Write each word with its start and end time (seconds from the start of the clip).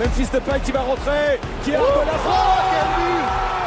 Memphis 0.00 0.30
Depay 0.32 0.58
qui 0.64 0.72
va 0.72 0.80
rentrer, 0.80 1.38
qui 1.62 1.74
a 1.74 1.78
de 1.78 1.82
la 1.84 2.16
frappe. 2.24 2.72
Quel 2.72 2.88
but. 2.96 3.24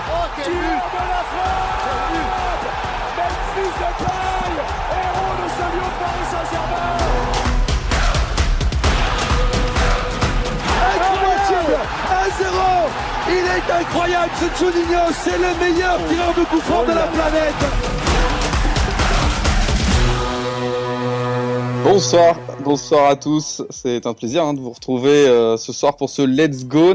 Oh, 0.09 0.25
quel 0.35 0.45
Qui 0.45 0.49
but. 0.49 0.57
de 0.57 1.03
la 1.13 1.21
frappe. 1.29 1.93
Memphis 3.17 3.73
Depay, 3.77 4.57
héros 4.97 5.35
de 5.37 5.45
ce 5.53 5.65
lion 5.69 5.85
de 5.85 5.97
Paris 6.01 6.27
Saint-Germain. 6.33 6.97
Incroyable. 11.53 11.77
1-0 12.41 13.29
Il 13.29 13.45
est 13.45 13.67
incroyable 13.79 14.33
ce 14.39 14.47
Juninho, 14.57 15.05
c'est 15.11 15.37
le 15.37 15.51
meilleur 15.59 15.97
tireur 16.09 16.33
de 16.35 16.43
coup 16.45 16.61
franc 16.61 16.81
de 16.81 16.93
la 16.93 17.05
planète 17.13 17.92
Bonsoir, 21.83 22.39
bonsoir 22.63 23.09
à 23.09 23.15
tous. 23.15 23.61
C'est 23.69 24.05
un 24.05 24.13
plaisir 24.13 24.43
hein, 24.45 24.53
de 24.53 24.59
vous 24.59 24.71
retrouver 24.71 25.27
euh, 25.27 25.57
ce 25.57 25.73
soir 25.73 25.95
pour 25.97 26.09
ce 26.09 26.21
Let's 26.21 26.65
Go 26.65 26.93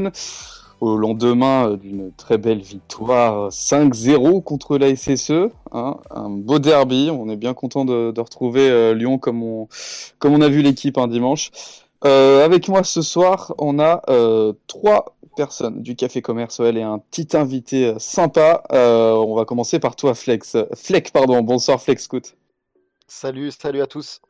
au 0.81 0.95
lendemain 0.97 1.69
euh, 1.71 1.77
d'une 1.77 2.11
très 2.13 2.37
belle 2.37 2.61
victoire 2.61 3.45
euh, 3.45 3.49
5-0 3.49 4.43
contre 4.43 4.77
la 4.77 4.95
SSE. 4.95 5.49
hein. 5.71 5.97
un 6.09 6.29
beau 6.29 6.59
derby. 6.59 7.09
On 7.11 7.29
est 7.29 7.35
bien 7.35 7.53
content 7.53 7.85
de, 7.85 8.11
de 8.11 8.21
retrouver 8.21 8.69
euh, 8.69 8.93
Lyon 8.93 9.17
comme 9.19 9.43
on, 9.43 9.67
comme 10.17 10.33
on 10.33 10.41
a 10.41 10.49
vu 10.49 10.61
l'équipe 10.61 10.97
un 10.97 11.07
dimanche. 11.07 11.51
Euh, 12.05 12.43
avec 12.45 12.67
moi 12.69 12.83
ce 12.83 13.01
soir, 13.01 13.53
on 13.57 13.77
a 13.79 14.01
euh, 14.09 14.53
trois 14.67 15.15
personnes 15.35 15.81
du 15.83 15.95
Café 15.95 16.21
Commerce 16.21 16.59
OL 16.59 16.77
et 16.77 16.81
un 16.81 16.99
petit 16.99 17.35
invité 17.37 17.85
euh, 17.87 17.99
sympa. 17.99 18.63
Euh, 18.71 19.11
on 19.13 19.35
va 19.35 19.45
commencer 19.45 19.79
par 19.79 19.95
toi, 19.95 20.15
Flex. 20.15 20.57
Fleck, 20.75 21.11
pardon. 21.11 21.41
Bonsoir, 21.41 21.81
Flex 21.81 22.03
Scout. 22.03 22.35
Salut, 23.07 23.51
salut 23.51 23.81
à 23.81 23.87
tous. 23.87 24.21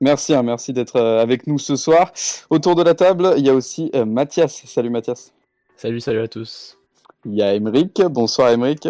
Merci, 0.00 0.34
hein, 0.34 0.42
merci 0.42 0.72
d'être 0.72 0.96
euh, 0.96 1.22
avec 1.22 1.46
nous 1.46 1.58
ce 1.58 1.76
soir. 1.76 2.12
Autour 2.50 2.74
de 2.74 2.82
la 2.82 2.94
table, 2.94 3.34
il 3.36 3.46
y 3.46 3.50
a 3.50 3.54
aussi 3.54 3.90
euh, 3.94 4.04
Mathias. 4.04 4.62
Salut 4.66 4.90
Mathias. 4.90 5.32
Salut, 5.76 6.00
salut 6.00 6.20
à 6.20 6.28
tous. 6.28 6.78
Il 7.24 7.34
y 7.34 7.42
a 7.42 7.54
Emeric. 7.54 8.02
Bonsoir 8.02 8.50
Emeric. 8.50 8.88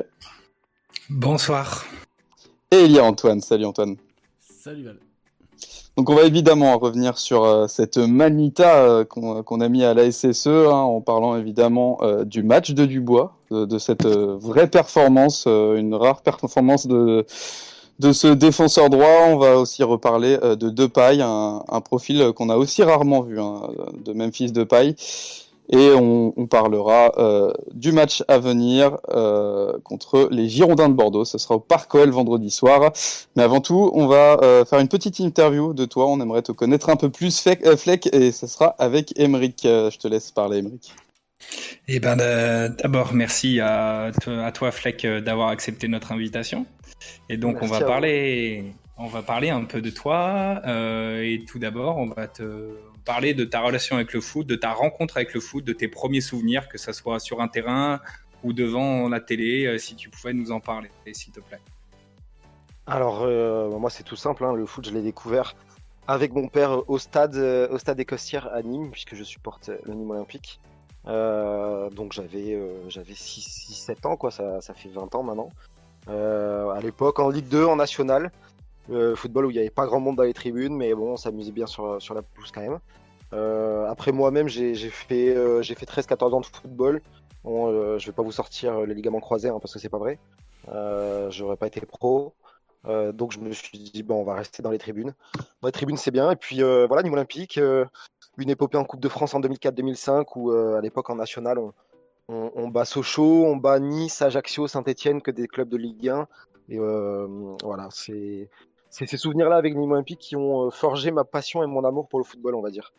Bonsoir. 1.11 1.85
Et 2.71 2.85
il 2.85 2.93
y 2.93 2.99
a 2.99 3.05
Antoine. 3.05 3.41
Salut 3.41 3.67
Antoine. 3.67 3.97
Salut 4.41 4.85
Val. 4.85 4.99
Donc 5.97 6.11
on 6.11 6.17
va 6.17 6.23
évidemment 6.25 6.77
revenir 6.79 7.19
sur 7.19 7.45
euh, 7.45 7.69
cette 7.69 7.99
manita 7.99 8.83
euh, 8.83 9.05
qu'on 9.05 9.61
a 9.61 9.69
mis 9.69 9.85
à 9.85 9.95
la 9.95 10.11
SSE 10.11 10.49
hein, 10.49 10.71
en 10.71 11.01
parlant 11.01 11.37
évidemment 11.37 11.99
euh, 12.03 12.25
du 12.25 12.43
match 12.43 12.73
de 12.73 12.85
Dubois, 12.85 13.37
de, 13.53 13.65
de 13.65 13.79
cette 13.79 14.05
euh, 14.05 14.37
vraie 14.37 14.69
performance, 14.69 15.45
euh, 15.47 15.77
une 15.77 15.95
rare 15.95 16.23
performance 16.23 16.89
de, 16.89 17.25
de 17.99 18.13
ce 18.13 18.29
défenseur 18.29 18.91
droit. 18.91 19.27
On 19.29 19.37
va 19.37 19.59
aussi 19.59 19.83
reparler 19.83 20.39
euh, 20.43 20.57
de 20.57 20.71
Depay, 20.71 21.21
un, 21.21 21.63
un 21.69 21.81
profil 21.81 22.33
qu'on 22.35 22.51
a 22.51 22.57
aussi 22.57 22.83
rarement 22.83 23.23
vu, 23.23 23.41
hein, 23.41 23.63
de 24.05 24.13
Memphis 24.13 24.53
Depay. 24.53 24.97
Et 25.71 25.93
on, 25.93 26.47
parlera 26.47 27.13
euh, 27.17 27.51
du 27.73 27.93
match 27.93 28.23
à 28.29 28.39
venir 28.39 28.99
euh, 29.09 29.73
contre 29.83 30.29
les 30.31 30.47
Girondins 30.47 30.91
de 30.91 30.95
Bordeaux. 30.95 31.25
Ce 31.25 31.39
sera 31.39 31.55
au 31.55 31.59
Parc 31.59 31.95
OL 31.95 32.11
vendredi 32.11 32.51
soir. 32.51 32.93
Mais 33.35 33.43
avant 33.43 33.63
tout, 33.63 33.91
on 33.95 34.07
va 34.07 34.39
faire 34.67 34.79
une 34.79 34.89
petite 34.89 35.21
interview 35.21 35.73
de 35.73 35.87
toi. 35.87 36.07
On 36.07 36.21
aimerait 36.21 36.43
te 36.43 36.53
connaître 36.53 36.91
un 36.91 36.97
peu 36.97 37.09
plus, 37.09 37.41
Fleck, 37.41 38.09
et 38.13 38.31
ce 38.31 38.47
sera 38.47 38.75
avec 38.79 39.19
Emeric. 39.19 39.61
Je 39.63 39.97
te 39.97 40.07
laisse 40.07 40.31
parler, 40.31 40.59
Emeric. 40.59 40.95
Eh 41.89 42.01
ben, 42.01 42.19
euh, 42.21 42.69
d'abord, 42.69 43.13
merci 43.15 43.61
à, 43.61 44.11
to- 44.23 44.31
à 44.41 44.51
toi, 44.53 44.71
Fleck, 44.73 45.05
euh, 45.05 45.21
d'avoir 45.21 45.49
accepté 45.49 45.87
notre 45.89 46.13
invitation. 46.13 46.67
Et 47.29 47.37
donc, 47.37 47.57
Merci 47.61 47.69
on 47.69 47.79
va 47.79 47.85
parler, 47.87 48.65
on 48.97 49.07
va 49.07 49.23
parler 49.23 49.51
un 49.51 49.65
peu 49.65 49.83
de 49.83 49.91
toi. 49.91 50.63
euh, 50.67 51.23
et 51.23 51.45
tout 51.47 51.59
d'abord, 51.59 51.99
on 51.99 52.07
va 52.07 52.27
te 52.29 52.71
parler 53.05 53.35
de 53.35 53.45
ta 53.45 53.61
relation 53.61 53.97
avec 53.97 54.13
le 54.15 54.21
foot, 54.23 54.47
de 54.47 54.55
ta 54.57 54.73
rencontre 54.73 55.19
avec 55.19 55.35
le 55.35 55.41
foot, 55.41 55.63
de 55.65 55.73
tes 55.75 55.89
premiers 55.89 56.23
souvenirs, 56.23 56.69
que 56.69 56.79
ça 56.79 56.93
soit 56.95 57.21
sur 57.21 57.43
un 57.43 57.49
terrain 57.49 58.01
ou 58.43 58.53
devant 58.55 59.09
la 59.09 59.21
télé. 59.21 59.79
si 59.79 59.95
tu 59.97 60.09
pouvais 60.09 60.33
nous 60.33 60.53
en 60.53 60.61
parler, 60.61 60.89
s'il 61.13 61.33
te 61.33 61.41
plaît. 61.41 61.61
Alors, 62.87 63.23
euh, 63.23 63.69
moi, 63.79 63.91
c'est 63.91 64.03
tout 64.05 64.17
simple. 64.17 64.45
hein, 64.45 64.55
le 64.55 64.65
foot, 64.67 64.87
je 64.87 64.93
l'ai 64.93 65.03
découvert 65.03 65.55
avec 66.07 66.33
mon 66.33 66.49
père 66.49 66.89
au 66.89 66.99
stade, 66.99 67.37
au 67.37 67.79
stade 67.79 67.99
Écossière 68.01 68.51
à 68.53 68.63
Nîmes, 68.63 68.91
puisque 68.91 69.15
je 69.15 69.25
supporte 69.25 69.71
le 69.85 69.95
Nîmes 69.95 70.11
Olympique. 70.11 70.61
Euh, 71.07 71.91
donc, 71.91 72.13
j'avais 72.13 72.55
euh, 72.55 72.89
j'avais 72.89 73.13
6-7 73.13 74.07
ans, 74.07 74.17
quoi. 74.17 74.31
Ça, 74.31 74.61
ça 74.61 74.75
fait 74.75 74.89
20 74.89 75.15
ans 75.15 75.23
maintenant. 75.23 75.51
Euh, 76.09 76.71
à 76.71 76.81
l'époque, 76.81 77.19
en 77.19 77.29
Ligue 77.29 77.49
2, 77.49 77.65
en 77.65 77.77
National. 77.77 78.31
Football 79.15 79.47
où 79.47 79.51
il 79.51 79.55
n'y 79.55 79.61
avait 79.61 79.71
pas 79.71 79.87
grand 79.87 79.99
monde 79.99 80.17
dans 80.17 80.25
les 80.25 80.35
tribunes, 80.35 80.77
mais 80.77 80.93
bon, 80.93 81.13
on 81.13 81.17
s'amusait 81.17 81.53
bien 81.53 81.67
sur, 81.67 82.03
sur 82.03 82.15
la 82.15 82.21
pelouse 82.21 82.51
quand 82.53 82.61
même. 82.61 82.79
Euh, 83.35 83.87
après, 83.89 84.13
moi-même, 84.13 84.49
j'ai 84.49 84.75
fait, 84.75 85.35
euh, 85.35 85.63
j'ai 85.63 85.75
fait 85.75 85.87
13-14 85.87 86.35
ans 86.35 86.41
de 86.41 86.47
football. 86.47 87.01
Bon, 87.43 87.71
euh, 87.73 87.99
je 87.99 88.07
vais 88.07 88.13
pas 88.13 88.23
vous 88.23 88.33
sortir 88.33 88.81
les 88.83 88.95
ligaments 88.95 89.21
croisés, 89.21 89.49
hein, 89.49 89.59
parce 89.61 89.73
que 89.73 89.79
c'est 89.79 89.89
pas 89.89 89.99
vrai. 89.99 90.19
J'aurais 91.31 91.57
pas 91.57 91.67
été 91.67 91.81
pro. 91.81 92.35
Donc 92.87 93.33
je 93.33 93.39
me 93.39 93.51
suis 93.53 93.79
dit 93.79 94.03
bon 94.03 94.17
on 94.21 94.25
va 94.25 94.35
rester 94.35 94.63
dans 94.63 94.71
les 94.71 94.79
tribunes. 94.79 95.15
Dans 95.63 95.69
les 95.69 95.73
tribunes 95.73 95.97
c'est 95.97 96.11
bien 96.11 96.31
et 96.31 96.37
puis 96.37 96.61
voilà 96.61 97.03
Nîmes 97.03 97.15
Olympique, 97.15 97.59
une 98.39 98.51
épopée 98.51 98.79
en 98.79 98.85
Coupe 98.85 99.01
de 99.01 99.09
France 99.09 99.35
en 99.35 99.41
2004-2005 99.41 100.27
où 100.37 100.51
euh, 100.51 100.77
à 100.77 100.81
l'époque 100.81 101.11
en 101.11 101.17
national 101.17 101.59
on, 102.29 102.69
bat 102.69 102.87
Sochaux, 102.87 103.45
on 103.45 103.57
bat 103.57 103.79
Nice, 103.79 104.23
Ajaccio, 104.23 104.67
Saint-Etienne 104.67 105.21
que 105.21 105.31
des 105.31 105.47
clubs 105.47 105.69
de 105.69 105.77
Ligue 105.77 106.09
1 106.09 106.27
et 106.71 106.79
euh, 106.79 107.27
voilà 107.63 107.89
c'est 107.91 108.49
ces 108.91 109.17
souvenirs 109.17 109.49
là 109.49 109.57
avec 109.57 109.75
Nîmes 109.77 109.93
Olympique 109.93 110.21
qui 110.21 110.37
ont 110.37 110.67
euh, 110.67 110.71
forgé 110.71 111.11
ma 111.11 111.25
passion 111.25 111.63
et 111.63 111.67
mon 111.67 111.85
amour 111.85 112.09
pour 112.09 112.19
le 112.19 112.25
football 112.25 112.55
on 112.55 112.63
va 112.63 112.71
dire. 112.71 112.93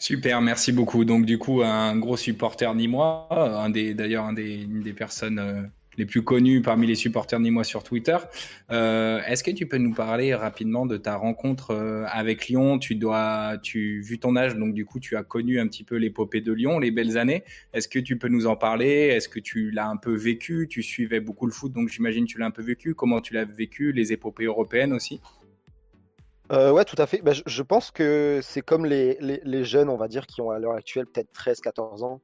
Super, 0.00 0.40
merci 0.40 0.70
beaucoup. 0.70 1.04
Donc 1.04 1.26
du 1.26 1.38
coup, 1.38 1.62
un 1.62 1.96
gros 1.96 2.16
supporter 2.16 2.72
nîmois, 2.72 3.26
un 3.30 3.68
d'ailleurs 3.68 4.26
un 4.26 4.32
des, 4.32 4.62
une 4.62 4.80
des 4.80 4.92
personnes 4.92 5.72
les 5.98 6.06
plus 6.06 6.22
connues 6.22 6.62
parmi 6.62 6.86
les 6.86 6.94
supporters 6.94 7.40
nîmois 7.40 7.64
sur 7.64 7.82
Twitter. 7.82 8.16
Euh, 8.70 9.20
Est-ce 9.26 9.44
que 9.44 9.50
tu 9.50 9.66
peux 9.66 9.76
nous 9.76 9.92
parler 9.92 10.34
rapidement 10.34 10.86
de 10.86 10.96
ta 10.96 11.16
rencontre 11.16 11.72
euh, 11.72 12.04
avec 12.08 12.46
Lyon? 12.46 12.78
Tu 12.78 12.94
dois, 12.94 13.58
vu 13.74 14.18
ton 14.18 14.36
âge, 14.36 14.56
donc 14.56 14.72
du 14.72 14.86
coup, 14.86 15.00
tu 15.00 15.16
as 15.16 15.24
connu 15.24 15.60
un 15.60 15.66
petit 15.66 15.84
peu 15.84 15.96
l'épopée 15.96 16.40
de 16.40 16.52
Lyon, 16.52 16.78
les 16.78 16.92
belles 16.92 17.18
années. 17.18 17.44
Est-ce 17.72 17.88
que 17.88 17.98
tu 17.98 18.16
peux 18.16 18.28
nous 18.28 18.46
en 18.46 18.56
parler? 18.56 19.08
Est-ce 19.08 19.28
que 19.28 19.40
tu 19.40 19.70
l'as 19.70 19.88
un 19.88 19.96
peu 19.96 20.14
vécu? 20.14 20.68
Tu 20.70 20.82
suivais 20.82 21.20
beaucoup 21.20 21.46
le 21.46 21.52
foot, 21.52 21.72
donc 21.72 21.88
j'imagine 21.88 22.24
tu 22.24 22.38
l'as 22.38 22.46
un 22.46 22.50
peu 22.52 22.62
vécu. 22.62 22.94
Comment 22.94 23.20
tu 23.20 23.34
l'as 23.34 23.44
vécu 23.44 23.92
Les 23.92 24.12
épopées 24.12 24.44
européennes 24.44 24.92
aussi? 24.92 25.20
Euh, 26.50 26.70
ouais, 26.70 26.84
tout 26.84 26.96
à 26.98 27.06
fait. 27.06 27.20
Bah, 27.20 27.32
je, 27.32 27.62
pense 27.62 27.90
que 27.90 28.40
c'est 28.42 28.62
comme 28.62 28.86
les, 28.86 29.18
jeunes, 29.64 29.88
on 29.88 29.96
va 29.96 30.08
dire, 30.08 30.26
qui 30.26 30.40
ont 30.40 30.50
à 30.50 30.58
l'heure 30.58 30.74
actuelle 30.74 31.06
peut-être 31.06 31.30
13-14 31.32 32.04
ans 32.04 32.20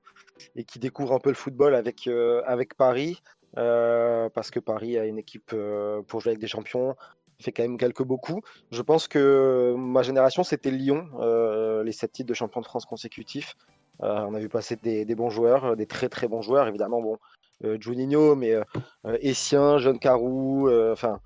et 0.56 0.64
qui 0.64 0.78
découvrent 0.78 1.12
un 1.12 1.18
peu 1.18 1.30
le 1.30 1.34
football 1.34 1.74
avec, 1.74 2.06
euh, 2.06 2.42
avec 2.46 2.74
Paris, 2.74 3.20
parce 3.54 4.50
que 4.50 4.60
Paris 4.60 4.98
a 4.98 5.06
une 5.06 5.18
équipe 5.18 5.50
euh, 5.52 6.02
pour 6.02 6.20
jouer 6.20 6.30
avec 6.30 6.40
des 6.40 6.48
champions, 6.48 6.96
fait 7.40 7.52
quand 7.52 7.62
même 7.62 7.78
quelques 7.78 8.02
beaux 8.02 8.18
coups. 8.18 8.46
Je 8.70 8.82
pense 8.82 9.08
que 9.08 9.74
ma 9.76 10.02
génération, 10.02 10.44
c'était 10.44 10.70
Lyon, 10.70 11.08
euh, 11.20 11.82
les 11.84 11.92
sept 11.92 12.12
titres 12.12 12.28
de 12.28 12.34
champion 12.34 12.60
de 12.60 12.66
France 12.66 12.86
consécutifs. 12.86 13.56
Euh, 14.02 14.24
on 14.28 14.34
a 14.34 14.38
vu 14.38 14.48
passer 14.48 14.76
des, 14.76 15.04
bons 15.14 15.30
joueurs, 15.30 15.64
euh, 15.64 15.76
des 15.76 15.86
très 15.86 16.08
très 16.08 16.26
bons 16.26 16.42
joueurs, 16.42 16.66
évidemment. 16.66 17.00
Bon, 17.00 17.18
euh, 17.64 17.78
Juninho, 17.80 18.34
mais 18.34 18.52
euh, 18.52 18.64
euh, 19.06 19.16
Essien, 19.20 19.78
Jeune 19.78 19.98
Carou, 19.98 20.68
euh, 20.68 20.92
enfin 20.92 21.20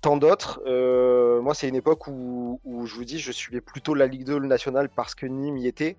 tant 0.00 0.16
d'autres. 0.16 0.62
Euh, 0.66 1.40
moi, 1.40 1.54
c'est 1.54 1.68
une 1.68 1.76
époque 1.76 2.06
où, 2.06 2.58
je 2.84 2.94
vous 2.94 3.04
dis, 3.04 3.18
je 3.18 3.32
suivais 3.32 3.60
plutôt 3.60 3.94
la 3.94 4.06
Ligue 4.06 4.24
2 4.24 4.38
le 4.38 4.46
national 4.46 4.88
parce 4.88 5.14
que 5.14 5.26
Nîmes 5.26 5.58
y 5.58 5.66
était. 5.66 5.96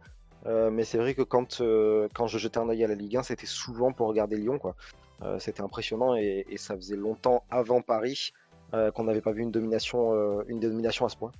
Euh, 0.47 0.71
mais 0.71 0.83
c'est 0.83 0.97
vrai 0.97 1.13
que 1.13 1.21
quand, 1.21 1.61
euh, 1.61 2.07
quand 2.15 2.25
je 2.25 2.39
jetais 2.39 2.57
un 2.57 2.67
œil 2.67 2.83
à 2.83 2.87
la 2.87 2.95
Ligue 2.95 3.17
1, 3.17 3.23
c'était 3.23 3.45
souvent 3.45 3.91
pour 3.91 4.07
regarder 4.07 4.37
Lyon. 4.37 4.57
quoi. 4.57 4.75
Euh, 5.23 5.39
c'était 5.39 5.61
impressionnant 5.61 6.15
et, 6.15 6.45
et 6.49 6.57
ça 6.57 6.75
faisait 6.75 6.95
longtemps 6.95 7.43
avant 7.49 7.81
Paris 7.81 8.33
euh, 8.73 8.91
qu'on 8.91 9.03
n'avait 9.03 9.21
pas 9.21 9.31
vu 9.31 9.41
une 9.41 9.51
domination, 9.51 10.13
euh, 10.13 10.43
une 10.47 10.59
domination 10.59 11.05
à 11.05 11.09
ce 11.09 11.17
point. 11.17 11.31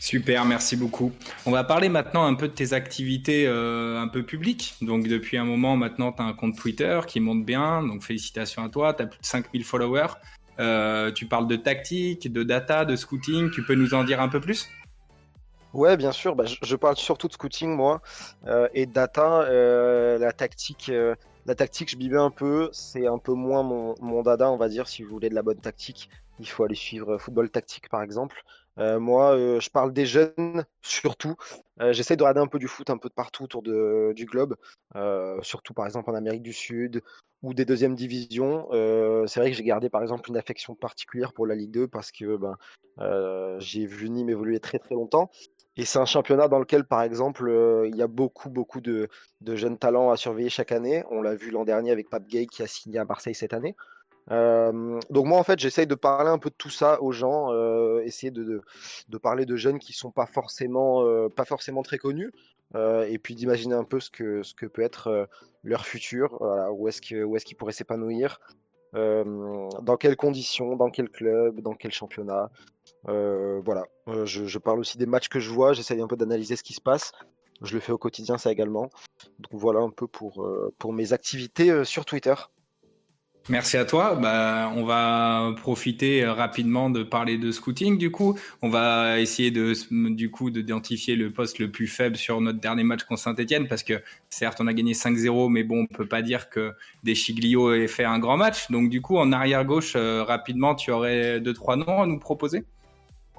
Super, 0.00 0.46
merci 0.46 0.76
beaucoup. 0.76 1.12
On 1.44 1.50
va 1.50 1.62
parler 1.62 1.90
maintenant 1.90 2.24
un 2.24 2.34
peu 2.34 2.48
de 2.48 2.54
tes 2.54 2.72
activités 2.72 3.46
euh, 3.46 4.00
un 4.00 4.08
peu 4.08 4.22
publiques. 4.22 4.74
Donc 4.80 5.06
depuis 5.06 5.36
un 5.36 5.44
moment 5.44 5.76
maintenant, 5.76 6.10
tu 6.10 6.22
as 6.22 6.24
un 6.24 6.32
compte 6.32 6.56
Twitter 6.56 7.00
qui 7.06 7.20
monte 7.20 7.44
bien, 7.44 7.82
donc 7.82 8.02
félicitations 8.02 8.64
à 8.64 8.70
toi, 8.70 8.94
tu 8.94 9.02
as 9.02 9.06
plus 9.06 9.20
de 9.20 9.26
5000 9.26 9.62
followers. 9.62 10.14
Euh, 10.58 11.12
tu 11.12 11.26
parles 11.26 11.46
de 11.46 11.56
tactique, 11.56 12.32
de 12.32 12.42
data, 12.42 12.86
de 12.86 12.96
scouting, 12.96 13.50
tu 13.50 13.62
peux 13.62 13.74
nous 13.74 13.92
en 13.92 14.04
dire 14.04 14.20
un 14.20 14.28
peu 14.28 14.40
plus? 14.40 14.70
Ouais, 15.74 15.96
bien 15.96 16.12
sûr. 16.12 16.34
Bah, 16.34 16.44
je, 16.46 16.76
parle 16.76 16.96
surtout 16.96 17.28
de 17.28 17.32
scouting, 17.34 17.70
moi, 17.70 18.00
euh, 18.46 18.68
et 18.74 18.86
de 18.86 18.92
data. 18.92 19.42
Euh, 19.42 20.18
la 20.18 20.32
tactique, 20.32 20.90
la 21.46 21.54
tactique, 21.54 21.90
je 21.90 21.96
bivais 21.96 22.18
un 22.18 22.30
peu. 22.30 22.68
C'est 22.72 23.06
un 23.06 23.18
peu 23.18 23.32
moins 23.32 23.62
mon, 23.62 24.22
dada, 24.22 24.50
on 24.50 24.56
va 24.56 24.68
dire, 24.68 24.88
si 24.88 25.02
vous 25.02 25.10
voulez 25.10 25.28
de 25.28 25.34
la 25.34 25.42
bonne 25.42 25.60
tactique. 25.60 26.08
il 26.38 26.48
faut 26.48 26.64
aller 26.64 26.74
suivre 26.74 27.18
Football 27.18 27.50
Tactique 27.50 27.88
par 27.88 28.02
exemple. 28.02 28.42
moi, 28.76 29.36
je 29.36 29.70
parle 29.70 29.92
des 29.92 30.06
jeunes 30.06 30.64
surtout. 30.82 31.36
J'essaie 31.90 32.16
de 32.16 32.22
regarder 32.22 32.40
un 32.40 32.46
peu 32.46 32.58
du 32.58 32.68
foot 32.68 32.90
un 32.90 32.98
peu 32.98 33.08
de 33.08 33.14
partout 33.14 33.44
autour 33.44 33.62
du 33.62 34.24
globe, 34.26 34.56
surtout 35.42 35.74
par 35.74 35.86
exemple 35.86 36.10
en 36.10 36.14
Amérique 36.14 36.42
du 36.42 36.52
Sud 36.52 37.02
ou 37.42 37.54
des 37.54 37.64
deuxièmes 37.64 37.94
divisions. 37.94 38.68
c'est 39.26 39.40
vrai 39.40 39.50
que 39.50 39.56
j'ai 39.56 39.64
gardé 39.64 39.90
par 39.90 40.02
exemple 40.02 40.30
une 40.30 40.36
affection 40.36 40.74
particulière 40.74 41.32
pour 41.32 41.46
la 41.46 41.54
Ligue 41.54 41.72
2 41.72 41.88
parce 41.88 42.10
que 42.12 42.36
ben, 42.36 42.56
j'ai 43.58 43.86
vu 43.86 44.08
Nîmes 44.10 44.30
évoluer 44.30 44.60
très 44.60 44.78
très 44.78 44.94
longtemps. 44.94 45.30
Et 45.80 45.86
c'est 45.86 45.98
un 45.98 46.04
championnat 46.04 46.46
dans 46.46 46.58
lequel, 46.58 46.84
par 46.84 47.00
exemple, 47.00 47.48
euh, 47.48 47.88
il 47.88 47.96
y 47.96 48.02
a 48.02 48.06
beaucoup, 48.06 48.50
beaucoup 48.50 48.82
de, 48.82 49.08
jeunes 49.46 49.78
talents 49.78 50.10
à 50.10 50.18
surveiller 50.18 50.50
chaque 50.50 50.72
année. 50.72 51.02
On 51.10 51.22
l'a 51.22 51.34
vu 51.34 51.50
l'an 51.50 51.64
dernier 51.64 51.90
avec 51.90 52.10
Pape 52.10 52.26
Gay 52.26 52.44
qui 52.44 52.62
a 52.62 52.66
signé 52.66 52.98
à 52.98 53.06
Marseille 53.06 53.34
cette 53.34 53.54
année. 53.54 53.74
Euh, 54.30 55.00
donc 55.08 55.24
moi, 55.24 55.38
en 55.38 55.42
fait, 55.42 55.58
j'essaye 55.58 55.86
de 55.86 55.94
parler 55.94 56.28
un 56.28 56.36
peu 56.36 56.50
de 56.50 56.54
tout 56.54 56.68
ça 56.68 57.00
aux 57.00 57.12
gens, 57.12 57.50
euh, 57.54 58.02
essayer 58.02 58.30
de, 58.30 58.60
parler 59.22 59.46
de 59.46 59.56
jeunes 59.56 59.78
qui 59.78 59.94
sont 59.94 60.10
pas 60.10 60.26
forcément, 60.26 61.02
très 61.82 61.96
connus, 61.96 62.30
et 62.74 63.18
puis 63.18 63.34
d'imaginer 63.34 63.74
un 63.74 63.84
peu 63.84 64.00
ce 64.00 64.10
que, 64.10 64.42
ce 64.42 64.52
que 64.52 64.66
peut 64.66 64.82
être 64.82 65.30
leur 65.64 65.86
futur, 65.86 66.42
où 66.76 66.88
est-ce 66.88 67.00
qu'ils 67.00 67.56
pourraient 67.56 67.72
s'épanouir, 67.72 68.38
dans 68.92 69.96
quelles 69.98 70.16
conditions, 70.16 70.76
dans 70.76 70.90
quel 70.90 71.08
club, 71.08 71.60
dans 71.60 71.74
quel 71.74 71.92
championnat. 71.92 72.50
Euh, 73.08 73.60
voilà, 73.64 73.84
euh, 74.08 74.26
je, 74.26 74.58
parle 74.58 74.80
aussi 74.80 74.98
des 74.98 75.06
matchs 75.06 75.28
que 75.28 75.40
je 75.40 75.50
vois, 75.50 75.72
j'essaye 75.72 76.00
un 76.00 76.06
peu 76.06 76.16
d'analyser 76.16 76.56
ce 76.56 76.62
qui 76.62 76.74
se 76.74 76.80
passe. 76.80 77.12
Je 77.62 77.74
le 77.74 77.80
fais 77.80 77.92
au 77.92 77.98
quotidien, 77.98 78.38
ça 78.38 78.50
également. 78.50 78.90
Donc 79.38 79.60
voilà 79.60 79.80
un 79.80 79.90
peu 79.90 80.06
pour, 80.06 80.44
euh, 80.44 80.74
pour 80.78 80.92
mes 80.92 81.12
activités 81.12 81.84
sur 81.84 82.04
Twitter. 82.04 82.34
Merci 83.48 83.76
à 83.76 83.84
toi. 83.84 84.14
Bah, 84.14 84.70
on 84.76 84.84
va 84.84 85.54
profiter 85.56 86.24
rapidement 86.24 86.90
de 86.90 87.02
parler 87.02 87.38
de 87.38 87.50
scouting. 87.50 87.98
Du 87.98 88.10
coup, 88.10 88.38
on 88.62 88.68
va 88.68 89.18
essayer 89.18 89.50
de, 89.50 89.72
du 90.14 90.30
coup, 90.30 90.50
d'identifier 90.50 91.16
le 91.16 91.32
poste 91.32 91.58
le 91.58 91.70
plus 91.70 91.86
faible 91.86 92.16
sur 92.16 92.40
notre 92.40 92.60
dernier 92.60 92.84
match 92.84 93.04
contre 93.04 93.20
Saint-Etienne 93.20 93.66
parce 93.66 93.82
que 93.82 93.94
certes, 94.28 94.60
on 94.60 94.66
a 94.66 94.72
gagné 94.72 94.92
5-0, 94.92 95.50
mais 95.50 95.64
bon, 95.64 95.82
on 95.82 95.86
peut 95.86 96.06
pas 96.06 96.22
dire 96.22 96.50
que 96.50 96.72
Deschiglio 97.02 97.72
ait 97.74 97.88
fait 97.88 98.04
un 98.04 98.18
grand 98.18 98.36
match. 98.36 98.70
Donc, 98.70 98.90
du 98.90 99.00
coup, 99.00 99.16
en 99.16 99.32
arrière 99.32 99.64
gauche, 99.64 99.96
rapidement, 99.96 100.74
tu 100.74 100.90
aurais 100.90 101.40
deux, 101.40 101.54
trois 101.54 101.76
noms 101.76 102.02
à 102.02 102.06
nous 102.06 102.18
proposer? 102.18 102.64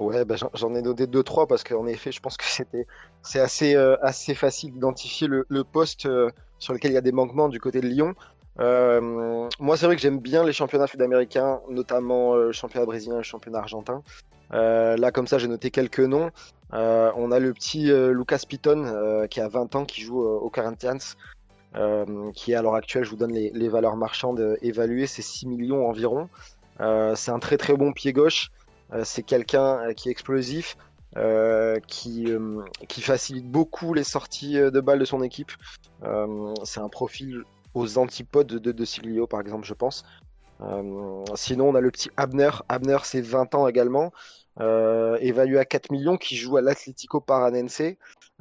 Ouais, 0.01 0.25
bah, 0.25 0.35
j'en 0.55 0.73
ai 0.73 0.81
noté 0.81 1.05
deux 1.05 1.21
trois 1.21 1.45
parce 1.45 1.63
qu'en 1.63 1.85
effet, 1.85 2.11
je 2.11 2.19
pense 2.19 2.35
que 2.35 2.43
c'était 2.45 2.87
c'est 3.21 3.39
assez 3.39 3.75
euh, 3.75 3.95
assez 4.01 4.33
facile 4.33 4.73
d'identifier 4.73 5.27
le, 5.27 5.63
poste 5.63 6.07
euh, 6.07 6.31
sur 6.57 6.73
lequel 6.73 6.89
il 6.91 6.95
y 6.95 6.97
a 6.97 7.01
des 7.01 7.11
manquements 7.11 7.49
du 7.49 7.59
côté 7.59 7.81
de 7.81 7.87
Lyon. 7.87 8.15
Euh, 8.59 9.49
moi, 9.59 9.77
c'est 9.77 9.85
vrai 9.85 9.95
que 9.95 10.01
j'aime 10.01 10.19
bien 10.19 10.43
les 10.43 10.53
championnats 10.53 10.87
sud-américains, 10.87 11.61
notamment 11.69 12.35
le 12.35 12.51
championnat 12.51 12.85
brésilien 12.85 13.15
et 13.15 13.17
le 13.17 13.23
championnat 13.23 13.59
argentin. 13.59 14.03
là, 14.51 15.11
comme 15.11 15.27
ça, 15.27 15.37
j'ai 15.37 15.47
noté 15.47 15.71
quelques 15.71 15.99
noms. 15.99 16.29
on 16.71 17.31
a 17.31 17.39
le 17.39 17.53
petit 17.53 17.91
Lucas 18.11 18.43
Piton 18.47 19.27
qui 19.29 19.39
a 19.39 19.47
20 19.47 19.75
ans, 19.75 19.85
qui 19.85 20.01
joue 20.01 20.21
au 20.21 20.49
Corinthians, 20.49 21.15
qui 22.33 22.51
est 22.51 22.55
à 22.55 22.61
l'heure 22.61 22.75
actuelle, 22.75 23.05
je 23.05 23.09
vous 23.09 23.15
donne 23.15 23.33
les, 23.33 23.69
valeurs 23.69 23.95
marchandes 23.95 24.57
évaluées, 24.61 25.07
c'est 25.07 25.21
6 25.21 25.47
millions 25.47 25.87
environ. 25.87 26.29
c'est 27.15 27.31
un 27.31 27.39
très 27.39 27.57
très 27.57 27.75
bon 27.75 27.93
pied 27.93 28.13
gauche. 28.13 28.51
Euh, 28.93 29.03
c'est 29.03 29.23
quelqu'un 29.23 29.79
euh, 29.79 29.93
qui 29.93 30.09
est 30.09 30.11
explosif, 30.11 30.77
euh, 31.17 31.79
qui, 31.87 32.27
qui 32.87 33.01
facilite 33.01 33.49
beaucoup 33.49 33.93
les 33.93 34.03
sorties 34.03 34.55
de 34.55 34.79
balles 34.79 34.99
de 34.99 35.05
son 35.05 35.21
équipe. 35.21 35.51
c'est 36.63 36.79
un 36.79 36.89
profil 36.89 37.43
aux 37.73 37.97
antipodes 37.97 38.47
de, 38.47 38.71
de 38.71 38.85
Siglio, 38.85 39.27
par 39.27 39.41
exemple, 39.41 39.65
je 39.65 39.73
pense. 39.73 40.03
sinon, 41.35 41.69
on 41.69 41.75
a 41.75 41.81
le 41.81 41.91
petit 41.91 42.09
Abner. 42.17 42.51
Abner, 42.69 42.99
c'est 43.03 43.21
20 43.21 43.55
ans 43.55 43.67
également. 43.67 44.11
évalué 44.59 45.57
à 45.59 45.65
4 45.65 45.91
millions, 45.91 46.17
qui 46.17 46.35
joue 46.35 46.57
à 46.57 46.61
l'Atlético 46.61 47.21
Paranense. 47.21 47.81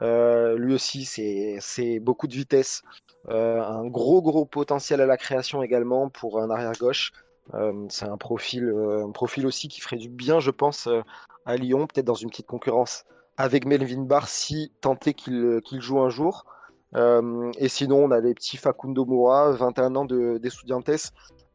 lui 0.01 0.75
aussi, 0.75 1.05
c'est 1.05 2.01
beaucoup 2.01 2.29
de 2.29 2.35
vitesse. 2.35 2.83
un 3.29 3.87
gros, 3.87 4.23
gros 4.23 4.45
potentiel 4.45 5.01
à 5.01 5.07
la 5.07 5.17
création 5.17 5.63
également 5.63 6.09
pour 6.09 6.41
un 6.41 6.51
arrière 6.51 6.73
gauche. 6.73 7.13
Euh, 7.55 7.87
c'est 7.89 8.07
un 8.07 8.17
profil, 8.17 8.65
euh, 8.65 9.09
profil 9.13 9.47
aussi 9.47 9.69
qui 9.69 9.81
ferait 9.81 9.97
du 9.97 10.09
bien, 10.09 10.41
je 10.41 10.51
pense, 10.51 10.87
euh, 10.87 11.03
à 11.47 11.57
Lyon, 11.57 11.87
peut-être 11.87 12.07
dans 12.07 12.15
une 12.15 12.31
petite 12.31 12.47
concurrence 12.47 13.05
avec 13.37 13.65
Melvin 13.65 14.03
Barr 14.03 14.29
si 14.29 14.73
tenté 14.81 15.15
qu'il 15.15 15.81
joue 15.81 16.01
un 16.01 16.11
jour. 16.11 16.45
Et 16.95 17.69
sinon, 17.69 18.05
on 18.05 18.11
a 18.11 18.21
les 18.21 18.35
petits 18.35 18.57
Facundo 18.57 19.05
Moura, 19.05 19.53
21 19.53 19.95
ans 19.97 20.05
de, 20.05 20.39
des 20.39 20.51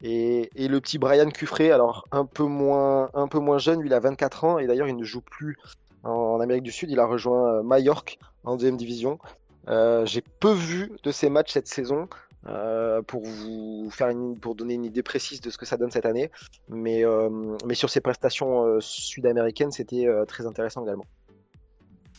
et, 0.02 0.50
et, 0.56 0.68
le 0.68 0.82
petit 0.82 0.98
Brian 0.98 1.30
Cuffré, 1.30 1.72
alors 1.72 2.06
un 2.12 2.26
peu 2.26 2.44
moins, 2.44 3.10
un 3.14 3.28
peu 3.28 3.40
moins 3.40 3.58
jeune, 3.58 3.80
lui 3.80 3.90
il 3.90 3.94
a 3.94 4.00
24 4.00 4.44
ans, 4.44 4.60
et 4.60 4.68
d'ailleurs 4.68 4.88
il 4.88 4.96
ne 4.96 5.04
joue 5.04 5.22
plus 5.22 5.58
en, 6.04 6.40
Amérique 6.40 6.64
du 6.64 6.72
Sud, 6.72 6.92
il 6.92 7.00
a 7.00 7.06
rejoint 7.06 7.64
Mallorca 7.64 8.16
en 8.44 8.56
deuxième 8.56 8.78
division. 8.78 9.20
J'ai 9.68 10.22
peu 10.40 10.52
vu 10.52 10.92
de 11.04 11.12
ses 11.12 11.30
matchs 11.30 11.54
cette 11.54 11.68
saison, 11.68 12.08
euh, 12.48 13.02
pour 13.02 13.24
vous 13.24 13.90
faire 13.90 14.14
pour 14.40 14.54
donner 14.54 14.76
une 14.76 14.86
idée 14.86 15.02
précise 15.02 15.42
de 15.42 15.50
ce 15.50 15.58
que 15.58 15.66
ça 15.66 15.78
donne 15.78 15.90
cette 15.90 16.06
année. 16.06 16.30
Mais, 16.70 17.04
euh, 17.04 17.30
mais 17.66 17.74
sur 17.74 17.90
ses 17.90 18.02
prestations 18.02 18.66
euh, 18.66 18.80
sud-américaines, 18.82 19.72
c'était 19.72 20.08
très 20.28 20.46
intéressant 20.46 20.84
également. 20.84 21.06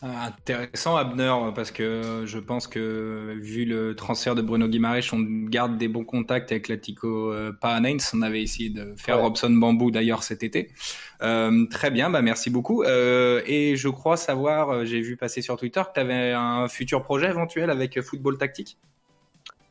Ah, 0.02 0.26
intéressant 0.26 0.96
Abner 0.96 1.32
parce 1.54 1.70
que 1.70 2.24
je 2.26 2.38
pense 2.38 2.66
que 2.66 3.34
vu 3.40 3.64
le 3.64 3.96
transfert 3.96 4.34
de 4.34 4.42
Bruno 4.42 4.68
Guimaraes, 4.68 5.12
on 5.12 5.20
garde 5.20 5.78
des 5.78 5.88
bons 5.88 6.04
contacts 6.04 6.52
avec 6.52 6.68
l'Atico 6.68 7.32
euh, 7.32 7.52
On 7.62 8.22
avait 8.22 8.42
essayé 8.42 8.68
de 8.68 8.94
faire 8.96 9.20
Robson 9.20 9.50
Bambou 9.50 9.90
d'ailleurs 9.90 10.22
cet 10.22 10.42
été. 10.42 10.70
très 11.18 11.90
bien, 11.90 12.10
bah 12.10 12.22
merci 12.22 12.50
beaucoup. 12.50 12.84
et 12.84 13.74
je 13.76 13.88
crois 13.88 14.16
savoir, 14.16 14.84
j'ai 14.84 15.00
vu 15.00 15.16
passer 15.16 15.40
sur 15.40 15.56
Twitter 15.56 15.80
que 15.80 15.94
tu 15.94 16.00
avais 16.00 16.32
un 16.32 16.68
futur 16.68 17.02
projet 17.02 17.28
éventuel 17.28 17.70
avec 17.70 18.00
Football 18.02 18.36
Tactique? 18.36 18.76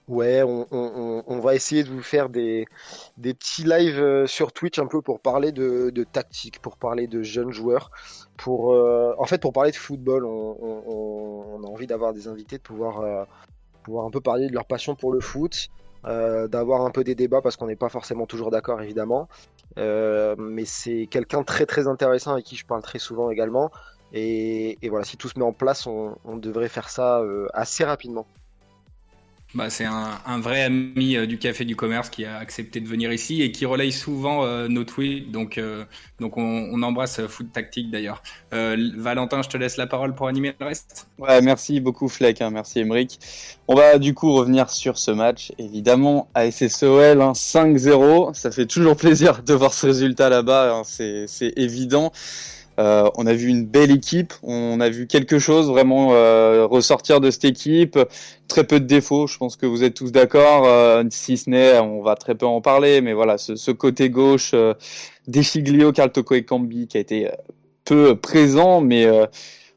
Ouais, 0.08 0.44
on, 0.44 1.40
va 1.40 1.56
essayer 1.56 1.84
de 1.84 1.90
vous 1.90 2.04
faire 2.04 2.30
des, 2.30 2.68
petits 3.20 3.64
lives 3.64 4.00
euh, 4.00 4.28
sur 4.28 4.52
Twitch 4.54 4.78
un 4.78 4.86
peu 4.86 5.02
pour 5.02 5.20
parler 5.20 5.52
de, 5.52 5.92
tactique, 6.12 6.62
pour 6.62 6.78
parler 6.78 7.08
de 7.08 7.24
jeunes 7.24 7.52
joueurs, 7.52 7.90
pour 8.38 8.74
euh, 8.74 9.16
en 9.18 9.26
fait 9.26 9.40
pour 9.42 9.52
parler 9.52 9.72
de 9.72 9.76
football. 9.76 10.26
On, 10.26 11.64
a 11.64 11.68
envie 11.68 11.88
d'avoir 11.88 12.14
des 12.14 12.28
invités, 12.28 12.58
de 12.58 12.62
pouvoir, 12.62 13.02
euh, 13.02 13.24
pouvoir 13.84 14.06
un 14.06 14.12
peu 14.12 14.22
parler 14.22 14.48
de 14.48 14.54
leur 14.54 14.66
passion 14.66 14.96
pour 14.96 15.12
le 15.12 15.20
foot, 15.20 15.70
d'avoir 16.04 16.82
un 16.82 16.92
peu 16.92 17.04
des 17.04 17.16
débats 17.16 17.42
parce 17.42 17.56
qu'on 17.58 17.66
n'est 17.66 17.76
pas 17.76 17.90
forcément 17.90 18.28
toujours 18.28 18.52
d'accord 18.52 18.82
évidemment. 18.82 19.28
mais 19.78 20.66
c'est 20.66 21.08
quelqu'un 21.08 21.44
très 21.44 21.66
très 21.66 21.88
intéressant 21.88 22.34
avec 22.34 22.46
qui 22.46 22.56
je 22.56 22.66
parle 22.66 22.84
très 22.84 23.00
souvent 23.00 23.32
également. 23.32 23.72
Et 24.14 24.78
voilà, 24.88 25.04
si 25.04 25.18
tout 25.18 25.30
se 25.30 25.40
met 25.40 25.46
en 25.46 25.54
place, 25.54 25.88
on, 25.88 26.38
devrait 26.38 26.70
faire 26.70 26.90
ça 26.90 27.24
assez 27.54 27.84
rapidement. 27.84 28.28
Bah, 29.56 29.70
c'est 29.70 29.86
un, 29.86 30.40
vrai 30.40 30.64
ami 30.64 31.16
euh, 31.16 31.26
du 31.26 31.38
café 31.38 31.64
du 31.64 31.78
commerce 31.78 32.10
qui 32.10 32.26
a 32.26 32.36
accepté 32.36 32.82
de 32.82 32.90
venir 32.90 33.14
ici 33.14 33.42
et 33.42 33.54
qui 33.54 33.66
relaye 33.66 33.94
souvent 33.94 34.44
euh, 34.44 34.68
nos 34.68 34.84
tweets. 34.84 35.32
Donc, 35.32 35.58
euh, 35.58 35.86
donc 36.20 36.36
on, 36.36 36.84
embrasse 36.84 37.26
Foot 37.28 37.54
Tactique 37.54 37.90
d'ailleurs. 37.90 38.22
Valentin, 38.52 39.42
je 39.42 39.48
te 39.48 39.56
laisse 39.56 39.78
la 39.78 39.88
parole 39.88 40.14
pour 40.14 40.28
animer 40.28 40.54
le 40.60 40.66
reste. 40.66 41.08
Merci 41.42 41.80
beaucoup 41.80 42.10
Fleck, 42.10 42.42
hein, 42.42 42.50
merci 42.52 42.80
Emeric. 42.80 43.18
On 43.70 43.76
va 43.76 43.98
du 43.98 44.14
coup 44.14 44.34
revenir 44.34 44.70
sur 44.70 44.98
ce 44.98 45.12
match. 45.12 45.54
Évidemment, 45.58 46.28
ASSOL 46.36 47.18
5-0, 47.18 48.30
hein, 48.30 48.34
ça 48.34 48.52
fait 48.52 48.66
toujours 48.66 48.98
plaisir 48.98 49.42
de 49.42 49.54
voir 49.54 49.74
ce 49.74 49.88
résultat 49.88 50.28
là-bas, 50.30 50.76
hein, 50.76 50.84
c'est 50.84 51.54
évident. 51.56 52.12
Euh, 52.80 53.10
on 53.16 53.26
a 53.26 53.34
vu 53.34 53.48
une 53.48 53.66
belle 53.66 53.92
équipe, 53.92 54.34
on 54.44 54.80
a 54.80 54.90
vu 54.90 55.08
quelque 55.08 55.40
chose 55.40 55.70
vraiment 55.70 56.14
euh, 56.14 56.66
ressortir 56.66 57.22
de 57.22 57.32
cette 57.32 57.46
équipe. 57.46 57.98
Très 58.48 58.66
peu 58.66 58.80
de 58.80 58.86
défauts, 58.86 59.28
je 59.28 59.38
pense 59.38 59.56
que 59.56 59.66
vous 59.66 59.84
êtes 59.84 59.94
tous 59.94 60.12
d'accord. 60.12 60.66
Euh, 60.66 61.04
si 61.10 61.38
ce 61.38 61.50
n'est, 61.50 61.80
on 61.80 62.02
va 62.02 62.16
très 62.16 62.36
peu 62.36 62.46
en 62.46 62.62
parler, 62.62 63.02
mais 63.02 63.14
voilà, 63.14 63.38
ce, 63.38 63.72
côté 63.72 64.10
gauche 64.10 64.52
euh, 64.54 64.74
d'Echiglio, 65.28 65.92
Carl 65.92 66.12
Toko 66.12 66.36
et 66.36 66.44
Cambi 66.44 66.88
qui 66.88 66.98
a 66.98 67.00
été 67.00 67.30
peu 67.86 68.16
présent, 68.16 68.82
mais 68.82 69.08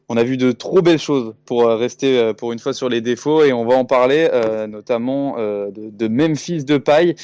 on 0.09 0.17
a 0.17 0.25
vu 0.25 0.39
de 0.39 0.51
trop 0.53 0.81
belles 0.81 0.99
choses 0.99 1.35
pour 1.45 1.67
rester 1.67 2.33
pour 2.39 2.53
une 2.53 2.59
fois 2.59 2.73
sur 2.73 2.89
les 2.89 3.03
défauts 3.03 3.45
et 3.45 3.53
on 3.53 3.67
va 3.67 3.75
en 3.75 3.85
parler 3.85 4.29
notamment 4.67 5.37
de, 5.37 5.73
de, 5.91 6.09
Memphis 6.09 6.65
de 6.65 6.79
paille. 6.79 7.15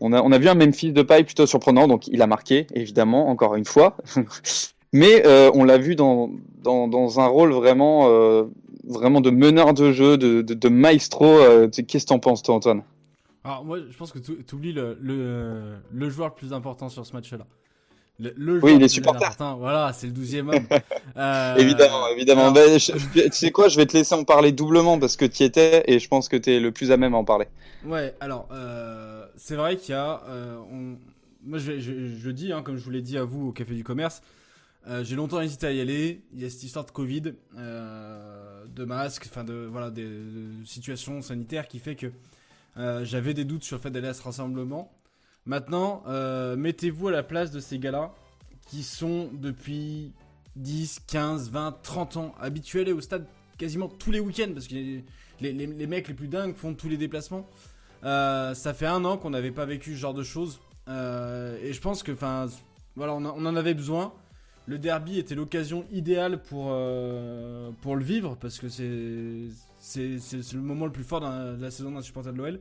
On 0.00 0.12
a, 0.12 0.20
on 0.20 0.32
a 0.32 0.38
vu 0.38 0.48
un 0.48 0.54
Memphis 0.54 0.92
de 0.92 1.02
paille 1.02 1.22
plutôt 1.22 1.46
surprenant, 1.46 1.86
donc 1.86 2.08
il 2.08 2.22
a 2.22 2.26
marqué 2.26 2.66
évidemment 2.74 3.28
encore 3.28 3.54
une 3.54 3.64
fois. 3.64 3.96
Mais 4.92 5.26
euh, 5.26 5.50
on 5.54 5.64
l'a 5.64 5.78
vu 5.78 5.96
dans, 5.96 6.30
dans, 6.62 6.86
dans, 6.86 7.18
un 7.18 7.26
rôle 7.26 7.52
vraiment, 7.52 8.08
euh, 8.08 8.44
vraiment 8.84 9.20
de 9.20 9.30
meneur 9.30 9.72
de 9.72 9.90
jeu, 9.92 10.18
de, 10.18 10.42
de, 10.42 10.54
de 10.54 10.68
maestro. 10.68 11.26
Euh, 11.26 11.68
Qu'est-ce 11.68 12.04
que 12.04 12.08
t'en 12.08 12.18
penses, 12.18 12.42
toi, 12.42 12.56
Antoine? 12.56 12.82
Alors, 13.44 13.64
moi, 13.64 13.78
je 13.90 13.96
pense 13.96 14.12
que 14.12 14.18
tu 14.18 14.54
oublies 14.54 14.72
le, 14.72 14.98
le, 15.00 15.76
le, 15.92 16.10
joueur 16.10 16.28
le 16.28 16.34
plus 16.34 16.52
important 16.52 16.88
sur 16.88 17.06
ce 17.06 17.12
match-là. 17.14 17.46
Le, 18.20 18.32
le 18.36 18.62
oui, 18.62 18.78
les 18.78 18.88
supporters. 18.88 19.34
Voilà, 19.58 19.92
c'est 19.94 20.06
le 20.06 20.12
12e 20.12 20.54
homme. 20.54 21.56
Évidemment, 21.58 22.06
évidemment. 22.14 22.52
Ben, 22.52 22.78
tu 22.78 23.30
sais 23.32 23.50
quoi, 23.50 23.68
je 23.68 23.76
vais 23.78 23.86
te 23.86 23.94
laisser 23.96 24.14
en 24.14 24.22
parler 24.22 24.52
doublement 24.52 24.98
parce 24.98 25.16
que 25.16 25.24
tu 25.24 25.42
y 25.42 25.46
étais 25.46 25.82
et 25.86 25.98
je 25.98 26.06
pense 26.06 26.28
que 26.28 26.36
tu 26.36 26.52
es 26.52 26.60
le 26.60 26.70
plus 26.70 26.92
à 26.92 26.98
même 26.98 27.14
à 27.14 27.16
en 27.16 27.24
parler. 27.24 27.46
Ouais, 27.86 28.14
alors, 28.20 28.48
c'est 29.36 29.56
vrai 29.56 29.76
qu'il 29.76 29.94
y 29.94 29.98
a. 29.98 30.22
On 30.70 30.96
moi 31.44 31.58
je, 31.58 31.78
je, 31.80 31.92
je 32.18 32.26
le 32.26 32.32
dis, 32.32 32.52
hein, 32.52 32.62
comme 32.62 32.76
je 32.76 32.84
vous 32.84 32.90
l'ai 32.90 33.02
dit 33.02 33.18
à 33.18 33.24
vous 33.24 33.48
au 33.48 33.52
Café 33.52 33.74
du 33.74 33.84
Commerce, 33.84 34.22
euh, 34.88 35.04
j'ai 35.04 35.14
longtemps 35.14 35.40
hésité 35.40 35.66
à 35.66 35.72
y 35.72 35.80
aller. 35.80 36.22
Il 36.32 36.40
y 36.40 36.44
a 36.44 36.50
cette 36.50 36.62
histoire 36.62 36.84
de 36.84 36.90
Covid, 36.90 37.34
euh, 37.56 38.64
de 38.66 38.84
masques, 38.84 39.28
enfin 39.30 39.44
de 39.44 39.68
voilà 39.70 39.90
des 39.90 40.04
de 40.04 40.64
situations 40.64 41.22
sanitaires 41.22 41.68
qui 41.68 41.78
fait 41.78 41.94
que 41.94 42.08
euh, 42.78 43.04
j'avais 43.04 43.34
des 43.34 43.44
doutes 43.44 43.62
sur 43.62 43.76
le 43.76 43.82
fait 43.82 43.90
d'aller 43.90 44.08
à 44.08 44.14
ce 44.14 44.22
rassemblement. 44.22 44.92
Maintenant, 45.44 46.04
mettez-vous 46.56 47.08
à 47.08 47.10
la 47.10 47.24
place 47.24 47.50
de 47.50 47.58
ces 47.58 47.80
gars-là 47.80 48.14
qui 48.68 48.84
sont 48.84 49.28
depuis 49.32 50.12
10, 50.54 51.00
15, 51.08 51.50
20, 51.50 51.78
30 51.82 52.16
ans 52.16 52.34
habitués 52.40 52.78
à 52.78 52.82
aller 52.82 52.92
au 52.92 53.00
stade 53.00 53.26
quasiment 53.58 53.88
tous 53.88 54.12
les 54.12 54.20
week-ends 54.20 54.52
parce 54.54 54.68
que 54.68 54.74
les, 55.40 55.86
mecs 55.88 56.06
les 56.06 56.14
plus 56.14 56.28
dingues 56.28 56.54
font 56.54 56.74
tous 56.74 56.88
les 56.88 56.96
déplacements. 56.96 57.48
Ça 58.04 58.72
fait 58.72 58.86
un 58.86 59.04
an 59.04 59.16
qu'on 59.16 59.30
n'avait 59.30 59.50
pas 59.50 59.64
vécu 59.64 59.94
ce 59.94 59.98
genre 59.98 60.14
de 60.14 60.22
choses 60.22 60.60
et 60.86 61.72
je 61.72 61.80
pense 61.80 62.04
que, 62.04 62.12
enfin, 62.12 62.46
voilà, 62.94 63.12
on 63.12 63.24
en 63.24 63.56
avait 63.56 63.74
besoin. 63.74 64.12
Le 64.66 64.78
derby 64.78 65.18
était 65.18 65.34
l'occasion 65.34 65.84
idéale 65.90 66.40
pour, 66.40 66.68
euh, 66.70 67.70
pour 67.80 67.96
le 67.96 68.04
vivre 68.04 68.36
parce 68.40 68.58
que 68.58 68.68
c'est 68.68 68.84
le 68.84 70.60
moment 70.60 70.86
le 70.86 70.92
plus 70.92 71.02
fort 71.02 71.20
de 71.20 71.60
la 71.60 71.70
saison 71.70 71.90
d'un 71.90 72.02
supporter 72.02 72.32
de 72.32 72.38
l'OL. 72.38 72.60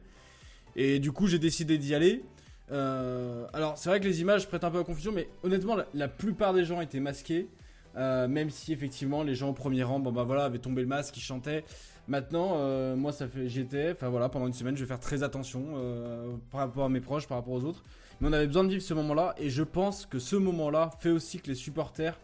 Et 0.75 0.99
du 0.99 1.11
coup, 1.11 1.27
j'ai 1.27 1.37
décidé 1.37 1.77
d'y 1.77 1.93
aller. 1.93 2.23
Euh, 2.71 3.45
alors, 3.53 3.77
c'est 3.77 3.89
vrai 3.89 3.99
que 3.99 4.05
les 4.05 4.21
images 4.21 4.47
prêtent 4.47 4.63
un 4.63 4.71
peu 4.71 4.79
à 4.79 4.83
confusion, 4.83 5.11
mais 5.11 5.27
honnêtement, 5.43 5.75
la, 5.93 6.07
plupart 6.07 6.53
des 6.53 6.65
gens 6.65 6.81
étaient 6.81 6.99
masqués. 6.99 7.47
Euh, 7.97 8.29
même 8.29 8.49
si 8.49 8.71
effectivement 8.71 9.21
les 9.21 9.35
gens 9.35 9.49
au 9.49 9.53
premier 9.53 9.83
rang, 9.83 9.99
bon 9.99 10.13
bah 10.13 10.23
voilà, 10.23 10.45
avaient 10.45 10.59
tombé 10.59 10.81
le 10.81 10.87
masque, 10.87 11.17
ils 11.17 11.21
chantaient. 11.21 11.65
Maintenant, 12.07 12.95
moi 12.95 13.11
ça 13.11 13.27
fait, 13.27 13.47
j'étais, 13.47 13.91
enfin 13.91 14.09
voilà, 14.09 14.29
pendant 14.29 14.47
une 14.47 14.53
semaine, 14.53 14.75
je 14.75 14.81
vais 14.81 14.87
faire 14.87 14.99
très 14.99 15.23
attention 15.23 15.75
par 16.51 16.61
rapport 16.61 16.85
à 16.85 16.89
mes 16.89 17.01
proches, 17.01 17.27
par 17.27 17.37
rapport 17.37 17.53
aux 17.53 17.63
autres. 17.65 17.83
Mais 18.21 18.27
on 18.27 18.33
avait 18.33 18.47
besoin 18.47 18.63
de 18.63 18.69
vivre 18.69 18.83
ce 18.83 18.93
moment-là, 18.93 19.33
et 19.39 19.49
je 19.49 19.63
pense 19.63 20.05
que 20.05 20.19
ce 20.19 20.35
moment-là 20.35 20.91
fait 20.99 21.09
aussi 21.09 21.39
que 21.39 21.47
les 21.47 21.55
supporters 21.55 22.17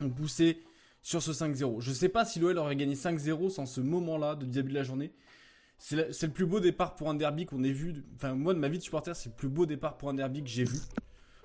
ont 0.00 0.08
poussé 0.08 0.62
sur 1.02 1.22
ce 1.22 1.32
5-0. 1.32 1.80
Je 1.80 1.92
sais 1.92 2.08
pas 2.08 2.24
si 2.24 2.40
l'OL 2.40 2.56
aurait 2.56 2.76
gagné 2.76 2.94
5-0 2.94 3.50
sans 3.50 3.66
ce 3.66 3.82
moment-là 3.82 4.36
de 4.36 4.46
début 4.46 4.70
de 4.70 4.74
la 4.74 4.84
journée. 4.84 5.12
C'est 5.76 6.22
le, 6.22 6.28
plus 6.28 6.46
beau 6.46 6.60
départ 6.60 6.94
pour 6.94 7.10
un 7.10 7.14
derby 7.14 7.44
qu'on 7.44 7.62
ait 7.64 7.72
vu. 7.72 8.04
Enfin, 8.14 8.34
moi 8.34 8.54
de 8.54 8.58
ma 8.58 8.68
vie 8.68 8.78
de 8.78 8.82
supporter, 8.82 9.14
c'est 9.14 9.30
le 9.30 9.34
plus 9.34 9.48
beau 9.48 9.66
départ 9.66 9.98
pour 9.98 10.08
un 10.08 10.14
derby 10.14 10.42
que 10.42 10.48
j'ai 10.48 10.64
vu. 10.64 10.78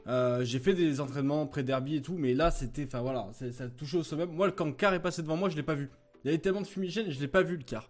Euh, 0.08 0.46
j'ai 0.46 0.60
fait 0.60 0.74
des 0.74 1.02
entraînements 1.02 1.46
pré-derby 1.48 1.96
et 1.96 2.02
tout, 2.02 2.16
mais 2.18 2.34
là 2.36 2.52
c'était, 2.52 2.86
enfin 2.86 3.02
voilà, 3.02 3.28
ça 3.34 3.66
a 3.66 3.68
touché 3.68 3.98
au 3.98 4.04
sommet. 4.04 4.26
Moi, 4.26 4.52
quand 4.52 4.66
le 4.66 4.72
car 4.72 4.94
est 4.94 5.02
passé 5.02 5.22
devant 5.22 5.36
moi, 5.36 5.50
je 5.50 5.58
l'ai 5.58 5.64
pas 5.64 5.74
vu. 5.74 5.90
Il 6.24 6.28
y 6.28 6.30
avait 6.30 6.38
tellement 6.38 6.62
de 6.62 6.68
fumigène, 6.68 7.10
je 7.10 7.20
l'ai 7.20 7.28
pas 7.28 7.42
vu 7.42 7.58
le 7.58 7.64
car. 7.64 7.90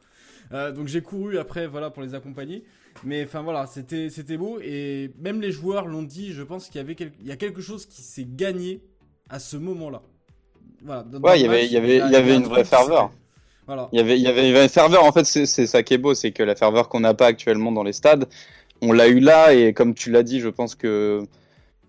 Euh, 0.53 0.71
donc 0.71 0.87
j'ai 0.87 1.01
couru 1.01 1.37
après, 1.37 1.67
voilà, 1.67 1.89
pour 1.89 2.01
les 2.01 2.15
accompagner. 2.15 2.63
Mais 3.03 3.23
enfin 3.23 3.41
voilà, 3.41 3.67
c'était 3.67 4.09
c'était 4.09 4.37
beau 4.37 4.59
et 4.61 5.11
même 5.19 5.41
les 5.41 5.51
joueurs 5.51 5.87
l'ont 5.87 6.03
dit. 6.03 6.33
Je 6.33 6.43
pense 6.43 6.67
qu'il 6.67 6.77
y 6.79 6.83
avait 6.83 6.95
quel- 6.95 7.11
il 7.21 7.27
y 7.27 7.31
a 7.31 7.35
quelque 7.35 7.61
chose 7.61 7.85
qui 7.85 8.01
s'est 8.01 8.27
gagné 8.27 8.81
à 9.29 9.39
ce 9.39 9.57
moment-là. 9.57 10.01
Voilà. 10.83 11.03
dans- 11.03 11.19
Ouais, 11.21 11.39
il 11.39 11.45
y 11.45 11.47
avait- 11.47 11.65
il 11.65 11.71
y 11.71 11.77
avait- 11.77 11.97
il 11.97 12.11
y 12.11 12.15
avait 12.15 12.35
une 12.35 12.43
vraie 12.43 12.63
ferveur. 12.65 13.11
Voilà. 13.65 13.89
Il 13.91 13.97
y 13.97 13.99
avait, 13.99 14.17
il 14.17 14.21
y 14.23 14.27
avait, 14.27 14.63
une 14.63 14.69
ferveur. 14.69 15.03
En 15.03 15.11
fait, 15.11 15.25
c'est 15.25 15.45
ça 15.67 15.83
qui 15.83 15.93
est 15.93 15.97
beau, 15.97 16.13
c'est 16.13 16.31
que 16.31 16.43
la 16.43 16.55
ferveur 16.55 16.87
qu'on 16.87 17.01
n'a 17.01 17.13
pas 17.13 17.25
actuellement 17.27 17.71
dans 17.71 17.83
les 17.83 17.91
stades, 17.93 18.25
on 18.81 18.93
l'a 18.93 19.07
eu 19.07 19.19
là. 19.19 19.53
Et 19.53 19.73
comme 19.73 19.93
tu 19.93 20.09
l'as 20.11 20.23
dit, 20.23 20.39
je 20.39 20.47
pense 20.47 20.75
que, 20.75 21.21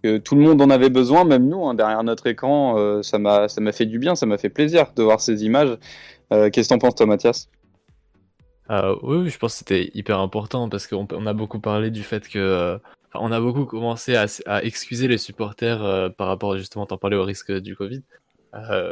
que 0.02 0.18
tout 0.18 0.34
le 0.34 0.40
monde 0.42 0.60
en 0.60 0.70
avait 0.70 0.90
besoin, 0.90 1.24
même 1.24 1.46
nous, 1.48 1.64
hein, 1.66 1.74
derrière 1.74 2.02
notre 2.02 2.26
écran. 2.26 2.76
euh, 2.78 3.02
ça 3.02 3.18
m'a 3.18 3.48
ça 3.48 3.60
m'a 3.60 3.70
fait 3.72 3.86
du 3.86 3.98
bien, 4.00 4.14
ça 4.16 4.26
m'a 4.26 4.38
fait 4.38 4.48
plaisir 4.48 4.92
de 4.96 5.02
voir 5.04 5.20
ces 5.20 5.44
images. 5.44 5.76
Euh, 6.32 6.50
Qu'est-ce 6.50 6.68
que 6.68 6.74
t'en 6.74 6.78
penses, 6.78 6.96
toi, 6.96 7.06
Mathias? 7.06 7.48
Euh, 8.70 8.96
oui, 9.02 9.30
je 9.30 9.38
pense 9.38 9.52
que 9.54 9.58
c'était 9.58 9.90
hyper 9.94 10.18
important 10.20 10.68
parce 10.68 10.86
qu'on 10.86 11.06
on 11.12 11.26
a 11.26 11.32
beaucoup 11.32 11.60
parlé 11.60 11.90
du 11.90 12.02
fait 12.02 12.28
que. 12.28 12.38
euh, 12.38 12.78
on 13.14 13.32
a 13.32 13.40
beaucoup 13.40 13.64
commencé 13.64 14.16
à, 14.16 14.26
excuser 14.62 15.08
les 15.08 15.16
supporters 15.18 15.82
euh, 15.82 16.10
par 16.10 16.28
rapport 16.28 16.56
justement, 16.58 16.84
t'en 16.86 16.98
parlais 16.98 17.16
au 17.16 17.24
risque 17.24 17.50
du 17.52 17.74
Covid, 17.74 18.02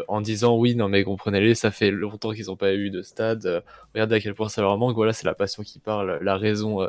en 0.08 0.20
disant 0.22 0.56
oui, 0.56 0.74
non 0.74 0.88
mais 0.88 1.04
comprenez-les, 1.04 1.54
ça 1.54 1.70
fait 1.70 1.90
longtemps 1.90 2.32
qu'ils 2.32 2.46
n'ont 2.46 2.56
pas 2.56 2.74
eu 2.74 2.90
de 2.90 3.02
stade, 3.02 3.62
regardez 3.94 4.16
à 4.16 4.20
quel 4.20 4.34
point 4.34 4.48
ça 4.48 4.62
leur 4.62 4.78
manque, 4.78 4.94
voilà, 4.96 5.12
c'est 5.12 5.26
la 5.26 5.34
passion 5.34 5.62
qui 5.62 5.80
parle, 5.80 6.18
la 6.22 6.36
raison 6.38 6.80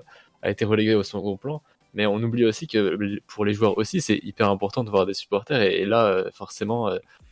a 0.41 0.49
été 0.49 0.63
reléguée 0.65 0.95
au 0.95 1.03
second 1.03 1.37
plan. 1.37 1.61
Mais 1.93 2.05
on 2.05 2.17
oublie 2.17 2.45
aussi 2.45 2.67
que 2.67 3.19
pour 3.27 3.43
les 3.45 3.53
joueurs 3.53 3.77
aussi, 3.77 4.01
c'est 4.01 4.19
hyper 4.23 4.49
important 4.49 4.83
de 4.83 4.89
voir 4.89 5.05
des 5.05 5.13
supporters. 5.13 5.61
Et, 5.61 5.85
là, 5.85 6.25
forcément, 6.31 6.91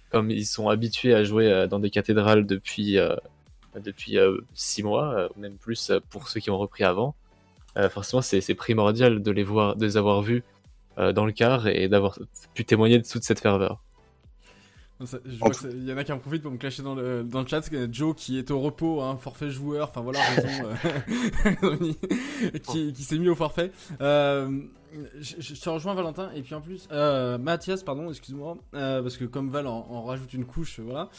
comme 0.10 0.32
ils 0.32 0.46
sont 0.46 0.70
habitués 0.70 1.14
à 1.14 1.24
jouer 1.24 1.68
dans 1.70 1.80
des 1.80 1.90
cathédrales 1.90 2.46
depuis, 2.46 2.98
depuis 3.80 4.18
euh, 4.18 4.38
six 4.54 4.84
mois, 4.84 5.14
euh, 5.14 5.30
ou 5.36 5.40
même 5.40 5.58
plus 5.58 5.90
euh, 5.90 6.00
pour 6.10 6.28
ceux 6.28 6.40
qui 6.40 6.50
ont 6.50 6.58
repris 6.58 6.84
avant, 6.84 7.16
forcément, 7.90 8.22
c'est 8.22 8.56
primordial 8.56 9.22
de 9.22 9.32
les 9.32 9.44
voir, 9.44 9.76
de 9.76 9.86
les 9.86 9.98
avoir 9.98 10.22
vus 10.22 10.46
dans 10.96 11.26
le 11.26 11.34
car 11.34 11.68
et 11.68 11.90
d'avoir 11.90 12.18
pu 12.54 12.64
témoigner 12.64 13.00
de 13.00 13.06
toute 13.06 13.24
cette 13.24 13.42
ferveur. 13.42 13.82
Il 15.02 15.84
y 15.84 15.92
en 15.92 15.98
a 15.98 16.04
qui 16.04 16.12
en 16.14 16.20
profitent 16.20 16.42
pour 16.42 16.52
me 16.52 16.58
clasher 16.58 16.82
dans 16.82 16.96
le, 16.96 17.24
dans 17.24 17.42
le 17.42 17.48
chat. 17.48 17.62
Joe 17.92 18.16
qui 18.16 18.38
est 18.40 18.50
au 18.50 18.62
repos, 18.62 19.02
hein, 19.02 19.18
forfait 19.18 19.50
joueur, 19.50 19.90
enfin 19.90 20.02
voilà, 20.02 20.20
raison, 20.22 20.70
euh, 21.64 21.94
qui, 22.64 22.94
qui 22.94 23.04
s'est 23.04 23.18
mis 23.18 23.28
au 23.28 23.36
forfait. 23.36 23.72
Euh, 24.00 24.62
je, 25.20 25.36
je 25.40 25.60
te 25.60 25.70
rejoins 25.70 25.94
Valentin, 25.94 26.32
et 26.34 26.42
puis 26.42 26.56
en 26.56 26.62
plus, 26.62 26.88
euh, 26.92 27.38
Mathias, 27.38 27.84
pardon, 27.84 28.10
excuse-moi, 28.10 28.58
euh, 28.74 29.02
parce 29.02 29.18
que 29.18 29.26
comme 29.26 29.50
Val 29.50 29.68
en, 29.68 29.86
en 29.90 30.04
rajoute 30.04 30.34
une 30.34 30.46
couche, 30.46 30.80
voilà, 30.80 31.10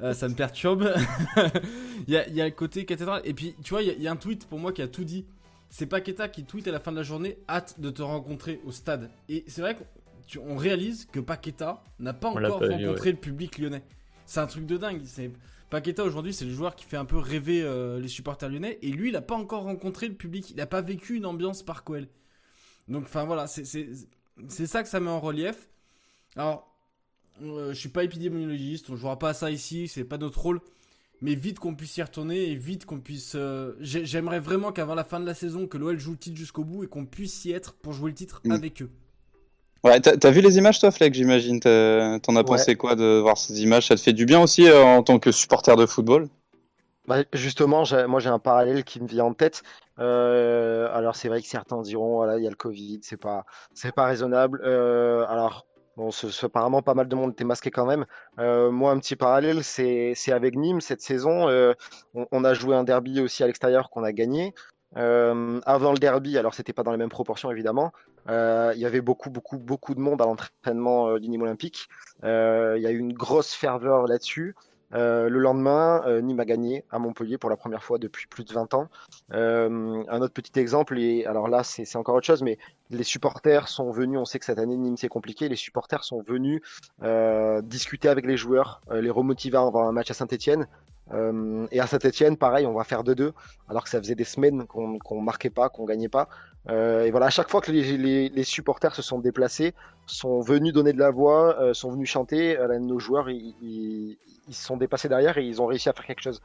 euh, 0.00 0.12
ça 0.14 0.28
me 0.28 0.34
perturbe. 0.34 0.92
il, 2.06 2.14
y 2.14 2.16
a, 2.16 2.28
y 2.28 2.40
a 2.40 2.44
le 2.44 2.50
côté 2.52 2.84
cathédrale, 2.84 3.22
et 3.24 3.34
puis 3.34 3.54
tu 3.62 3.70
vois, 3.70 3.82
il 3.82 3.88
y, 3.88 3.90
a, 3.90 3.94
il 3.94 4.02
y 4.02 4.08
a 4.08 4.12
un 4.12 4.16
tweet 4.16 4.46
pour 4.46 4.58
moi 4.58 4.72
qui 4.72 4.82
a 4.82 4.88
tout 4.88 5.04
dit. 5.04 5.24
C'est 5.70 5.86
Paqueta 5.86 6.28
qui 6.28 6.44
tweet 6.44 6.68
à 6.68 6.70
la 6.70 6.78
fin 6.78 6.92
de 6.92 6.96
la 6.96 7.02
journée, 7.02 7.36
hâte 7.48 7.80
de 7.80 7.90
te 7.90 8.00
rencontrer 8.00 8.60
au 8.64 8.70
stade. 8.70 9.10
Et 9.28 9.42
c'est 9.48 9.60
vrai 9.60 9.74
qu'on 9.74 9.84
tu- 10.26 10.38
on 10.38 10.56
réalise 10.56 11.06
que 11.06 11.20
Paqueta 11.20 11.82
n'a 11.98 12.12
pas 12.12 12.28
On 12.30 12.36
encore 12.36 12.60
pas 12.60 12.68
vu, 12.68 12.86
rencontré 12.86 13.10
le 13.12 13.18
public 13.18 13.58
lyonnais. 13.58 13.82
C'est 14.26 14.40
un 14.40 14.46
truc 14.46 14.66
de 14.66 14.76
dingue. 14.76 15.02
C'est 15.04 15.30
Paqueta 15.70 16.04
aujourd'hui, 16.04 16.32
c'est 16.32 16.44
le 16.44 16.52
joueur 16.52 16.76
qui 16.76 16.84
fait 16.84 16.96
un 16.96 17.04
peu 17.04 17.18
rêver 17.18 17.62
euh, 17.62 17.98
les 18.00 18.08
supporters 18.08 18.48
lyonnais. 18.48 18.78
Et 18.82 18.90
lui, 18.90 19.08
il 19.08 19.12
n'a 19.12 19.20
pas 19.22 19.34
encore 19.34 19.64
rencontré 19.64 20.08
le 20.08 20.14
public. 20.14 20.50
Il 20.50 20.56
n'a 20.56 20.66
pas 20.66 20.82
vécu 20.82 21.16
une 21.16 21.26
ambiance 21.26 21.62
par 21.62 21.84
Coel. 21.84 22.08
Donc, 22.88 23.04
enfin 23.04 23.24
voilà, 23.24 23.46
c'est- 23.46 23.64
c'est 23.64 23.88
c'est 24.48 24.66
ça 24.66 24.82
que 24.82 24.88
ça 24.88 25.00
met 25.00 25.10
en 25.10 25.20
relief. 25.20 25.68
Alors, 26.36 26.74
euh, 27.42 27.68
je 27.72 27.78
suis 27.78 27.88
pas 27.88 28.04
épidémiologiste, 28.04 28.90
on 28.90 28.96
jouera 28.96 29.18
pas 29.18 29.30
à 29.30 29.34
ça 29.34 29.50
ici, 29.50 29.88
c'est 29.88 30.04
pas 30.04 30.18
notre 30.18 30.40
rôle. 30.40 30.60
Mais 31.20 31.34
vite 31.34 31.58
qu'on 31.60 31.74
puisse 31.74 31.96
y 31.96 32.02
retourner 32.02 32.50
et 32.50 32.54
vite 32.56 32.84
qu'on 32.84 33.00
puisse. 33.00 33.34
euh, 33.36 33.74
j'ai- 33.80 34.04
J'aimerais 34.04 34.40
vraiment 34.40 34.72
qu'avant 34.72 34.94
la 34.96 35.04
fin 35.04 35.20
de 35.20 35.24
la 35.26 35.34
saison, 35.34 35.66
que 35.66 35.78
l'OL 35.78 35.98
joue 35.98 36.10
le 36.12 36.18
titre 36.18 36.36
jusqu'au 36.36 36.64
bout 36.64 36.84
et 36.84 36.88
qu'on 36.88 37.06
puisse 37.06 37.44
y 37.44 37.52
être 37.52 37.74
pour 37.74 37.92
jouer 37.92 38.10
le 38.10 38.14
titre 38.16 38.40
Mm. 38.44 38.50
avec 38.52 38.82
eux. 38.82 38.90
Ouais, 39.84 40.00
t'as 40.00 40.16
t'as 40.16 40.30
vu 40.32 40.40
les 40.40 40.56
images, 40.58 40.80
toi, 40.80 40.90
Fleck, 40.90 41.14
j'imagine? 41.14 41.60
T'as- 41.60 42.18
T'en 42.20 42.34
as 42.36 42.42
Ouais. 42.42 42.48
pensé 42.48 42.74
quoi 42.74 42.96
de 42.96 43.20
voir 43.20 43.36
ces 43.38 43.62
images? 43.62 43.86
Ça 43.86 43.94
te 43.96 44.00
fait 44.00 44.12
du 44.14 44.24
bien 44.26 44.40
aussi 44.40 44.66
euh, 44.66 44.82
en 44.82 45.02
tant 45.02 45.18
que 45.18 45.30
supporter 45.30 45.76
de 45.76 45.86
football? 45.86 46.28
Bah, 47.06 47.18
justement, 47.34 47.84
j'ai- 47.84 48.06
moi 48.06 48.18
j'ai 48.20 48.30
un 48.30 48.38
parallèle 48.38 48.82
qui 48.84 49.00
me 49.00 49.06
vient 49.06 49.24
en 49.24 49.34
tête. 49.34 49.62
Euh, 49.98 50.88
alors 50.94 51.16
c'est 51.16 51.28
vrai 51.28 51.42
que 51.42 51.46
certains 51.48 51.82
diront, 51.82 52.16
voilà, 52.16 52.38
il 52.38 52.44
y 52.44 52.46
a 52.46 52.50
le 52.50 52.56
Covid, 52.56 53.00
c'est 53.02 53.18
pas, 53.18 53.44
c'est 53.74 53.92
pas 53.92 54.06
raisonnable. 54.06 54.62
Euh, 54.64 55.26
alors 55.28 55.66
bon, 55.96 56.10
ce- 56.10 56.30
ce- 56.30 56.46
apparemment 56.46 56.80
pas 56.82 56.94
mal 56.94 57.06
de 57.06 57.14
monde 57.14 57.32
était 57.32 57.44
masqué 57.44 57.70
quand 57.70 57.84
même. 57.84 58.06
Euh, 58.38 58.70
moi 58.70 58.90
un 58.92 58.98
petit 59.00 59.16
parallèle, 59.16 59.62
c'est, 59.64 60.14
c'est 60.16 60.32
avec 60.32 60.56
Nîmes 60.56 60.80
cette 60.80 61.02
saison. 61.02 61.48
euh, 61.48 61.74
on, 62.14 62.26
on 62.32 62.42
a 62.44 62.54
joué 62.54 62.74
un 62.74 62.84
derby 62.84 63.20
aussi 63.20 63.42
à 63.42 63.46
l'extérieur 63.48 63.90
qu'on 63.90 64.02
a 64.04 64.12
gagné. 64.12 64.54
Euh, 64.96 65.60
avant 65.66 65.92
le 65.92 65.98
derby, 65.98 66.38
alors 66.38 66.54
c'était 66.54 66.72
pas 66.72 66.84
dans 66.84 66.92
les 66.92 66.96
mêmes 66.98 67.08
proportions 67.10 67.50
évidemment. 67.50 67.92
Euh, 68.28 68.72
il 68.74 68.80
y 68.80 68.86
avait 68.86 69.00
beaucoup, 69.00 69.30
beaucoup, 69.30 69.58
beaucoup 69.58 69.94
de 69.94 70.00
monde 70.00 70.20
à 70.22 70.24
l'entraînement 70.24 71.08
euh, 71.08 71.18
du 71.18 71.28
Nîmes 71.28 71.42
Olympique. 71.42 71.88
Euh, 72.24 72.74
il 72.76 72.82
y 72.82 72.86
a 72.86 72.90
eu 72.90 72.98
une 72.98 73.12
grosse 73.12 73.52
ferveur 73.54 74.06
là-dessus. 74.06 74.54
Le 74.96 75.28
lendemain, 75.28 76.04
Nîmes 76.22 76.38
a 76.38 76.44
gagné 76.44 76.84
à 76.92 77.00
Montpellier 77.00 77.36
pour 77.36 77.50
la 77.50 77.56
première 77.56 77.82
fois 77.82 77.98
depuis 77.98 78.28
plus 78.28 78.44
de 78.44 78.52
20 78.52 78.74
ans. 78.74 78.88
Un 79.30 80.20
autre 80.20 80.32
petit 80.32 80.56
exemple, 80.60 80.96
et 81.00 81.26
alors 81.26 81.48
là 81.48 81.64
c'est 81.64 81.96
encore 81.96 82.14
autre 82.14 82.28
chose, 82.28 82.44
mais 82.44 82.58
les 82.90 83.02
supporters 83.02 83.66
sont 83.66 83.90
venus, 83.90 84.20
on 84.20 84.24
sait 84.24 84.38
que 84.38 84.44
cette 84.44 84.60
année 84.60 84.76
Nîmes 84.76 84.96
c'est 84.96 85.08
compliqué, 85.08 85.48
les 85.48 85.56
supporters 85.56 86.04
sont 86.04 86.22
venus 86.22 86.62
discuter 87.64 88.08
avec 88.08 88.24
les 88.24 88.36
joueurs, 88.36 88.82
les 88.92 89.10
remotiver 89.10 89.58
avant 89.58 89.88
un 89.88 89.90
match 89.90 90.12
à 90.12 90.14
Saint-Etienne. 90.14 90.68
Et 91.12 91.80
à 91.80 91.86
Saint-Etienne, 91.86 92.36
pareil, 92.36 92.66
on 92.66 92.72
va 92.72 92.84
faire 92.84 93.04
2-2, 93.04 93.32
alors 93.68 93.84
que 93.84 93.90
ça 93.90 93.98
faisait 93.98 94.14
des 94.14 94.24
semaines 94.24 94.66
qu'on 94.66 94.98
qu'on 94.98 95.20
marquait 95.20 95.50
pas, 95.50 95.68
qu'on 95.68 95.84
gagnait 95.84 96.08
pas. 96.08 96.28
Euh, 96.70 97.04
et 97.04 97.10
voilà, 97.10 97.26
à 97.26 97.30
chaque 97.30 97.50
fois 97.50 97.60
que 97.60 97.70
les, 97.70 98.44
supporters 98.44 98.94
se 98.94 99.02
sont 99.02 99.18
déplacés, 99.18 99.74
sont 100.06 100.40
venus 100.40 100.72
donner 100.72 100.92
de 100.92 100.98
la 100.98 101.10
voix, 101.10 101.58
euh, 101.60 101.74
sont 101.74 101.92
venus 101.92 102.08
chanter, 102.08 102.58
euh, 102.58 102.78
nos 102.78 102.98
joueurs 102.98 103.28
ils, 103.28 104.16
se 104.50 104.64
sont 104.64 104.76
dépassés 104.76 105.08
derrière 105.08 105.36
et 105.38 105.44
ils 105.44 105.60
ont 105.60 105.66
réussi 105.66 105.88
à 105.88 105.92
faire 105.92 106.06
quelque 106.06 106.22
chose. 106.22 106.40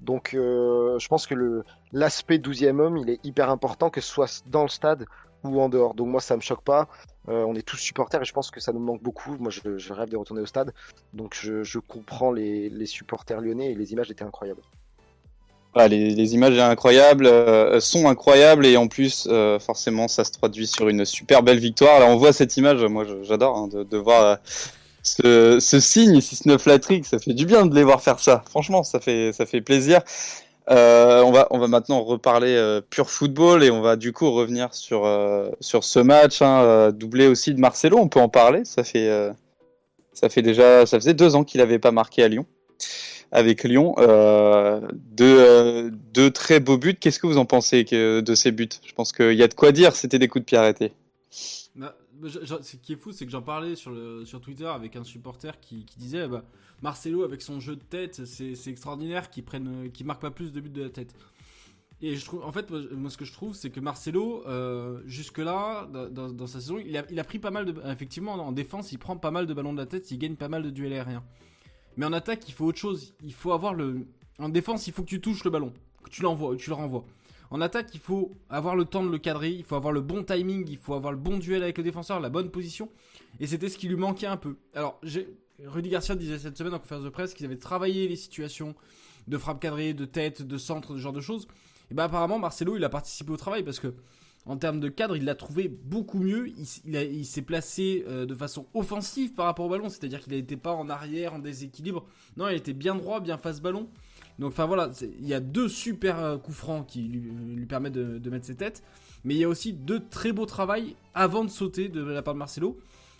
Donc 0.00 0.34
euh, 0.34 0.98
je 0.98 1.08
pense 1.08 1.26
que 1.26 1.64
l'aspect 1.92 2.38
12e 2.38 2.80
homme, 2.80 2.98
il 2.98 3.10
est 3.10 3.24
hyper 3.24 3.50
important, 3.50 3.88
que 3.88 4.00
ce 4.00 4.08
soit 4.08 4.42
dans 4.46 4.62
le 4.62 4.68
stade 4.68 5.06
ou 5.44 5.60
en 5.60 5.68
dehors. 5.68 5.94
Donc 5.94 6.08
moi, 6.08 6.20
ça 6.20 6.36
me 6.36 6.40
choque 6.40 6.62
pas. 6.62 6.88
Euh, 7.28 7.44
on 7.44 7.54
est 7.54 7.62
tous 7.62 7.76
supporters 7.76 8.22
et 8.22 8.24
je 8.24 8.32
pense 8.32 8.50
que 8.50 8.60
ça 8.60 8.72
nous 8.72 8.80
manque 8.80 9.02
beaucoup. 9.02 9.36
Moi, 9.38 9.50
je, 9.50 9.92
rêve 9.92 10.08
de 10.08 10.16
retourner 10.16 10.42
au 10.42 10.46
stade. 10.46 10.72
Donc 11.12 11.36
je, 11.40 11.78
comprends 11.78 12.32
les, 12.32 12.86
supporters 12.86 13.40
lyonnais 13.40 13.72
et 13.72 13.74
les 13.74 13.92
images 13.92 14.10
étaient 14.10 14.24
incroyables. 14.24 14.62
Les, 15.74 16.34
images 16.34 16.58
incroyables, 16.58 17.26
euh, 17.26 17.80
sont 17.80 18.06
incroyables 18.06 18.66
et 18.66 18.76
en 18.76 18.88
plus, 18.88 19.26
euh, 19.30 19.58
forcément, 19.58 20.06
ça 20.06 20.22
se 20.24 20.32
traduit 20.32 20.66
sur 20.66 20.88
une 20.88 21.06
super 21.06 21.42
belle 21.42 21.58
victoire. 21.58 21.98
Là, 21.98 22.06
on 22.06 22.16
voit 22.16 22.34
cette 22.34 22.56
image, 22.58 22.84
moi 22.84 23.06
j'adore 23.22 23.56
hein, 23.56 23.68
de, 23.72 23.96
voir 23.96 24.38
euh, 25.24 25.60
ce, 25.60 25.80
signe, 25.80 26.20
si 26.20 26.36
ce 26.36 26.46
ne 26.46 26.58
flatterie, 26.58 27.04
ça 27.04 27.18
fait 27.18 27.32
du 27.32 27.46
bien 27.46 27.64
de 27.64 27.74
les 27.74 27.84
voir 27.84 28.02
faire 28.02 28.20
ça. 28.20 28.44
Franchement, 28.50 28.82
ça 28.82 29.00
fait, 29.00 29.32
ça 29.32 29.46
fait 29.46 29.62
plaisir. 29.62 30.02
Euh, 30.70 31.22
on, 31.22 31.32
va, 31.32 31.48
on 31.50 31.58
va 31.58 31.66
maintenant 31.66 32.02
reparler 32.02 32.54
euh, 32.54 32.80
pur 32.80 33.10
football 33.10 33.64
et 33.64 33.70
on 33.70 33.80
va 33.80 33.96
du 33.96 34.12
coup 34.12 34.30
revenir 34.30 34.72
sur, 34.74 35.04
euh, 35.04 35.50
sur 35.60 35.82
ce 35.82 35.98
match, 35.98 36.40
hein, 36.40 36.90
doublé 36.92 37.26
aussi 37.26 37.52
de 37.52 37.60
Marcelo. 37.60 37.98
On 37.98 38.08
peut 38.08 38.20
en 38.20 38.28
parler. 38.28 38.64
Ça 38.64 38.84
fait, 38.84 39.10
ça 40.12 40.28
fait 40.28 40.42
déjà, 40.42 40.86
ça 40.86 40.98
faisait 40.98 41.14
deux 41.14 41.34
ans 41.34 41.44
qu'il 41.44 41.60
n'avait 41.60 41.78
pas 41.78 41.92
marqué 41.92 42.22
à 42.22 42.28
Lyon 42.28 42.46
avec 43.32 43.64
Lyon. 43.64 43.94
Deux, 44.92 45.90
deux 45.90 46.30
très 46.30 46.60
beaux 46.60 46.78
buts. 46.78 46.96
Qu'est-ce 47.00 47.18
que 47.18 47.26
vous 47.26 47.38
en 47.38 47.46
pensez 47.46 47.84
de 47.84 48.34
ces 48.34 48.52
buts? 48.52 48.68
Je 48.84 48.92
pense 48.92 49.12
qu'il 49.12 49.34
y 49.34 49.42
a 49.42 49.48
de 49.48 49.54
quoi 49.54 49.72
dire. 49.72 49.96
C'était 49.96 50.18
des 50.18 50.28
coups 50.28 50.42
de 50.42 50.46
pied 50.46 50.58
arrêtés. 50.58 50.92
Ce 52.28 52.76
qui 52.76 52.92
est 52.92 52.96
fou, 52.96 53.12
c'est 53.12 53.24
que 53.26 53.32
j'en 53.32 53.42
parlais 53.42 53.74
sur, 53.74 54.40
Twitter 54.40 54.66
avec 54.66 54.96
un 54.96 55.04
supporter 55.04 55.58
qui, 55.60 55.84
disait 55.96 56.28
bah, 56.28 56.44
Marcelo, 56.82 57.22
avec 57.22 57.42
son 57.42 57.60
jeu 57.60 57.76
de 57.76 57.82
tête, 57.82 58.24
c'est 58.24 58.70
extraordinaire 58.70 59.30
qu'il 59.30 59.44
qu'il 59.92 60.06
marque 60.06 60.20
pas 60.20 60.30
plus 60.30 60.52
de 60.52 60.60
buts 60.60 60.70
de 60.70 60.82
la 60.82 60.90
tête. 60.90 61.14
Et 62.04 62.16
en 62.42 62.50
fait, 62.50 62.68
moi, 62.70 63.10
ce 63.10 63.16
que 63.16 63.24
je 63.24 63.32
trouve, 63.32 63.54
c'est 63.54 63.70
que 63.70 63.78
Marcelo, 63.78 64.42
euh, 64.48 65.00
jusque-là, 65.06 65.86
dans, 65.86 66.46
sa 66.48 66.60
saison, 66.60 66.78
il 66.84 66.96
a, 66.96 67.04
il 67.10 67.20
a 67.20 67.24
pris 67.24 67.38
pas 67.38 67.52
mal 67.52 67.64
de. 67.64 67.74
Effectivement, 67.86 68.32
en 68.32 68.50
défense, 68.50 68.90
il 68.90 68.98
prend 68.98 69.16
pas 69.16 69.30
mal 69.30 69.46
de 69.46 69.54
ballons 69.54 69.72
de 69.72 69.78
la 69.78 69.86
tête, 69.86 70.10
il 70.10 70.18
gagne 70.18 70.34
pas 70.34 70.48
mal 70.48 70.64
de 70.64 70.70
duels 70.70 70.92
aériens. 70.92 71.22
Mais 71.96 72.04
en 72.04 72.12
attaque, 72.12 72.48
il 72.48 72.54
faut 72.54 72.66
autre 72.66 72.78
chose. 72.78 73.14
Il 73.22 73.32
faut 73.32 73.52
avoir 73.52 73.72
le. 73.72 74.04
En 74.40 74.48
défense, 74.48 74.88
il 74.88 74.92
faut 74.92 75.04
que 75.04 75.08
tu 75.08 75.20
touches 75.20 75.44
le 75.44 75.50
ballon, 75.50 75.72
que 76.02 76.10
tu 76.10 76.22
l'envoies, 76.22 76.56
tu 76.56 76.70
le 76.70 76.74
renvoies. 76.74 77.04
En 77.52 77.60
attaque, 77.60 77.90
il 77.92 78.00
faut 78.00 78.32
avoir 78.48 78.76
le 78.76 78.86
temps 78.86 79.04
de 79.04 79.10
le 79.10 79.18
cadrer, 79.18 79.50
il 79.50 79.62
faut 79.62 79.76
avoir 79.76 79.92
le 79.92 80.00
bon 80.00 80.24
timing, 80.24 80.66
il 80.70 80.78
faut 80.78 80.94
avoir 80.94 81.12
le 81.12 81.18
bon 81.18 81.36
duel 81.36 81.62
avec 81.62 81.76
le 81.76 81.84
défenseur, 81.84 82.18
la 82.18 82.30
bonne 82.30 82.50
position. 82.50 82.88
Et 83.40 83.46
c'était 83.46 83.68
ce 83.68 83.76
qui 83.76 83.88
lui 83.88 83.96
manquait 83.96 84.26
un 84.26 84.38
peu. 84.38 84.56
Alors, 84.74 84.98
Rudy 85.62 85.90
Garcia 85.90 86.14
disait 86.14 86.38
cette 86.38 86.56
semaine 86.56 86.72
en 86.72 86.78
conférence 86.78 87.04
de 87.04 87.10
presse 87.10 87.34
qu'ils 87.34 87.44
avaient 87.44 87.58
travaillé 87.58 88.08
les 88.08 88.16
situations 88.16 88.74
de 89.28 89.36
frappe 89.36 89.60
cadrée, 89.60 89.92
de 89.92 90.06
tête, 90.06 90.40
de 90.40 90.56
centre, 90.56 90.94
ce 90.94 90.98
genre 90.98 91.12
de 91.12 91.20
choses. 91.20 91.46
Et 91.90 91.94
ben 91.94 92.04
apparemment, 92.04 92.38
Marcelo, 92.38 92.74
il 92.78 92.84
a 92.84 92.88
participé 92.88 93.30
au 93.32 93.36
travail 93.36 93.62
parce 93.62 93.80
que 93.80 93.94
en 94.46 94.56
termes 94.56 94.80
de 94.80 94.88
cadre, 94.88 95.14
il 95.14 95.26
l'a 95.26 95.34
trouvé 95.34 95.68
beaucoup 95.68 96.20
mieux. 96.20 96.54
Il 96.86 97.26
s'est 97.26 97.42
placé 97.42 98.02
euh, 98.08 98.24
de 98.24 98.34
façon 98.34 98.66
offensive 98.72 99.34
par 99.34 99.44
rapport 99.44 99.66
au 99.66 99.68
ballon, 99.68 99.90
c'est-à-dire 99.90 100.20
qu'il 100.20 100.32
n'était 100.32 100.56
pas 100.56 100.72
en 100.72 100.88
arrière, 100.88 101.34
en 101.34 101.38
déséquilibre. 101.38 102.06
Non, 102.38 102.48
il 102.48 102.56
était 102.56 102.72
bien 102.72 102.94
droit, 102.94 103.20
bien 103.20 103.36
face 103.36 103.60
ballon. 103.60 103.90
Donc, 104.38 104.52
enfin 104.52 104.66
voilà, 104.66 104.90
il 105.02 105.26
y 105.26 105.34
a 105.34 105.40
deux 105.40 105.68
super 105.68 106.18
euh, 106.18 106.38
coups 106.38 106.56
francs 106.56 106.86
qui 106.86 107.02
lui, 107.02 107.30
lui 107.56 107.66
permettent 107.66 107.92
de, 107.92 108.30
mettre 108.30 108.46
ses 108.46 108.56
têtes. 108.56 108.82
Mais 109.24 109.34
il 109.34 109.40
y 109.40 109.44
a 109.44 109.48
aussi 109.48 109.72
deux 109.72 110.00
très 110.08 110.32
beaux 110.32 110.46
travails 110.46 110.96
avant 111.14 111.44
de 111.44 111.50
sauter 111.50 111.88
de 111.88 112.02
la 112.02 112.22
part 112.22 112.34
de 112.34 112.38
Marcelo. 112.38 112.78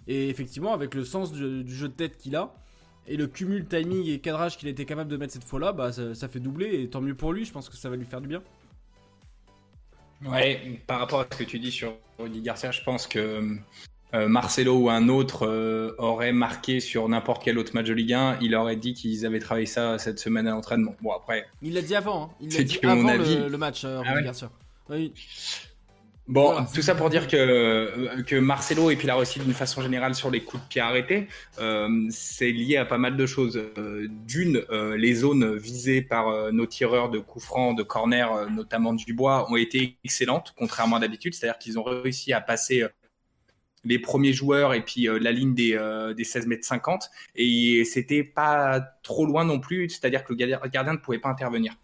Et 0.08 0.28
effectivement, 0.28 0.72
avec 0.72 0.94
le 0.94 1.04
sens 1.04 1.32
du, 1.32 1.64
jeu 1.68 1.88
de 1.88 1.92
tête 1.92 2.16
qu'il 2.16 2.34
a, 2.34 2.54
et 3.06 3.16
le 3.16 3.26
cumul 3.26 3.66
timing 3.66 4.08
et 4.08 4.18
cadrage 4.18 4.56
qu'il 4.56 4.68
a 4.68 4.70
été 4.70 4.84
capable 4.84 5.10
de 5.10 5.16
mettre 5.16 5.32
cette 5.32 5.44
fois-là, 5.44 5.72
bah, 5.72 5.92
ça, 5.92 6.14
ça 6.14 6.28
fait 6.28 6.40
doubler. 6.40 6.82
Et 6.82 6.88
tant 6.88 7.00
mieux 7.00 7.14
pour 7.14 7.32
lui, 7.32 7.44
je 7.44 7.52
pense 7.52 7.68
que 7.68 7.76
ça 7.76 7.88
va 7.88 7.96
lui 7.96 8.06
faire 8.06 8.20
du 8.20 8.28
bien. 8.28 8.42
Ouais, 10.24 10.80
par 10.86 11.00
rapport 11.00 11.20
à 11.20 11.26
ce 11.30 11.38
que 11.38 11.44
tu 11.44 11.58
dis 11.58 11.72
sur 11.72 11.96
Rudy 12.18 12.40
Garcia, 12.40 12.70
je 12.70 12.82
pense 12.82 13.06
que 13.06 13.56
euh, 14.14 14.28
Marcelo 14.28 14.74
ou 14.76 14.90
un 14.90 15.08
autre 15.08 15.46
euh, 15.46 15.94
aurait 15.98 16.32
marqué 16.32 16.80
sur 16.80 17.08
n'importe 17.08 17.42
quel 17.44 17.58
autre 17.58 17.72
match 17.74 17.86
de 17.86 17.94
Ligue 17.94 18.12
1, 18.12 18.38
il 18.40 18.54
aurait 18.54 18.76
dit 18.76 18.94
qu'ils 18.94 19.24
avaient 19.26 19.38
travaillé 19.38 19.66
ça 19.66 19.98
cette 19.98 20.18
semaine 20.18 20.46
à 20.46 20.50
l'entraînement. 20.50 20.94
Bon, 21.00 21.12
après, 21.12 21.46
Il 21.62 21.74
l'a 21.74 21.82
dit 21.82 21.94
avant, 21.94 22.24
hein. 22.24 22.30
il 22.40 22.48
l'a 22.50 22.56
C'est 22.56 22.64
dit 22.64 22.78
que 22.78 22.86
mon 22.86 22.92
avant 22.92 23.08
avis. 23.08 23.36
le, 23.36 23.48
le 23.48 23.58
match, 23.58 23.84
euh, 23.84 24.00
Ah 24.04 24.08
Rudy 24.10 24.14
ouais 24.16 24.24
Garcia. 24.24 24.50
Oui. 24.90 25.12
Bon, 26.28 26.52
Voilà. 26.52 26.68
tout 26.72 26.82
ça 26.82 26.94
pour 26.94 27.10
dire 27.10 27.26
que, 27.26 27.36
euh, 27.36 28.22
que 28.22 28.36
Marcelo 28.36 28.90
et 28.90 28.96
puis 28.96 29.08
là 29.08 29.18
aussi 29.18 29.40
d'une 29.40 29.52
façon 29.52 29.82
générale 29.82 30.14
sur 30.14 30.30
les 30.30 30.40
coups 30.40 30.62
de 30.62 30.68
pied 30.68 30.80
arrêtés, 30.80 31.26
euh, 31.58 31.88
c'est 32.10 32.52
lié 32.52 32.76
à 32.76 32.84
pas 32.84 32.96
mal 32.96 33.16
de 33.16 33.26
choses. 33.26 33.56
Euh, 33.76 34.06
D'une, 34.26 34.62
euh, 34.70 34.96
les 34.96 35.14
zones 35.14 35.56
visées 35.56 36.00
par 36.00 36.52
nos 36.52 36.66
tireurs 36.66 37.10
de 37.10 37.18
coups 37.18 37.44
francs, 37.44 37.76
de 37.76 37.82
corner, 37.82 38.48
notamment 38.50 38.92
du 38.92 39.12
bois, 39.14 39.50
ont 39.50 39.56
été 39.56 39.96
excellentes, 40.04 40.54
contrairement 40.56 40.96
à 40.96 41.00
d'habitude. 41.00 41.34
C'est-à-dire 41.34 41.58
qu'ils 41.58 41.78
ont 41.78 41.82
réussi 41.82 42.32
à 42.32 42.40
passer 42.40 42.84
les 43.84 43.98
premiers 43.98 44.32
joueurs 44.32 44.74
et 44.74 44.84
puis 44.84 45.08
euh, 45.08 45.18
la 45.18 45.32
ligne 45.32 45.54
des, 45.54 45.74
euh, 45.74 46.14
des 46.14 46.24
16 46.24 46.46
mètres 46.46 46.64
50 46.64 47.10
et 47.36 47.84
c'était 47.84 48.24
pas 48.24 48.80
trop 49.02 49.26
loin 49.26 49.44
non 49.44 49.60
plus, 49.60 49.88
c'est-à-dire 49.88 50.24
que 50.24 50.32
le 50.32 50.36
gardien- 50.68 50.92
ne 50.92 50.98
pouvait 50.98 51.18
pas 51.18 51.28
intervenir. 51.28 51.76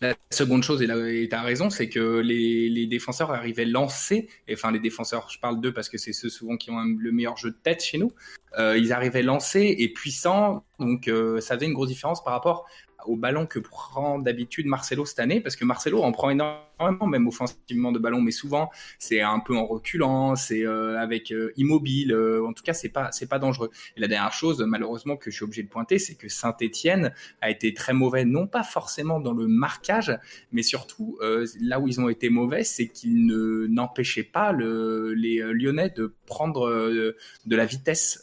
La 0.00 0.14
seconde 0.30 0.62
chose, 0.62 0.80
et 0.80 0.86
là 0.86 0.94
tu 0.94 1.28
as 1.32 1.42
raison, 1.42 1.70
c'est 1.70 1.88
que 1.88 2.20
les, 2.20 2.68
les 2.68 2.86
défenseurs 2.86 3.32
arrivaient 3.32 3.64
lancés, 3.64 4.28
et 4.46 4.54
enfin 4.54 4.70
les 4.70 4.78
défenseurs, 4.78 5.28
je 5.28 5.40
parle 5.40 5.60
d'eux 5.60 5.72
parce 5.72 5.88
que 5.88 5.98
c'est 5.98 6.12
ceux 6.12 6.28
souvent 6.28 6.56
qui 6.56 6.70
ont 6.70 6.80
le 6.84 7.10
meilleur 7.10 7.36
jeu 7.36 7.50
de 7.50 7.56
tête 7.56 7.82
chez 7.82 7.98
nous, 7.98 8.12
euh, 8.58 8.78
ils 8.78 8.92
arrivaient 8.92 9.22
lancés 9.22 9.74
et 9.78 9.88
puissants, 9.88 10.64
donc 10.78 11.08
euh, 11.08 11.40
ça 11.40 11.56
faisait 11.56 11.66
une 11.66 11.72
grosse 11.72 11.88
différence 11.88 12.22
par 12.22 12.32
rapport 12.32 12.66
au 13.06 13.16
ballon 13.16 13.46
que 13.46 13.58
prend 13.58 14.18
d'habitude 14.18 14.66
Marcelo 14.66 15.04
cette 15.04 15.20
année, 15.20 15.40
parce 15.40 15.56
que 15.56 15.64
Marcelo 15.64 16.02
en 16.02 16.12
prend 16.12 16.30
énormément, 16.30 17.06
même 17.06 17.26
offensivement 17.26 17.92
de 17.92 17.98
ballon, 17.98 18.20
mais 18.20 18.30
souvent 18.30 18.70
c'est 18.98 19.20
un 19.20 19.40
peu 19.40 19.56
en 19.56 19.66
reculant, 19.66 20.36
c'est 20.36 20.66
euh, 20.66 20.98
avec 20.98 21.32
euh, 21.32 21.52
immobile, 21.56 22.12
euh, 22.12 22.46
en 22.46 22.52
tout 22.52 22.62
cas 22.62 22.72
c'est 22.72 22.88
pas 22.88 23.10
c'est 23.12 23.28
pas 23.28 23.38
dangereux. 23.38 23.70
Et 23.96 24.00
la 24.00 24.08
dernière 24.08 24.32
chose, 24.32 24.60
malheureusement 24.60 25.16
que 25.16 25.30
je 25.30 25.36
suis 25.36 25.44
obligé 25.44 25.62
de 25.62 25.68
pointer, 25.68 25.98
c'est 25.98 26.14
que 26.14 26.28
Saint-Étienne 26.28 27.12
a 27.40 27.50
été 27.50 27.74
très 27.74 27.92
mauvais, 27.92 28.24
non 28.24 28.46
pas 28.46 28.62
forcément 28.62 29.20
dans 29.20 29.32
le 29.32 29.46
marquage, 29.46 30.16
mais 30.52 30.62
surtout 30.62 31.18
là 31.60 31.80
où 31.80 31.88
ils 31.88 32.00
ont 32.00 32.08
été 32.08 32.28
mauvais, 32.30 32.64
c'est 32.64 32.88
qu'ils 32.88 33.26
ne 33.26 33.66
n'empêchaient 33.68 34.22
pas 34.22 34.52
le, 34.52 35.14
les 35.14 35.38
Lyonnais 35.38 35.90
de 35.90 36.14
prendre 36.26 36.68
de 36.70 37.56
la 37.56 37.64
vitesse 37.64 38.22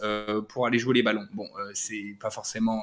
pour 0.49 0.67
aller 0.67 0.79
jouer 0.79 0.95
les 0.95 1.03
ballons. 1.03 1.27
Bon, 1.33 1.47
c'est 1.73 2.15
pas 2.19 2.29
forcément 2.29 2.81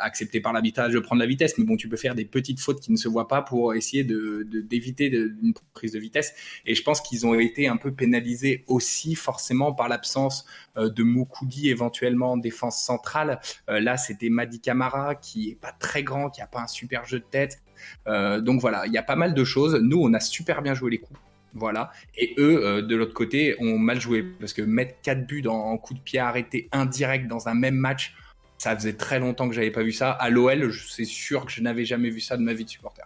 accepté 0.00 0.40
par 0.40 0.52
l'arbitrage 0.52 0.92
de 0.92 0.98
prendre 0.98 1.20
la 1.20 1.26
vitesse, 1.26 1.58
mais 1.58 1.64
bon, 1.64 1.76
tu 1.76 1.88
peux 1.88 1.96
faire 1.96 2.14
des 2.14 2.24
petites 2.24 2.60
fautes 2.60 2.80
qui 2.80 2.92
ne 2.92 2.96
se 2.96 3.08
voient 3.08 3.28
pas 3.28 3.42
pour 3.42 3.74
essayer 3.74 4.04
de 4.04 4.42
d'éviter 4.42 5.08
une 5.08 5.52
prise 5.74 5.92
de 5.92 5.98
vitesse. 5.98 6.34
Et 6.66 6.74
je 6.74 6.82
pense 6.82 7.00
qu'ils 7.00 7.26
ont 7.26 7.34
été 7.38 7.68
un 7.68 7.76
peu 7.76 7.92
pénalisés 7.92 8.64
aussi 8.66 9.14
forcément 9.14 9.72
par 9.72 9.88
l'absence 9.88 10.46
euh, 10.76 10.88
de 10.88 11.02
Moukoudi 11.02 11.68
éventuellement 11.68 12.32
en 12.32 12.36
défense 12.36 12.82
centrale. 12.82 13.40
Euh, 13.68 13.80
là, 13.80 13.96
c'était 13.96 14.28
Madi 14.30 14.60
Camara 14.60 15.14
qui 15.14 15.50
est 15.50 15.60
pas 15.60 15.72
très 15.72 16.02
grand, 16.02 16.30
qui 16.30 16.40
a 16.40 16.46
pas 16.46 16.60
un 16.60 16.66
super 16.66 17.04
jeu 17.04 17.18
de 17.18 17.24
tête. 17.24 17.62
Euh, 18.06 18.40
donc 18.40 18.60
voilà, 18.60 18.86
il 18.86 18.92
y 18.92 18.98
a 18.98 19.02
pas 19.02 19.16
mal 19.16 19.34
de 19.34 19.44
choses. 19.44 19.74
Nous, 19.74 20.00
on 20.00 20.12
a 20.14 20.20
super 20.20 20.62
bien 20.62 20.74
joué 20.74 20.90
les 20.90 20.98
coups. 20.98 21.18
Voilà. 21.54 21.90
Et 22.16 22.34
eux, 22.38 22.64
euh, 22.64 22.82
de 22.82 22.94
l'autre 22.94 23.14
côté, 23.14 23.56
ont 23.60 23.78
mal 23.78 24.00
joué. 24.00 24.22
Parce 24.38 24.52
que 24.52 24.62
mettre 24.62 24.94
4 25.02 25.26
buts 25.26 25.46
en, 25.46 25.54
en 25.54 25.78
coup 25.78 25.94
de 25.94 26.00
pied 26.00 26.18
arrêté 26.18 26.68
indirect 26.72 27.26
dans 27.26 27.48
un 27.48 27.54
même 27.54 27.74
match, 27.74 28.14
ça 28.60 28.76
faisait 28.76 28.92
très 28.92 29.18
longtemps 29.18 29.48
que 29.48 29.54
j'avais 29.54 29.70
pas 29.70 29.82
vu 29.82 29.90
ça. 29.90 30.10
À 30.10 30.28
l'OL, 30.28 30.70
c'est 30.90 31.06
sûr 31.06 31.46
que 31.46 31.50
je 31.52 31.62
n'avais 31.62 31.86
jamais 31.86 32.10
vu 32.10 32.20
ça 32.20 32.36
de 32.36 32.42
ma 32.42 32.52
vie 32.52 32.66
de 32.66 32.70
supporter. 32.70 33.02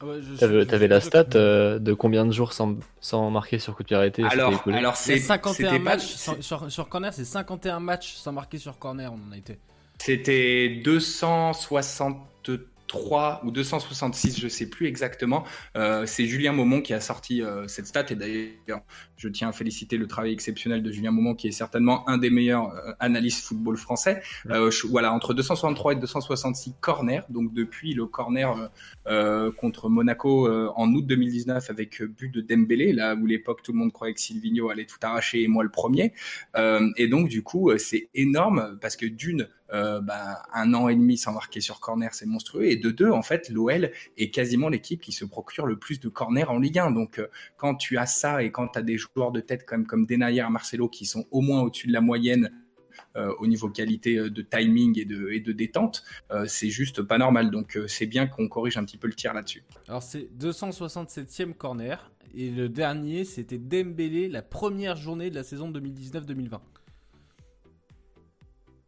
Ah 0.00 0.06
ouais, 0.06 0.18
T'avais 0.40 0.60
je- 0.60 0.64
t'avais 0.64 0.88
la 0.88 1.00
stat 1.00 1.24
euh, 1.36 1.78
de 1.78 1.92
combien 1.92 2.26
de 2.26 2.32
jours 2.32 2.52
sans, 2.52 2.74
sans 3.00 3.30
marquer 3.30 3.60
sur 3.60 3.76
coup 3.76 3.84
de 3.84 3.88
pied 3.88 3.96
arrêté 3.96 4.24
Alors, 4.28 4.60
alors 4.66 4.96
c'est 4.96 5.18
51 5.18 5.52
c'était 5.54 5.70
pas- 5.78 5.80
matchs 5.84 6.06
sur, 6.16 6.42
sur, 6.42 6.68
sur 6.70 6.88
corner, 6.88 7.14
c'est 7.14 7.24
51 7.24 7.78
matchs 7.78 8.14
sans 8.16 8.32
marquer 8.32 8.58
sur 8.58 8.76
corner, 8.80 9.12
on 9.12 9.28
en 9.28 9.32
a 9.32 9.36
été. 9.36 9.58
C'était 10.00 10.80
263 10.84 13.40
ou 13.44 13.50
266, 13.50 14.40
je 14.40 14.48
sais 14.48 14.66
plus 14.68 14.86
exactement. 14.86 15.44
Euh, 15.76 16.06
c'est 16.06 16.26
Julien 16.26 16.52
Maumont 16.52 16.80
qui 16.80 16.94
a 16.94 17.00
sorti 17.00 17.42
euh, 17.42 17.66
cette 17.68 17.86
stat 17.86 18.06
et 18.10 18.14
d'ailleurs, 18.14 18.80
je 19.18 19.28
tiens 19.28 19.48
à 19.50 19.52
féliciter 19.52 19.98
le 19.98 20.06
travail 20.06 20.32
exceptionnel 20.32 20.82
de 20.82 20.90
Julien 20.90 21.10
Maumont 21.10 21.34
qui 21.34 21.48
est 21.48 21.52
certainement 21.52 22.08
un 22.08 22.16
des 22.16 22.30
meilleurs 22.30 22.70
euh, 22.74 22.92
analystes 23.00 23.44
football 23.44 23.76
français. 23.76 24.22
Euh, 24.50 24.70
je- 24.70 24.86
voilà, 24.86 25.12
entre 25.12 25.34
263 25.34 25.92
et 25.92 25.96
266 25.96 26.74
corners, 26.80 27.20
donc 27.28 27.52
depuis 27.52 27.92
le 27.92 28.06
corner 28.06 28.56
euh, 28.56 28.68
euh, 29.08 29.52
contre 29.52 29.90
Monaco 29.90 30.48
euh, 30.48 30.70
en 30.76 30.90
août 30.94 31.06
2019 31.06 31.68
avec 31.70 32.00
euh, 32.00 32.06
but 32.06 32.32
de 32.32 32.40
Dembélé, 32.40 32.92
là 32.94 33.14
où 33.14 33.26
l'époque 33.26 33.62
tout 33.62 33.72
le 33.72 33.78
monde 33.78 33.92
croyait 33.92 34.14
que 34.14 34.20
Silvino 34.20 34.70
allait 34.70 34.86
tout 34.86 34.98
arracher 35.02 35.42
et 35.42 35.48
moi 35.48 35.62
le 35.64 35.70
premier. 35.70 36.12
Euh, 36.56 36.88
et 36.96 37.08
donc 37.08 37.28
du 37.28 37.42
coup, 37.42 37.70
c'est 37.78 38.08
énorme 38.14 38.78
parce 38.80 38.96
que 38.96 39.06
d'une 39.06 39.48
euh, 39.74 40.00
bah, 40.00 40.44
un 40.54 40.72
an 40.72 40.88
et 40.88 40.94
demi 40.94 41.18
sans 41.18 41.32
marquer 41.32 41.60
sur 41.60 41.78
corner, 41.80 42.14
c'est 42.14 42.24
monstrueux. 42.24 42.64
Et 42.64 42.76
de 42.76 42.90
deux, 42.90 43.10
en 43.10 43.20
fait, 43.20 43.50
l'OL 43.50 43.90
est 44.16 44.30
quasiment 44.30 44.70
l'équipe 44.70 45.02
qui 45.02 45.12
se 45.12 45.26
procure 45.26 45.66
le 45.66 45.78
plus 45.78 46.00
de 46.00 46.08
corners 46.08 46.44
en 46.48 46.58
Ligue 46.58 46.78
1. 46.78 46.90
Donc, 46.92 47.18
euh, 47.18 47.26
quand 47.58 47.74
tu 47.74 47.98
as 47.98 48.06
ça 48.06 48.42
et 48.42 48.50
quand 48.50 48.68
tu 48.68 48.78
as 48.78 48.82
des 48.82 48.96
joueurs 49.16 49.32
de 49.32 49.40
tête 49.40 49.64
comme, 49.66 49.86
comme 49.86 50.06
Denayer, 50.06 50.44
Marcelo, 50.50 50.88
qui 50.88 51.06
sont 51.06 51.26
au 51.30 51.40
moins 51.40 51.62
au-dessus 51.62 51.86
de 51.88 51.92
la 51.92 52.00
moyenne 52.00 52.50
euh, 53.16 53.32
au 53.38 53.46
niveau 53.46 53.68
qualité 53.68 54.16
euh, 54.18 54.30
de 54.30 54.42
timing 54.42 54.98
et 54.98 55.04
de, 55.04 55.30
et 55.30 55.40
de 55.40 55.52
détente, 55.52 56.02
euh, 56.30 56.46
c'est 56.46 56.68
juste 56.70 57.02
pas 57.02 57.16
normal. 57.18 57.50
Donc, 57.50 57.76
euh, 57.76 57.86
c'est 57.88 58.06
bien 58.06 58.26
qu'on 58.26 58.48
corrige 58.48 58.76
un 58.76 58.84
petit 58.84 58.98
peu 58.98 59.06
le 59.06 59.14
tir 59.14 59.34
là-dessus. 59.34 59.62
Alors 59.88 60.02
c'est 60.02 60.28
267e 60.38 61.54
corner 61.54 62.10
et 62.34 62.50
le 62.50 62.68
dernier 62.68 63.24
c'était 63.24 63.58
Dembélé 63.58 64.28
la 64.28 64.42
première 64.42 64.96
journée 64.96 65.30
de 65.30 65.34
la 65.36 65.42
saison 65.44 65.70
2019-2020. 65.70 66.58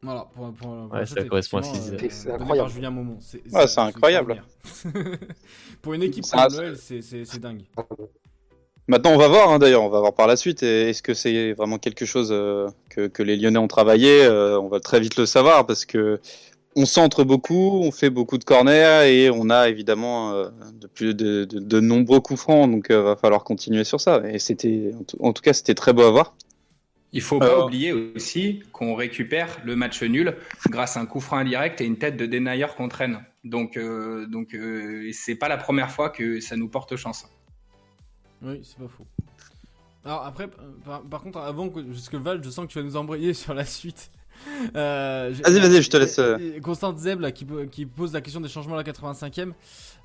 Voilà, 0.02 0.24
pour, 0.35 0.52
pour, 0.54 0.88
pour 0.88 0.92
Ouais, 0.92 1.04
ça, 1.06 1.14
ça 1.16 1.24
correspond 1.24 1.59
à 1.59 1.61
euh. 1.61 2.09
C'est 2.11 2.30
incroyable. 2.30 2.59
par 2.59 2.68
Julien 2.68 2.90
Momon. 2.90 3.18
C'est 3.20 3.42
Ouais, 3.52 3.78
incroyable. 3.78 4.42
pour 5.83 5.92
une 5.94 6.02
équipe 6.02 6.24
comme 6.24 6.74
c'est- 6.76 7.02
c'est 7.02 7.38
dingue. 7.38 7.62
Maintenant, 8.90 9.12
on 9.12 9.18
va 9.18 9.29
voir, 9.29 9.50
hein, 9.50 9.61
d'ailleurs, 9.61 9.85
on 9.85 9.88
va 9.88 10.00
voir 10.00 10.14
par 10.14 10.26
la 10.26 10.37
suite. 10.37 10.64
Et 10.64 10.90
Est-ce 10.90 11.00
que 11.03 11.14
c'est 11.14 11.53
vraiment 11.53 11.79
quelque 11.79 12.05
chose 12.05 12.31
euh, 12.33 12.68
que, 12.88 13.07
que 13.07 13.22
les 13.22 13.37
Lyonnais 13.37 13.59
ont 13.59 13.68
travaillé 13.68 14.24
Euh, 14.24 14.61
On 14.61 14.68
va 14.68 14.81
très 14.81 14.98
vite 14.98 15.16
le 15.16 15.26
savoir 15.26 15.64
parce 15.64 15.85
que 15.85 16.18
on 16.76 16.87
centre 16.87 17.24
beaucoup, 17.24 17.81
on 17.85 17.92
fait 17.92 18.11
beaucoup 18.11 18.38
de 18.38 18.44
corners 18.44 19.05
et 19.07 19.31
on 19.31 19.50
a 19.50 19.68
évidemment 19.68 20.33
euh, 20.33 20.50
de, 20.74 20.88
plus 20.88 21.14
de, 21.14 21.44
de, 21.44 21.61
de 21.61 21.81
nombreux 21.81 22.20
coups 22.20 22.40
francs. 22.40 22.70
Donc, 22.70 22.90
euh, 22.90 23.03
va 23.03 23.16
falloir 23.16 23.44
continuer 23.44 23.85
sur 23.85 24.00
ça. 24.00 24.22
Et 24.29 24.40
c'était, 24.40 24.92
en 24.98 25.05
tout- 25.05 25.18
en 25.20 25.33
tout 25.33 25.42
cas, 25.42 25.53
c'était 25.53 25.74
très 25.74 25.92
beau 25.92 26.03
à 26.03 26.11
voir. 26.11 26.35
Il 27.12 27.20
faut 27.22 27.38
pas 27.40 27.59
oublier 27.66 27.92
aussi 27.92 28.62
qu'on 28.72 28.94
récupère 28.94 29.61
le 29.64 29.76
match 29.76 30.03
nul 30.03 30.37
grâce 30.68 30.96
à 30.96 31.00
un 31.00 31.07
coup 31.07 31.20
franc 31.20 31.38
indirect 31.38 31.81
et 31.81 31.85
une 31.85 31.98
tête 31.98 32.16
de 32.16 32.26
Denayer 32.26 32.66
qu'on 32.76 32.88
traîne. 32.88 33.20
Donc, 33.44 33.76
euh, 33.76 34.26
donc 34.26 34.55
euh, 34.55 35.11
c'est 35.12 35.37
pas 35.37 35.48
la 35.48 35.57
première 35.57 35.90
fois 35.90 36.11
que 36.11 36.40
ça 36.40 36.57
nous 36.57 36.68
porte 36.68 36.96
chance. 36.96 37.26
Oui, 38.42 38.61
c'est 38.62 38.79
pas 38.79 38.88
faux. 38.88 39.07
Alors 40.05 40.24
après, 40.24 40.44
euh, 40.44 40.70
par, 40.85 41.03
par 41.03 41.22
contre, 41.22 41.38
avant 41.38 41.68
que, 41.68 41.81
parce 41.81 42.09
que 42.09 42.16
Val, 42.16 42.42
je 42.42 42.48
sens 42.50 42.66
que 42.66 42.72
tu 42.72 42.79
vas 42.79 42.85
nous 42.85 42.96
embrayer 42.96 43.35
sur 43.35 43.55
la 43.55 43.64
suite. 43.64 44.11
Euh, 44.74 45.35
Vas-y, 45.44 45.61
vas-y, 45.61 45.83
je 45.83 45.90
te 45.90 45.96
laisse, 45.98 46.18
euh. 46.18 46.38
Et- 46.38 46.61
Constante 46.62 46.96
Zeb 46.98 47.20
là, 47.20 47.31
qui, 47.31 47.44
po- 47.44 47.66
qui 47.70 47.85
pose 47.85 48.14
la 48.14 48.22
question 48.22 48.40
des 48.40 48.48
changements 48.48 48.74
à 48.74 48.83
la 48.83 48.85
85e. 48.90 49.53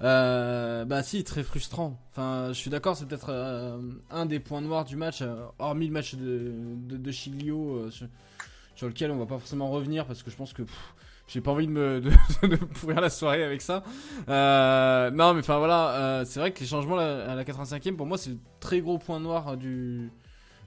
Euh, 0.02 0.84
bah 0.84 1.04
si, 1.04 1.24
très 1.24 1.42
frustrant. 1.44 1.98
Enfin, 2.12 2.50
je 2.50 2.54
suis 2.60 2.70
d'accord, 2.70 2.98
c'est 2.98 3.06
peut-être 3.08 3.28
euh, 3.30 3.78
un 4.12 4.26
des 4.26 4.42
points 4.42 4.60
noirs 4.60 4.84
du 4.84 4.98
match, 4.98 5.24
hormis 5.58 5.88
le 5.88 5.94
match 5.94 6.16
de, 6.16 6.52
de, 6.86 6.98
de 6.98 7.12
Chiglio, 7.12 7.90
sur, 7.92 8.08
sur 8.76 8.88
lequel 8.88 9.12
on 9.12 9.18
va 9.18 9.26
pas 9.26 9.38
forcément 9.40 9.70
revenir 9.72 10.06
parce 10.06 10.22
que 10.22 10.30
je 10.30 10.36
pense 10.36 10.52
que 10.52 10.64
pff, 10.64 10.95
j'ai 11.28 11.42
pas 11.42 11.52
envie 11.52 11.68
de 11.68 11.72
me 11.72 12.02
de, 12.02 12.48
de 12.48 12.56
pourrir 12.56 13.02
la 13.02 13.10
soirée 13.10 13.44
avec 13.44 13.62
ça. 13.62 13.84
Euh, 14.30 15.10
non, 15.12 15.34
mais 15.34 15.40
enfin 15.40 15.58
voilà, 15.58 15.90
euh, 15.96 16.26
c'est 16.26 16.40
vrai 16.40 16.52
que 16.52 16.60
les 16.60 16.66
changements 16.68 16.98
à 16.98 17.36
la 17.36 17.44
85e, 17.44 17.96
pour 17.96 18.06
moi, 18.06 18.18
c'est 18.18 18.32
le 18.32 18.38
très 18.60 18.80
gros 18.82 18.98
point 18.98 19.20
noir 19.20 19.58
du, 19.58 20.12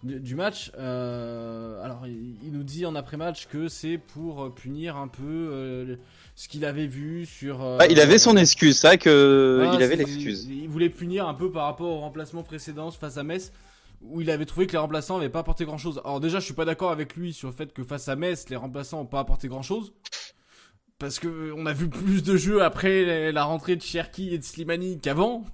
du, 0.03 0.21
du 0.21 0.35
match. 0.35 0.73
Euh, 0.79 1.83
alors, 1.85 2.07
il, 2.07 2.37
il 2.45 2.53
nous 2.53 2.65
dit 2.65 2.87
en 2.87 2.95
après-match 2.95 3.47
que 3.47 3.69
c'est 3.69 3.99
pour 3.99 4.53
punir 4.55 4.97
un 4.97 5.09
peu 5.09 5.23
euh, 5.23 5.97
ce 6.35 6.49
qu'il 6.49 6.65
avait 6.65 6.87
vu 6.87 7.25
sur. 7.27 7.63
euh, 7.63 7.79
Ah, 7.81 7.87
il 7.87 8.01
avait 8.01 8.19
son 8.19 8.37
excuse, 8.37 8.79
c'est 8.79 8.87
vrai 8.89 8.99
que 8.99 9.69
il 9.75 9.83
avait 9.83 9.97
l'excuse. 9.97 10.47
Il, 10.49 10.63
il 10.65 10.69
voulait 10.69 10.91
punir 10.91 11.29
un 11.29 11.35
peu 11.35 11.51
par 11.53 11.65
rapport 11.67 11.89
au 11.89 12.01
remplacement 12.01 12.43
précédent 12.43 12.91
face 12.91 13.17
à 13.17 13.23
Metz. 13.23 13.53
Où 14.01 14.21
il 14.21 14.31
avait 14.31 14.45
trouvé 14.47 14.69
que 14.69 14.73
les 14.73 14.79
remplaçants 14.79 15.17
n'avaient 15.17 15.29
pas 15.29 15.41
apporté 15.41 15.65
grand 15.65 15.77
chose. 15.77 16.01
Alors, 16.05 16.21
déjà, 16.21 16.39
je 16.39 16.45
suis 16.45 16.55
pas 16.55 16.65
d'accord 16.65 16.93
avec 16.93 17.17
lui 17.17 17.33
sur 17.33 17.49
le 17.49 17.55
fait 17.55 17.73
que 17.73 17.83
face 17.83 18.09
à 18.09 18.15
Metz, 18.15 18.49
les 18.49 18.55
remplaçants 18.55 18.99
n'ont 18.99 19.07
pas 19.07 19.19
apporté 19.19 19.49
grand 19.49 19.63
chose. 19.63 19.93
Parce 20.99 21.19
que 21.21 21.29
euh, 21.29 21.55
on 21.57 21.67
a 21.67 21.73
vu 21.73 21.89
plus 21.89 22.23
de 22.23 22.37
jeux 22.37 22.63
après 22.63 23.31
la 23.33 23.45
rentrée 23.45 23.77
de 23.77 23.83
Cherki 23.83 24.35
et 24.35 24.39
de 24.39 24.43
Slimani 24.45 24.99
qu'avant. 25.01 25.45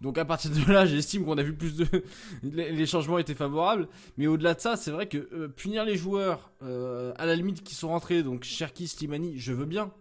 Donc 0.00 0.16
à 0.18 0.24
partir 0.24 0.50
de 0.50 0.72
là, 0.72 0.86
j'estime 0.86 1.24
qu'on 1.24 1.38
a 1.38 1.42
vu 1.42 1.54
plus 1.54 1.76
de 1.76 1.86
les 2.42 2.86
changements 2.86 3.18
étaient 3.18 3.34
favorables. 3.34 3.88
Mais 4.16 4.26
au-delà 4.26 4.54
de 4.54 4.60
ça, 4.60 4.76
c'est 4.76 4.90
vrai 4.90 5.08
que 5.08 5.28
euh, 5.34 5.48
punir 5.48 5.84
les 5.84 5.96
joueurs 5.96 6.52
euh, 6.62 7.12
à 7.16 7.26
la 7.26 7.34
limite 7.36 7.62
qui 7.64 7.74
sont 7.74 7.88
rentrés, 7.88 8.22
donc 8.22 8.44
Cherki, 8.44 8.88
Slimani, 8.88 9.38
je 9.38 9.52
veux 9.52 9.66
bien. 9.66 9.92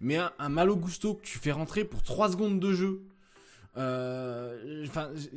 Mais 0.00 0.16
un, 0.16 0.30
un 0.38 0.48
Malo 0.50 0.76
Gusto 0.76 1.14
que 1.14 1.22
tu 1.24 1.38
fais 1.38 1.52
rentrer 1.52 1.84
pour 1.84 2.02
3 2.02 2.32
secondes 2.32 2.60
de 2.60 2.72
jeu. 2.72 3.02
euh, 3.76 4.86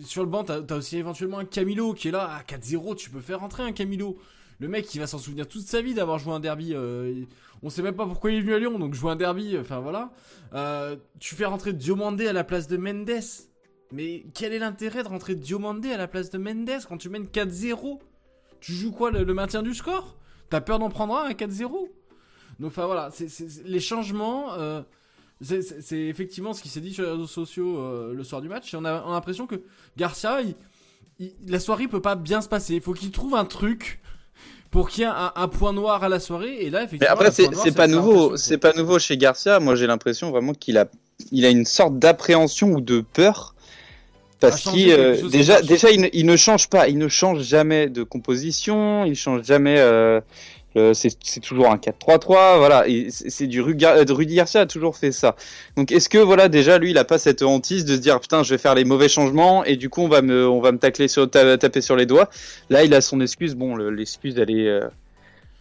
sur 0.05 0.23
le 0.23 0.29
banc, 0.29 0.43
t'as 0.43 0.61
as 0.69 0.75
aussi 0.77 0.97
éventuellement 0.97 1.39
un 1.39 1.45
Camilo 1.45 1.93
qui 1.93 2.09
est 2.09 2.11
là 2.11 2.29
à 2.31 2.43
4-0. 2.43 2.95
Tu 2.95 3.09
peux 3.09 3.21
faire 3.21 3.39
rentrer 3.39 3.63
un 3.63 3.71
Camilo. 3.73 4.17
Le 4.59 4.67
mec, 4.67 4.93
il 4.93 4.99
va 4.99 5.07
s'en 5.07 5.19
souvenir 5.19 5.47
toute 5.47 5.65
sa 5.65 5.81
vie 5.81 5.93
d'avoir 5.93 6.19
joué 6.19 6.33
un 6.33 6.39
derby. 6.39 6.73
euh, 6.73 7.23
on 7.61 7.69
sait 7.69 7.81
même 7.81 7.95
pas 7.95 8.05
pourquoi 8.05 8.31
il 8.31 8.37
est 8.37 8.41
venu 8.41 8.53
à 8.53 8.59
Lyon, 8.59 8.79
donc 8.79 8.93
jouer 8.93 9.11
un 9.11 9.15
derby. 9.15 9.57
Enfin 9.59 9.79
voilà. 9.79 10.11
Euh, 10.53 10.95
tu 11.19 11.35
fais 11.35 11.45
rentrer 11.45 11.73
Diomandé 11.73 12.27
à 12.27 12.33
la 12.33 12.43
place 12.43 12.67
de 12.67 12.77
Mendes. 12.77 13.09
Mais 13.91 14.25
quel 14.35 14.53
est 14.53 14.59
l'intérêt 14.59 15.03
de 15.03 15.07
rentrer 15.07 15.35
Diomandé 15.35 15.91
à 15.91 15.97
la 15.97 16.07
place 16.07 16.29
de 16.29 16.37
Mendes 16.37 16.69
quand 16.87 16.97
tu 16.97 17.09
mènes 17.09 17.25
4-0 17.25 17.99
Tu 18.61 18.73
joues 18.73 18.91
quoi, 18.91 19.11
le, 19.11 19.33
maintien 19.33 19.63
du 19.63 19.73
score? 19.73 20.15
T'as 20.49 20.61
peur 20.61 20.79
d'en 20.79 20.89
prendre 20.89 21.15
un 21.17 21.23
à 21.23 21.33
4-0 21.33 21.69
Donc 22.59 22.67
enfin 22.67 22.85
voilà, 22.85 23.09
les 23.65 23.79
changements, 23.79 24.53
euh, 24.53 24.81
c'est- 25.41 26.07
effectivement 26.07 26.53
ce 26.53 26.61
qui 26.61 26.69
s'est 26.69 26.81
dit 26.81 26.93
sur 26.93 27.03
les 27.03 27.11
réseaux 27.11 27.27
sociaux 27.27 27.79
euh, 27.79 28.13
le 28.13 28.23
soir 28.23 28.41
du 28.41 28.47
match. 28.47 28.73
On 28.75 28.85
a, 28.85 29.03
on 29.03 29.09
a 29.09 29.13
l'impression 29.13 29.47
que 29.47 29.61
Garcia, 29.97 30.39
la 31.47 31.59
soirée 31.59 31.87
peut 31.87 32.01
pas 32.01 32.15
bien 32.15 32.41
se 32.41 32.47
passer. 32.47 32.75
Il 32.75 32.81
faut 32.81 32.93
qu'il 32.93 33.11
trouve 33.11 33.35
un 33.35 33.45
truc 33.45 34.01
pour 34.71 34.89
qu'il 34.89 35.01
y 35.01 35.05
ait 35.05 35.10
un, 35.10 35.32
un 35.36 35.47
point 35.47 35.73
noir 35.73 36.03
à 36.03 36.10
la 36.10 36.19
soirée. 36.19 36.58
Et 36.62 36.69
là, 36.69 36.79
effectivement, 36.84 36.99
Mais 37.01 37.08
après, 37.08 37.32
c'est 37.32 37.75
pas 37.75 37.88
nouveau. 37.88 38.23
rotation, 38.29 38.38
C'est 38.38 38.60
quoi. 38.60 38.71
pas 38.71 38.77
nouveau 38.77 38.99
chez 38.99 39.17
Garcia. 39.17 39.60
Moi, 39.60 39.75
j'ai 39.75 39.88
l'impression 39.88 40.29
vraiment 40.32 40.53
qu'il 40.53 40.77
a, 40.77 40.86
il 41.32 41.45
a 41.45 41.49
une 41.49 41.65
sorte 41.65 41.97
d'appréhension 41.97 42.69
ou 42.73 42.82
de 42.82 43.01
peur. 43.01 43.55
Parce 44.39 44.62
qu'il, 44.62 44.91
euh, 44.91 45.27
déjà, 45.27 45.53
marche. 45.55 45.65
déjà, 45.65 45.89
il 45.91 46.01
ne, 46.01 46.08
il 46.13 46.25
ne 46.25 46.38
change 46.38 46.69
pas. 46.69 46.88
Il 46.88 46.97
ne 46.97 47.08
change 47.10 47.41
jamais 47.41 47.89
de 47.89 48.03
composition. 48.03 49.03
Il 49.05 49.15
change 49.15 49.43
jamais. 49.43 49.75
euh, 49.79 50.21
le- 50.87 50.93
c'est 50.93 51.39
toujours 51.41 51.69
un 51.71 51.77
4-3-3. 51.77 52.57
Voilà. 52.57 52.85
C'est 53.09 53.47
du 53.47 53.61
Rudy, 53.61 53.83
Gar- 53.85 53.97
Rudy 54.09 54.35
Garcia 54.35 54.61
a 54.61 54.65
toujours 54.65 54.95
fait 54.97 55.11
ça. 55.11 55.35
Donc, 55.77 55.91
est-ce 55.91 56.09
que 56.09 56.17
voilà, 56.17 56.47
déjà, 56.49 56.77
lui, 56.77 56.91
il 56.91 56.97
a 56.97 57.03
pas 57.05 57.17
cette 57.19 57.41
hantise 57.41 57.85
de 57.85 57.95
se 57.95 58.01
dire 58.01 58.19
putain, 58.19 58.43
je 58.43 58.49
vais 58.53 58.57
faire 58.57 58.75
les 58.75 58.85
mauvais 58.85 59.09
changements 59.09 59.63
et 59.65 59.75
du 59.75 59.89
coup, 59.89 60.01
on 60.01 60.07
va 60.09 60.21
me, 60.21 60.47
on 60.47 60.61
va 60.61 60.71
me 60.71 60.77
tacler 60.79 61.07
sur, 61.07 61.29
ta- 61.29 61.57
taper 61.57 61.81
sur 61.81 61.95
les 61.95 62.05
doigts? 62.05 62.29
Là, 62.69 62.83
il 62.83 62.93
a 62.93 63.01
son 63.01 63.21
excuse. 63.21 63.55
Bon, 63.55 63.75
le- 63.75 63.89
l'excuse, 63.89 64.37
elle 64.37 64.51
est 64.51 64.67
euh, 64.67 64.87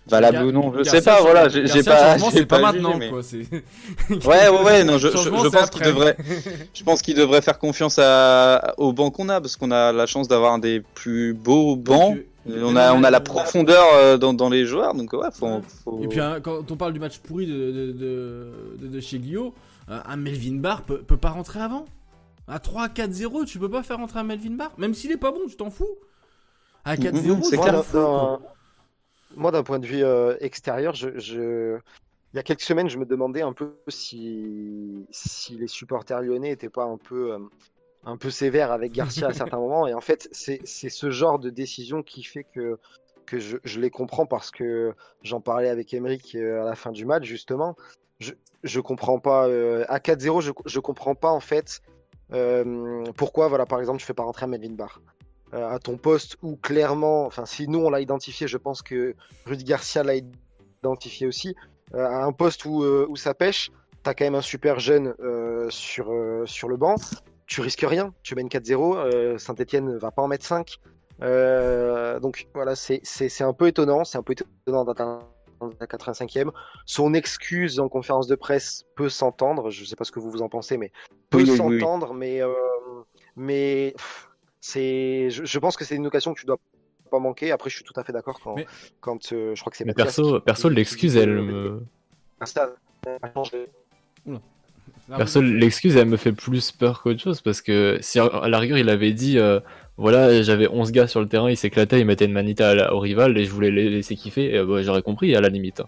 valable 0.06 0.38
ou 0.44 0.52
non, 0.52 0.72
je 0.78 0.82
sais 0.84 0.92
Garcia, 1.02 1.12
pas. 1.16 1.20
Voilà, 1.20 1.48
j'ai 1.48 1.62
pas. 1.82 2.18
c'est 2.18 2.46
pas, 2.46 2.56
pas 2.60 2.72
maintenant, 2.72 2.96
mais- 2.96 3.10
quoi. 3.10 3.20
Ouais, 4.10 4.48
ouais, 4.48 4.62
ouais, 4.64 4.84
non, 4.84 4.96
je, 4.98 5.08
je, 5.08 5.48
pense 5.50 5.70
qu'il 5.70 5.82
devrait, 5.82 6.16
je 6.74 6.82
pense 6.82 7.02
qu'il 7.02 7.14
devrait 7.14 7.42
faire 7.42 7.58
confiance 7.58 7.98
à, 8.02 8.74
au 8.78 8.92
banc 8.92 9.10
qu'on 9.10 9.28
a, 9.28 9.40
parce 9.40 9.56
qu'on 9.56 9.70
a 9.70 9.92
la 9.92 10.06
chance 10.06 10.26
d'avoir 10.28 10.52
un 10.54 10.58
des 10.58 10.82
plus 10.94 11.34
beaux 11.34 11.76
bancs. 11.76 12.14
Donc, 12.14 12.18
euh, 12.18 12.26
on 12.46 12.76
a, 12.76 12.94
on 12.94 13.04
a 13.04 13.10
la 13.10 13.20
profondeur 13.20 13.84
euh, 13.94 14.16
dans, 14.16 14.32
dans 14.34 14.48
les 14.48 14.64
joueurs, 14.64 14.94
donc 14.94 15.12
ouais, 15.12 15.28
faut, 15.32 15.60
faut... 15.84 16.02
Et 16.02 16.08
puis 16.08 16.20
hein, 16.20 16.40
quand 16.40 16.70
on 16.70 16.76
parle 16.76 16.92
du 16.92 17.00
match 17.00 17.18
pourri 17.18 17.46
de, 17.46 17.52
de, 17.52 17.92
de, 17.92 18.52
de, 18.80 18.86
de 18.88 19.00
chez 19.00 19.18
Guillaume, 19.18 19.52
euh, 19.90 20.00
un 20.04 20.16
Melvin 20.16 20.56
Barr 20.56 20.82
peut, 20.82 21.02
peut 21.02 21.16
pas 21.16 21.30
rentrer 21.30 21.60
avant? 21.60 21.84
À 22.46 22.58
3-4-0, 22.58 23.44
tu 23.44 23.58
peux 23.58 23.68
pas 23.68 23.82
faire 23.82 23.98
rentrer 23.98 24.20
un 24.20 24.24
Melvin 24.24 24.52
Barr, 24.56 24.72
même 24.78 24.94
s'il 24.94 25.12
est 25.12 25.18
pas 25.18 25.32
bon, 25.32 25.40
tu 25.48 25.56
t'en 25.56 25.70
fous? 25.70 25.98
À 26.84 26.96
4-0, 26.96 27.14
Mhm, 27.14 27.42
c'est 27.42 27.50
tu 27.50 27.56
Moi, 27.56 27.64
clair. 27.70 28.40
moi, 29.36 29.50
d'un 29.50 29.62
point 29.62 29.78
de 29.78 29.86
vue 29.86 30.02
euh, 30.02 30.36
extérieur, 30.40 30.94
je, 30.94 31.18
je- 31.18 31.78
il 32.34 32.36
y 32.36 32.38
a 32.38 32.42
quelques 32.42 32.60
semaines, 32.62 32.88
je 32.88 32.98
me 32.98 33.06
demandais 33.06 33.42
un 33.42 33.52
peu 33.52 33.74
si, 33.88 35.06
si 35.10 35.56
les 35.56 35.66
supporters 35.66 36.20
lyonnais 36.22 36.50
n'étaient 36.50 36.68
pas 36.68 36.84
un 36.84 36.98
peu, 36.98 37.32
euh, 37.32 37.38
un 38.08 38.16
peu 38.16 38.30
sévères 38.30 38.72
avec 38.72 38.92
Garcia 38.92 39.28
à 39.28 39.32
certains 39.32 39.58
moments. 39.58 39.86
Et 39.86 39.94
en 39.94 40.00
fait, 40.00 40.28
c'est 40.32 40.64
ce 40.64 41.10
genre 41.10 41.38
de 41.38 41.50
décision 41.50 42.02
qui 42.02 42.22
fait 42.22 42.44
que, 42.44 42.78
que 43.26 43.38
je, 43.38 43.58
les 43.78 43.90
comprends 43.90 44.26
parce 44.26 44.50
que 44.50 44.94
j'en 45.22 45.40
parlais 45.40 45.68
avec 45.68 45.92
Emeric 45.92 46.34
à 46.34 46.64
la 46.64 46.74
fin 46.74 46.90
du 46.90 47.04
match, 47.04 47.24
justement. 47.24 47.76
Je, 48.18 48.32
je 48.64 48.80
comprends 48.80 49.20
pas. 49.20 49.46
euh, 49.46 49.84
à 49.88 49.98
4-0, 49.98 50.40
je, 50.40 50.52
je 50.64 50.80
comprends 50.80 51.14
pas 51.14 51.30
en 51.30 51.40
fait 51.40 51.82
euh, 52.32 53.04
pourquoi, 53.16 53.48
voilà, 53.48 53.66
par 53.66 53.78
exemple, 53.78 54.00
je 54.00 54.06
fais 54.06 54.14
pas 54.14 54.24
rentrer 54.24 54.44
un 54.44 54.48
Melvin 54.48 54.74
Barr 54.74 55.00
euh, 55.54 55.68
à 55.68 55.78
ton 55.78 55.96
poste 55.96 56.36
où 56.42 56.56
clairement, 56.56 57.26
enfin 57.26 57.46
si 57.46 57.68
nous 57.68 57.78
on 57.78 57.90
l'a 57.90 58.00
identifié, 58.00 58.48
je 58.48 58.56
pense 58.56 58.82
que 58.82 59.14
Rudy 59.46 59.64
Garcia 59.64 60.02
l'a 60.02 60.14
identifié 60.82 61.26
aussi, 61.26 61.54
à 61.94 62.24
un 62.24 62.32
poste 62.32 62.64
où, 62.64 62.82
où 62.84 63.16
ça 63.16 63.32
pêche, 63.34 63.70
t'as 64.02 64.14
quand 64.14 64.24
même 64.24 64.34
un 64.34 64.42
super 64.42 64.78
jeune 64.78 65.14
sur, 65.70 66.12
sur 66.44 66.68
le 66.68 66.76
banc, 66.76 66.96
tu 67.48 67.60
risques 67.60 67.84
rien, 67.86 68.14
tu 68.22 68.34
mènes 68.36 68.48
4-0, 68.48 68.96
euh, 68.96 69.38
Saint-Etienne 69.38 69.96
va 69.96 70.10
pas 70.12 70.22
en 70.22 70.28
mettre 70.28 70.46
5. 70.46 70.78
Euh, 71.22 72.20
donc 72.20 72.46
voilà, 72.54 72.76
c'est 72.76 73.02
un 73.42 73.52
peu 73.52 73.66
étonnant, 73.66 74.04
c'est 74.04 74.18
un 74.18 74.22
peu 74.22 74.34
étonnant 74.34 74.84
d'atteindre 74.84 75.26
la 75.80 75.86
85e. 75.86 76.50
Son 76.86 77.14
excuse 77.14 77.80
en 77.80 77.88
conférence 77.88 78.28
de 78.28 78.36
presse 78.36 78.84
peut 78.94 79.08
s'entendre, 79.08 79.70
je 79.70 79.84
sais 79.84 79.96
pas 79.96 80.04
ce 80.04 80.12
que 80.12 80.20
vous 80.20 80.30
vous 80.30 80.42
en 80.42 80.48
pensez, 80.48 80.76
mais 80.78 80.92
peut 81.30 81.38
Oui, 81.38 81.44
oui, 81.50 81.58
oui, 81.58 81.66
oui. 81.74 81.80
s'entendre, 81.80 82.14
mais, 82.14 82.40
euh, 82.40 82.52
mais 83.34 83.94
c'est, 84.60 85.30
je, 85.30 85.44
je 85.44 85.58
pense 85.58 85.76
que 85.76 85.84
c'est 85.84 85.96
une 85.96 86.06
occasion 86.06 86.34
que 86.34 86.38
tu 86.40 86.46
dois 86.46 86.58
pas 87.10 87.18
manquer. 87.18 87.50
Après, 87.50 87.70
je 87.70 87.76
suis 87.76 87.84
tout 87.84 87.98
à 87.98 88.04
fait 88.04 88.12
d'accord 88.12 88.38
quand, 88.40 88.54
Mais- 88.54 88.66
quand 89.00 89.32
euh, 89.32 89.54
je 89.56 89.60
crois 89.60 89.70
que 89.72 89.76
c'est 89.78 89.84
Mais 89.86 89.94
perso, 89.94 90.38
perso 90.40 90.68
l'excuse, 90.68 91.16
elle 91.16 91.40
me. 91.42 91.82
Perso, 95.16 95.40
l'excuse, 95.40 95.96
elle 95.96 96.08
me 96.08 96.16
fait 96.16 96.32
plus 96.32 96.72
peur 96.72 97.02
qu'autre 97.02 97.20
chose 97.20 97.40
parce 97.40 97.60
que 97.62 97.98
si 98.00 98.18
à 98.18 98.48
la 98.48 98.58
rigueur 98.58 98.78
il 98.78 98.88
avait 98.88 99.12
dit 99.12 99.38
euh, 99.38 99.60
voilà, 99.96 100.42
j'avais 100.42 100.68
11 100.68 100.92
gars 100.92 101.06
sur 101.06 101.20
le 101.20 101.26
terrain, 101.26 101.50
ils 101.50 101.56
s'éclataient, 101.56 102.00
ils 102.00 102.06
mettaient 102.06 102.26
une 102.26 102.32
manita 102.32 102.74
la- 102.74 102.94
au 102.94 102.98
rival 103.00 103.36
et 103.38 103.44
je 103.44 103.50
voulais 103.50 103.70
les 103.70 103.88
laisser 103.90 104.14
kiffer, 104.16 104.54
et, 104.54 104.62
bah, 104.64 104.82
j'aurais 104.82 105.02
compris 105.02 105.34
à 105.34 105.40
la 105.40 105.48
limite. 105.48 105.82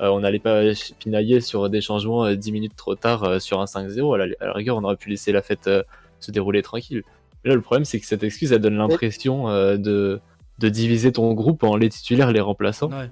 Euh, 0.00 0.08
on 0.08 0.20
n'allait 0.20 0.40
pas 0.40 0.60
pinailler 0.98 1.40
sur 1.40 1.70
des 1.70 1.80
changements 1.80 2.24
euh, 2.26 2.34
10 2.34 2.50
minutes 2.52 2.76
trop 2.76 2.94
tard 2.96 3.22
euh, 3.24 3.38
sur 3.38 3.60
un 3.60 3.66
5-0. 3.66 4.14
À 4.14 4.18
la, 4.26 4.34
à 4.40 4.46
la 4.46 4.52
rigueur, 4.52 4.76
on 4.76 4.82
aurait 4.84 4.96
pu 4.96 5.08
laisser 5.08 5.30
la 5.30 5.40
fête 5.40 5.68
euh, 5.68 5.82
se 6.20 6.32
dérouler 6.32 6.62
tranquille. 6.62 7.04
Mais 7.44 7.50
là, 7.50 7.54
le 7.54 7.62
problème, 7.62 7.84
c'est 7.84 8.00
que 8.00 8.06
cette 8.06 8.24
excuse, 8.24 8.52
elle 8.52 8.60
donne 8.60 8.76
l'impression 8.76 9.48
euh, 9.48 9.76
de, 9.76 10.20
de 10.58 10.68
diviser 10.68 11.12
ton 11.12 11.32
groupe 11.32 11.62
en 11.62 11.76
les 11.76 11.88
titulaires 11.90 12.30
et 12.30 12.32
les 12.32 12.40
remplaçants. 12.40 12.90
Ouais. 12.90 13.08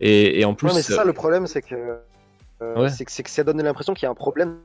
Et, 0.00 0.40
et 0.40 0.44
en 0.44 0.54
plus, 0.54 0.68
Ouais, 0.68 0.74
mais 0.76 0.82
c'est 0.82 0.92
ça 0.94 1.04
le 1.04 1.12
problème, 1.12 1.46
c'est 1.48 1.62
que, 1.62 1.74
euh, 1.74 2.74
Ouais. 2.80 2.88
c'est 2.90 3.04
que, 3.04 3.10
c'est 3.10 3.22
que 3.24 3.30
ça 3.30 3.42
donne 3.42 3.60
l'impression 3.62 3.92
qu'il 3.92 4.04
y 4.04 4.06
a 4.06 4.10
un 4.10 4.14
problème. 4.14 4.56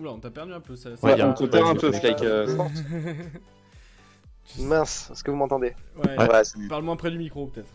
Oula, 0.00 0.10
on 0.12 0.18
t'a 0.18 0.30
perdu 0.30 0.52
un 0.52 0.60
peu. 0.60 0.76
Ça, 0.76 0.96
ça- 0.96 1.06
Ouais, 1.06 1.20
on 1.22 1.30
un 1.30 1.34
te 1.34 1.44
perd 1.44 1.66
un 1.66 1.74
peu. 1.74 1.92
Flake. 1.92 2.22
euh, 2.22 2.46
Mince, 4.58 5.08
est-ce 5.12 5.24
que 5.24 5.30
vous 5.30 5.36
m'entendez? 5.36 5.74
Ouais. 5.96 6.18
ouais. 6.18 6.68
Parle 6.68 6.84
moins 6.84 6.96
près 6.96 7.10
du 7.10 7.18
micro, 7.18 7.46
peut-être. 7.46 7.68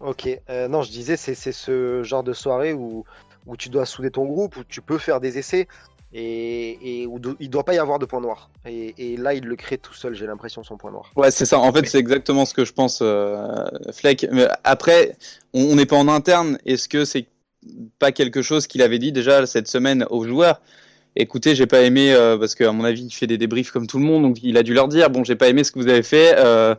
Ok, 0.00 0.28
euh, 0.48 0.68
non, 0.68 0.82
je 0.82 0.90
disais, 0.90 1.16
c'est 1.16 1.34
c'est 1.34 1.52
ce 1.52 2.02
genre 2.02 2.22
de 2.22 2.32
soirée 2.32 2.72
où, 2.72 3.04
où 3.46 3.56
tu 3.56 3.68
dois 3.68 3.84
souder 3.84 4.10
ton 4.10 4.24
groupe, 4.24 4.56
où 4.56 4.64
tu 4.64 4.80
peux 4.80 4.96
faire 4.96 5.20
des 5.20 5.36
essais, 5.38 5.68
et, 6.14 7.02
et 7.02 7.06
où 7.06 7.18
do- 7.18 7.36
il 7.38 7.50
doit 7.50 7.64
pas 7.64 7.74
y 7.74 7.78
avoir 7.78 7.98
de 7.98 8.06
point 8.06 8.20
noir. 8.20 8.48
Et, 8.64 9.12
et 9.12 9.16
là, 9.18 9.34
il 9.34 9.44
le 9.44 9.56
crée 9.56 9.76
tout 9.76 9.92
seul, 9.92 10.14
j'ai 10.14 10.26
l'impression, 10.26 10.64
son 10.64 10.78
point 10.78 10.90
noir. 10.90 11.12
Ouais, 11.16 11.30
c'est 11.30 11.44
ça. 11.44 11.58
En 11.58 11.70
fait, 11.72 11.86
c'est 11.86 11.98
exactement 11.98 12.46
ce 12.46 12.54
que 12.54 12.64
je 12.64 12.72
pense, 12.72 13.00
euh, 13.02 13.66
Fleck. 13.92 14.26
Mais 14.32 14.48
après, 14.64 15.16
on 15.52 15.62
on 15.64 15.76
n'est 15.76 15.86
pas 15.86 15.96
en 15.96 16.08
interne. 16.08 16.58
Est-ce 16.64 16.88
que 16.88 17.04
c'est 17.04 17.26
pas 17.98 18.12
quelque 18.12 18.42
chose 18.42 18.66
qu'il 18.66 18.82
avait 18.82 18.98
dit 18.98 19.12
déjà 19.12 19.46
cette 19.46 19.68
semaine 19.68 20.06
aux 20.10 20.24
joueurs 20.24 20.60
Écoutez, 21.16 21.56
j'ai 21.56 21.66
pas 21.66 21.82
aimé 21.82 22.12
euh, 22.14 22.38
parce 22.38 22.54
qu'à 22.54 22.70
mon 22.70 22.84
avis, 22.84 23.02
il 23.04 23.10
fait 23.10 23.26
des 23.26 23.36
débriefs 23.36 23.72
comme 23.72 23.88
tout 23.88 23.98
le 23.98 24.04
monde, 24.04 24.22
donc 24.22 24.38
il 24.44 24.56
a 24.56 24.62
dû 24.62 24.74
leur 24.74 24.86
dire 24.86 25.10
bon, 25.10 25.24
j'ai 25.24 25.34
pas 25.34 25.48
aimé 25.48 25.64
ce 25.64 25.72
que 25.72 25.80
vous 25.80 25.88
avez 25.88 26.04
fait. 26.04 26.34
euh, 26.38 26.74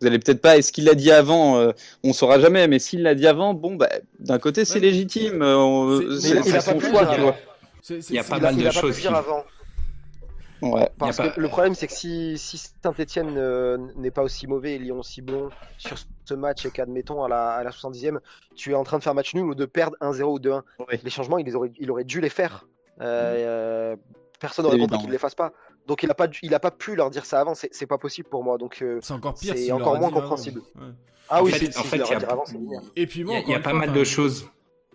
vous 0.00 0.06
allez 0.06 0.18
peut-être 0.20 0.40
pas. 0.40 0.56
Est-ce 0.56 0.70
qu'il 0.72 0.84
l'a 0.84 0.94
dit 0.94 1.10
avant 1.10 1.58
euh, 1.58 1.72
On 2.04 2.12
saura 2.12 2.38
jamais. 2.38 2.66
Mais 2.68 2.78
s'il 2.78 3.02
l'a 3.02 3.14
dit 3.16 3.26
avant, 3.26 3.54
bon, 3.54 3.74
bah, 3.74 3.88
d'un 4.20 4.38
côté, 4.38 4.64
c'est 4.64 4.74
Ouais. 4.74 4.80
légitime. 4.80 5.40
C'est- 6.20 6.60
son 6.60 6.78
choix, 6.80 7.12
Il 7.90 8.14
y 8.14 8.18
a 8.18 8.24
pas 8.24 8.38
mal 8.38 8.54
il 8.56 8.62
de 8.62 8.68
a 8.68 8.72
pas 8.72 8.80
pu 8.80 8.86
choses 8.86 8.96
le 8.96 9.00
dire 9.02 9.10
qui- 9.10 9.16
avant. 9.16 9.44
Ouais. 10.62 10.88
Parce 10.98 11.16
que 11.18 11.22
pas- 11.28 11.34
le 11.36 11.48
problème, 11.48 11.74
c'est 11.74 11.86
que 11.88 11.92
si, 11.92 12.38
si 12.38 12.56
Saint-Etienne 12.82 13.90
n'est 13.96 14.10
pas 14.10 14.22
aussi 14.22 14.46
mauvais 14.46 14.74
et 14.74 14.78
Lyon 14.78 15.00
aussi 15.00 15.20
bon 15.22 15.48
sur 15.78 15.96
ce 16.24 16.34
match 16.34 16.64
et 16.66 16.70
qu'admettons 16.70 17.24
à 17.24 17.28
la, 17.28 17.50
à 17.54 17.64
la 17.64 17.70
70e, 17.70 18.18
tu 18.54 18.70
es 18.70 18.74
en 18.74 18.84
train 18.84 18.98
de 18.98 19.02
faire 19.02 19.14
match 19.14 19.34
nul 19.34 19.44
ou 19.44 19.54
de 19.54 19.64
perdre 19.66 19.96
1-0 20.00 20.22
ou 20.24 20.38
2-1, 20.38 20.62
Ouais. 20.88 21.00
les 21.02 21.10
changements, 21.10 21.38
il, 21.38 21.46
les 21.46 21.54
aurait, 21.56 21.72
il 21.78 21.90
aurait 21.90 22.04
dû 22.04 22.20
les 22.20 22.28
faire. 22.28 22.66
Euh, 23.00 23.94
euh, 23.94 23.96
personne 24.38 24.64
n'aurait 24.64 24.78
compris 24.78 24.98
qu'il 24.98 25.08
ne 25.08 25.12
les 25.12 25.18
fasse 25.18 25.34
pas. 25.34 25.52
Donc 25.86 26.02
il 26.04 26.06
n'a 26.06 26.14
pas, 26.14 26.28
il 26.42 26.54
a 26.54 26.60
pas 26.60 26.70
pu 26.70 26.94
leur 26.94 27.10
dire 27.10 27.24
ça 27.24 27.40
avant, 27.40 27.54
c'est 27.54 27.74
c'est 27.74 27.86
pas 27.86 27.98
possible 27.98 28.28
pour 28.28 28.44
moi. 28.44 28.56
Donc, 28.56 28.78
euh, 28.82 29.00
C'est 29.02 29.14
encore 29.14 29.34
pire. 29.34 29.54
C'est 29.56 29.72
encore 29.72 29.96
a 29.96 29.98
moins 29.98 30.10
compréhensible. 30.10 30.60
Ouais. 30.76 30.86
ah 31.28 31.40
En 31.40 31.44
oui, 31.44 31.50
fait- 31.50 31.72
si, 31.72 31.78
en 31.78 31.82
si 31.82 31.88
fait, 31.88 31.96
je 31.96 32.02
leur 32.02 32.12
il 32.12 32.22
y 32.22 32.24
a- 32.24 32.30
avant, 32.30 32.44
c'est 32.44 32.58
bien. 32.58 32.80
Et 32.94 33.06
puis 33.08 33.20
Il 33.22 33.28
y 33.28 33.54
a, 33.54 33.58
y 33.58 33.62
pas 33.62 33.72
mal 33.72 33.92
de 33.92 34.04
choses. 34.04 34.46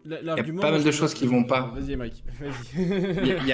Il 0.05 0.25
y 0.25 0.29
a 0.29 0.61
pas 0.61 0.71
mal 0.71 0.83
de 0.83 0.91
choses 0.91 1.13
qui 1.13 1.25
vont 1.25 1.43
pas. 1.43 1.73
Vas-y, 1.75 1.95
Mike. 1.95 2.23
Il 2.75 3.45
y, 3.45 3.53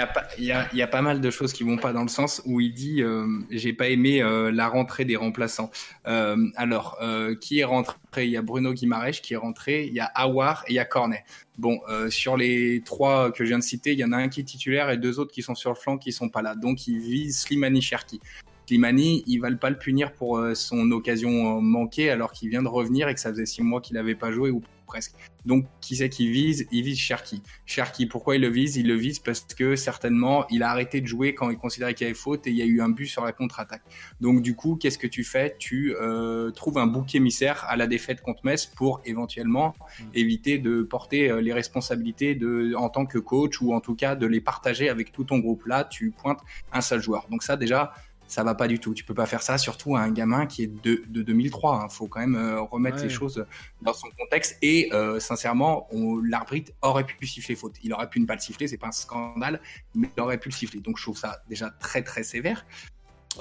a- 0.81 0.87
pas, 0.87 1.01
mal 1.01 1.21
de 1.21 1.29
choses 1.31 1.53
qui 1.53 1.63
vont 1.63 1.77
pas 1.77 1.93
dans 1.93 2.03
le 2.03 2.09
sens 2.09 2.41
où 2.45 2.59
il 2.59 2.73
dit 2.73 3.01
euh, 3.01 3.25
j'ai 3.49 3.73
pas 3.73 3.89
aimé 3.89 4.21
euh, 4.21 4.51
la 4.51 4.67
rentrée 4.67 5.05
des 5.05 5.15
remplaçants. 5.15 5.71
Euh, 6.07 6.37
alors 6.55 6.99
qui 7.41 7.59
est 7.59 7.63
rentré? 7.63 7.95
Il 8.17 8.29
y 8.29 8.37
a 8.37 8.41
Bruno 8.43 8.73
Guimaraes 8.73 9.11
qui 9.11 9.33
est 9.33 9.37
rentré, 9.37 9.85
il 9.87 9.93
y 9.93 9.99
a 9.99 10.05
Awar 10.05 10.63
et 10.67 10.73
il 10.73 10.75
y 10.75 10.79
a 10.79 10.85
Cornet. 10.85 11.23
Bon, 11.57 11.79
sur 12.09 12.37
les 12.37 12.81
trois 12.85 13.31
que 13.31 13.43
je 13.43 13.49
viens 13.49 13.59
de 13.59 13.63
citer, 13.63 13.93
il 13.93 13.99
y 13.99 14.03
en 14.03 14.11
a 14.11 14.17
un 14.17 14.29
qui 14.29 14.41
est 14.41 14.43
titulaire 14.43 14.89
et 14.91 14.97
deux 14.97 15.19
autres 15.19 15.31
qui 15.31 15.41
sont 15.41 15.55
sur 15.55 15.71
le 15.71 15.75
flanc 15.75 15.97
qui 15.97 16.11
sont 16.11 16.29
pas 16.29 16.41
là. 16.41 16.55
Donc 16.55 16.87
il 16.87 16.99
vise 16.99 17.39
Slimani 17.39 17.81
Cherki. 17.81 18.19
Slimani, 18.67 19.23
ils 19.27 19.39
veulent 19.39 19.57
pas 19.57 19.69
le 19.69 19.77
punir 19.77 20.13
pour 20.13 20.39
son 20.53 20.91
occasion 20.91 21.59
manquée 21.61 22.11
alors 22.11 22.31
qu'il 22.31 22.49
vient 22.49 22.63
de 22.63 22.67
revenir 22.67 23.07
et 23.07 23.13
que 23.15 23.19
ça 23.19 23.31
faisait 23.31 23.45
six 23.45 23.63
mois 23.63 23.81
qu'il 23.81 23.95
n'avait 23.95 24.15
pas 24.15 24.31
joué 24.31 24.51
ou 24.51 24.61
presque. 24.93 25.13
Donc 25.45 25.65
qui 25.81 25.95
c'est 25.95 26.09
qui 26.09 26.29
vise? 26.29 26.67
Il 26.71 26.83
vise 26.83 26.99
Cherki. 26.99 27.41
Cherki, 27.65 28.05
pourquoi 28.05 28.35
il 28.35 28.41
le 28.41 28.49
vise? 28.49 28.77
Il 28.77 28.87
le 28.87 28.95
vise 28.95 29.19
parce 29.19 29.41
que 29.41 29.75
certainement 29.75 30.45
il 30.49 30.61
a 30.61 30.69
arrêté 30.69 31.01
de 31.01 31.07
jouer 31.07 31.33
quand 31.33 31.49
il 31.49 31.57
considérait 31.57 31.95
qu'il 31.95 32.05
y 32.05 32.09
avait 32.09 32.23
faute 32.27 32.45
et 32.45 32.51
il 32.51 32.55
y 32.55 32.61
a 32.61 32.65
eu 32.65 32.79
un 32.79 32.89
but 32.89 33.07
sur 33.07 33.23
la 33.25 33.31
contre-attaque. 33.31 33.81
Donc 34.21 34.43
du 34.43 34.55
coup, 34.55 34.75
qu'est-ce 34.75 34.99
que 34.99 35.07
tu 35.07 35.23
fais? 35.23 35.55
Tu 35.57 35.95
euh, 35.95 36.51
trouves 36.51 36.77
un 36.77 36.85
bouc 36.85 37.15
émissaire 37.15 37.65
à 37.67 37.75
la 37.75 37.87
défaite 37.87 38.21
contre 38.21 38.45
Metz 38.45 38.67
pour 38.67 39.01
éventuellement 39.05 39.73
éviter 40.13 40.59
de 40.59 40.83
porter 40.83 41.29
euh, 41.29 41.41
les 41.41 41.53
responsabilités 41.53 42.35
de, 42.35 42.75
en 42.75 42.89
tant 42.89 43.07
que 43.07 43.17
coach 43.17 43.59
ou 43.61 43.73
en 43.73 43.81
tout 43.81 43.95
cas 43.95 44.15
de 44.15 44.27
les 44.27 44.41
partager 44.41 44.89
avec 44.89 45.11
tout 45.11 45.23
ton 45.23 45.39
groupe. 45.39 45.65
Là, 45.65 45.83
tu 45.83 46.11
pointes 46.11 46.41
un 46.71 46.81
seul 46.81 47.01
joueur. 47.01 47.27
Donc 47.31 47.41
ça 47.41 47.57
déjà, 47.57 47.93
ça 48.33 48.43
va 48.43 48.55
pas 48.55 48.67
du 48.67 48.79
tout. 48.79 48.93
Tu 48.95 49.03
peux 49.03 49.13
pas 49.13 49.27
faire 49.27 49.43
ça, 49.43 49.57
surtout 49.59 49.95
à 49.95 50.01
un 50.01 50.11
gamin 50.11 50.47
qui 50.47 50.63
est 50.63 50.83
de, 50.83 51.03
de 51.07 51.21
2003. 51.21 51.87
Il 51.89 51.93
faut 51.93 52.07
quand 52.07 52.19
même 52.19 52.35
euh, 52.35 52.61
remettre 52.61 52.97
Ouais. 52.97 53.03
les 53.03 53.09
choses 53.09 53.45
dans 53.81 53.93
son 53.93 54.07
contexte. 54.17 54.57
Et 54.63 54.89
euh, 54.91 55.19
sincèrement, 55.19 55.87
l'arbitre 56.23 56.71
aurait 56.81 57.05
pu 57.05 57.27
siffler 57.27 57.55
faute. 57.55 57.75
Il 57.83 57.93
aurait 57.93 58.09
pu 58.09 58.19
ne 58.19 58.25
pas 58.25 58.33
le 58.35 58.39
siffler, 58.41 58.67
c'est 58.67 58.77
pas 58.77 58.87
un 58.87 58.91
scandale, 58.91 59.61
mais 59.93 60.09
il 60.17 60.21
aurait 60.21 60.39
pu 60.39 60.49
le 60.49 60.53
siffler. 60.53 60.79
Donc 60.81 60.97
je 60.97 61.03
trouve 61.03 61.17
ça 61.17 61.43
déjà 61.47 61.69
très 61.69 62.01
très 62.01 62.23
sévère. 62.23 62.65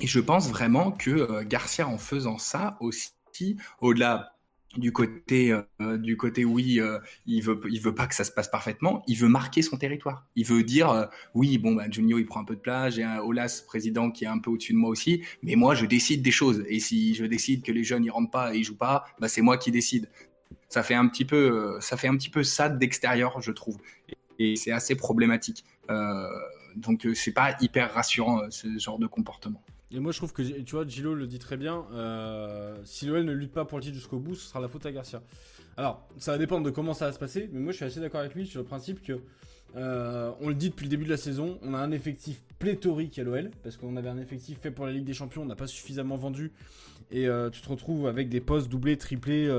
Et 0.01 0.07
je 0.07 0.21
pense 0.21 0.49
vraiment 0.51 0.93
que 0.93 1.11
euh, 1.11 1.43
Garcia, 1.45 1.89
en 1.89 1.99
faisant 1.99 2.37
ça 2.39 2.77
aussi, 2.81 3.13
au-delà 3.81 4.32
du 4.77 4.93
côté, 4.93 5.53
euh, 5.53 5.99
du 5.99 6.17
côté 6.17 6.45
oui, 6.45 6.81
euh, 6.81 6.99
il 7.27 7.43
veut, 7.43 7.61
il 7.71 7.81
veut 7.81 7.95
pas 7.95 8.07
que 8.07 8.15
ça 8.15 8.25
se 8.25 8.31
passe 8.31 8.49
parfaitement. 8.49 9.03
Il 9.07 9.17
veut 9.17 9.29
marquer 9.29 9.63
son 9.63 9.77
territoire. 9.77 10.27
Il 10.35 10.47
veut 10.47 10.63
dire 10.63 10.91
euh, 10.91 11.07
oui, 11.35 11.59
bon, 11.59 11.75
bah, 11.75 11.85
Junio 11.91 12.19
il 12.19 12.27
prend 12.27 12.41
un 12.41 12.45
peu 12.45 12.57
de 12.57 12.61
place. 12.61 12.95
J'ai 12.95 13.05
un 13.05 13.19
Olas 13.19 13.63
président 13.67 14.11
qui 14.11 14.25
est 14.25 14.29
un 14.29 14.39
peu 14.39 14.51
au-dessus 14.51 14.73
de 14.73 14.79
moi 14.79 14.91
aussi, 14.91 15.23
mais 15.43 15.57
moi 15.57 15.75
je 15.75 15.87
décide 15.87 16.23
des 16.23 16.31
choses. 16.31 16.65
Et 16.69 16.81
si 16.81 17.15
je 17.15 17.25
décide 17.25 17.63
que 17.63 17.73
les 17.73 17.85
jeunes 17.85 18.05
ils 18.05 18.11
rentrent 18.11 18.31
pas 18.31 18.55
et 18.55 18.59
ils 18.59 18.65
jouent 18.65 18.77
pas, 18.77 19.05
bah 19.21 19.29
c'est 19.29 19.43
moi 19.43 19.59
qui 19.59 19.71
décide. 19.71 20.09
Ça 20.69 20.83
fait 20.83 20.95
un 20.95 21.07
petit 21.09 21.25
peu, 21.25 21.77
ça 21.81 21.97
fait 21.97 22.09
un 22.09 22.17
petit 22.17 22.31
peu 22.31 22.43
ça 22.43 22.69
d'extérieur, 22.69 23.41
je 23.41 23.53
trouve. 23.53 23.77
Et, 24.39 24.53
et 24.53 24.57
c'est 24.57 24.73
assez 24.73 24.95
problématique. 24.95 25.65
Donc 26.77 27.07
c'est 27.15 27.33
pas 27.33 27.57
hyper 27.61 27.93
rassurant 27.93 28.51
ce 28.51 28.79
genre 28.79 28.99
de 28.99 29.07
comportement. 29.07 29.63
Et 29.95 30.01
moi, 30.01 30.13
je 30.13 30.17
trouve 30.17 30.33
que, 30.33 30.43
tu 30.43 30.75
vois, 30.75 30.87
Gilo 30.87 31.15
le 31.15 31.27
dit 31.27 31.39
très 31.39 31.57
bien. 31.57 31.85
euh, 31.93 32.81
si 32.85 33.07
l'OL 33.07 33.25
ne 33.25 33.33
lutte 33.33 33.53
pas 33.53 33.65
pour 33.65 33.79
le 33.79 33.85
titre 33.85 33.95
jusqu'au 33.97 34.19
bout, 34.19 34.35
ce 34.35 34.49
sera 34.49 34.61
la 34.61 34.69
faute 34.69 34.87
à 34.87 34.93
Garcia. 34.93 35.23
Alors, 35.77 36.07
ça 36.19 36.33
va 36.33 36.39
dépendre 36.39 36.65
de 36.65 36.71
comment 36.71 36.95
ça 36.95 37.07
va 37.07 37.13
se 37.13 37.19
passer, 37.19 37.49
mais 37.53 37.61
moi, 37.61 37.73
je 37.73 37.77
suis 37.77 37.85
assez 37.85 38.01
d'accord 38.01 38.21
avec 38.21 38.35
lui 38.35 38.47
sur 38.47 38.61
le 38.61 38.67
principe 38.67 39.03
que, 39.03 39.21
euh, 39.77 40.31
on 40.41 40.49
le 40.49 40.55
dit 40.55 40.71
depuis 40.71 40.85
le 40.85 40.91
début 40.91 41.05
de 41.05 41.11
la 41.11 41.17
saison, 41.17 41.59
on 41.63 41.75
a 41.75 41.79
un 41.79 41.93
effectif 41.93 42.43
pléthorique 42.59 43.19
à 43.19 43.23
l'OL, 43.23 43.51
parce 43.63 43.77
qu'on 43.77 43.97
avait 43.97 44.09
un 44.09 44.19
effectif 44.19 44.59
fait 44.61 44.71
pour 44.71 44.87
la 44.87 44.93
Ligue 44.93 45.05
des 45.05 45.15
Champions, 45.15 45.43
on 45.43 45.47
n'a 45.47 45.57
pas 45.57 45.67
suffisamment 45.67 46.17
vendu, 46.17 46.53
et 47.11 47.29
euh, 47.29 47.51
tu 47.51 47.61
te 47.61 47.69
retrouves 47.69 48.07
avec 48.07 48.31
des 48.31 48.41
postes 48.41 48.69
doublés, 48.69 48.97
triplés 48.97 49.51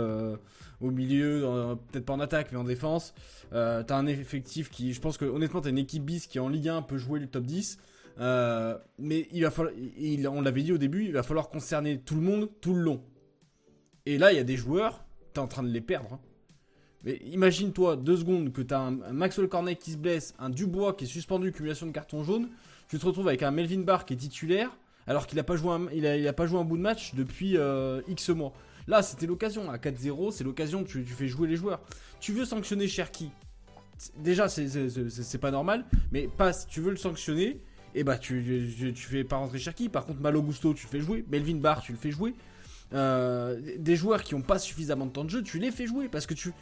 au 0.82 0.92
milieu, 0.92 1.78
peut-être 1.92 2.06
pas 2.06 2.14
en 2.14 2.20
attaque, 2.20 2.52
mais 2.52 2.58
en 2.58 2.64
défense. 2.64 3.14
T'as 3.52 3.96
un 3.96 4.08
effectif 4.08 4.72
qui, 4.72 4.94
je 4.94 5.00
pense 5.00 5.18
que 5.18 5.26
honnêtement, 5.26 5.62
t'as 5.62 5.70
une 5.70 5.78
équipe 5.78 6.04
bis 6.04 6.26
qui 6.26 6.40
en 6.40 6.50
Ligue 6.50 6.70
1 6.70 6.82
peut 6.82 6.98
jouer 6.98 7.20
le 7.20 7.28
top 7.28 7.44
10. 7.46 7.78
Euh, 8.20 8.78
mais 9.00 9.28
il 9.32 9.44
va 9.44 9.52
on 10.32 10.42
l'avait 10.42 10.62
dit 10.64 10.72
au 10.72 10.78
début, 10.78 11.06
il 11.06 11.14
va 11.14 11.24
falloir 11.24 11.50
concerner 11.50 12.00
tout 12.00 12.16
le 12.16 12.22
monde 12.22 12.50
tout 12.62 12.74
le 12.74 12.82
long. 12.82 13.04
Et 14.06 14.18
là, 14.18 14.32
il 14.32 14.36
y 14.36 14.40
a 14.40 14.44
des 14.44 14.58
joueurs, 14.58 15.04
t'es 15.34 15.40
en 15.40 15.48
train 15.48 15.64
de 15.64 15.70
les 15.70 15.82
perdre. 15.82 16.14
hein. 16.14 16.20
Mais 17.06 17.18
imagine-toi 17.26 17.98
deux 17.98 18.16
secondes 18.18 18.54
que 18.54 18.62
t'as 18.62 18.80
un, 18.80 19.02
un 19.02 19.14
Maxwell 19.14 19.50
Cornet 19.50 19.76
qui 19.76 19.92
se 19.92 19.98
blesse, 19.98 20.34
un 20.40 20.50
Dubois 20.50 20.94
qui 20.94 21.04
est 21.04 21.08
suspendu, 21.08 21.52
cumulation 21.52 21.86
de 21.88 21.92
carton 21.92 22.24
jaune. 22.24 22.50
Tu 22.88 22.98
te 23.00 23.06
retrouves 23.06 23.28
avec 23.28 23.44
un 23.44 23.52
Melvin 23.52 23.82
Barr 23.82 24.06
qui 24.06 24.14
est 24.14 24.18
titulaire, 24.18 24.70
alors 25.08 25.28
qu'il 25.28 25.38
a 25.40 25.44
pas 25.44 25.56
joué 25.58 25.72
un, 25.74 25.88
il 25.94 26.06
a, 26.06 26.34
pas 26.34 26.46
joué 26.46 26.60
un 26.60 26.64
bout 26.64 26.78
de 26.78 26.82
match 26.82 27.14
depuis 27.16 27.58
euh, 27.58 28.02
X 28.08 28.30
mois. 28.30 28.54
Là, 28.88 29.02
c'était 29.02 29.26
l'occasion. 29.26 29.70
À 29.72 29.78
4-0, 29.78 30.32
c'est 30.32 30.44
l'occasion. 30.44 30.84
Tu, 30.84 31.04
tu 31.04 31.14
fais 31.14 31.28
jouer 31.28 31.48
les 31.48 31.56
joueurs. 31.56 31.82
Tu 32.20 32.32
veux 32.32 32.46
sanctionner 32.46 32.88
Cherki? 32.88 33.32
Déjà, 34.18 34.48
c'est- 34.50 35.38
pas 35.40 35.52
normal. 35.52 35.86
Mais 36.12 36.28
pas 36.28 36.54
si 36.54 36.68
tu 36.68 36.80
veux 36.82 36.92
le 36.92 36.98
sanctionner. 36.98 37.60
Et 37.96 38.04
bah, 38.04 38.18
tu, 38.18 38.94
fais 38.96 39.24
pas 39.24 39.38
rentrer 39.38 39.60
Cherki. 39.60 39.90
Par 39.90 40.06
contre, 40.06 40.20
Malo 40.20 40.42
Gusto, 40.42 40.74
tu 40.74 40.86
le 40.86 40.90
fais 40.90 41.00
jouer. 41.00 41.26
Melvin 41.30 41.56
Barr, 41.56 41.82
tu 41.82 41.92
le 41.92 41.98
fais 41.98 42.12
jouer. 42.12 42.34
Euh, 42.94 43.60
des 43.78 43.96
joueurs 43.96 44.24
qui 44.24 44.36
ont 44.36 44.42
pas 44.42 44.60
suffisamment 44.60 45.08
de 45.08 45.12
temps 45.12 45.24
de 45.24 45.30
jeu, 45.30 45.42
tu 45.42 45.58
les 45.58 45.72
fais 45.72 45.88
jouer 45.88 46.10
parce 46.10 46.28
que 46.28 46.36
tu 46.36 46.54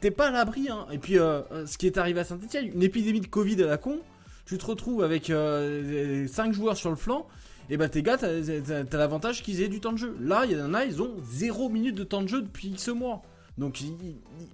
t'es 0.00 0.10
pas 0.10 0.28
à 0.28 0.30
l'abri. 0.30 0.68
Hein. 0.68 0.86
Et 0.92 0.98
puis, 0.98 1.18
euh, 1.18 1.42
euh, 1.52 1.66
ce 1.66 1.78
qui 1.78 1.86
est 1.86 1.98
arrivé 1.98 2.20
à 2.20 2.24
Saint-Etienne, 2.24 2.70
une 2.72 2.82
épidémie 2.82 3.20
de 3.20 3.26
Covid 3.26 3.62
à 3.62 3.66
la 3.66 3.78
con. 3.78 4.00
Tu 4.44 4.58
te 4.58 4.66
retrouves 4.66 5.04
avec 5.04 5.26
5 5.26 6.52
joueurs 6.52 6.76
sur 6.76 6.90
le 6.90 6.96
flanc. 6.96 7.28
Et 7.70 7.76
bah, 7.76 7.88
tes 7.88 8.02
gars, 8.02 8.18
t'as 8.18 8.98
l'avantage 8.98 9.42
qu'ils 9.42 9.62
aient 9.62 9.68
du 9.68 9.80
temps 9.80 9.92
de 9.92 9.98
jeu. 9.98 10.16
Là, 10.20 10.44
il 10.46 10.56
y 10.56 10.60
en 10.60 10.74
a, 10.74 10.84
ils 10.84 11.00
ont 11.00 11.14
0 11.22 11.68
minutes 11.68 11.94
de 11.94 12.02
temps 12.02 12.22
de 12.22 12.26
jeu 12.26 12.42
depuis 12.42 12.68
X 12.68 12.88
mois. 12.88 13.22
Donc, 13.56 13.78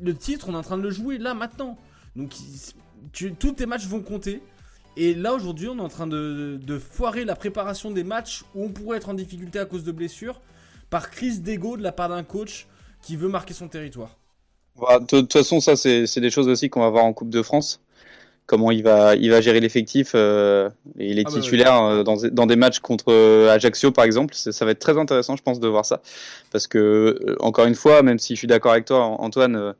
le 0.00 0.14
titre, 0.14 0.50
on 0.50 0.52
est 0.52 0.58
en 0.58 0.62
train 0.62 0.76
de 0.76 0.82
le 0.82 0.90
jouer 0.90 1.16
là, 1.16 1.32
maintenant. 1.32 1.78
Donc, 2.16 2.34
tous 3.12 3.52
tes 3.52 3.64
matchs 3.64 3.86
vont 3.86 4.02
compter. 4.02 4.42
Et 4.96 5.14
là, 5.14 5.34
aujourd'hui, 5.34 5.68
on 5.68 5.78
est 5.78 5.82
en 5.82 5.88
train 5.88 6.06
de, 6.06 6.58
de 6.60 6.78
foirer 6.78 7.24
la 7.24 7.36
préparation 7.36 7.90
des 7.90 8.04
matchs 8.04 8.44
où 8.54 8.64
on 8.64 8.68
pourrait 8.70 8.96
être 8.98 9.08
en 9.08 9.14
difficulté 9.14 9.58
à 9.58 9.64
cause 9.64 9.84
de 9.84 9.92
blessures 9.92 10.40
par 10.90 11.10
crise 11.10 11.42
d'ego 11.42 11.76
de 11.76 11.82
la 11.82 11.92
part 11.92 12.08
d'un 12.08 12.24
coach 12.24 12.66
qui 13.02 13.16
veut 13.16 13.28
marquer 13.28 13.54
son 13.54 13.68
territoire. 13.68 14.16
Voilà, 14.76 15.00
De 15.00 15.06
toute 15.06 15.32
façon, 15.32 15.60
ça, 15.60 15.76
c'est 15.76 16.20
des 16.20 16.30
choses 16.30 16.48
aussi 16.48 16.70
qu'on 16.70 16.80
va 16.80 16.90
voir 16.90 17.04
en 17.04 17.12
Coupe 17.12 17.30
de 17.30 17.42
France. 17.42 17.80
Comment 18.46 18.70
il 18.70 18.82
va, 18.82 19.14
il 19.14 19.30
va 19.30 19.40
gérer 19.42 19.60
l'effectif 19.60 20.12
euh, 20.14 20.70
et 20.98 21.12
les 21.12 21.24
Ah 21.24 21.30
bah 21.30 21.40
ouais. 21.42 21.42
titulaires 21.42 21.82
euh, 21.82 22.02
dans, 22.02 22.16
dans 22.32 22.46
des 22.46 22.56
matchs 22.56 22.78
contre 22.78 23.12
euh, 23.12 23.50
Ajaccio, 23.50 23.92
par 23.92 24.04
exemple. 24.04 24.34
Ça 24.34 24.64
va 24.64 24.70
être 24.70 24.78
très 24.78 24.96
intéressant, 24.96 25.36
je 25.36 25.42
pense, 25.42 25.60
de 25.60 25.68
voir 25.68 25.84
ça. 25.84 26.00
Parce 26.50 26.66
que, 26.66 27.36
encore 27.40 27.66
une 27.66 27.74
fois, 27.74 28.02
même 28.02 28.18
si 28.18 28.34
je 28.34 28.38
suis 28.38 28.46
d'accord 28.48 28.72
avec 28.72 28.86
toi, 28.86 29.04
Antoine, 29.04 29.74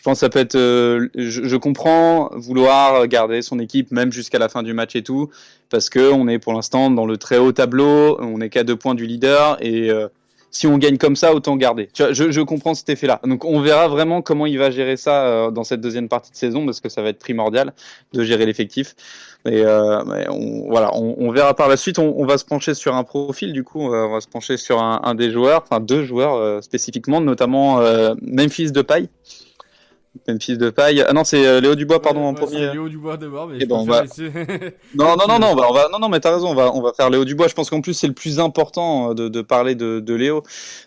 je 0.00 0.04
pense 0.04 0.14
que 0.14 0.20
ça 0.20 0.30
peut 0.30 0.38
être. 0.38 0.54
euh, 0.54 1.08
je, 1.14 1.56
comprends 1.56 2.30
vouloir 2.32 3.06
garder 3.06 3.42
son 3.42 3.58
équipe 3.58 3.90
même 3.90 4.10
jusqu'à 4.10 4.38
la 4.38 4.48
fin 4.48 4.62
du 4.62 4.72
match 4.72 4.96
et 4.96 5.02
tout, 5.02 5.28
parce 5.68 5.90
que 5.90 6.10
on 6.10 6.26
est 6.26 6.38
pour 6.38 6.54
l'instant 6.54 6.90
dans 6.90 7.04
le 7.04 7.18
très 7.18 7.36
haut 7.36 7.52
tableau, 7.52 8.16
on 8.18 8.40
est 8.40 8.48
qu'à 8.48 8.64
deux 8.64 8.76
points 8.76 8.94
du 8.94 9.04
leader 9.04 9.58
et, 9.60 9.90
euh, 9.90 10.08
si 10.50 10.66
on 10.66 10.78
gagne 10.78 10.96
comme 10.96 11.16
ça, 11.16 11.34
autant 11.34 11.54
garder. 11.54 11.90
Je, 11.94 12.40
comprends 12.40 12.72
cet 12.72 12.88
effet-là. 12.88 13.20
Donc 13.24 13.44
on 13.44 13.60
verra 13.60 13.88
vraiment 13.88 14.22
comment 14.22 14.46
il 14.46 14.58
va 14.58 14.70
gérer 14.70 14.96
ça 14.96 15.26
euh, 15.26 15.50
dans 15.50 15.64
cette 15.64 15.82
deuxième 15.82 16.08
partie 16.08 16.30
de 16.30 16.36
saison 16.36 16.64
parce 16.64 16.80
que 16.80 16.88
ça 16.88 17.02
va 17.02 17.10
être 17.10 17.18
primordial 17.18 17.74
de 18.14 18.24
gérer 18.24 18.46
l'effectif. 18.46 18.96
Mais, 19.44 19.62
mais 20.06 20.26
on, 20.30 20.66
voilà, 20.70 20.96
on, 20.96 21.30
verra 21.30 21.54
par 21.54 21.68
la 21.68 21.76
suite. 21.76 21.98
On, 21.98 22.24
va 22.24 22.38
se 22.38 22.44
pencher 22.46 22.72
sur 22.72 22.94
un 22.94 23.04
profil 23.04 23.52
du 23.52 23.64
coup. 23.64 23.80
On 23.80 24.12
va 24.12 24.20
se 24.20 24.28
pencher 24.28 24.56
sur 24.56 24.82
un, 24.82 25.00
un 25.04 25.14
des 25.14 25.30
joueurs, 25.30 25.62
enfin 25.62 25.80
deux 25.80 26.04
joueurs 26.04 26.64
spécifiquement, 26.64 27.20
notamment 27.20 27.80
Memphis 28.22 28.72
de 28.72 28.82
paille. 28.82 29.08
Memphis 30.26 30.58
de 30.58 30.70
paille. 30.70 31.04
Ah 31.06 31.12
non, 31.12 31.22
c'est 31.22 31.46
euh, 31.46 31.60
Léo 31.60 31.76
Dubois, 31.76 32.02
pardon, 32.02 32.20
Ouais, 32.22 32.26
en 32.26 32.30
ouais, 32.34 32.40
premier. 32.40 32.72
Léo 32.72 32.88
Dubois 32.88 33.16
d'abord, 33.16 33.46
mais 33.46 33.58
Et 33.58 33.60
je 33.60 33.66
bon, 33.66 33.86
préfère 33.86 34.04
on 34.18 34.24
va- 34.24 34.62
laisser- 34.62 34.76
Non, 34.96 35.16
non, 35.16 35.26
non, 35.28 35.38
non, 35.38 35.46
on 35.52 35.54
va, 35.54 35.70
on 35.70 35.72
va- 35.72 35.88
non, 35.92 35.98
non, 36.00 36.08
mais 36.08 36.18
t'as 36.18 36.34
raison, 36.34 36.48
on 36.50 36.54
va, 36.54 36.72
on 36.74 36.82
va 36.82 36.92
faire 36.92 37.10
Léo 37.10 37.24
Dubois. 37.24 37.46
Je 37.46 37.54
pense 37.54 37.70
qu'en 37.70 37.80
plus 37.80 37.94
c'est 37.94 38.08
le 38.08 38.12
plus 38.12 38.40
important 38.40 39.10
euh, 39.10 39.14
de, 39.14 39.28
de 39.28 39.40
parler 39.40 39.76
de, 39.76 40.00
de 40.00 40.14
Léo 40.14 40.42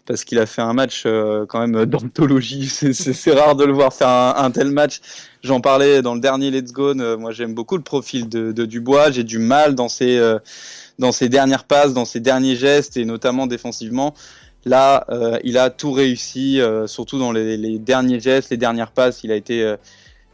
parce 0.05 0.25
qu'il 0.25 0.39
a 0.39 0.45
fait 0.45 0.61
un 0.61 0.73
match 0.73 1.03
euh, 1.05 1.45
quand 1.47 1.65
même 1.65 1.85
d'anthologie. 1.85 2.67
C'est- 2.69 3.31
rare 3.33 3.55
de 3.55 3.63
le 3.63 3.71
voir 3.73 3.93
faire 3.93 4.09
un, 4.09 4.35
un 4.37 4.51
tel 4.51 4.69
match. 4.69 4.99
J'en 5.41 5.61
parlais 5.61 6.01
dans 6.01 6.15
le 6.15 6.19
dernier 6.21 6.51
Let's 6.51 6.71
Go. 6.73 6.93
moi, 7.17 7.31
j'aime 7.31 7.53
beaucoup 7.53 7.77
le 7.77 7.83
profil 7.83 8.27
de, 8.29 8.51
de 8.51 8.65
Dubois. 8.65 9.11
J'ai 9.11 9.23
du 9.23 9.39
mal 9.39 9.73
dans 9.75 9.89
ses, 9.89 10.17
euh, 10.17 10.39
dans 10.99 11.11
ses 11.11 11.27
dernières 11.29 11.63
passes, 11.63 11.93
dans 11.93 12.05
ses 12.05 12.19
derniers 12.19 12.55
gestes 12.55 12.97
et 12.97 13.05
notamment 13.05 13.47
défensivement. 13.47 14.13
Là, 14.65 15.05
euh, 15.09 15.37
il 15.43 15.57
a 15.57 15.69
tout 15.69 15.91
réussi, 15.91 16.61
euh, 16.61 16.87
surtout 16.87 17.19
dans 17.19 17.31
les, 17.31 17.57
les 17.57 17.79
derniers 17.79 18.19
gestes, 18.19 18.49
les 18.49 18.57
dernières 18.57 18.91
passes. 18.91 19.23
Il 19.23 19.31
a 19.31 19.35
été 19.35 19.61
euh, 19.63 19.75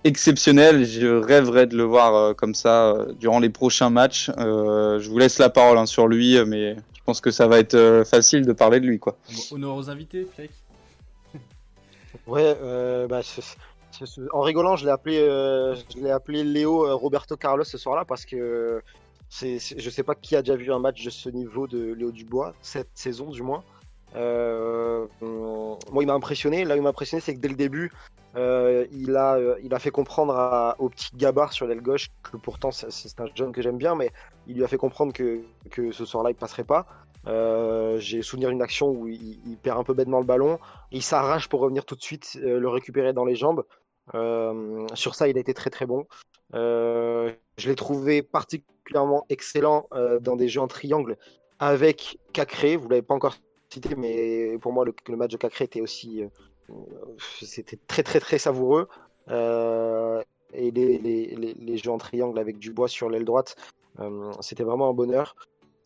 exceptionnel. 0.03 0.85
Je 0.85 1.07
rêverais 1.07 1.65
de 1.67 1.75
le 1.75 1.83
voir 1.83 2.15
euh, 2.15 2.33
comme 2.33 2.53
ça 2.53 2.91
euh, 2.91 3.13
durant 3.13 3.39
les 3.39 3.49
prochains 3.49 3.89
matchs. 3.89 4.29
Euh, 4.37 4.99
je 4.99 5.09
vous 5.09 5.17
laisse 5.17 5.39
la 5.39 5.49
parole 5.49 5.77
hein, 5.77 5.85
sur 5.85 6.07
lui, 6.07 6.37
mais 6.45 6.75
je 6.75 7.01
pense 7.05 7.21
que 7.21 7.31
ça 7.31 7.47
va 7.47 7.59
être 7.59 7.73
euh, 7.75 8.05
facile 8.05 8.45
de 8.45 8.53
parler 8.53 8.79
de 8.79 8.85
lui, 8.85 8.99
quoi. 8.99 9.17
Bon, 9.31 9.55
honneur 9.55 9.75
aux 9.75 9.89
invités, 9.89 10.27
Flake. 10.35 10.51
Ouais, 12.27 12.55
euh, 12.61 13.07
bah, 13.07 13.21
en 14.33 14.41
rigolant, 14.41 14.75
je 14.75 14.85
l'ai 14.85 14.91
appelé, 14.91 15.17
euh, 15.19 15.75
je 15.75 16.01
l'ai 16.01 16.11
appelé 16.11 16.43
Léo 16.43 16.85
euh, 16.85 16.93
Roberto 16.93 17.35
Carlos 17.35 17.63
ce 17.63 17.77
soir-là 17.77 18.05
parce 18.05 18.25
que 18.25 18.81
c'est, 19.29 19.57
c'est- 19.59 19.79
je 19.79 19.89
sais 19.89 20.03
pas 20.03 20.15
qui 20.15 20.35
a 20.35 20.41
déjà 20.43 20.55
vu 20.55 20.71
un 20.71 20.79
match 20.79 21.03
de 21.03 21.09
ce 21.09 21.29
niveau 21.29 21.67
de 21.67 21.93
Léo 21.93 22.11
Dubois 22.11 22.53
cette 22.61 22.89
saison 22.93 23.31
du 23.31 23.41
moins. 23.41 23.63
Euh, 24.15 25.07
moi, 25.21 26.03
il 26.03 26.07
m'a 26.07 26.13
impressionné. 26.13 26.65
Là, 26.65 26.75
il 26.75 26.81
m'a 26.81 26.89
impressionné, 26.89 27.21
c'est 27.21 27.35
que 27.35 27.39
dès 27.39 27.47
le 27.47 27.55
début, 27.55 27.91
euh, 28.35 28.85
il 28.91 29.15
a, 29.15 29.35
euh, 29.35 29.55
il 29.63 29.73
a 29.73 29.79
fait 29.79 29.91
comprendre 29.91 30.35
à- 30.35 30.75
au 30.79 30.89
petit 30.89 31.09
Gabar 31.15 31.53
sur 31.53 31.67
l'aile 31.67 31.81
gauche 31.81 32.09
que 32.23 32.37
pourtant 32.37 32.71
c'est, 32.71 33.19
un 33.19 33.25
jeune 33.33 33.51
que 33.51 33.61
j'aime 33.61 33.77
bien, 33.77 33.95
mais 33.95 34.11
il 34.47 34.55
lui 34.55 34.63
a 34.63 34.67
fait 34.67 34.77
comprendre 34.77 35.13
que, 35.13 35.41
que 35.71 35.91
ce 35.91 36.05
soir-là, 36.05 36.31
il 36.31 36.35
passerait 36.35 36.63
pas. 36.63 36.85
J'ai 37.97 38.21
souvenir 38.21 38.49
d'une 38.49 38.61
action 38.61 38.89
où 38.89 39.07
il, 39.07 39.57
perd 39.61 39.79
un 39.79 39.83
peu 39.83 39.93
bêtement 39.93 40.19
le 40.19 40.25
ballon. 40.25 40.59
Il 40.91 41.03
s'arrache 41.03 41.47
pour 41.47 41.59
revenir 41.59 41.85
tout 41.85 41.95
de 41.95 42.01
suite, 42.01 42.39
le 42.41 42.67
récupérer 42.67 43.13
dans 43.13 43.25
les 43.25 43.35
jambes. 43.35 43.65
Sur 44.13 45.15
ça, 45.15 45.27
il 45.27 45.37
a 45.37 45.39
été 45.39 45.53
très 45.53 45.69
très 45.69 45.85
bon. 45.85 46.07
Je 46.53 47.35
l'ai 47.57 47.75
trouvé 47.75 48.23
particulièrement 48.23 49.25
excellent 49.29 49.87
dans 50.21 50.35
des 50.35 50.47
jeux 50.47 50.61
en 50.61 50.67
triangle 50.67 51.17
avec 51.59 52.17
Cacré. 52.33 52.77
Vous 52.77 52.89
l'avez 52.89 53.01
pas 53.03 53.13
encore 53.13 53.35
cité, 53.69 53.95
mais 53.95 54.57
pour 54.59 54.73
moi, 54.73 54.85
le, 54.85 54.93
le 55.07 55.15
match 55.15 55.31
de 55.31 55.37
Cacré 55.37 55.65
était 55.65 55.81
aussi. 55.81 56.23
euh, 56.23 56.75
C'était 57.41 57.77
très 57.87 58.03
très 58.03 58.19
très 58.19 58.37
savoureux. 58.37 58.87
Euh, 59.29 60.21
et 60.53 60.71
les, 60.71 60.97
les, 60.97 61.35
les, 61.35 61.53
les 61.53 61.77
jeux 61.77 61.91
en 61.91 61.97
triangle 61.99 62.39
avec 62.39 62.57
Dubois 62.57 62.87
sur 62.87 63.09
l'aile 63.09 63.25
droite, 63.25 63.55
euh, 63.99 64.31
c'était 64.41 64.63
vraiment 64.63 64.89
un 64.89 64.93
bonheur. 64.93 65.35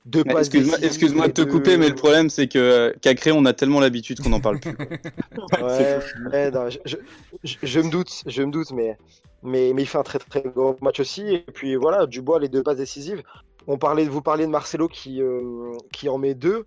Deux 0.06 0.24
Mais 0.26 0.34
passes 0.34 0.50
Excuse-moi 0.54 1.28
de 1.28 1.34
te 1.34 1.42
deux- 1.42 1.52
couper, 1.52 1.78
mais 1.78 1.88
le 1.90 1.96
problème 1.96 2.30
c'est 2.30 2.48
que 2.48 2.60
euh, 2.60 2.94
Cacré, 3.02 3.32
on 3.32 3.46
a 3.46 3.54
tellement 3.54 3.80
l'habitude 3.80 4.20
qu'on 4.22 4.30
n'en 4.30 4.40
parle 4.42 4.60
plus. 4.60 4.76
Ouais, 5.62 6.00
ouais, 6.32 6.52
non, 6.52 6.70
je, 6.70 6.80
je, 6.86 6.98
je- 7.44 7.58
je 7.64 7.80
me 7.80 7.90
doute, 7.90 8.24
je 8.26 8.44
me 8.44 8.52
doute, 8.52 8.72
mais, 8.72 8.98
mais, 9.44 9.72
mais 9.74 9.82
il 9.82 9.86
fait 9.86 9.98
un 9.98 10.04
très 10.04 10.20
très 10.20 10.42
gros 10.42 10.76
match 10.82 11.00
aussi. 11.00 11.22
Et 11.34 11.40
puis 11.54 11.76
voilà, 11.76 12.06
Dubois, 12.06 12.40
les 12.40 12.50
deux 12.50 12.64
passes 12.64 12.78
décisives. 12.78 13.24
On 13.68 13.78
parlait, 13.78 14.06
vous 14.06 14.22
parliez 14.22 14.46
de 14.46 14.52
Marcelo 14.52 14.88
qui, 14.90 15.22
euh, 15.22 15.72
qui 15.94 16.10
en 16.10 16.18
met 16.18 16.34
deux. 16.34 16.66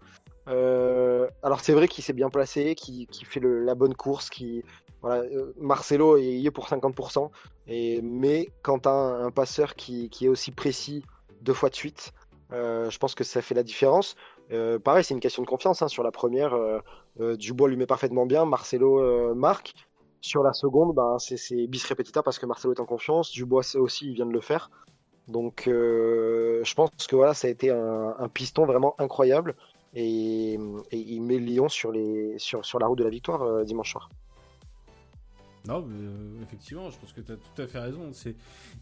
Euh, 0.48 1.28
alors 1.42 1.60
c'est 1.60 1.72
vrai 1.72 1.88
qu'il 1.88 2.04
s'est 2.04 2.12
bien 2.12 2.30
placé, 2.30 2.74
qui, 2.74 3.06
qui 3.06 3.24
fait 3.24 3.40
la 3.40 3.74
bonne 3.74 3.94
course, 3.94 4.30
qui 4.30 4.62
voilà, 5.02 5.22
euh, 5.22 5.52
Marcelo 5.58 6.16
est, 6.16 6.50
pour 6.50 6.68
50%. 6.68 7.30
Et, 7.66 8.00
mais 8.02 8.48
quand 8.62 8.86
as 8.86 8.90
un, 8.90 9.30
passeur 9.30 9.74
qui, 9.74 10.08
est 10.20 10.28
aussi 10.28 10.52
précis 10.52 11.04
deux 11.40 11.52
fois 11.52 11.68
de 11.68 11.74
suite, 11.74 12.12
euh, 12.52 12.88
je 12.90 12.98
pense 12.98 13.14
que 13.14 13.24
ça 13.24 13.42
fait 13.42 13.54
la 13.54 13.62
différence. 13.62 14.16
Pareil, 14.84 15.02
c'est 15.02 15.14
une 15.14 15.20
question 15.20 15.42
de 15.42 15.48
confiance. 15.48 15.82
hein. 15.82 15.88
Sur 15.88 16.04
la 16.04 16.12
première, 16.12 16.56
Dubois 17.18 17.68
lui 17.68 17.76
met 17.76 17.86
parfaitement 17.86 18.26
bien, 18.26 18.44
Marcelo 18.44 19.34
marque. 19.34 19.74
Sur 20.20 20.42
la 20.42 20.52
seconde, 20.52 20.94
ben, 20.94 21.18
c'est 21.18 21.66
bis 21.66 21.84
repetita 21.84 22.22
parce 22.22 22.38
que 22.38 22.46
Marcelo 22.46 22.72
est 22.72 22.80
en 22.80 22.86
confiance. 22.86 23.32
Dubois 23.32 23.62
aussi, 23.74 24.06
il 24.06 24.14
vient 24.14 24.26
de 24.26 24.32
le 24.32 24.40
faire. 24.40 24.70
Donc 25.26 25.64
je 25.66 26.74
pense 26.74 26.90
que 27.08 27.16
voilà, 27.16 27.34
ça 27.34 27.48
a 27.48 27.50
été 27.50 27.70
un 27.70 28.28
piston 28.32 28.66
vraiment 28.66 28.94
incroyable. 28.98 29.56
Et, 29.98 30.58
il 30.92 31.22
met 31.22 31.38
Lyon 31.38 31.70
sur, 31.70 31.90
les, 31.90 32.38
sur, 32.38 32.64
sur 32.66 32.78
la 32.78 32.86
route 32.86 32.98
de 32.98 33.04
la 33.04 33.10
victoire 33.10 33.42
euh, 33.42 33.64
dimanche 33.64 33.92
soir. 33.92 34.10
Non, 35.66 35.88
euh, 35.88 36.42
effectivement, 36.42 36.90
je 36.90 36.98
pense 36.98 37.14
que 37.14 37.22
tu 37.22 37.32
as 37.32 37.36
tout 37.36 37.62
à 37.62 37.66
fait 37.66 37.78
raison. 37.78 38.10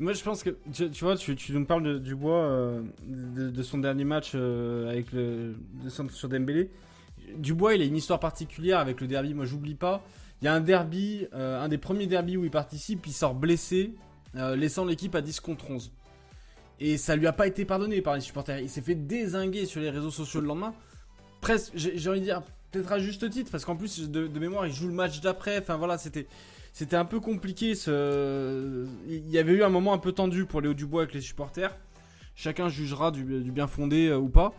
Moi, 0.00 0.12
je 0.12 0.22
pense 0.24 0.42
que, 0.42 0.50
tu, 0.72 1.04
vois, 1.04 1.16
tu, 1.16 1.36
nous 1.52 1.64
parles 1.64 1.84
de, 1.84 1.98
du 1.98 2.16
bois, 2.16 2.42
euh, 2.42 2.82
de, 3.06 3.62
son 3.62 3.78
dernier 3.78 4.04
match 4.04 4.34
avec 4.34 5.12
le 5.12 5.54
de 5.84 5.88
sur 5.88 6.28
Dembélé. 6.28 6.68
Dubois, 7.36 7.76
il 7.76 7.82
a 7.82 7.84
une 7.84 7.96
histoire 7.96 8.18
particulière 8.18 8.80
avec 8.80 9.00
le 9.00 9.06
derby. 9.06 9.34
Moi, 9.34 9.44
j'oublie 9.44 9.76
pas. 9.76 10.02
Il 10.42 10.46
y 10.46 10.48
a 10.48 10.54
un 10.54 10.60
derby, 10.60 11.26
un 11.32 11.68
des 11.68 11.78
premiers 11.78 12.06
derbys 12.06 12.36
où 12.36 12.44
il 12.44 12.50
participe, 12.50 13.06
il 13.06 13.12
sort 13.12 13.34
blessé, 13.34 13.94
laissant 14.34 14.84
l'équipe 14.84 15.14
à 15.14 15.22
10 15.22 15.40
contre 15.40 15.70
11. 15.70 15.90
Et 16.80 16.98
ça 16.98 17.16
lui 17.16 17.26
a 17.26 17.32
pas 17.32 17.46
été 17.46 17.64
pardonné 17.64 18.02
par 18.02 18.14
les 18.14 18.20
supporters. 18.20 18.58
Il 18.58 18.68
s'est 18.68 18.82
fait 18.82 18.96
désinguer 18.96 19.64
sur 19.64 19.80
les 19.80 19.88
réseaux 19.88 20.10
sociaux 20.10 20.40
le 20.40 20.48
lendemain. 20.48 20.74
J'ai 21.74 22.08
envie 22.08 22.20
de 22.20 22.24
dire, 22.24 22.42
peut-être 22.70 22.92
à 22.92 22.98
juste 22.98 23.28
titre, 23.30 23.50
parce 23.50 23.64
qu'en 23.64 23.76
plus, 23.76 24.10
de, 24.10 24.38
mémoire, 24.38 24.66
il 24.66 24.72
joue 24.72 24.88
le 24.88 24.94
match 24.94 25.20
d'après. 25.20 25.58
Enfin 25.58 25.76
voilà, 25.76 25.98
c'était 25.98 26.26
un 26.96 27.04
peu 27.04 27.20
compliqué. 27.20 27.72
Il 27.86 29.30
y 29.30 29.38
avait 29.38 29.52
eu 29.52 29.62
un 29.62 29.68
moment 29.68 29.92
un 29.92 29.98
peu 29.98 30.12
tendu 30.12 30.44
pour 30.44 30.60
Léo 30.60 30.74
Dubois 30.74 31.02
avec 31.02 31.14
les 31.14 31.20
supporters. 31.20 31.76
Chacun 32.36 32.68
jugera 32.68 33.10
du, 33.10 33.22
bien 33.22 33.66
fondé 33.68 34.08
euh, 34.08 34.18
ou 34.18 34.28
pas. 34.28 34.54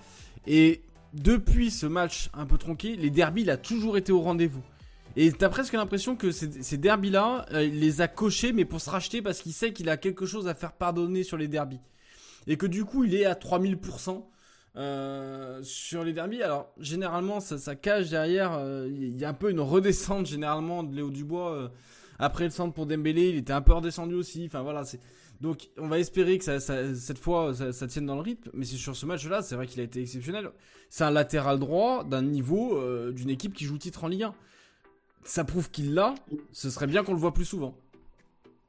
Et 0.48 0.82
depuis 1.14 1.72
ce 1.72 1.86
match 1.86 2.30
un 2.34 2.46
peu 2.46 2.58
tronqué, 2.58 2.96
les 2.96 3.10
derbies, 3.10 3.42
il 3.42 3.50
a 3.50 3.58
toujours 3.58 3.98
été 3.98 4.14
au 4.14 4.22
rendez-vous. 4.22 4.64
Et 5.18 5.32
t'as 5.32 5.50
presque 5.50 5.74
l'impression 5.74 6.16
que 6.16 6.32
ces, 6.32 6.64
ces 6.64 6.78
derbies-là, 6.78 7.46
euh, 7.52 7.64
il 7.64 7.80
les 7.82 8.00
a 8.00 8.08
cochés, 8.08 8.54
mais 8.54 8.64
pour 8.64 8.80
se 8.80 8.90
racheter 8.90 9.22
parce 9.22 9.42
qu'il 9.42 9.54
sait 9.54 9.74
qu'il 9.74 9.90
a 9.90 9.98
quelque 9.98 10.26
chose 10.26 10.48
à 10.48 10.56
faire 10.56 10.72
pardonner 10.72 11.24
sur 11.24 11.36
les 11.38 11.50
derbies. 11.50 11.82
Et 12.48 12.58
que 12.58 12.66
du 12.66 12.86
coup, 12.86 13.04
il 13.04 13.16
est 13.16 13.26
à 13.26 13.34
3000%. 13.34 14.24
Euh, 14.78 15.62
sur 15.64 16.04
les 16.04 16.12
derbies, 16.12 16.44
alors 16.44 16.70
généralement 16.78 17.40
ça, 17.40 17.76
cache 17.76 18.10
derrière, 18.10 18.54
euh, 18.54 18.90
il 18.92 19.18
y 19.18 19.24
a 19.24 19.30
un 19.30 19.34
peu 19.34 19.50
une 19.50 19.62
redescente 19.62 20.26
généralement 20.26 20.84
de 20.84 20.94
Léo 20.94 21.12
Dubois 21.12 21.54
euh, 21.54 21.68
après 22.20 22.44
le 22.44 22.50
centre 22.50 22.74
pour 22.74 22.86
Dembélé, 22.86 23.30
il 23.30 23.38
était 23.38 23.54
un 23.54 23.62
peu 23.62 23.72
redescendu 23.72 24.16
aussi. 24.16 24.44
Enfin 24.46 24.64
voilà, 24.64 24.84
donc 25.40 25.70
on 25.78 25.88
va 25.88 26.00
espérer 26.00 26.38
que 26.38 26.60
cette 26.60 27.20
fois 27.20 27.54
ça, 27.54 27.88
tienne 27.88 28.06
dans 28.06 28.16
le 28.16 28.22
rythme. 28.22 28.50
Mais 28.54 28.66
c'est 28.66 28.76
sur 28.76 28.96
ce 28.96 29.06
match-là, 29.06 29.42
c'est 29.42 29.56
vrai 29.56 29.68
qu'il 29.68 29.80
a 29.80 29.84
été 29.84 30.02
exceptionnel. 30.02 30.50
C'est 30.90 31.04
un 31.04 31.12
latéral 31.12 31.60
droit 31.60 32.04
d'un 32.04 32.22
niveau 32.22 32.82
d'une 33.12 33.30
équipe 33.30 33.54
qui 33.54 33.66
joue 33.66 33.78
titre 33.78 34.06
en 34.06 34.08
Ligue 34.08 34.24
1. 34.24 34.36
Ça 35.26 35.44
prouve 35.44 35.70
qu'il 35.72 35.94
l'a. 35.94 36.16
Ce 36.54 36.70
serait 36.70 36.88
bien 36.88 37.04
qu'on 37.04 37.14
le 37.14 37.20
voit 37.20 37.34
plus 37.34 37.44
souvent. 37.44 37.76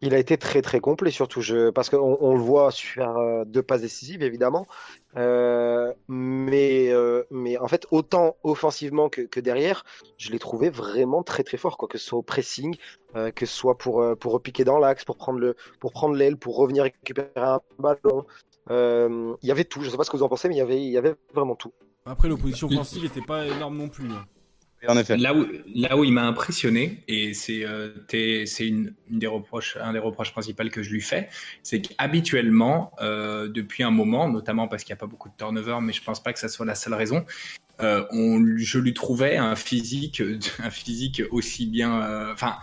Il 0.03 0.15
a 0.15 0.19
été 0.19 0.37
très 0.37 0.61
très 0.61 0.79
complet 0.81 1.11
surtout, 1.11 1.41
je... 1.41 1.71
parce 1.71 1.89
qu'on 1.89 2.19
on 2.21 2.35
le 2.35 2.41
voit 2.41 2.71
faire 2.71 3.17
euh, 3.17 3.45
deux 3.47 3.63
passes 3.63 3.81
décisives 3.81 4.23
évidemment, 4.23 4.67
Euh, 5.17 5.95
mais, 6.09 6.91
euh, 6.91 7.25
mais 7.31 7.57
en 7.57 7.69
fait 7.69 7.87
autant 7.91 8.37
offensivement 8.43 9.09
que, 9.09 9.41
derrière, 9.41 9.85
je 10.19 10.31
l'ai 10.31 10.39
trouvé 10.39 10.69
vraiment 10.69 11.23
très 11.23 11.43
très 11.43 11.57
fort, 11.57 11.79
quoi, 11.79 11.89
que 11.89 11.97
ce 11.97 12.05
soit 12.05 12.19
au 12.19 12.23
pressing, 12.23 12.77
que 13.35 13.47
ce 13.47 13.55
soit 13.57 13.79
pour, 13.79 14.05
pour 14.21 14.33
repiquer 14.33 14.65
dans 14.65 14.79
l'axe, 14.79 15.07
pour 15.07 15.17
prendre 15.17 15.55
pour 15.81 16.13
l'aile, 16.13 16.37
pour 16.37 16.57
revenir 16.59 16.83
récupérer 16.85 17.31
un 17.37 17.61
ballon. 17.79 18.27
Il 18.69 19.49
y 19.49 19.51
avait 19.51 19.65
tout, 19.65 19.81
je 19.83 19.89
sais 19.89 19.97
pas 19.97 20.05
ce 20.05 20.11
que 20.11 20.19
vous 20.19 20.23
en 20.23 20.29
pensez, 20.29 20.49
mais 20.49 20.57
il 20.57 20.59
y 20.59 20.61
avait, 20.61 20.83
y 20.83 20.99
avait 20.99 21.15
vraiment 21.33 21.57
tout. 21.57 21.73
Après 22.05 22.29
l'opposition 22.29 22.69
offensive 22.69 23.03
n'était 23.05 23.23
pas 23.23 23.47
énorme 23.47 23.79
non 23.79 23.89
plus. 23.89 24.11
hein. 24.13 24.27
Là 24.87 25.97
où, 25.97 26.05
il 26.05 26.13
m'a 26.13 26.25
impressionné, 26.25 27.03
et 27.09 27.35
c'est 27.35 27.65
euh, 27.65 27.91
un 28.13 29.19
des 29.19 29.27
reproches 29.27 30.33
principaux 30.33 30.69
que 30.71 30.83
je 30.83 30.91
lui 30.91 31.01
fais, 31.01 31.29
c'est 31.63 31.81
qu'habituellement, 31.81 32.93
euh, 33.01 33.49
depuis 33.49 33.83
un 33.83 33.91
moment, 33.91 34.29
notamment 34.29 34.69
parce 34.69 34.85
qu'il 34.85 34.93
n'y 34.93 34.99
a 34.99 35.01
pas 35.01 35.07
beaucoup 35.07 35.29
de 35.29 35.35
turnover, 35.37 35.79
mais 35.83 35.93
je 35.93 36.03
pense 36.03 36.23
pas 36.23 36.33
que 36.33 36.39
ça 36.39 36.49
soit 36.49 36.67
la 36.67 36.75
seule 36.75 36.95
raison, 36.95 37.25
euh, 37.81 38.05
je 38.57 38.79
lui 38.79 38.95
trouvais 38.95 39.37
un 39.37 39.57
physique, 39.57 40.23
aussi 41.31 41.67
bien, 41.67 42.33
enfin, 42.33 42.57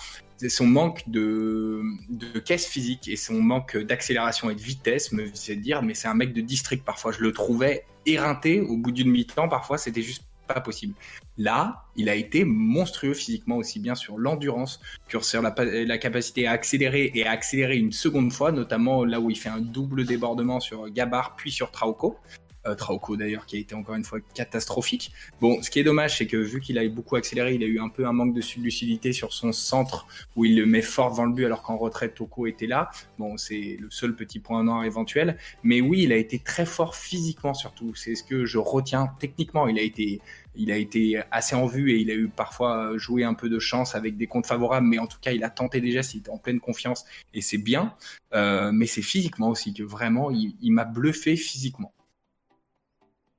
son 0.50 0.68
manque 0.68 1.04
de, 1.08 1.82
de 2.10 2.40
caisse 2.40 2.66
physique 2.66 3.08
et 3.08 3.16
son 3.16 3.42
manque 3.42 3.78
d'accélération 3.78 4.50
et 4.50 4.56
de 4.56 4.62
vitesse 4.62 5.12
me 5.12 5.26
faisait 5.28 5.56
dire, 5.56 5.82
mais 5.82 5.94
c'est 5.94 6.08
un 6.08 6.14
mec 6.14 6.34
de 6.34 6.42
district 6.42 6.84
parfois. 6.84 7.12
Je 7.12 7.22
le 7.22 7.32
trouvais 7.32 7.86
éreinté 8.06 8.62
au 8.62 8.78
bout 8.78 8.92
d'une 8.92 9.10
mi-temps. 9.10 9.48
Parfois, 9.48 9.78
c'était 9.78 10.02
juste 10.02 10.24
pas 10.48 10.62
possible. 10.62 10.94
Là, 11.38 11.86
il 11.96 12.10
a 12.10 12.16
été 12.16 12.44
monstrueux 12.46 13.14
physiquement, 13.14 13.58
aussi 13.58 13.80
bien 13.80 13.96
sur 13.96 14.18
l'endurance 14.18 14.80
que 15.08 15.20
sur 15.20 15.42
la, 15.42 15.54
la, 15.58 15.98
capacité 15.98 16.48
à 16.48 16.52
accélérer 16.52 17.12
et 17.16 17.26
à 17.26 17.32
accélérer 17.32 17.78
une 17.78 17.92
seconde 17.92 18.32
fois, 18.32 18.52
notamment 18.52 19.06
là 19.06 19.20
où 19.20 19.30
il 19.30 19.38
fait 19.38 19.50
un 19.50 19.62
double 19.62 20.06
débordement 20.06 20.60
sur 20.60 20.90
Gabar 20.90 21.36
puis 21.36 21.52
sur 21.52 21.72
Trauco. 21.72 22.18
Euh, 22.66 22.76
Trauco 22.76 23.18
d'ailleurs 23.18 23.46
qui 23.46 23.58
a 23.58 23.60
été 23.60 23.76
encore 23.76 23.96
une 23.96 24.06
fois 24.06 24.20
catastrophique. 24.34 25.12
Bon, 25.42 25.62
ce 25.62 25.70
qui 25.70 25.80
est 25.80 25.84
dommage, 25.84 26.18
c'est 26.18 26.28
que 26.28 26.38
vu 26.38 26.62
qu'il 26.62 26.78
a 26.78 26.88
beaucoup 26.88 27.16
accéléré, 27.16 27.56
il 27.56 27.64
a 27.64 27.68
eu 27.68 27.80
un 27.80 27.90
peu 27.90 28.08
un 28.08 28.14
manque 28.14 28.34
de 28.34 28.42
lucidité 28.62 29.12
sur 29.12 29.34
son 29.34 29.52
centre 29.52 30.08
où 30.36 30.46
il 30.46 30.56
le 30.56 30.66
met 30.66 30.82
fort 30.82 31.12
devant 31.12 31.26
le 31.26 31.34
but 31.34 31.46
alors 31.46 31.62
qu'en 31.62 31.78
retraite 31.78 32.16
Toko 32.16 32.48
était 32.48 32.68
là. 32.68 32.90
Bon, 33.20 33.36
c'est 33.38 33.78
le 33.80 33.90
seul 33.90 34.16
petit 34.16 34.40
point 34.40 34.64
noir 34.64 34.86
éventuel. 34.86 35.38
Mais 35.64 35.82
oui, 35.82 36.04
il 36.04 36.14
a 36.14 36.18
été 36.18 36.40
très 36.40 36.66
fort 36.66 36.96
physiquement 36.96 37.54
surtout. 37.54 37.94
C'est 37.96 38.16
ce 38.16 38.24
que 38.24 38.46
je 38.46 38.58
retiens 38.58 39.14
techniquement. 39.20 39.68
Il 39.68 39.78
a 39.78 39.82
été 39.82 40.22
il 40.56 40.72
a 40.72 40.78
été 40.78 41.22
assez 41.32 41.56
en 41.56 41.66
vue 41.66 41.92
et 41.92 41.98
il 41.98 42.12
a 42.12 42.14
eu 42.14 42.28
parfois 42.28 42.96
joué 42.98 43.24
un 43.24 43.34
peu 43.34 43.50
de 43.50 43.60
chance 43.60 43.96
avec 43.96 44.18
des 44.18 44.28
comptes 44.28 44.46
favorables, 44.46 44.86
mais 44.86 45.00
en 45.00 45.08
tout 45.08 45.18
cas, 45.20 45.32
il 45.32 45.44
a 45.44 45.50
tenté 45.50 45.82
déjà, 45.82 46.02
il 46.14 46.20
était 46.20 46.30
en 46.30 46.38
pleine 46.38 46.60
confiance 46.60 47.06
et 47.34 47.42
c'est 47.42 47.58
bien. 47.58 47.96
Euh, 48.34 48.72
mais 48.72 48.86
c'est 48.86 49.02
physiquement 49.02 49.50
aussi 49.50 49.74
que 49.74 49.84
vraiment, 49.84 50.30
il 50.32 50.72
m'a 50.72 50.86
bluffé 50.86 51.36
physiquement. 51.36 51.92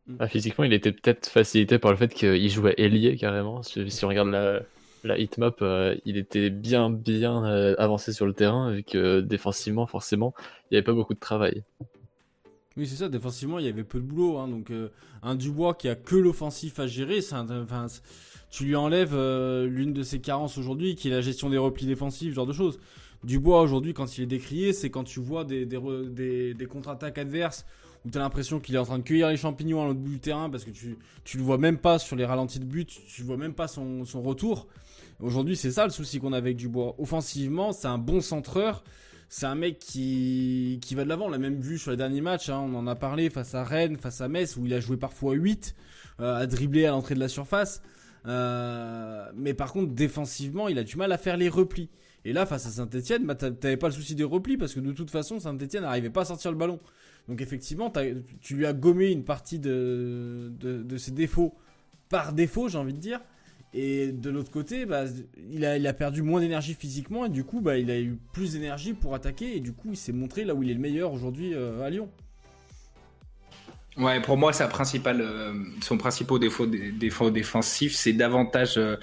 Mm. 0.06 0.16
Ah, 0.18 0.28
physiquement, 0.28 0.64
il 0.64 0.72
était 0.72 0.92
peut-être 0.92 1.28
facilité 1.28 1.78
par 1.78 1.90
le 1.90 1.96
fait 1.96 2.12
qu'il 2.12 2.50
jouait 2.50 2.74
ailier 2.78 3.16
carrément. 3.16 3.62
Si, 3.62 4.04
on 4.04 4.08
regarde 4.08 4.28
la, 4.28 4.60
la 5.02 5.18
hitmap, 5.18 5.58
euh, 5.62 5.96
il 6.04 6.16
était 6.16 6.50
bien, 6.50 6.90
bien 6.90 7.44
euh, 7.44 7.74
avancé 7.78 8.12
sur 8.12 8.26
le 8.26 8.32
terrain, 8.32 8.72
vu 8.72 8.82
que 8.82 9.20
défensivement, 9.20 9.86
forcément, 9.86 10.34
il 10.38 10.74
n'y 10.74 10.76
avait 10.78 10.84
pas 10.84 10.92
beaucoup 10.92 11.14
de 11.14 11.20
travail. 11.20 11.62
Oui, 12.76 12.86
c'est 12.86 12.96
ça, 12.96 13.08
défensivement, 13.08 13.58
il 13.60 13.66
y 13.66 13.68
avait 13.68 13.84
peu 13.84 13.98
de 14.00 14.04
boulot. 14.04 14.38
Hein, 14.38 14.48
donc, 14.48 14.70
euh, 14.70 14.88
un 15.22 15.36
Dubois 15.36 15.74
qui 15.74 15.88
a 15.88 15.94
que 15.94 16.16
l'offensif 16.16 16.80
à 16.80 16.86
gérer, 16.86 17.20
un, 17.32 17.46
tu 18.50 18.64
lui 18.64 18.76
enlèves 18.76 19.16
l'une 19.64 19.92
de 19.92 20.02
ses 20.02 20.20
carences 20.20 20.58
aujourd'hui, 20.58 20.96
qui 20.96 21.08
est 21.08 21.12
la 21.12 21.20
gestion 21.20 21.50
des 21.50 21.58
replis 21.58 21.86
défensifs, 21.86 22.30
ce 22.30 22.34
genre 22.34 22.46
de 22.46 22.52
choses. 22.52 22.78
Dubois, 23.22 23.62
aujourd'hui, 23.62 23.94
quand 23.94 24.18
il 24.18 24.24
est 24.24 24.26
décrié, 24.26 24.72
c'est 24.72 24.90
quand 24.90 25.04
tu 25.04 25.18
vois 25.18 25.44
des, 25.44 25.64
des, 25.64 26.54
des 26.54 26.66
contre-attaques 26.66 27.16
adverses 27.16 27.64
où 28.04 28.10
tu 28.10 28.18
as 28.18 28.20
l'impression 28.20 28.60
qu'il 28.60 28.74
est 28.74 28.78
en 28.78 28.84
train 28.84 28.98
de 28.98 29.04
cueillir 29.04 29.28
les 29.28 29.36
champignons 29.36 29.82
à 29.82 29.86
l'autre 29.86 30.00
bout 30.00 30.10
du 30.10 30.20
terrain 30.20 30.50
parce 30.50 30.64
que 30.64 30.70
tu, 30.70 30.98
tu 31.24 31.38
le 31.38 31.42
vois 31.42 31.58
même 31.58 31.78
pas 31.78 31.98
sur 31.98 32.16
les 32.16 32.24
ralentis 32.24 32.60
de 32.60 32.64
but, 32.64 33.00
tu 33.06 33.22
vois 33.22 33.36
même 33.36 33.54
pas 33.54 33.68
son, 33.68 34.04
son 34.04 34.22
retour. 34.22 34.68
Aujourd'hui, 35.20 35.56
c'est 35.56 35.70
ça 35.70 35.84
le 35.84 35.90
souci 35.90 36.18
qu'on 36.18 36.32
a 36.32 36.36
avec 36.36 36.56
Dubois. 36.56 36.94
Offensivement, 36.98 37.72
c'est 37.72 37.86
un 37.86 37.98
bon 37.98 38.20
centreur. 38.20 38.84
C'est 39.28 39.46
un 39.46 39.54
mec 39.54 39.78
qui, 39.78 40.78
qui 40.82 40.94
va 40.94 41.04
de 41.04 41.08
l'avant. 41.08 41.26
On 41.26 41.30
l'a 41.30 41.38
même 41.38 41.60
vu 41.60 41.78
sur 41.78 41.90
les 41.90 41.96
derniers 41.96 42.20
matchs. 42.20 42.50
Hein. 42.50 42.58
On 42.58 42.74
en 42.74 42.86
a 42.86 42.94
parlé 42.94 43.30
face 43.30 43.54
à 43.54 43.64
Rennes, 43.64 43.96
face 43.96 44.20
à 44.20 44.28
Metz, 44.28 44.56
où 44.56 44.66
il 44.66 44.74
a 44.74 44.80
joué 44.80 44.96
parfois 44.96 45.34
8 45.34 45.74
euh, 46.20 46.36
à 46.36 46.46
dribbler 46.46 46.86
à 46.86 46.90
l'entrée 46.90 47.14
de 47.14 47.20
la 47.20 47.28
surface. 47.28 47.82
Euh, 48.26 49.26
mais 49.34 49.54
par 49.54 49.72
contre, 49.72 49.92
défensivement, 49.92 50.68
il 50.68 50.78
a 50.78 50.84
du 50.84 50.96
mal 50.96 51.10
à 51.12 51.18
faire 51.18 51.36
les 51.36 51.48
replis. 51.48 51.88
Et 52.24 52.32
là, 52.32 52.46
face 52.46 52.66
à 52.66 52.70
Saint-Etienne, 52.70 53.26
bah, 53.26 53.34
t'avais 53.34 53.76
pas 53.76 53.88
le 53.88 53.92
souci 53.92 54.14
des 54.14 54.24
replis 54.24 54.56
parce 54.56 54.72
que 54.72 54.80
de 54.80 54.92
toute 54.92 55.10
façon, 55.10 55.38
Saint-Etienne 55.38 55.82
n'arrivait 55.82 56.10
pas 56.10 56.22
à 56.22 56.24
sortir 56.24 56.50
le 56.50 56.56
ballon. 56.56 56.80
Donc 57.28 57.40
effectivement, 57.40 57.92
tu 58.40 58.56
lui 58.56 58.66
as 58.66 58.72
gommé 58.72 59.10
une 59.10 59.24
partie 59.24 59.58
de, 59.58 60.52
ses 60.98 61.12
défauts 61.12 61.54
par 62.08 62.32
défaut, 62.32 62.68
j'ai 62.68 62.78
envie 62.78 62.92
de 62.92 62.98
dire. 62.98 63.20
Et 63.76 64.12
de 64.12 64.30
l'autre 64.30 64.52
côté, 64.52 64.86
bah, 64.86 65.04
il, 65.50 65.64
a, 65.64 65.92
perdu 65.92 66.22
moins 66.22 66.40
d'énergie 66.40 66.74
physiquement 66.74 67.24
et 67.24 67.28
du 67.28 67.42
coup, 67.42 67.60
bah, 67.60 67.76
il 67.76 67.90
a 67.90 67.98
eu 67.98 68.16
plus 68.32 68.52
d'énergie 68.52 68.92
pour 68.92 69.14
attaquer 69.14 69.56
et 69.56 69.60
du 69.60 69.72
coup, 69.72 69.88
il 69.90 69.96
s'est 69.96 70.12
montré 70.12 70.44
là 70.44 70.54
où 70.54 70.62
il 70.62 70.70
est 70.70 70.74
le 70.74 70.80
meilleur 70.80 71.12
aujourd'hui 71.12 71.54
euh, 71.54 71.82
à 71.82 71.90
Lyon. 71.90 72.08
Ouais, 73.96 74.20
pour 74.20 74.36
moi, 74.36 74.50
euh, 74.50 75.54
son 75.80 75.98
principal 75.98 76.38
défaut, 77.00 77.30
défensif, 77.30 77.94
c'est 77.94 78.12
davantage 78.12 78.76
euh, 78.76 78.96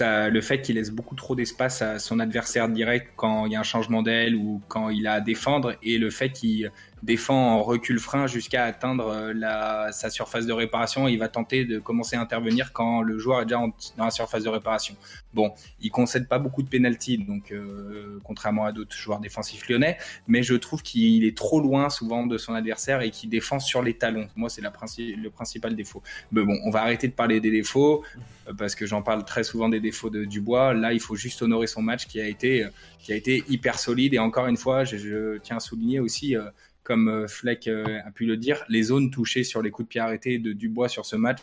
le 0.00 0.40
fait 0.40 0.62
qu'il 0.62 0.76
laisse 0.76 0.90
beaucoup 0.90 1.14
trop 1.14 1.34
d'espace 1.34 1.82
à 1.82 1.98
son 1.98 2.18
adversaire 2.18 2.68
direct 2.68 3.12
quand 3.16 3.46
il 3.46 3.52
y 3.52 3.56
a 3.56 3.60
un 3.60 3.64
changement 3.64 4.02
d'aile 4.02 4.34
ou 4.34 4.62
quand 4.68 4.88
il 4.88 5.06
a 5.06 5.14
à 5.14 5.20
défendre 5.20 5.74
et 5.82 5.98
le 5.98 6.10
fait 6.10 6.30
qu'il 6.30 6.70
défend 7.02 7.56
en 7.56 7.62
recul 7.62 7.98
frein 7.98 8.26
jusqu'à 8.26 8.64
atteindre 8.64 9.08
euh, 9.08 9.32
la, 9.34 9.90
sa 9.92 10.08
surface 10.10 10.46
de 10.46 10.52
réparation. 10.52 11.08
Il 11.08 11.18
va 11.18 11.28
tenter 11.28 11.64
de 11.64 11.78
commencer 11.78 12.16
à 12.16 12.20
intervenir 12.20 12.72
quand 12.72 13.02
le 13.02 13.18
joueur 13.18 13.40
est 13.40 13.46
déjà 13.46 13.60
dans 13.96 14.04
la 14.04 14.10
surface 14.10 14.44
de 14.44 14.48
réparation. 14.48 14.94
Bon, 15.34 15.52
il 15.80 15.90
concède 15.90 16.28
pas 16.28 16.38
beaucoup 16.38 16.62
de 16.62 16.68
pénalty, 16.68 17.18
donc 17.18 17.50
euh, 17.50 18.20
contrairement 18.22 18.64
à 18.66 18.72
d'autres 18.72 18.96
joueurs 18.96 19.18
défensifs 19.18 19.68
lyonnais, 19.68 19.98
mais 20.28 20.42
je 20.42 20.54
trouve 20.54 20.82
qu'il 20.82 21.24
est 21.24 21.36
trop 21.36 21.60
loin 21.60 21.90
souvent 21.90 22.26
de 22.26 22.38
son 22.38 22.54
adversaire 22.54 23.00
et 23.00 23.10
qu'il 23.10 23.30
défend 23.30 23.58
sur 23.58 23.82
les 23.82 23.94
talons. 23.94 24.28
Moi, 24.36 24.48
c'est 24.48 24.62
le 24.62 25.30
principal 25.30 25.74
défaut. 25.74 26.02
Mais 26.30 26.44
bon, 26.44 26.58
on 26.64 26.70
va 26.70 26.82
arrêter 26.82 27.08
de 27.08 27.14
parler 27.14 27.40
des 27.40 27.50
défauts 27.50 28.04
euh, 28.48 28.52
parce 28.56 28.74
que 28.76 28.86
j'en 28.86 29.02
parle 29.02 29.24
très 29.24 29.42
souvent 29.42 29.68
des 29.68 29.80
défauts 29.80 30.10
de 30.10 30.24
Dubois. 30.24 30.72
Là, 30.74 30.92
il 30.92 31.00
faut 31.00 31.16
juste 31.16 31.42
honorer 31.42 31.66
son 31.66 31.82
match 31.82 32.06
qui 32.06 32.20
a 32.20 32.28
été, 32.28 32.66
qui 33.00 33.12
a 33.12 33.16
été 33.16 33.42
hyper 33.48 33.78
solide 33.78 34.14
et 34.14 34.18
encore 34.20 34.46
une 34.46 34.56
fois, 34.56 34.84
je, 34.84 34.96
je 34.96 35.38
tiens 35.38 35.56
à 35.56 35.60
souligner 35.60 35.98
aussi 35.98 36.36
comme 36.82 37.08
euh, 37.08 37.28
Fleck 37.28 37.68
euh, 37.68 38.00
a 38.04 38.10
pu 38.10 38.26
le 38.26 38.36
dire, 38.36 38.64
les 38.68 38.84
zones 38.84 39.10
touchées 39.10 39.44
sur 39.44 39.62
les 39.62 39.70
coups 39.70 39.86
de 39.86 39.88
pied 39.88 40.00
arrêtés 40.00 40.38
de 40.38 40.52
Dubois 40.52 40.88
sur 40.88 41.06
ce 41.06 41.16
match, 41.16 41.40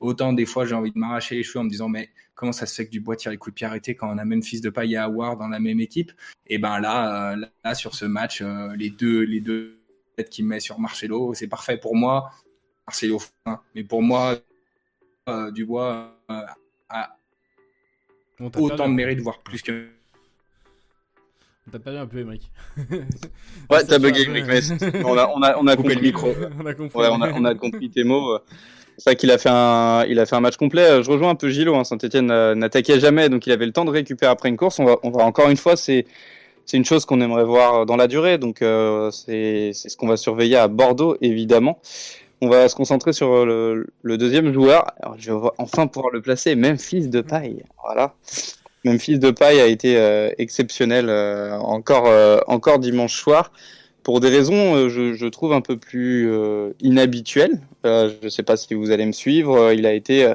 autant 0.00 0.32
des 0.32 0.46
fois 0.46 0.66
j'ai 0.66 0.74
envie 0.74 0.92
de 0.92 0.98
m'arracher 0.98 1.36
les 1.36 1.42
cheveux 1.42 1.60
en 1.60 1.64
me 1.64 1.70
disant 1.70 1.88
mais 1.88 2.10
comment 2.34 2.52
ça 2.52 2.66
se 2.66 2.74
fait 2.74 2.86
que 2.86 2.90
Dubois 2.90 3.16
tire 3.16 3.30
les 3.30 3.36
coups 3.36 3.54
de 3.54 3.56
pied 3.56 3.66
arrêtés 3.66 3.94
quand 3.94 4.12
on 4.12 4.18
a 4.18 4.24
même 4.24 4.42
fils 4.42 4.60
de 4.60 4.70
paille 4.70 4.94
et 4.94 4.98
Howard 4.98 5.38
dans 5.38 5.48
la 5.48 5.58
même 5.58 5.80
équipe? 5.80 6.12
Et 6.46 6.58
ben 6.58 6.78
là, 6.80 7.32
euh, 7.32 7.46
là 7.64 7.74
sur 7.74 7.94
ce 7.94 8.04
match, 8.04 8.42
les 8.76 8.90
deux 8.90 9.22
les 9.22 9.40
deux 9.40 9.78
têtes 10.16 10.30
qu'il 10.30 10.46
met 10.46 10.60
sur 10.60 10.78
Marcelo, 10.78 11.34
c'est 11.34 11.48
parfait 11.48 11.76
pour 11.76 11.96
moi. 11.96 12.30
Marcelo, 12.86 13.20
mais 13.74 13.82
pour 13.82 14.02
moi, 14.02 14.38
Dubois 15.52 16.16
a 16.88 17.18
autant 18.54 18.88
de 18.88 18.94
mérite, 18.94 19.20
voire 19.20 19.42
plus 19.42 19.60
que 19.62 19.88
T'as 21.72 21.78
perdu 21.80 21.98
un 21.98 22.06
peu, 22.06 22.20
Emric. 22.20 22.50
ouais, 23.70 23.84
t'as 23.84 23.98
bugué, 23.98 24.22
Emric, 24.26 24.44
mais 24.46 24.60
on 25.04 25.18
a, 25.18 25.28
on 25.34 25.42
a, 25.42 25.56
on 25.58 25.66
a 25.66 25.76
compris 25.76 25.96
le 25.96 26.00
micro. 26.00 26.28
on 26.60 26.66
a 26.66 26.74
compris. 26.74 26.98
Ouais, 26.98 27.08
on 27.10 27.20
a, 27.20 27.32
on 27.32 27.44
a 27.44 27.54
compris 27.54 27.90
tes 27.90 28.04
mots. 28.04 28.38
C'est 28.98 29.10
vrai 29.10 29.16
qu'il 29.16 29.30
a 29.30 29.38
fait 29.38 29.50
un, 29.50 30.04
il 30.08 30.18
a 30.20 30.26
fait 30.26 30.36
un 30.36 30.40
match 30.40 30.56
complet. 30.56 31.02
Je 31.02 31.10
rejoins 31.10 31.30
un 31.30 31.34
peu 31.34 31.48
Gilo. 31.48 31.74
Hein. 31.74 31.84
Saint-Etienne 31.84 32.54
n'attaquait 32.54 33.00
jamais, 33.00 33.28
donc 33.28 33.46
il 33.46 33.52
avait 33.52 33.66
le 33.66 33.72
temps 33.72 33.84
de 33.84 33.90
récupérer 33.90 34.30
après 34.30 34.48
une 34.48 34.56
course. 34.56 34.78
On 34.78 34.84
va, 34.84 34.96
on 35.02 35.10
va 35.10 35.24
encore 35.24 35.50
une 35.50 35.56
fois, 35.56 35.76
c'est, 35.76 36.06
c'est 36.64 36.76
une 36.76 36.84
chose 36.84 37.04
qu'on 37.04 37.20
aimerait 37.20 37.44
voir 37.44 37.84
dans 37.84 37.96
la 37.96 38.06
durée. 38.06 38.38
Donc 38.38 38.62
euh, 38.62 39.10
c'est, 39.10 39.72
c'est 39.74 39.88
ce 39.88 39.96
qu'on 39.96 40.08
va 40.08 40.16
surveiller 40.16 40.56
à 40.56 40.68
Bordeaux, 40.68 41.16
évidemment. 41.20 41.80
On 42.42 42.48
va 42.48 42.68
se 42.68 42.74
concentrer 42.74 43.12
sur 43.12 43.44
le, 43.44 43.86
le 44.02 44.18
deuxième 44.18 44.52
joueur. 44.52 44.92
Alors, 45.00 45.16
je 45.18 45.32
vais 45.32 45.48
enfin 45.58 45.86
pouvoir 45.86 46.12
le 46.12 46.20
placer, 46.20 46.54
Memphis 46.54 47.08
de 47.08 47.22
paille. 47.22 47.64
Voilà. 47.82 48.14
Memphis 48.86 49.18
de 49.18 49.32
paille 49.32 49.60
a 49.60 49.66
été 49.66 49.96
euh, 49.96 50.30
exceptionnel 50.38 51.06
euh, 51.08 51.58
encore, 51.58 52.06
euh, 52.06 52.38
encore 52.46 52.78
dimanche 52.78 53.16
soir 53.16 53.50
pour 54.04 54.20
des 54.20 54.28
raisons, 54.28 54.88
je, 54.88 55.26
trouve, 55.26 55.52
un 55.52 55.60
peu 55.60 55.76
plus 55.76 56.30
inhabituelles. 56.80 57.58
je 57.82 58.12
ne 58.22 58.28
sais 58.28 58.44
pas 58.44 58.56
si 58.56 58.72
vous 58.72 58.92
allez 58.92 59.04
me 59.04 59.10
suivre. 59.10 59.72
il 59.72 59.84
a 59.84 59.92
été, 59.92 60.32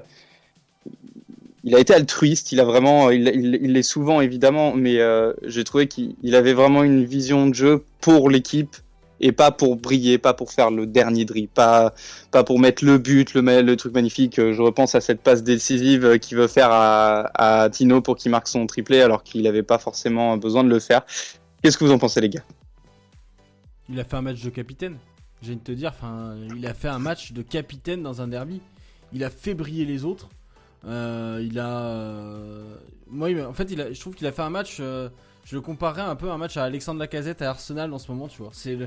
il 1.63 1.73
a 1.73 1.79
été 1.79 1.93
altruiste. 1.93 2.51
Il 2.51 2.59
a 2.59 2.65
vraiment, 2.65 3.11
il, 3.11 3.83
souvent 3.85 4.19
évidemment, 4.19 4.73
mais 4.75 4.99
j'ai 5.43 5.63
trouvé 5.63 5.87
qu'il 5.87 6.35
avait 6.35 6.51
vraiment 6.51 6.83
une 6.83 7.05
vision 7.05 7.47
de 7.47 7.55
jeu 7.55 7.85
pour 8.01 8.29
l'équipe 8.29 8.75
et 9.21 9.31
pas 9.31 9.51
pour 9.51 9.77
briller, 9.77 10.17
pas 10.17 10.33
pour 10.33 10.51
faire 10.51 10.71
le 10.71 10.85
dernier 10.85 11.25
dribble, 11.25 11.47
pas, 11.53 11.93
pas 12.31 12.43
pour 12.43 12.59
mettre 12.59 12.83
le 12.83 12.97
but, 12.97 13.33
le, 13.33 13.75
truc 13.75 13.93
magnifique. 13.93 14.35
Je 14.35 14.61
repense 14.61 14.95
à 14.95 15.01
cette 15.01 15.21
passe 15.21 15.43
décisive 15.43 16.19
qu'il 16.19 16.37
veut 16.37 16.47
faire 16.47 16.69
à, 16.71 17.69
Tino 17.71 18.01
pour 18.01 18.17
qu'il 18.17 18.31
marque 18.31 18.47
son 18.47 18.65
triplé 18.67 19.01
alors 19.01 19.23
qu'il 19.23 19.43
n'avait 19.43 19.63
pas 19.63 19.77
forcément 19.77 20.37
besoin 20.37 20.63
de 20.63 20.69
le 20.69 20.79
faire. 20.79 21.03
Qu'est-ce 21.61 21.77
que 21.77 21.85
vous 21.85 21.91
en 21.91 21.99
pensez, 21.99 22.19
les 22.19 22.29
gars? 22.29 22.43
Il 23.89 23.99
a 23.99 24.03
fait 24.03 24.17
un 24.17 24.21
match 24.21 24.41
de 24.41 24.49
capitaine. 24.49 24.97
J'ai 25.41 25.51
envie 25.51 25.59
de 25.59 25.63
te 25.63 25.71
dire, 25.71 25.93
il 26.55 26.65
a 26.65 26.73
fait 26.73 26.87
un 26.87 26.99
match 26.99 27.31
de 27.31 27.41
capitaine 27.41 28.03
dans 28.03 28.21
un 28.21 28.27
derby. 28.27 28.61
Il 29.13 29.23
a 29.23 29.29
fait 29.29 29.53
briller 29.53 29.85
les 29.85 30.05
autres. 30.05 30.29
Euh, 30.85 31.45
il 31.45 31.59
a, 31.59 31.83
euh, 31.83 32.75
moi, 33.07 33.29
en 33.47 33.53
fait, 33.53 33.69
je 33.69 33.99
trouve 33.99 34.15
qu'il 34.15 34.27
a 34.27 34.31
fait 34.31 34.41
un 34.41 34.49
match. 34.49 34.77
Euh, 34.79 35.09
je 35.45 35.55
le 35.55 35.61
comparerais 35.61 36.01
un 36.01 36.15
peu 36.15 36.29
à 36.29 36.33
un 36.33 36.37
match 36.37 36.57
à 36.57 36.63
Alexandre 36.63 36.99
Lacazette 36.99 37.41
à 37.41 37.49
Arsenal 37.49 37.93
en 37.93 37.99
ce 37.99 38.11
moment, 38.11 38.27
tu 38.27 38.41
vois. 38.41 38.51
C'est. 38.53 38.77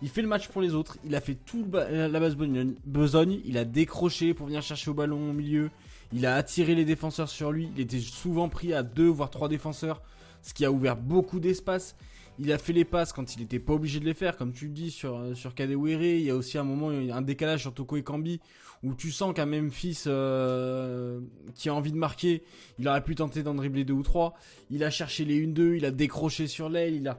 Il 0.00 0.08
fait 0.08 0.22
le 0.22 0.28
match 0.28 0.48
pour 0.48 0.62
les 0.62 0.74
autres. 0.74 0.96
Il 1.04 1.14
a 1.16 1.20
fait 1.20 1.34
tout 1.34 1.66
la 1.72 2.20
base 2.20 2.36
besogne. 2.36 3.40
Il 3.44 3.58
a 3.58 3.64
décroché 3.64 4.34
pour 4.34 4.46
venir 4.46 4.62
chercher 4.62 4.90
au 4.90 4.94
ballon 4.94 5.30
au 5.30 5.32
milieu. 5.32 5.70
Il 6.12 6.24
a 6.24 6.36
attiré 6.36 6.74
les 6.74 6.84
défenseurs 6.84 7.28
sur 7.28 7.52
lui. 7.52 7.70
Il 7.76 7.80
était 7.80 8.00
souvent 8.00 8.48
pris 8.48 8.72
à 8.72 8.82
deux 8.82 9.08
voire 9.08 9.30
trois 9.30 9.48
défenseurs, 9.48 10.00
ce 10.42 10.54
qui 10.54 10.64
a 10.64 10.70
ouvert 10.70 10.96
beaucoup 10.96 11.40
d'espace. 11.40 11.96
Il 12.40 12.52
a 12.52 12.58
fait 12.58 12.72
les 12.72 12.84
passes 12.84 13.12
quand 13.12 13.34
il 13.34 13.40
n'était 13.40 13.58
pas 13.58 13.72
obligé 13.72 13.98
de 14.00 14.04
les 14.04 14.14
faire, 14.14 14.36
comme 14.36 14.52
tu 14.52 14.66
le 14.66 14.72
dis 14.72 14.90
sur 14.90 15.36
sur 15.36 15.54
Kadewere. 15.54 16.02
Il 16.02 16.22
y 16.22 16.30
a 16.30 16.36
aussi 16.36 16.58
un 16.58 16.64
moment 16.64 16.90
un 16.90 17.22
décalage 17.22 17.62
sur 17.62 17.74
Toko 17.74 17.96
et 17.96 18.02
Kambi 18.02 18.40
où 18.82 18.94
tu 18.94 19.10
sens 19.10 19.34
qu'un 19.34 19.46
Memphis 19.46 20.04
euh, 20.06 21.20
qui 21.54 21.68
a 21.68 21.74
envie 21.74 21.92
de 21.92 21.96
marquer, 21.96 22.42
il 22.78 22.88
aurait 22.88 23.02
pu 23.02 23.14
tenter 23.14 23.42
d'en 23.42 23.54
dribbler 23.54 23.84
deux 23.84 23.94
ou 23.94 24.02
trois. 24.02 24.34
Il 24.70 24.84
a 24.84 24.90
cherché 24.90 25.24
les 25.24 25.46
1-2, 25.46 25.76
il 25.76 25.84
a 25.84 25.90
décroché 25.90 26.46
sur 26.46 26.68
l'aile. 26.68 26.94
Il 26.94 27.08
a, 27.08 27.18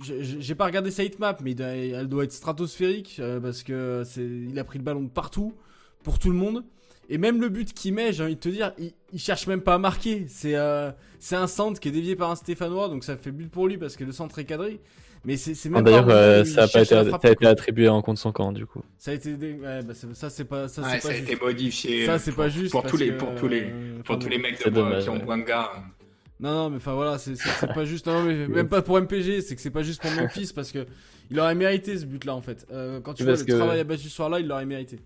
j'ai 0.00 0.54
pas 0.54 0.66
regardé 0.66 0.90
sa 0.90 1.04
hitmap, 1.04 1.40
mais 1.40 1.52
elle 1.52 2.08
doit 2.08 2.24
être 2.24 2.32
stratosphérique 2.32 3.18
euh, 3.20 3.40
parce 3.40 3.62
que 3.62 4.02
il 4.16 4.58
a 4.58 4.64
pris 4.64 4.78
le 4.78 4.84
ballon 4.84 5.02
de 5.02 5.08
partout 5.08 5.54
pour 6.02 6.18
tout 6.18 6.30
le 6.30 6.36
monde. 6.36 6.64
Et 7.08 7.16
même 7.18 7.40
le 7.40 7.48
but 7.48 7.72
qu'il 7.72 7.94
met, 7.94 8.12
j'ai 8.12 8.22
envie 8.22 8.34
de 8.34 8.40
te 8.40 8.48
dire, 8.50 8.72
il, 8.78 8.92
il 9.12 9.18
cherche 9.18 9.46
même 9.46 9.62
pas 9.62 9.74
à 9.74 9.78
marquer. 9.78 10.26
C'est 10.28 10.56
euh, 10.56 10.90
c'est 11.18 11.36
un 11.36 11.46
centre 11.46 11.80
qui 11.80 11.88
est 11.88 11.92
dévié 11.92 12.16
par 12.16 12.30
un 12.30 12.36
Stéphanois, 12.36 12.88
donc 12.88 13.02
ça 13.04 13.16
fait 13.16 13.30
but 13.30 13.50
pour 13.50 13.66
lui 13.66 13.78
parce 13.78 13.96
que 13.96 14.04
le 14.04 14.12
centre 14.12 14.38
est 14.38 14.44
cadré. 14.44 14.80
Mais 15.24 15.36
c'est 15.36 15.52
même 15.68 15.78
Ah, 15.78 15.82
D'ailleurs, 15.82 16.06
pas 16.06 16.12
euh, 16.12 16.44
ça 16.44 16.62
a 16.64 16.68
pas 16.68 16.82
été, 16.82 16.94
ça 16.94 17.00
a 17.00 17.48
attribué 17.48 17.88
en 17.88 18.02
contre 18.02 18.20
son 18.20 18.30
camp, 18.30 18.52
du 18.52 18.66
coup. 18.66 18.82
Ça 18.98 19.10
a 19.10 19.14
été 19.14 19.32
dé- 19.36 19.54
ouais, 19.60 19.82
bah, 19.82 19.92
ça 20.12 20.30
c'est 20.30 20.44
pas 20.44 20.68
ça 20.68 20.82
Ouais, 20.82 20.88
c'est 20.92 21.00
ça 21.00 21.08
pas 21.08 21.14
a 21.14 21.16
juste. 21.18 21.30
été 21.32 21.40
modifié. 21.44 22.06
Ça 22.06 22.18
c'est 22.20 22.30
pour- 22.30 22.44
pas 22.44 22.48
juste 22.50 22.70
pour 22.70 22.84
tous 22.84 22.96
les 22.96 23.08
que, 23.08 23.14
pour 23.14 23.34
tous 23.34 23.48
les 23.48 23.62
euh, 23.64 23.98
pour 24.04 24.18
tous 24.18 24.28
les 24.28 24.38
mecs 24.38 24.56
C'est 24.58 24.70
de 24.70 24.74
dommage, 24.76 25.02
qui 25.02 25.08
ont 25.10 25.14
ouais. 25.26 25.44
Non, 26.40 26.52
non, 26.52 26.70
mais 26.70 26.76
enfin 26.76 26.94
voilà, 26.94 27.18
c'est 27.18 27.34
pas 27.74 27.84
juste. 27.84 28.06
Non, 28.06 28.22
mais 28.22 28.46
même 28.48 28.68
pas 28.68 28.80
pour 28.82 28.96
MPG, 29.00 29.40
c'est 29.40 29.56
que 29.56 29.60
c'est 29.60 29.70
pas 29.70 29.82
juste 29.82 30.00
pour 30.00 30.10
Memphis 30.12 30.52
parce 30.54 30.70
que 30.70 30.86
il 31.30 31.40
aurait 31.40 31.54
mérité 31.56 31.98
ce 31.98 32.04
but-là 32.06 32.34
en 32.36 32.40
fait. 32.40 32.64
Euh, 32.70 33.00
quand 33.00 33.14
tu 33.14 33.24
vois 33.24 33.34
le 33.34 33.42
que- 33.44 33.52
travail 33.52 33.80
abattu 33.80 34.04
ce 34.04 34.10
soir-là, 34.10 34.38
il 34.40 34.46
l'aurait 34.46 34.66
mérité. 34.66 35.00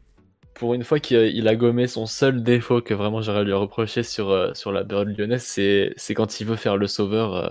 Pour 0.55 0.75
une 0.75 0.85
fois 0.85 1.01
qu'il 1.01 1.19
il 1.35 1.49
a 1.49 1.57
gommé 1.57 1.87
son 1.87 2.07
seul 2.07 2.43
défaut 2.43 2.83
que 2.83 2.95
vraiment 2.95 3.23
j'aurais 3.23 3.45
lui 3.45 3.53
reproché 3.53 4.03
sur, 4.03 4.31
euh, 4.31 4.53
sur 4.55 4.73
la 4.73 4.85
période 4.85 5.17
lyonnaise, 5.19 5.43
c'est 5.45 6.15
quand 6.15 6.41
il 6.41 6.47
veut 6.47 6.57
faire 6.57 6.77
le 6.77 6.87
sauveur 6.87 7.35
euh, 7.35 7.49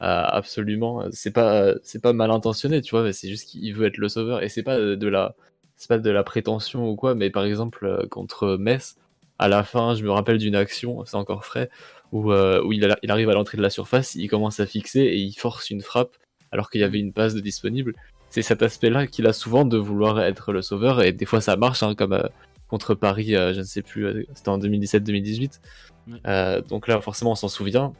absolument. 0.00 1.04
C'est 1.12 1.32
pas, 1.32 1.74
mal 2.12 2.30
intentionné, 2.30 2.80
tu 2.80 2.90
vois, 2.92 3.12
c'est 3.12 3.28
juste 3.28 3.50
qu'il 3.50 3.74
veut 3.74 3.86
être 3.86 3.98
le 3.98 4.08
sauveur 4.08 4.42
et 4.42 4.48
c'est 4.48 4.62
pas 4.62 4.78
de 4.78 5.08
la, 5.08 5.34
c'est 5.76 5.88
pas 5.88 5.98
de 5.98 6.10
la 6.10 6.24
prétention 6.24 6.88
ou 6.88 6.96
quoi, 6.96 7.14
mais 7.14 7.30
par 7.30 7.44
exemple 7.44 7.86
euh, 7.86 8.06
contre 8.08 8.56
Metz, 8.56 8.96
à 9.38 9.48
la 9.48 9.62
fin, 9.62 9.94
je 9.94 10.02
me 10.04 10.10
rappelle 10.10 10.38
d'une 10.38 10.56
action, 10.56 11.04
c'est 11.04 11.16
encore 11.16 11.44
frais, 11.44 11.70
où, 12.12 12.32
il, 12.32 12.96
il 13.02 13.10
arrive 13.10 13.30
à 13.30 13.34
l'entrée 13.34 13.56
de 13.56 13.62
la 13.62 13.70
surface, 13.70 14.14
il 14.14 14.28
commence 14.28 14.60
à 14.60 14.66
fixer 14.66 15.00
et 15.00 15.16
il 15.16 15.32
force 15.34 15.70
une 15.70 15.80
frappe 15.80 16.16
alors 16.52 16.70
qu'il 16.70 16.80
y 16.80 16.84
avait 16.84 16.98
une 16.98 17.12
passe 17.12 17.34
de 17.34 17.40
disponible. 17.40 17.94
C'est 18.30 18.42
cet 18.42 18.62
aspect-là 18.62 19.06
qu'il 19.06 19.26
a 19.26 19.32
souvent 19.32 19.64
de 19.64 19.76
vouloir 19.76 20.20
être 20.20 20.52
le 20.52 20.62
sauveur 20.62 21.02
et 21.02 21.12
des 21.12 21.26
fois 21.26 21.40
ça 21.40 21.56
marche, 21.56 21.82
hein, 21.82 21.94
comme 21.94 22.12
euh, 22.12 22.22
contre 22.68 22.94
Paris, 22.94 23.34
euh, 23.34 23.52
je 23.52 23.58
ne 23.58 23.64
sais 23.64 23.82
plus, 23.82 24.06
euh, 24.06 24.24
c'était 24.34 24.48
en 24.48 24.58
2017-2018. 24.58 25.60
Ouais. 26.08 26.18
Euh, 26.26 26.62
donc 26.62 26.86
là, 26.86 27.00
forcément, 27.00 27.32
on 27.32 27.36
s'en 27.36 27.48
souvient. 27.48 27.92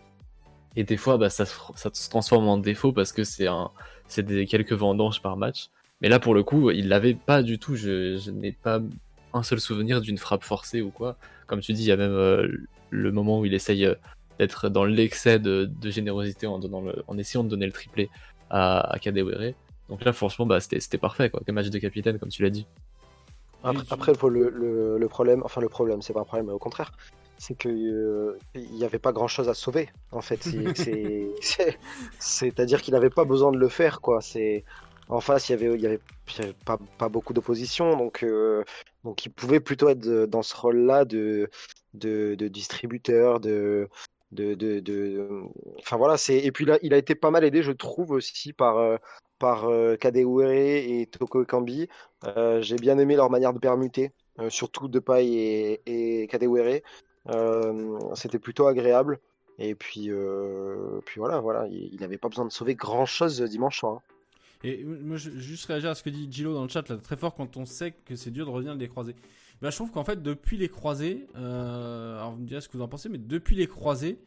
Et 0.77 0.85
des 0.85 0.97
fois, 0.97 1.19
bah, 1.19 1.31
ça, 1.31 1.45
se, 1.45 1.55
ça 1.75 1.91
se 1.93 2.09
transforme 2.09 2.47
en 2.49 2.57
défaut 2.57 2.93
parce 2.93 3.13
que 3.13 3.25
c'est 3.25 3.49
un, 3.49 3.71
c'est 4.07 4.25
des 4.25 4.47
quelques 4.47 4.73
vendanges 4.73 5.21
par 5.21 5.37
match. 5.37 5.71
Mais 6.01 6.09
là, 6.09 6.21
pour 6.21 6.35
le 6.35 6.45
coup, 6.45 6.71
il 6.71 6.89
l'avait 6.89 7.15
pas 7.15 7.43
du 7.43 7.59
tout. 7.59 7.75
Je, 7.75 8.17
je 8.17 8.31
n'ai 8.31 8.53
pas 8.53 8.81
un 9.33 9.43
seul 9.43 9.61
souvenir 9.61 10.01
d'une 10.01 10.19
frappe 10.19 10.45
forcée 10.45 10.81
ou 10.81 10.91
quoi. 10.91 11.17
Comme 11.47 11.61
tu 11.61 11.73
dis, 11.73 11.83
il 11.83 11.89
y 11.89 11.93
a 11.93 11.97
même 11.97 12.13
euh, 12.13 12.49
le 12.91 13.13
moment 13.13 13.41
où 13.41 13.45
il 13.45 13.55
essaye 13.55 13.85
euh, 13.85 13.95
d'être 14.39 14.69
dans 14.69 14.85
l'excès 14.85 15.39
de, 15.39 15.65
de 15.65 15.91
générosité 15.91 16.47
en, 16.47 16.59
donnant 16.59 16.81
le, 16.81 17.03
en 17.09 17.19
essayant 17.19 17.45
de 17.45 17.49
donner 17.49 17.67
le 17.67 17.73
triplé 17.73 18.09
à, 18.49 18.93
à 18.93 18.99
Kadewere. 18.99 19.55
Donc 19.91 20.05
là, 20.05 20.13
franchement, 20.13 20.47
bah, 20.47 20.61
c'était 20.61 20.81
c'était 20.81 20.99
parfait, 20.99 21.29
quoi. 21.31 21.41
Quel 21.45 21.55
match 21.55 21.69
de 21.69 21.79
capitaine, 21.79 22.19
comme 22.19 22.29
tu 22.31 22.43
l'as 22.43 22.51
dit. 22.51 22.67
Après, 23.91 24.13
le, 24.31 24.49
le, 24.49 24.97
le 24.99 25.09
problème, 25.09 25.43
enfin 25.45 25.61
le 25.61 25.69
problème, 25.69 26.01
c'est 26.01 26.15
pas 26.15 26.21
un 26.21 26.25
problème, 26.25 26.47
mais 26.47 26.53
au 26.53 26.59
contraire, 26.59 26.93
c'est 27.37 27.55
que 27.55 27.69
euh, 27.69 28.39
il 28.55 28.73
n'y 28.73 28.85
avait 28.85 28.99
pas 28.99 29.13
grand 29.13 29.29
chose 29.29 29.49
à 29.51 29.55
sauver. 29.55 29.91
En 30.13 30.23
fait, 30.23 30.43
C'est- 30.43 30.75
c'est 30.77 31.27
c'est- 31.43 31.79
c'est-à-dire 32.19 32.81
qu'il 32.81 32.95
n'avait 32.95 33.11
pas 33.11 33.25
besoin 33.27 33.53
de 33.53 33.59
le 33.59 33.69
faire, 33.69 34.01
quoi. 34.01 34.21
C'est 34.23 34.65
en 35.09 35.21
face, 35.21 35.49
il 35.49 35.53
y 35.53 35.55
avait, 35.57 35.75
il 35.75 35.81
y 35.81 35.87
avait, 35.87 36.01
il 36.29 36.39
y 36.41 36.45
avait 36.45 36.57
pas, 36.65 36.79
pas 36.97 37.09
beaucoup 37.09 37.33
d'opposition, 37.35 37.97
donc 37.97 38.23
euh, 38.23 38.63
donc 39.05 39.27
il 39.27 39.31
pouvait 39.31 39.61
plutôt 39.61 39.89
être 39.89 39.99
de- 39.99 40.25
dans 40.25 40.43
ce 40.43 40.57
rôle-là 40.57 41.05
de, 41.05 41.51
de 41.95 42.37
de 42.37 42.49
distributeur, 42.49 43.41
de 43.41 43.89
de, 44.33 44.55
de, 44.55 44.79
de- 44.79 45.29
enfin 45.81 45.97
voilà, 45.97 46.17
c'est 46.17 46.39
et 46.39 46.53
puis 46.53 46.65
là, 46.65 46.79
il 46.83 46.95
a 46.95 46.97
été 46.97 47.15
pas 47.17 47.31
mal 47.33 47.45
aidé, 47.45 47.63
je 47.65 47.73
trouve 47.73 48.13
aussi 48.13 48.53
par 48.53 48.79
euh, 48.79 48.97
par 49.41 49.65
euh, 49.65 49.97
Kadewere 49.97 50.53
et 50.53 51.09
Toko 51.11 51.43
Ekambi. 51.43 51.89
Euh, 52.25 52.63
j'ai 52.63 52.77
bien 52.77 52.99
aimé 52.99 53.17
leur 53.17 53.31
manière 53.31 53.53
de 53.53 53.59
permuter, 53.59 54.13
euh, 54.39 54.51
surtout 54.51 54.87
Depay 54.87 55.27
et, 55.27 56.23
et 56.23 56.27
Kadewere. 56.29 56.83
C'était 58.15 58.39
plutôt 58.39 58.69
agréable. 58.69 59.19
Et 59.59 59.75
puis, 59.75 60.11
puis 61.05 61.19
voilà, 61.19 61.41
voilà, 61.41 61.67
il 61.69 61.99
n'avait 62.01 62.17
pas 62.17 62.29
besoin 62.29 62.47
de 62.47 62.53
sauver 62.53 62.75
grand 62.75 63.05
chose 63.05 63.43
dimanche 63.43 63.81
soir. 63.81 63.97
hein. 63.97 64.03
Et 64.63 64.85
moi, 64.85 65.17
juste 65.17 65.67
réagir 65.67 65.91
à 65.91 65.95
ce 65.95 66.03
que 66.03 66.11
dit 66.11 66.29
Gilo 66.31 66.55
dans 66.55 66.63
le 66.63 66.69
chat, 66.69 66.87
là, 66.89 66.97
très 66.97 67.17
fort 67.17 67.35
quand 67.35 67.57
on 67.57 67.65
sait 67.65 67.93
que 68.05 68.15
c'est 68.15 68.31
dur 68.31 68.47
de 68.47 68.51
revenir 68.51 68.77
des 68.77 68.89
croisés. 68.89 69.17
Bah, 69.63 69.71
je 69.71 69.77
trouve 69.77 69.91
qu'en 69.91 70.05
fait, 70.05 70.23
depuis 70.23 70.57
les 70.57 70.69
croisés, 70.69 71.27
alors 71.35 72.33
vous 72.33 72.43
me 72.43 72.47
direz 72.47 72.61
ce 72.61 72.69
que 72.69 72.77
vous 72.77 72.83
en 72.83 72.89
pensez, 72.89 73.09
mais 73.09 73.19
depuis 73.19 73.57
les 73.57 73.67
croisés, 73.67 74.19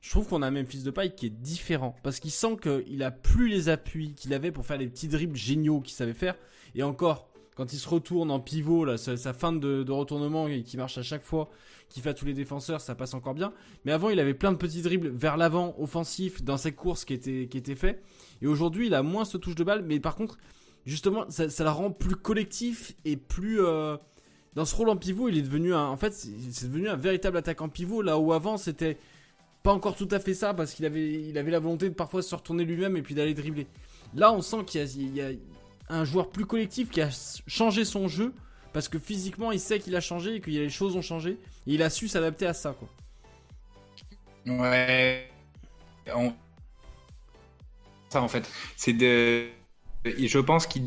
je 0.00 0.10
trouve 0.10 0.26
qu'on 0.26 0.42
a 0.42 0.46
un 0.46 0.50
Memphis 0.50 0.82
de 0.82 0.90
paille 0.90 1.14
qui 1.14 1.26
est 1.26 1.30
différent. 1.30 1.94
Parce 2.02 2.20
qu'il 2.20 2.30
sent 2.30 2.56
qu'il 2.62 3.02
a 3.02 3.10
plus 3.10 3.48
les 3.48 3.68
appuis 3.68 4.14
qu'il 4.14 4.32
avait 4.32 4.50
pour 4.50 4.64
faire 4.64 4.78
les 4.78 4.88
petits 4.88 5.08
dribbles 5.08 5.36
géniaux 5.36 5.80
qu'il 5.80 5.94
savait 5.94 6.14
faire. 6.14 6.36
Et 6.74 6.82
encore, 6.82 7.28
quand 7.54 7.72
il 7.72 7.78
se 7.78 7.88
retourne 7.88 8.30
en 8.30 8.40
pivot, 8.40 8.86
là, 8.86 8.96
sa, 8.96 9.32
fin 9.34 9.52
de, 9.52 9.82
de 9.82 9.92
retournement 9.92 10.48
et 10.48 10.62
qui 10.62 10.78
marche 10.78 10.96
à 10.96 11.02
chaque 11.02 11.24
fois, 11.24 11.50
qui 11.90 12.00
fait 12.00 12.10
à 12.10 12.14
tous 12.14 12.24
les 12.24 12.32
défenseurs, 12.32 12.80
ça 12.80 12.94
passe 12.94 13.12
encore 13.12 13.34
bien. 13.34 13.52
Mais 13.84 13.92
avant, 13.92 14.08
il 14.08 14.18
avait 14.18 14.32
plein 14.32 14.52
de 14.52 14.56
petits 14.56 14.80
dribbles 14.80 15.08
vers 15.08 15.36
l'avant, 15.36 15.74
offensifs, 15.78 16.42
dans 16.42 16.56
ses 16.56 16.72
courses 16.72 17.04
qui 17.04 17.12
étaient, 17.12 17.48
qui 17.50 17.58
étaient 17.58 17.74
faits. 17.74 18.02
Et 18.40 18.46
aujourd'hui, 18.46 18.86
il 18.86 18.94
a 18.94 19.02
moins 19.02 19.26
ce 19.26 19.36
touche 19.36 19.56
de 19.56 19.64
balle, 19.64 19.82
mais 19.82 20.00
par 20.00 20.14
contre, 20.14 20.38
justement, 20.86 21.26
ça, 21.28 21.46
la 21.62 21.72
rend 21.72 21.90
plus 21.90 22.16
collectif 22.16 22.94
et 23.04 23.16
plus. 23.16 23.60
euh, 23.60 23.98
dans 24.54 24.64
ce 24.64 24.74
rôle 24.74 24.88
en 24.88 24.96
pivot, 24.96 25.28
il 25.28 25.38
est 25.38 25.42
devenu 25.42 25.74
un. 25.74 25.86
En 25.86 25.96
fait, 25.96 26.12
c'est 26.12 26.66
devenu 26.66 26.88
un 26.88 26.96
véritable 26.96 27.36
attaquant 27.36 27.68
pivot, 27.68 28.02
là 28.02 28.18
où 28.18 28.32
avant, 28.32 28.56
c'était 28.56 28.96
pas 29.62 29.72
encore 29.72 29.96
tout 29.96 30.08
à 30.10 30.18
fait 30.20 30.34
ça, 30.34 30.54
parce 30.54 30.72
qu'il 30.74 30.84
avait, 30.86 31.12
il 31.22 31.36
avait 31.38 31.50
la 31.50 31.58
volonté 31.60 31.88
de 31.88 31.94
parfois 31.94 32.22
se 32.22 32.34
retourner 32.34 32.64
lui-même 32.64 32.96
et 32.96 33.02
puis 33.02 33.14
d'aller 33.14 33.34
dribbler. 33.34 33.66
Là, 34.14 34.32
on 34.32 34.40
sent 34.42 34.64
qu'il 34.66 34.80
y 34.80 34.84
a, 34.84 34.86
il 34.86 35.14
y 35.16 35.20
a 35.22 35.30
un 35.88 36.04
joueur 36.04 36.30
plus 36.30 36.46
collectif 36.46 36.90
qui 36.90 37.00
a 37.02 37.08
changé 37.46 37.84
son 37.84 38.08
jeu, 38.08 38.32
parce 38.72 38.88
que 38.88 38.98
physiquement, 38.98 39.52
il 39.52 39.60
sait 39.60 39.78
qu'il 39.80 39.94
a 39.96 40.00
changé 40.00 40.36
et 40.36 40.40
que 40.40 40.50
les 40.50 40.70
choses 40.70 40.96
ont 40.96 41.02
changé, 41.02 41.32
et 41.32 41.38
il 41.66 41.82
a 41.82 41.90
su 41.90 42.08
s'adapter 42.08 42.46
à 42.46 42.54
ça, 42.54 42.74
quoi. 42.78 42.88
Ouais. 44.46 45.28
On- 46.14 46.32
Ça 48.08 48.22
en 48.22 48.28
fait, 48.28 48.48
c'est 48.76 48.92
de. 48.94 49.46
Je 50.04 50.38
pense 50.38 50.66
qu'il 50.66 50.86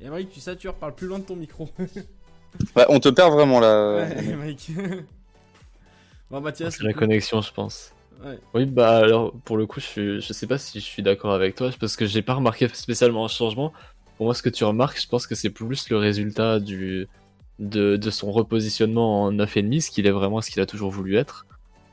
Et 0.00 0.08
Mike, 0.10 0.30
tu 0.30 0.40
satures, 0.40 0.74
parle 0.74 0.94
plus 0.94 1.06
loin 1.06 1.18
de 1.20 1.24
ton 1.24 1.36
micro. 1.36 1.68
Ouais, 2.74 2.84
on 2.88 2.98
te 3.00 3.08
perd 3.08 3.32
vraiment 3.32 3.60
là. 3.60 3.96
ouais, 4.16 4.34
Mike. 4.36 4.70
Bon, 6.30 6.40
Mathias. 6.40 6.76
C'est 6.76 6.84
la 6.84 6.92
connexion, 6.92 7.40
je 7.40 7.52
pense. 7.52 7.92
Ouais. 8.24 8.38
Oui, 8.54 8.66
bah 8.66 8.96
alors 8.96 9.34
pour 9.44 9.56
le 9.56 9.66
coup, 9.66 9.80
je, 9.80 9.86
suis, 9.86 10.20
je 10.20 10.32
sais 10.32 10.46
pas 10.46 10.58
si 10.58 10.80
je 10.80 10.84
suis 10.84 11.02
d'accord 11.02 11.34
avec 11.34 11.54
toi 11.54 11.70
parce 11.78 11.96
que 11.96 12.06
j'ai 12.06 12.22
pas 12.22 12.34
remarqué 12.34 12.66
spécialement 12.68 13.24
un 13.24 13.28
changement. 13.28 13.72
Pour 14.16 14.26
moi, 14.26 14.34
ce 14.34 14.42
que 14.42 14.48
tu 14.48 14.64
remarques, 14.64 15.00
je 15.00 15.06
pense 15.06 15.26
que 15.26 15.34
c'est 15.34 15.50
plus 15.50 15.90
le 15.90 15.98
résultat 15.98 16.58
du 16.58 17.08
de, 17.58 17.96
de 17.96 18.10
son 18.10 18.32
repositionnement 18.32 19.24
en 19.24 19.32
9,5, 19.32 19.80
ce 19.80 19.90
qu'il 19.90 20.06
est 20.06 20.10
vraiment 20.10 20.40
ce 20.40 20.50
qu'il 20.50 20.60
a 20.62 20.66
toujours 20.66 20.90
voulu 20.90 21.16
être. 21.16 21.46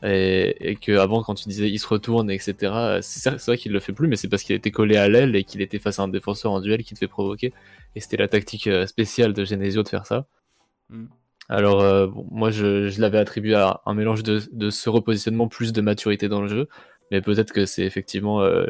Et, 0.06 0.72
et 0.72 0.76
que 0.76 0.98
avant, 0.98 1.24
quand 1.24 1.36
tu 1.36 1.48
disais 1.48 1.70
il 1.70 1.80
se 1.80 1.88
retourne, 1.88 2.30
etc., 2.30 3.00
c'est 3.02 3.46
vrai 3.46 3.58
qu'il 3.58 3.72
le 3.72 3.80
fait 3.80 3.94
plus, 3.94 4.08
mais 4.08 4.18
c'est 4.18 4.28
parce 4.28 4.44
qu'il 4.44 4.56
était 4.56 4.72
collé 4.72 4.98
à 4.98 5.08
l'aile 5.08 5.36
et 5.36 5.46
qu'il 5.46 5.62
était 5.62 5.80
face 5.80 6.00
à 6.00 6.04
un 6.04 6.10
défenseur 6.10 6.52
en 6.52 6.60
duel 6.60 6.84
qui 6.84 6.94
te 6.94 7.00
fait 7.00 7.08
provoquer. 7.08 7.54
Et 7.96 8.02
c'était 8.02 8.18
la 8.18 8.28
tactique 8.28 8.68
euh, 8.68 8.86
spéciale 8.86 9.34
de 9.34 9.46
Genesio 9.46 9.84
de 9.84 9.88
faire 9.88 10.06
ça. 10.06 10.26
Mm. 10.90 11.06
Alors, 11.50 11.82
euh, 11.82 12.08
bon, 12.08 12.26
moi, 12.32 12.52
je, 12.52 12.88
je 12.90 13.02
l'avais 13.02 13.18
attribué 13.18 13.54
à 13.56 13.82
un 13.86 13.94
mélange 13.94 14.24
de, 14.24 14.42
de 14.52 14.70
ce 14.70 14.90
repositionnement 14.90 15.48
plus 15.48 15.74
de 15.74 15.82
maturité 15.82 16.30
dans 16.30 16.42
le 16.42 16.48
jeu, 16.48 16.68
mais 17.12 17.22
peut-être 17.22 17.52
que 17.52 17.66
c'est 17.66 17.84
effectivement 17.84 18.42
euh, 18.42 18.66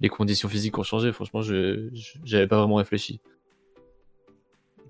les 0.00 0.08
conditions 0.08 0.48
physiques 0.48 0.74
qui 0.74 0.80
ont 0.80 0.84
changé. 0.84 1.12
Franchement, 1.12 1.40
je 1.42 1.88
j'avais 2.24 2.46
pas 2.46 2.58
vraiment 2.58 2.76
réfléchi. 2.76 3.20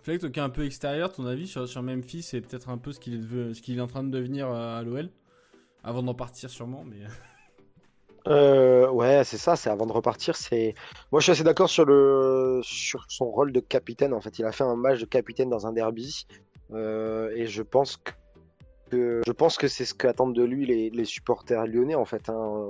Fleck, 0.03 0.21
qui 0.33 0.39
es 0.39 0.43
un 0.43 0.49
peu 0.51 0.65
extérieur, 0.65 1.13
ton 1.13 1.27
avis 1.27 1.47
sur, 1.47 1.69
sur 1.69 1.83
Memphis 1.83 2.31
et 2.33 2.41
peut-être 2.41 2.71
un 2.71 2.79
peu 2.79 2.93
ce 2.93 3.01
qu'il 3.01 3.15
est, 3.15 3.19
deve- 3.19 3.53
ce 3.53 3.61
qu'il 3.63 3.79
est 3.79 3.81
en 3.81 3.87
train 3.87 4.03
de 4.03 4.11
devenir 4.11 4.49
euh, 4.49 4.79
à 4.79 4.83
l'OL 4.83 5.11
Avant 5.85 6.03
d'en 6.03 6.15
partir 6.15 6.51
sûrement, 6.51 6.85
mais... 6.85 6.99
Euh, 8.27 8.91
ouais, 8.91 9.23
c'est 9.25 9.39
ça, 9.39 9.57
c'est 9.57 9.71
avant 9.71 9.87
de 9.87 9.93
repartir. 9.93 10.37
C'est 10.37 10.75
Moi, 11.13 11.21
je 11.21 11.25
suis 11.25 11.33
assez 11.33 11.45
d'accord 11.45 11.71
sur, 11.71 11.87
le... 11.87 12.61
sur 12.63 13.07
son 13.09 13.31
rôle 13.31 13.53
de 13.53 13.61
capitaine. 13.61 14.13
En 14.13 14.21
fait, 14.21 14.39
il 14.39 14.45
a 14.45 14.53
fait 14.53 14.65
un 14.65 14.77
match 14.77 15.01
de 15.01 15.07
capitaine 15.07 15.49
dans 15.49 15.67
un 15.67 15.73
derby. 15.73 16.27
Euh, 16.73 17.31
et 17.35 17.47
je 17.47 17.63
pense 17.63 17.97
que, 18.91 19.23
je 19.27 19.33
pense 19.33 19.57
que 19.57 19.69
c'est 19.69 19.85
ce 19.85 19.95
qu'attendent 19.95 20.35
de 20.35 20.45
lui 20.45 20.67
les, 20.67 21.05
supporters 21.05 21.67
lyonnais, 21.67 21.95
en 21.95 22.05
fait. 22.05 22.29
hein. 22.29 22.69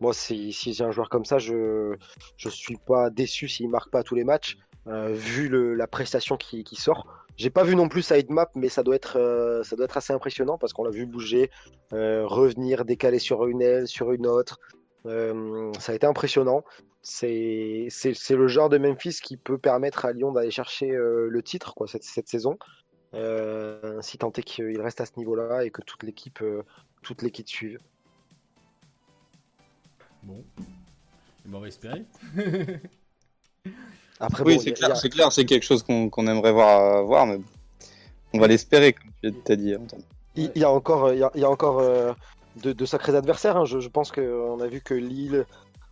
Moi, 0.00 0.12
si, 0.12 0.52
j'ai 0.52 0.84
un 0.84 0.90
joueur 0.90 1.08
comme 1.08 1.24
ça, 1.24 1.38
je 1.38 1.94
je 2.36 2.48
suis 2.50 2.76
pas 2.76 3.08
déçu 3.08 3.48
s'il 3.48 3.70
marque 3.70 3.90
pas 3.90 4.02
tous 4.02 4.14
les 4.14 4.24
matchs, 4.24 4.58
euh, 4.88 5.08
vu 5.12 5.48
la 5.74 5.86
prestation 5.86 6.36
qui, 6.36 6.64
qui 6.64 6.76
sort. 6.76 7.06
J'ai 7.36 7.50
pas 7.50 7.64
vu 7.64 7.76
non 7.76 7.88
plus 7.88 8.02
sa 8.02 8.16
map, 8.28 8.50
mais 8.54 8.68
ça 8.68 8.82
doit 8.82 8.96
être 8.96 9.18
euh, 9.18 9.62
ça 9.62 9.74
doit 9.76 9.86
être 9.86 9.96
assez 9.96 10.12
impressionnant 10.12 10.58
parce 10.58 10.72
qu'on 10.72 10.84
l'a 10.84 10.90
vu 10.90 11.06
bouger, 11.06 11.50
revenir, 11.92 12.84
décaler 12.84 13.18
sur 13.18 13.46
une 13.46 13.62
aile, 13.62 13.88
sur 13.88 14.12
une 14.12 14.26
autre. 14.26 14.58
Ça 15.04 15.92
a 15.92 15.94
été 15.94 16.06
impressionnant. 16.06 16.62
C'est 17.00 17.88
le 18.30 18.48
genre 18.48 18.68
de 18.68 18.78
Memphis 18.78 19.20
qui 19.22 19.36
peut 19.36 19.58
permettre 19.58 20.04
à 20.04 20.12
Lyon 20.12 20.32
d'aller 20.32 20.50
chercher 20.50 20.88
le 20.90 21.42
titre 21.42 21.74
cette 21.86 22.28
saison. 22.28 22.58
Euh, 23.16 24.00
si 24.02 24.18
tant 24.18 24.30
est 24.32 24.42
qu'il 24.42 24.80
reste 24.80 25.00
à 25.00 25.06
ce 25.06 25.12
niveau-là 25.16 25.64
et 25.64 25.70
que 25.70 25.80
toute 25.82 26.02
l'équipe 26.02 26.40
euh, 26.42 26.62
toute 27.02 27.22
l'équipe 27.22 27.48
suive. 27.48 27.78
Bon. 30.22 30.44
Et 30.58 31.48
ben, 31.48 31.58
on 31.58 31.60
va 31.60 31.68
espérer. 31.68 32.04
Après 34.18 34.42
Oui, 34.44 34.56
bon, 34.56 34.60
c'est 34.60 34.72
clair, 34.72 34.92
a- 34.92 34.94
c'est 34.96 35.08
clair, 35.08 35.32
c'est 35.32 35.44
quelque 35.44 35.62
chose 35.64 35.82
qu'on 35.82 36.08
qu'on 36.10 36.26
aimerait 36.26 36.52
voir, 36.52 37.04
voir, 37.04 37.26
mais 37.26 37.38
on 38.32 38.38
va 38.38 38.48
l'espérer, 38.48 38.92
comme 38.92 39.10
tu 39.22 39.32
t'as 39.44 39.56
dit, 39.56 39.76
Antoine. 39.76 40.02
Il, 40.34 40.50
il 40.54 40.60
y 40.62 40.64
a 40.64 40.70
encore, 40.70 41.12
il 41.12 41.18
y 41.18 41.22
a, 41.22 41.30
il 41.34 41.40
y 41.40 41.44
a 41.44 41.50
encore 41.50 41.78
euh, 41.80 42.12
de, 42.56 42.72
de 42.72 42.84
sacrés 42.86 43.14
adversaires. 43.14 43.56
hein. 43.56 43.64
Je, 43.64 43.78
je 43.80 43.88
pense 43.88 44.10
qu'on 44.12 44.60
a 44.60 44.66
vu 44.66 44.80
que 44.80 44.94
Lille, 44.94 45.46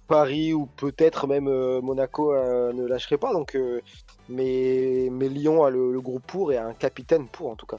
Paris 0.07 0.53
ou 0.55 0.67
peut-être 0.67 1.27
même 1.27 1.49
euh, 1.49 1.81
Monaco 1.81 2.33
euh, 2.35 2.73
ne 2.73 2.87
lâcherait 2.87 3.19
pas. 3.19 3.33
Donc, 3.33 3.55
euh, 3.55 3.81
mais, 4.29 5.09
mais 5.11 5.29
Lyon 5.29 5.65
a 5.65 5.71
le, 5.71 5.93
le 5.93 6.01
groupe 6.01 6.27
pour 6.27 6.53
et 6.53 6.57
a 6.57 6.67
un 6.67 6.75
capitaine 6.75 7.27
pour 7.29 7.51
en 7.51 7.57
tout 7.57 7.67
cas. 7.67 7.79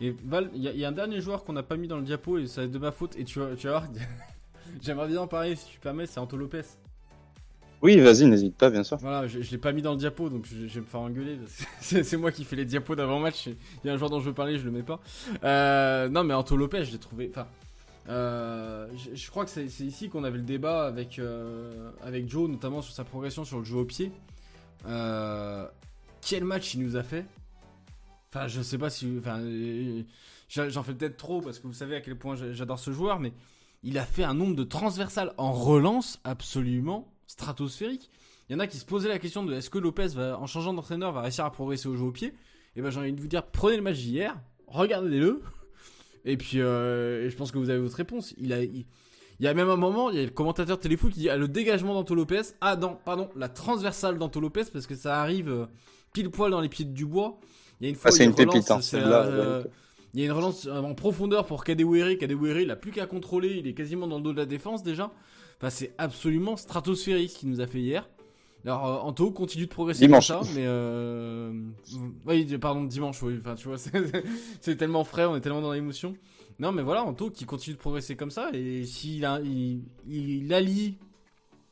Et 0.00 0.14
Val, 0.24 0.50
il 0.54 0.62
y, 0.62 0.68
a- 0.68 0.72
il 0.72 0.78
y 0.78 0.84
a 0.84 0.88
un 0.88 0.92
dernier 0.92 1.20
joueur 1.20 1.44
qu'on 1.44 1.52
n'a 1.52 1.62
pas 1.62 1.76
mis 1.76 1.86
dans 1.88 1.96
le 1.98 2.02
diapo 2.02 2.38
et 2.38 2.46
ça 2.46 2.60
va 2.62 2.64
être 2.66 2.72
de 2.72 2.78
ma 2.78 2.90
faute. 2.92 3.16
Et 3.16 3.24
tu 3.24 3.38
vas, 3.38 3.54
tu 3.54 3.66
vas 3.68 3.78
voir, 3.80 3.84
j'aimerais 4.82 5.08
bien 5.08 5.20
en 5.20 5.26
parler 5.28 5.54
si 5.56 5.66
tu 5.66 5.78
permets, 5.80 6.06
c'est 6.06 6.18
Anto 6.18 6.36
Lopez. 6.36 6.62
Oui, 7.82 7.98
vas-y, 8.00 8.24
n'hésite 8.26 8.56
pas, 8.56 8.70
bien 8.70 8.82
sûr. 8.82 8.96
Voilà, 8.96 9.26
je, 9.26 9.40
je 9.42 9.50
l'ai 9.50 9.58
pas 9.58 9.72
mis 9.72 9.82
dans 9.82 9.92
le 9.92 9.98
diapo 9.98 10.30
donc 10.30 10.46
je, 10.46 10.66
je 10.66 10.74
vais 10.74 10.80
me 10.80 10.86
faire 10.86 11.00
engueuler. 11.00 11.38
C'est 11.80 12.02
c'est 12.02 12.16
moi 12.16 12.32
qui 12.32 12.44
fais 12.44 12.56
les 12.56 12.64
diapos 12.64 12.96
d'avant-match. 12.96 13.46
Il 13.46 13.56
y 13.86 13.90
a 13.90 13.92
un 13.92 13.96
joueur 13.98 14.08
dont 14.10 14.20
je 14.20 14.26
veux 14.26 14.34
parler, 14.34 14.58
je 14.58 14.64
le 14.64 14.70
mets 14.70 14.82
pas. 14.82 15.00
Euh, 15.44 16.08
non, 16.08 16.24
mais 16.24 16.32
Anto 16.34 16.56
Lopez, 16.56 16.84
je 16.84 16.92
l'ai 16.92 16.98
trouvé. 16.98 17.28
Enfin, 17.30 17.46
euh, 18.08 18.88
je, 19.14 19.30
crois 19.30 19.44
que 19.44 19.50
c'est 19.50 19.64
ici 19.64 20.08
qu'on 20.08 20.24
avait 20.24 20.38
le 20.38 20.44
débat 20.44 20.86
avec, 20.86 21.18
euh, 21.18 21.90
avec 22.02 22.28
Joe, 22.28 22.50
notamment 22.50 22.82
sur 22.82 22.94
sa 22.94 23.04
progression 23.04 23.44
sur 23.44 23.58
le 23.58 23.64
jeu 23.64 23.76
au 23.76 23.84
pied. 23.84 24.12
Euh, 24.86 25.66
quel 26.20 26.44
match 26.44 26.74
il 26.74 26.82
nous 26.82 26.96
a 26.96 27.02
fait? 27.02 27.26
Enfin, 28.30 28.46
je 28.48 28.60
sais 28.62 28.78
pas 28.78 28.90
si. 28.90 29.10
Enfin, 29.18 29.40
j'en 30.48 30.82
fais 30.82 30.94
peut-être 30.94 31.16
trop 31.16 31.40
parce 31.40 31.58
que 31.58 31.66
vous 31.66 31.72
savez 31.72 31.96
à 31.96 32.00
quel 32.00 32.16
point 32.16 32.36
j'a- 32.36 32.52
j'adore 32.52 32.78
ce 32.78 32.92
joueur, 32.92 33.20
mais 33.20 33.32
il 33.82 33.98
a 33.98 34.04
fait 34.04 34.24
un 34.24 34.34
nombre 34.34 34.54
de 34.54 34.64
transversales 34.64 35.32
en 35.38 35.52
relance 35.52 36.20
absolument 36.24 37.12
stratosphérique. 37.26 38.10
Il 38.48 38.52
y 38.52 38.56
en 38.56 38.58
a 38.58 38.66
qui 38.66 38.76
se 38.76 38.84
posaient 38.84 39.08
la 39.08 39.18
question 39.18 39.44
de 39.44 39.54
est-ce 39.54 39.70
que 39.70 39.78
Lopez, 39.78 40.18
en 40.18 40.46
changeant 40.46 40.74
d'entraîneur, 40.74 41.12
va 41.12 41.22
réussir 41.22 41.44
à 41.44 41.50
progresser 41.50 41.88
au 41.88 41.96
jeu 41.96 42.04
au 42.04 42.12
pied? 42.12 42.34
Et 42.76 42.82
ben 42.82 42.90
j'ai 42.90 43.00
envie 43.00 43.12
de 43.12 43.20
vous 43.20 43.28
dire, 43.28 43.46
prenez 43.46 43.76
le 43.76 43.82
match 43.82 43.96
d'hier, 43.96 44.36
regardez-le, 44.66 45.42
et 46.24 46.36
puis 46.36 46.60
euh, 46.60 47.28
je 47.28 47.36
pense 47.36 47.52
que 47.52 47.58
vous 47.58 47.70
avez 47.70 47.80
votre 47.80 47.96
réponse. 47.96 48.34
Il 48.38 48.52
a, 48.52 48.62
il, 48.62 48.86
il 49.40 49.46
y 49.46 49.48
a 49.48 49.54
même 49.54 49.68
un 49.68 49.76
moment, 49.76 50.10
il 50.10 50.16
y 50.16 50.20
a 50.20 50.24
le 50.24 50.30
commentateur 50.30 50.78
téléfoot 50.78 51.12
qui 51.12 51.20
dit 51.20 51.30
ah, 51.30 51.36
le 51.36 51.48
dégagement 51.48 51.94
d'Anto 51.94 52.14
Lopez. 52.14 52.42
Ah 52.60 52.76
non, 52.76 52.96
pardon, 53.04 53.28
la 53.36 53.48
transversale 53.48 54.18
d'Anto 54.18 54.40
Lopez 54.40 54.64
parce 54.72 54.86
que 54.86 54.94
ça 54.94 55.20
arrive 55.20 55.48
euh, 55.48 55.66
pile 56.12 56.30
poil 56.30 56.50
dans 56.50 56.60
les 56.60 56.68
pieds 56.68 56.84
de 56.84 56.92
Dubois. 56.92 57.38
Il 57.80 57.84
y 57.84 57.86
a 57.88 57.90
une 57.90 57.96
fois 57.96 58.10
Ah, 58.12 58.16
c'est 58.16 58.24
une 58.24 58.34
pépite, 58.34 58.52
relance, 58.52 58.70
hein, 58.70 58.80
c'est, 58.80 59.00
celle-là, 59.00 59.24
euh, 59.24 59.64
il 60.14 60.20
y 60.20 60.22
a 60.22 60.26
une 60.26 60.32
relance 60.32 60.66
euh, 60.66 60.80
en 60.80 60.94
profondeur 60.94 61.46
pour 61.46 61.64
Kadewere. 61.64 62.16
Kadewere, 62.16 62.60
il 62.60 62.70
a 62.70 62.76
plus 62.76 62.92
qu'à 62.92 63.06
contrôler, 63.06 63.56
il 63.58 63.66
est 63.66 63.74
quasiment 63.74 64.06
dans 64.06 64.18
le 64.18 64.22
dos 64.22 64.32
de 64.32 64.38
la 64.38 64.46
défense 64.46 64.84
déjà. 64.84 65.12
Enfin, 65.58 65.70
c'est 65.70 65.94
absolument 65.98 66.56
stratosphérique 66.56 67.30
ce 67.30 67.38
qu'il 67.38 67.48
nous 67.48 67.60
a 67.60 67.66
fait 67.66 67.80
hier. 67.80 68.08
Alors, 68.64 68.86
euh, 68.86 68.98
Anto 69.08 69.30
continue 69.30 69.64
de 69.66 69.70
progresser 69.70 70.06
Dimanche. 70.06 70.28
comme 70.28 70.42
ça, 70.42 70.50
mais 70.54 70.64
euh... 70.66 71.52
oui, 72.26 72.58
pardon, 72.58 72.84
dimanche, 72.84 73.22
oui. 73.22 73.36
Enfin, 73.40 73.54
tu 73.56 73.68
vois, 73.68 73.76
c'est- 74.60 74.76
tellement 74.76 75.04
frais, 75.04 75.26
on 75.26 75.36
est 75.36 75.40
tellement 75.40 75.60
dans 75.60 75.72
l'émotion. 75.72 76.14
Non, 76.58 76.72
mais 76.72 76.82
voilà, 76.82 77.04
Anto 77.04 77.30
qui 77.30 77.44
continue 77.44 77.74
de 77.74 77.80
progresser 77.80 78.16
comme 78.16 78.30
ça, 78.30 78.50
et 78.54 78.84
s'il 78.84 79.28
il, 79.44 79.82
il 80.08 80.54
allie 80.54 80.96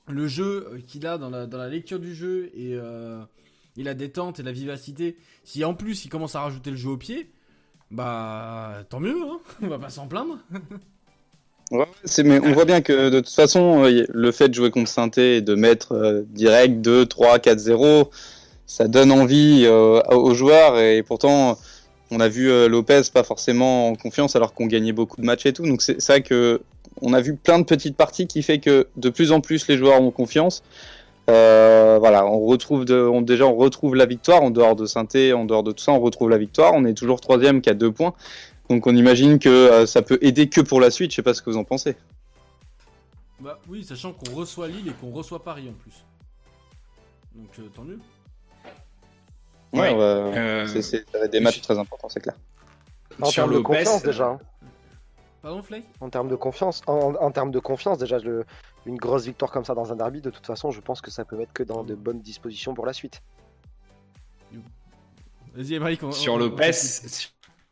le 0.09 0.26
jeu 0.26 0.68
euh, 0.72 0.78
qu'il 0.86 1.07
a 1.07 1.16
dans 1.18 1.30
la, 1.30 1.47
dans 1.47 1.59
la 1.59 1.68
lecture 1.68 1.99
du 2.01 2.14
jeu 2.14 2.51
et, 2.55 2.74
euh, 2.74 3.22
et 3.76 3.84
la 3.84 3.95
détente 3.95 4.40
et 4.40 4.43
la 4.43 4.53
vivacité, 4.53 5.16
si 5.45 5.64
en 5.64 5.74
plus 5.74 6.05
il 6.05 6.09
commence 6.09 6.34
à 6.34 6.40
rajouter 6.43 6.70
le 6.72 6.76
jeu 6.76 6.90
au 6.90 6.97
pied, 6.99 7.30
bah 7.90 8.84
tant 8.90 9.01
mieux, 9.01 9.16
hein 9.22 9.38
on 9.62 9.68
va 9.68 9.78
pas 9.78 9.88
s'en 9.90 10.09
plaindre. 10.09 10.38
On 11.72 12.52
voit 12.52 12.64
bien 12.66 12.82
que 12.82 13.08
de 13.08 13.20
toute 13.20 13.34
façon, 13.34 13.84
euh, 13.84 14.04
le 14.08 14.32
fait 14.32 14.48
de 14.48 14.54
jouer 14.54 14.70
contre 14.70 14.90
Sainté 14.90 15.36
et 15.36 15.40
de 15.40 15.54
mettre 15.54 15.92
euh, 15.92 16.22
direct 16.28 16.80
2, 16.82 17.06
3, 17.06 17.38
4, 17.38 17.58
0, 17.58 18.10
ça 18.66 18.88
donne 18.88 19.10
envie 19.10 19.64
euh, 19.64 20.00
aux 20.10 20.34
joueurs. 20.34 20.78
Et 20.78 21.02
pourtant, 21.02 21.58
on 22.10 22.20
a 22.20 22.28
vu 22.28 22.68
Lopez 22.68 23.02
pas 23.12 23.22
forcément 23.22 23.88
en 23.88 23.94
confiance 23.94 24.36
alors 24.36 24.52
qu'on 24.52 24.66
gagnait 24.66 24.92
beaucoup 24.92 25.20
de 25.20 25.26
matchs 25.26 25.46
et 25.46 25.52
tout. 25.54 25.66
Donc 25.66 25.80
c'est 25.80 26.06
vrai 26.06 26.20
que 26.20 26.60
on 27.00 27.14
a 27.14 27.22
vu 27.22 27.36
plein 27.36 27.58
de 27.58 27.64
petites 27.64 27.96
parties 27.96 28.26
qui 28.26 28.42
fait 28.42 28.58
que 28.58 28.86
de 28.96 29.08
plus 29.08 29.32
en 29.32 29.40
plus 29.40 29.66
les 29.66 29.78
joueurs 29.78 30.02
ont 30.02 30.10
confiance. 30.10 30.62
Voilà, 31.26 32.26
on 32.26 32.40
retrouve 32.40 32.84
déjà 32.84 33.46
on 33.46 33.54
retrouve 33.54 33.94
la 33.94 34.04
victoire 34.04 34.42
en 34.42 34.50
dehors 34.50 34.76
de 34.76 34.84
Sainté, 34.84 35.32
en 35.32 35.46
dehors 35.46 35.62
de 35.62 35.72
tout 35.72 35.82
ça, 35.82 35.92
on 35.92 36.00
retrouve 36.00 36.28
la 36.28 36.36
victoire. 36.36 36.72
On 36.74 36.84
est 36.84 36.92
toujours 36.92 37.22
troisième 37.22 37.62
qui 37.62 37.70
a 37.70 37.74
deux 37.74 37.90
points. 37.90 38.12
Donc 38.68 38.86
on 38.86 38.94
imagine 38.96 39.38
que 39.38 39.48
euh, 39.48 39.86
ça 39.86 40.02
peut 40.02 40.18
aider 40.22 40.48
que 40.48 40.60
pour 40.60 40.80
la 40.80 40.90
suite. 40.90 41.10
Je 41.10 41.16
sais 41.16 41.22
pas 41.22 41.34
ce 41.34 41.42
que 41.42 41.50
vous 41.50 41.56
en 41.56 41.64
pensez. 41.64 41.96
Bah 43.40 43.58
oui, 43.68 43.84
sachant 43.84 44.12
qu'on 44.12 44.32
reçoit 44.34 44.68
Lille 44.68 44.88
et 44.88 44.92
qu'on 44.92 45.10
reçoit 45.10 45.42
Paris 45.42 45.68
en 45.68 45.72
plus. 45.74 46.04
Donc 47.34 47.50
euh, 47.58 47.68
tant 47.74 47.82
mieux. 47.82 47.98
Ouais, 49.72 49.92
euh, 49.94 50.66
c'est, 50.66 50.82
c'est- 50.82 51.04
ça 51.10 51.18
va 51.18 51.24
être 51.24 51.32
des 51.32 51.40
matchs 51.40 51.60
très 51.62 51.78
importants, 51.78 52.08
c'est 52.08 52.20
clair. 52.20 52.36
En 53.20 53.26
Sur 53.26 53.44
termes 53.44 53.54
de 53.54 53.60
confiance 53.60 54.02
déjà. 54.02 54.26
hein. 54.28 54.38
Pardon, 55.40 55.62
Flake 55.62 55.84
En 56.00 56.08
termes 56.08 56.28
de 56.28 56.36
confiance, 56.36 56.82
en, 56.86 57.14
en 57.14 57.30
termes 57.32 57.50
de 57.50 57.58
confiance, 57.58 57.98
déjà, 57.98 58.18
le- 58.18 58.44
une 58.86 58.96
grosse 58.96 59.24
victoire 59.24 59.50
comme 59.50 59.64
ça 59.64 59.74
dans 59.74 59.90
un 59.92 59.96
derby, 59.96 60.20
de 60.20 60.30
toute 60.30 60.46
façon, 60.46 60.70
je 60.70 60.80
pense 60.80 61.00
que 61.00 61.10
ça 61.10 61.24
peut 61.24 61.36
mettre 61.36 61.52
que 61.52 61.62
dans 61.62 61.82
de 61.84 61.94
bonnes 61.94 62.20
dispositions 62.20 62.74
pour 62.74 62.86
la 62.86 62.92
suite. 62.92 63.22
Vas-y, 65.54 65.74
Emmerich, 65.74 66.02
on- 66.02 66.12
Sur 66.12 66.34
on- 66.34 66.36
on 66.36 66.38
Lopez, 66.38 66.70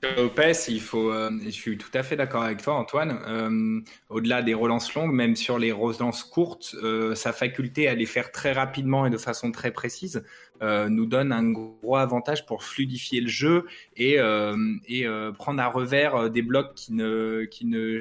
sur 0.03 0.17
Lopez, 0.17 0.53
il 0.69 0.81
faut. 0.81 1.13
euh, 1.13 1.31
je 1.45 1.51
suis 1.51 1.77
tout 1.77 1.91
à 1.93 2.03
fait 2.03 2.17
d'accord 2.17 2.43
avec 2.43 2.63
toi, 2.63 2.75
Antoine. 2.75 3.21
euh, 3.27 3.81
Au-delà 4.09 4.41
des 4.43 4.55
relances 4.55 4.95
longues, 4.95 5.13
même 5.13 5.37
sur 5.37 5.59
les 5.59 5.73
relances 5.73 6.25
courtes, 6.25 6.75
euh, 6.83 7.15
sa 7.15 7.33
faculté 7.35 7.87
à 7.87 7.95
les 7.95 8.07
faire 8.07 8.33
très 8.33 8.53
rapidement 8.53 9.05
et 9.05 9.11
de 9.11 9.19
façon 9.19 9.53
très 9.53 9.73
précise 9.73 10.25
euh, 10.63 10.89
nous 10.89 11.05
donne 11.05 11.33
un 11.33 11.51
gros 11.53 11.97
avantage 11.97 12.47
pour 12.47 12.65
fluidifier 12.65 13.21
le 13.21 13.29
jeu 13.29 13.67
et, 13.97 14.19
euh, 14.19 14.57
et 14.87 15.07
euh, 15.07 15.33
prendre 15.33 15.61
à 15.63 15.67
revers 15.69 16.15
euh, 16.17 16.29
des 16.31 16.43
blocs 16.43 16.75
qui 16.75 16.95
ne, 16.95 17.45
qui 17.51 17.67
ne 17.67 18.01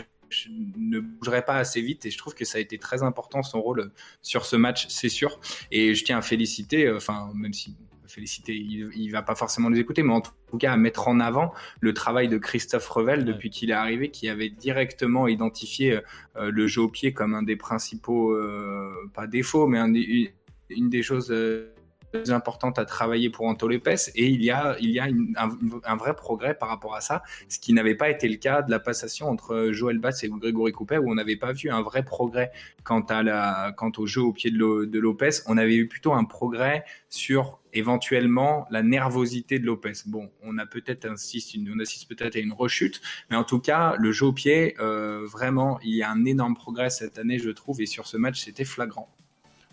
pas 1.41 1.57
assez 1.57 1.81
vite 1.81 2.05
et 2.05 2.11
je 2.11 2.17
trouve 2.17 2.33
que 2.35 2.45
ça 2.45 2.57
a 2.59 2.61
été 2.61 2.77
très 2.77 3.03
important 3.03 3.43
son 3.43 3.61
rôle 3.61 3.91
sur 4.21 4.45
ce 4.45 4.55
match, 4.55 4.87
c'est 4.89 5.09
sûr. 5.09 5.39
Et 5.71 5.95
je 5.95 6.03
tiens 6.05 6.19
à 6.19 6.21
féliciter, 6.21 6.87
euh, 6.87 6.97
enfin 6.97 7.31
même 7.35 7.53
si 7.53 7.75
féliciter, 8.10 8.53
il, 8.53 8.89
il 8.95 9.12
va 9.12 9.22
pas 9.22 9.36
forcément 9.36 9.70
les 9.70 9.80
écouter, 9.80 10.03
mais 10.03 10.14
en 10.14 10.22
tout 10.22 10.57
cas 10.57 10.74
à 10.74 10.78
mettre 10.78 11.07
en 11.07 11.20
avant 11.20 11.53
le 11.80 11.93
travail 11.93 12.28
de 12.28 12.38
Christophe 12.38 12.88
Revel 12.89 13.24
depuis 13.24 13.49
qu'il 13.49 13.70
est 13.70 13.74
arrivé, 13.74 14.10
qui 14.10 14.28
avait 14.28 14.49
directement 14.49 15.28
identifié 15.28 15.99
euh, 16.36 16.51
le 16.51 16.68
jeu 16.68 16.82
au 16.82 16.89
pied 16.89 17.14
comme 17.14 17.34
un 17.34 17.43
des 17.43 17.55
principaux, 17.55 18.34
euh, 18.34 18.91
pas 19.14 19.28
défauts, 19.28 19.68
mais 19.68 19.78
un 19.78 19.93
une, 19.93 20.28
une 20.70 20.89
des 20.89 21.03
choses 21.03 21.32
euh, 21.32 21.74
plus 22.12 22.32
importantes 22.32 22.80
à 22.80 22.86
travailler 22.86 23.30
pour 23.30 23.45
Anto 23.45 23.68
Lopez. 23.68 23.95
Et 24.16 24.26
il 24.28 24.43
y 24.43 24.49
a, 24.49 24.76
il 24.80 24.89
y 24.89 24.99
a 24.99 25.07
une- 25.07 25.36
un, 25.38 25.49
un 25.84 25.95
vrai 25.95 26.16
progrès 26.16 26.55
par 26.55 26.70
rapport 26.70 26.95
à 26.95 27.01
ça, 27.01 27.22
ce 27.49 27.60
qui 27.60 27.72
n'avait 27.72 27.93
pas 27.93 28.10
été 28.10 28.28
le 28.28 28.38
cas 28.38 28.64
de 28.64 28.72
la 28.72 28.80
passation 28.80 29.30
entre 29.30 29.70
Joël 29.72 29.99
Batz 29.99 30.24
et 30.24 30.30
Grégory 30.30 30.72
Coupet, 30.72 30.97
où 30.97 31.12
on 31.12 31.14
n'avait 31.14 31.36
pas 31.36 31.51
vu 31.53 31.70
un 31.70 31.84
vrai 31.84 32.03
progrès 32.03 32.51
quant, 32.84 33.01
à 33.01 33.22
la, 33.22 33.74
quant 33.78 33.91
au 33.97 34.07
jeu 34.07 34.22
au 34.22 34.34
pied 34.34 34.49
de, 34.49 34.86
de 34.86 34.99
Lopez. 34.99 35.30
On 35.45 35.57
avait 35.60 35.76
eu 35.76 35.88
plutôt 35.88 36.14
un 36.14 36.24
progrès 36.24 36.84
sur 37.10 37.59
éventuellement 37.74 38.65
la 38.72 38.84
nervosité 38.84 39.59
de 39.59 39.65
Lopez. 39.65 39.93
Bon, 40.05 40.30
on 40.43 40.57
a 40.57 40.65
peut-être 40.65 41.05
insiste, 41.05 41.55
on 41.57 41.80
assiste 41.80 42.07
peut-être 42.07 42.36
à 42.36 42.39
une 42.39 42.53
rechute, 42.53 43.01
mais 43.30 43.36
en 43.36 43.43
tout 43.43 43.59
cas, 43.59 43.95
le 43.97 44.11
jeu 44.11 44.28
au 44.28 44.34
pied, 44.34 44.76
euh, 44.80 45.26
vraiment, 45.26 45.80
il 45.82 45.95
y 45.95 46.03
a 46.03 46.09
un 46.09 46.26
énorme 46.26 46.55
progrès 46.55 46.89
cette 46.89 47.17
année, 47.17 47.39
je 47.39 47.49
trouve, 47.49 47.82
et 47.82 47.86
sur 47.86 48.07
ce 48.07 48.17
match, 48.17 48.41
c'était 48.41 48.65
flagrant. 48.65 49.09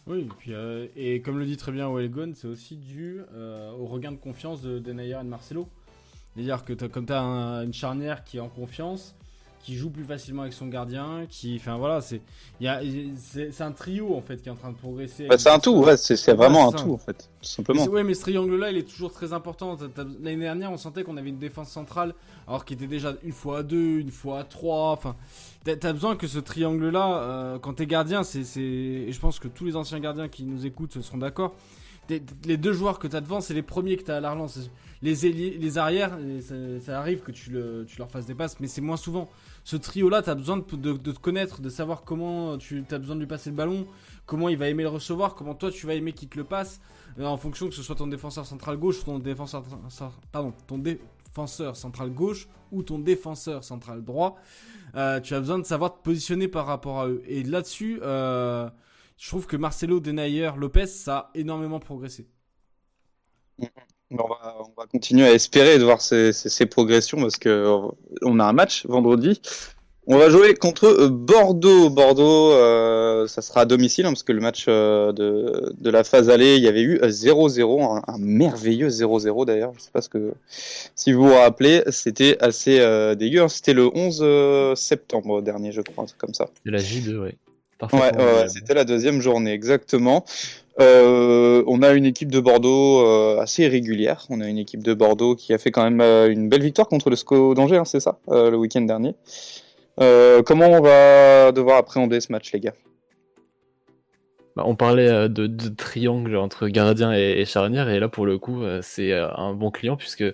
Oui, 0.07 0.29
et, 0.47 0.53
euh, 0.53 1.19
comme 1.25 1.39
le 1.39 1.47
dit 1.47 1.57
très 1.57 1.73
bien 1.73 1.93
Welgon, 1.93 2.33
c'est 2.35 2.47
aussi 2.47 2.77
dû 2.77 3.21
euh, 3.35 3.73
au 3.73 3.87
regain 3.87 4.13
de 4.13 4.17
confiance 4.17 4.63
de 4.63 4.79
Denayer 4.79 5.19
et 5.21 5.25
de 5.25 5.29
Marcelo. 5.29 5.69
C'est-à-dire 6.35 6.65
que 6.65 6.75
comme 6.75 7.07
tu 7.07 7.13
as 7.13 7.23
une 7.65 7.73
charnière 7.73 8.23
qui 8.23 8.37
est 8.37 8.41
en 8.41 8.49
confiance, 8.49 9.17
qui 9.67 9.75
joue 9.75 9.91
plus 9.91 10.05
facilement 10.05 10.43
avec 10.43 10.55
son 10.55 10.69
gardien, 10.69 11.27
qui. 11.29 11.57
Enfin 11.57 11.77
voilà, 11.77 12.01
c'est 12.01 12.21
il 12.61 12.67
y 12.67 12.69
a- 12.69 12.81
c'est 13.51 13.61
un 13.63 13.73
trio 13.73 14.15
en 14.15 14.21
fait 14.21 14.41
qui 14.41 14.49
est 14.49 14.53
en 14.53 14.57
train 14.57 14.71
de 14.71 14.77
progresser. 14.77 15.27
Bah, 15.27 15.39
c'est 15.39 15.51
un 15.51 15.59
tout, 15.59 15.73
ouais, 15.75 15.97
c'est, 15.97 16.17
c'est 16.17 16.35
vraiment 16.35 16.69
Ouais, 16.69 16.69
un 16.69 16.73
tout 16.73 16.93
en 16.93 16.99
fait, 16.99 17.29
tout 17.43 17.49
simplement. 17.49 17.85
ouais, 17.87 18.05
mais 18.05 18.15
ce 18.15 18.21
triangle-là, 18.21 18.71
il 18.71 18.77
est 18.79 18.89
toujours 18.89 19.13
très 19.13 19.33
important. 19.33 19.77
L'année 20.23 20.37
dernière, 20.37 20.71
on 20.71 20.77
sentait 20.77 21.03
qu'on 21.03 21.17
avait 21.17 21.31
une 21.31 21.39
défense 21.39 21.69
centrale, 21.71 22.15
alors 22.47 22.65
qu'il 22.65 22.77
était 22.77 22.87
déjà 22.87 23.15
une 23.25 23.33
fois 23.33 23.59
à 23.59 23.63
deux, 23.65 23.99
une 23.99 24.13
fois 24.13 24.39
à 24.41 24.45
trois. 24.45 24.93
Enfin, 24.93 25.17
t'as 25.65 25.73
as 25.89 25.93
besoin 25.93 26.15
que 26.17 26.29
ce 26.29 26.39
triangle-là, 26.39 27.23
euh, 27.23 27.59
quand 27.59 27.75
t'es 27.75 27.87
gardien, 27.87 28.23
c'est, 28.23 28.45
c'est, 28.45 28.61
et 28.61 29.11
je 29.13 29.19
pense 29.21 29.41
que 29.41 29.49
tous 29.49 29.65
les 29.65 29.75
anciens 29.75 29.99
gardiens 29.99 30.29
qui 30.29 30.45
nous 30.45 30.65
écoutent 30.65 31.01
seront 31.03 31.19
d'accord. 31.19 31.55
Les 32.45 32.57
deux 32.57 32.73
joueurs 32.73 33.01
que 33.01 33.09
t'as 33.09 33.21
devant, 33.21 33.41
c'est 33.41 33.53
les 33.55 33.63
premiers 33.63 33.97
que 33.97 34.05
t'as 34.05 34.19
à 34.19 34.21
la 34.21 34.31
relance. 34.31 34.61
Les 35.03 35.27
ailiers, 35.27 35.59
les 35.61 35.77
arrières, 35.77 36.17
ça, 36.41 36.55
ça 36.81 36.99
arrive 37.01 37.21
que 37.21 37.33
tu, 37.33 37.51
le, 37.51 37.85
tu 37.89 37.99
leur 37.99 38.09
fasses 38.11 38.27
des 38.27 38.35
passes, 38.35 38.61
mais 38.61 38.69
c'est 38.69 38.81
moins 38.81 38.97
souvent. 38.97 39.29
Ce 39.67 39.75
trio-là, 39.75 40.23
t'as 40.23 40.37
besoin 40.37 40.59
de, 40.59 40.63
te 40.63 41.11
connaître, 41.19 41.61
de 41.61 41.69
savoir 41.71 42.05
comment 42.05 42.57
tu 42.57 42.85
as 42.89 42.99
besoin 42.99 43.17
de 43.17 43.21
lui 43.21 43.27
passer 43.27 43.51
le 43.51 43.57
ballon, 43.57 43.85
comment 44.25 44.49
il 44.49 44.57
va 44.57 44.69
aimer 44.69 44.85
le 44.85 44.89
recevoir, 44.91 45.35
comment 45.35 45.57
toi 45.57 45.73
tu 45.73 45.89
vas 45.89 45.95
aimer 45.95 46.13
qu'il 46.13 46.29
te 46.29 46.37
le 46.39 46.45
passe. 46.45 46.81
Euh, 47.19 47.25
en 47.25 47.37
fonction 47.37 47.69
que 47.69 47.75
ce 47.75 47.83
soit 47.83 47.97
ton 47.97 48.07
défenseur 48.07 48.47
central 48.47 48.77
gauche 48.77 49.01
ou 49.01 49.03
ton 49.03 49.19
défenseur 49.19 49.65
central 51.75 52.11
gauche 52.11 52.47
ou 52.71 52.85
ton 52.85 53.01
défenseur 53.01 53.65
central 53.65 54.05
droit 54.05 54.37
euh, 54.95 55.19
tu 55.19 55.35
as 55.35 55.41
besoin 55.41 55.59
de 55.59 55.65
savoir 55.65 55.97
te 55.97 56.03
positionner 56.03 56.47
par 56.47 56.67
rapport 56.67 57.01
à 57.01 57.09
eux 57.09 57.23
et 57.27 57.43
là-dessus 57.43 57.99
euh, 58.03 58.71
je 59.17 59.29
trouve 59.29 59.49
que 59.49 59.57
Marcelo 59.57 59.99
Denayer 59.99 60.53
Lopez 60.57 60.87
ça 60.87 61.19
a 61.19 61.31
énormément 61.35 61.81
progressé 61.81 62.29
On 64.13 64.17
va, 64.17 64.57
on 64.61 64.81
va 64.81 64.87
continuer 64.87 65.27
à 65.27 65.33
espérer 65.33 65.79
de 65.79 65.85
voir 65.85 66.01
ces, 66.01 66.33
ces- 66.33 66.49
ces 66.49 66.67
progressions 66.67 67.19
parce 67.21 67.37
que 67.37 67.49
euh, 67.49 67.79
on 68.23 68.39
a 68.39 68.45
un 68.45 68.53
match 68.53 68.87
vendredi. 68.87 69.41
On 70.09 70.17
va 70.19 70.31
jouer 70.31 70.55
contre 70.55 70.85
euh, 70.87 71.09
Bordeaux. 71.09 71.91
Bordeaux, 71.91 72.53
euh, 72.53 73.27
ça 73.27 73.43
sera 73.43 73.63
à 73.63 73.65
domicile 73.65 74.07
hein, 74.07 74.11
parce 74.11 74.23
que 74.23 74.31
le 74.31 74.41
match 74.41 74.67
euh, 74.69 75.11
de, 75.13 75.75
de 75.77 75.91
la 75.91 76.05
phase 76.05 76.31
allée, 76.31 76.55
il 76.57 76.63
y 76.63 76.69
avait 76.69 76.83
eu 76.83 77.01
euh, 77.03 77.09
0-0, 77.09 77.83
un, 77.83 78.03
un 78.07 78.17
merveilleux 78.19 78.87
0-0 78.89 79.45
d'ailleurs. 79.47 79.73
Je 79.77 79.81
sais 79.83 79.91
pas 79.93 80.01
ce 80.03 80.09
que 80.09 80.33
si 80.95 81.13
vous 81.13 81.25
vous 81.27 81.35
rappelez, 81.35 81.83
c'était 81.91 82.37
assez 82.41 82.79
euh, 82.79 83.17
dégueu. 83.17 83.43
hein. 83.43 83.49
C'était 83.49 83.75
le 83.75 83.91
11 83.93 84.21
euh, 84.23 84.75
septembre 84.77 85.43
dernier, 85.43 85.73
je 85.73 85.81
crois, 85.81 86.05
un 86.05 86.07
truc 86.07 86.19
comme 86.21 86.35
ça. 86.35 86.49
C'est 86.65 86.71
la 86.71 86.79
J2, 86.79 87.17
ouais. 87.17 87.23
Ouais, 87.23 87.35
Parfaitement 87.79 88.07
ouais, 88.07 88.17
ouais, 88.25 88.33
valable. 88.33 88.51
c'était 88.51 88.75
la 88.75 88.85
deuxième 88.85 89.21
journée, 89.21 89.53
exactement. 89.53 90.25
Euh, 90.79 91.65
on 91.67 91.83
a 91.83 91.93
une 91.93 92.05
équipe 92.05 92.31
de 92.31 92.41
Bordeaux 92.41 93.01
euh, 93.01 93.41
assez 93.41 93.63
irrégulière. 93.63 94.27
On 94.29 94.41
a 94.41 94.49
une 94.49 94.59
équipe 94.59 94.83
de 94.83 94.93
Bordeaux 94.93 95.35
qui 95.35 95.55
a 95.55 95.59
fait 95.59 95.71
quand 95.71 95.83
même 95.83 96.01
euh, 96.01 96.31
une 96.31 96.49
belle 96.49 96.63
victoire 96.63 96.89
contre 96.89 97.09
le 97.09 97.17
SCO 97.17 97.55
d'Angers, 97.55 97.79
hein, 97.79 97.85
c'est 97.85 98.01
ça, 98.01 98.19
le 98.29 98.55
week-end 98.57 98.83
dernier. 98.83 99.15
Comment 99.99 100.69
on 100.69 100.81
va 100.83 101.53
devoir 101.53 101.79
appréhender 101.79 102.21
ce 102.21 102.31
match, 102.31 102.53
les 102.53 102.61
gars? 102.61 102.75
Bah, 104.55 104.65
on 104.67 104.75
parlait 104.77 105.29
de, 105.29 105.47
triangle 105.69 106.37
entre 106.37 106.69
gardien 106.69 107.13
et, 107.13 107.45
charnière, 107.47 107.89
et 107.89 107.99
là 107.99 108.09
pour 108.09 108.27
le 108.27 108.39
coup, 108.39 108.63
c'est 108.83 109.13
un 109.13 109.55
bon 109.55 109.71
client 109.71 109.97
puisque 109.97 110.25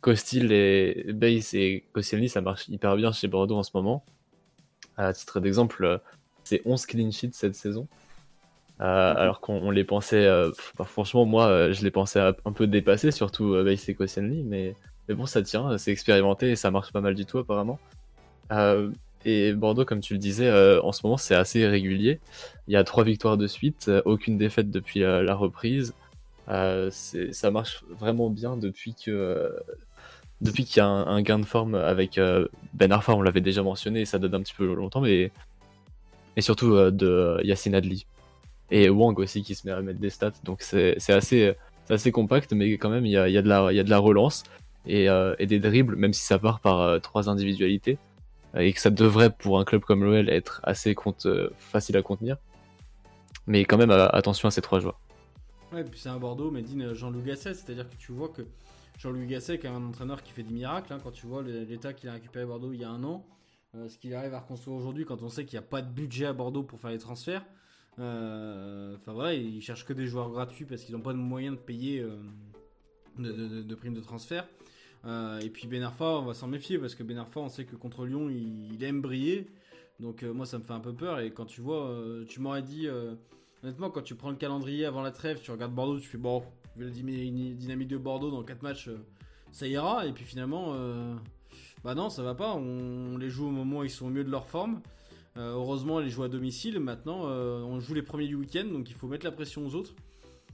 Costil 0.00 0.52
et 0.52 1.06
Base 1.12 1.54
et 1.54 1.84
Koscielny, 1.92 2.28
ça 2.28 2.40
marche 2.40 2.68
hyper 2.68 2.96
bien 2.96 3.12
chez 3.12 3.28
Bordeaux 3.28 3.56
en 3.56 3.62
ce 3.62 3.70
moment. 3.74 4.04
À 4.96 5.12
titre 5.12 5.40
d'exemple, 5.40 6.00
c'est 6.42 6.62
11 6.64 6.86
clean 6.86 7.10
sheets 7.10 7.30
cette 7.32 7.54
saison. 7.54 7.86
Euh, 8.80 9.14
alors 9.16 9.40
qu'on 9.40 9.54
on 9.54 9.70
les 9.70 9.84
pensait, 9.84 10.26
euh, 10.26 10.50
bah, 10.78 10.84
franchement, 10.84 11.24
moi 11.24 11.46
euh, 11.46 11.72
je 11.72 11.82
les 11.84 11.90
pensais 11.90 12.20
un 12.20 12.52
peu 12.52 12.66
dépassés, 12.66 13.12
surtout 13.12 13.56
et 13.56 13.94
Koscielny, 13.94 14.42
mais, 14.42 14.74
mais 15.08 15.14
bon, 15.14 15.26
ça 15.26 15.42
tient, 15.42 15.78
c'est 15.78 15.92
expérimenté 15.92 16.50
et 16.50 16.56
ça 16.56 16.70
marche 16.70 16.92
pas 16.92 17.00
mal 17.00 17.14
du 17.14 17.24
tout 17.26 17.38
apparemment. 17.38 17.78
Et 19.26 19.54
Bordeaux, 19.54 19.86
comme 19.86 20.00
tu 20.00 20.12
le 20.12 20.18
disais, 20.18 20.50
en 20.80 20.92
ce 20.92 21.00
moment 21.04 21.16
c'est 21.16 21.34
assez 21.34 21.60
irrégulier. 21.60 22.20
Il 22.68 22.74
y 22.74 22.76
a 22.76 22.84
trois 22.84 23.04
victoires 23.04 23.36
de 23.36 23.46
suite, 23.46 23.90
aucune 24.04 24.38
défaite 24.38 24.70
depuis 24.70 25.00
la 25.00 25.34
reprise. 25.34 25.94
Euh, 26.48 26.90
ça 26.90 27.50
marche 27.50 27.84
vraiment 27.88 28.28
bien 28.28 28.56
depuis 28.58 28.94
que 28.94 29.10
euh, 29.10 29.48
depuis 30.42 30.64
qu'il 30.64 30.78
y 30.78 30.80
a 30.80 30.86
un, 30.86 31.06
un 31.06 31.22
gain 31.22 31.38
de 31.38 31.46
forme 31.46 31.74
avec 31.74 32.18
euh, 32.18 32.48
Ben 32.74 32.92
Arfa, 32.92 33.14
on 33.14 33.22
l'avait 33.22 33.40
déjà 33.40 33.62
mentionné, 33.62 34.04
ça 34.04 34.18
date 34.18 34.34
un 34.34 34.42
petit 34.42 34.52
peu 34.54 34.74
longtemps, 34.74 35.00
mais 35.00 35.32
et 36.36 36.40
surtout 36.40 36.74
de 36.90 37.40
Yacine 37.44 37.74
Adli 37.76 38.06
et 38.70 38.88
Wang 38.88 39.18
aussi 39.18 39.42
qui 39.42 39.54
se 39.54 39.66
met 39.66 39.72
à 39.72 39.80
mettre 39.82 40.00
des 40.00 40.10
stats. 40.10 40.32
Donc 40.44 40.62
c'est 40.62 40.96
assez 41.10 41.54
assez 41.90 42.12
compact, 42.12 42.52
mais 42.52 42.72
quand 42.72 42.88
même 42.90 43.04
il 43.04 43.12
y 43.12 43.18
a, 43.18 43.28
y 43.28 43.36
a 43.36 43.42
de 43.42 43.48
la 43.48 43.72
y 43.72 43.80
a 43.80 43.84
de 43.84 43.90
la 43.90 43.98
relance 43.98 44.44
et, 44.86 45.08
euh, 45.08 45.34
et 45.38 45.46
des 45.46 45.60
dribbles, 45.60 45.96
même 45.96 46.12
si 46.12 46.22
ça 46.22 46.38
part 46.38 46.60
par 46.60 46.80
euh, 46.80 46.98
trois 46.98 47.28
individualités 47.28 47.98
et 48.56 48.72
que 48.72 48.80
ça 48.80 48.90
devrait 48.90 49.30
pour 49.30 49.58
un 49.58 49.64
club 49.64 49.82
comme 49.82 50.04
l'OL 50.04 50.28
être 50.28 50.60
assez 50.62 50.94
compte, 50.94 51.26
euh, 51.26 51.50
facile 51.56 51.96
à 51.96 52.02
contenir. 52.02 52.36
Mais 53.46 53.64
quand 53.64 53.76
même, 53.76 53.90
attention 53.90 54.46
à 54.46 54.50
ces 54.50 54.62
trois 54.62 54.78
joueurs. 54.78 54.98
Ouais, 55.72 55.82
puis 55.82 55.98
c'est 55.98 56.08
un 56.08 56.18
Bordeaux, 56.18 56.50
mais 56.52 56.62
dit 56.62 56.80
Jean-Louis 56.92 57.24
Gasset, 57.24 57.54
c'est-à-dire 57.54 57.90
que 57.90 57.96
tu 57.96 58.12
vois 58.12 58.28
que 58.28 58.42
Jean-Louis 58.96 59.26
Gasset, 59.26 59.58
même 59.64 59.74
un 59.74 59.88
entraîneur 59.88 60.22
qui 60.22 60.32
fait 60.32 60.44
des 60.44 60.54
miracles, 60.54 60.92
hein, 60.92 61.00
quand 61.02 61.10
tu 61.10 61.26
vois 61.26 61.42
l'état 61.42 61.92
qu'il 61.92 62.08
a 62.08 62.12
récupéré 62.12 62.44
à 62.44 62.46
Bordeaux 62.46 62.72
il 62.72 62.80
y 62.80 62.84
a 62.84 62.90
un 62.90 63.02
an, 63.02 63.26
ce 63.74 63.98
qu'il 63.98 64.14
arrive 64.14 64.32
à 64.32 64.38
reconstruire 64.38 64.76
aujourd'hui, 64.76 65.04
quand 65.04 65.22
on 65.24 65.28
sait 65.28 65.44
qu'il 65.44 65.58
n'y 65.58 65.64
a 65.64 65.68
pas 65.68 65.82
de 65.82 65.90
budget 65.90 66.26
à 66.26 66.32
Bordeaux 66.32 66.62
pour 66.62 66.78
faire 66.78 66.90
les 66.90 66.98
transferts, 66.98 67.44
enfin 67.98 69.12
voilà, 69.12 69.34
ils 69.34 69.62
cherchent 69.62 69.84
que 69.84 69.92
des 69.92 70.06
joueurs 70.06 70.30
gratuits 70.30 70.64
parce 70.64 70.82
qu'ils 70.82 70.94
n'ont 70.94 71.02
pas 71.02 71.12
de 71.12 71.18
moyens 71.18 71.56
de 71.56 71.60
payer 71.60 72.00
euh, 72.00 72.16
de, 73.18 73.74
primes 73.74 73.94
de 73.94 74.00
transfert. 74.00 74.46
Euh, 75.04 75.38
et 75.40 75.50
puis 75.50 75.66
Ben 75.66 75.82
Arfa, 75.82 76.04
on 76.04 76.24
va 76.24 76.34
s'en 76.34 76.48
méfier 76.48 76.78
parce 76.78 76.94
que 76.94 77.02
Ben 77.02 77.18
Arfa, 77.18 77.40
on 77.40 77.48
sait 77.48 77.64
que 77.64 77.76
contre 77.76 78.06
Lyon, 78.06 78.30
il, 78.30 78.82
aime 78.82 79.00
briller. 79.00 79.46
Donc 80.00 80.22
euh, 80.22 80.32
moi, 80.32 80.46
ça 80.46 80.58
me 80.58 80.64
fait 80.64 80.72
un 80.72 80.80
peu 80.80 80.92
peur. 80.92 81.20
Et 81.20 81.30
quand 81.32 81.44
tu 81.44 81.60
vois, 81.60 81.86
euh, 81.86 82.24
tu 82.26 82.40
m'aurais 82.40 82.62
dit, 82.62 82.88
euh, 82.88 83.14
honnêtement, 83.62 83.90
quand 83.90 84.02
tu 84.02 84.14
prends 84.14 84.30
le 84.30 84.36
calendrier 84.36 84.86
avant 84.86 85.02
la 85.02 85.10
trêve, 85.10 85.40
tu 85.40 85.50
regardes 85.50 85.74
Bordeaux, 85.74 86.00
tu 86.00 86.08
fais 86.08 86.18
bon, 86.18 86.42
vu 86.76 86.84
la 86.84 86.90
dynamique 86.90 87.88
de 87.88 87.96
Bordeaux 87.96 88.30
dans 88.30 88.42
4 88.42 88.62
matchs, 88.62 88.88
euh, 88.88 88.98
ça 89.52 89.66
ira. 89.66 90.06
Et 90.06 90.12
puis 90.12 90.24
finalement, 90.24 90.72
euh, 90.74 91.14
bah 91.82 91.94
non, 91.94 92.10
ça 92.10 92.22
va 92.22 92.34
pas. 92.34 92.54
On, 92.54 93.16
les 93.18 93.30
joue 93.30 93.46
au 93.46 93.50
moment 93.50 93.80
où 93.80 93.84
ils 93.84 93.90
sont 93.90 94.06
au 94.06 94.10
mieux 94.10 94.24
de 94.24 94.30
leur 94.30 94.46
forme. 94.46 94.80
Euh, 95.36 95.54
heureusement, 95.54 96.00
elle 96.00 96.08
joue 96.08 96.22
à 96.22 96.28
domicile. 96.28 96.78
Maintenant, 96.80 97.22
euh, 97.24 97.60
on 97.62 97.80
joue 97.80 97.94
les 97.94 98.02
premiers 98.02 98.28
du 98.28 98.36
week-end, 98.36 98.64
donc 98.64 98.88
il 98.90 98.94
faut 98.94 99.08
mettre 99.08 99.24
la 99.24 99.32
pression 99.32 99.66
aux 99.66 99.74
autres. 99.74 99.94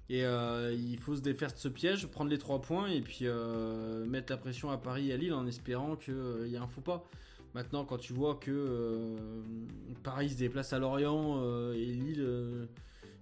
Et 0.08 0.24
euh, 0.24 0.74
il 0.76 0.98
faut 0.98 1.14
se 1.14 1.20
défaire 1.20 1.52
de 1.52 1.58
ce 1.58 1.68
piège, 1.68 2.06
prendre 2.08 2.30
les 2.30 2.38
3 2.38 2.60
points 2.62 2.88
et 2.88 3.00
puis 3.00 3.20
euh, 3.22 4.04
mettre 4.06 4.32
la 4.32 4.38
pression 4.38 4.70
à 4.70 4.76
Paris 4.76 5.10
et 5.10 5.12
à 5.12 5.16
Lille 5.16 5.32
en 5.32 5.46
espérant 5.46 5.94
qu'il 5.94 6.48
y 6.48 6.54
ait 6.54 6.58
un 6.58 6.66
faux 6.66 6.80
pas. 6.80 7.08
Maintenant, 7.54 7.84
quand 7.84 7.98
tu 7.98 8.12
vois 8.12 8.36
que 8.36 8.50
euh, 8.50 9.16
Paris 10.02 10.30
se 10.30 10.38
déplace 10.38 10.72
à 10.72 10.78
Lorient 10.78 11.38
euh, 11.42 11.74
et 11.74 11.84
Lille, 11.84 12.20
euh, 12.20 12.66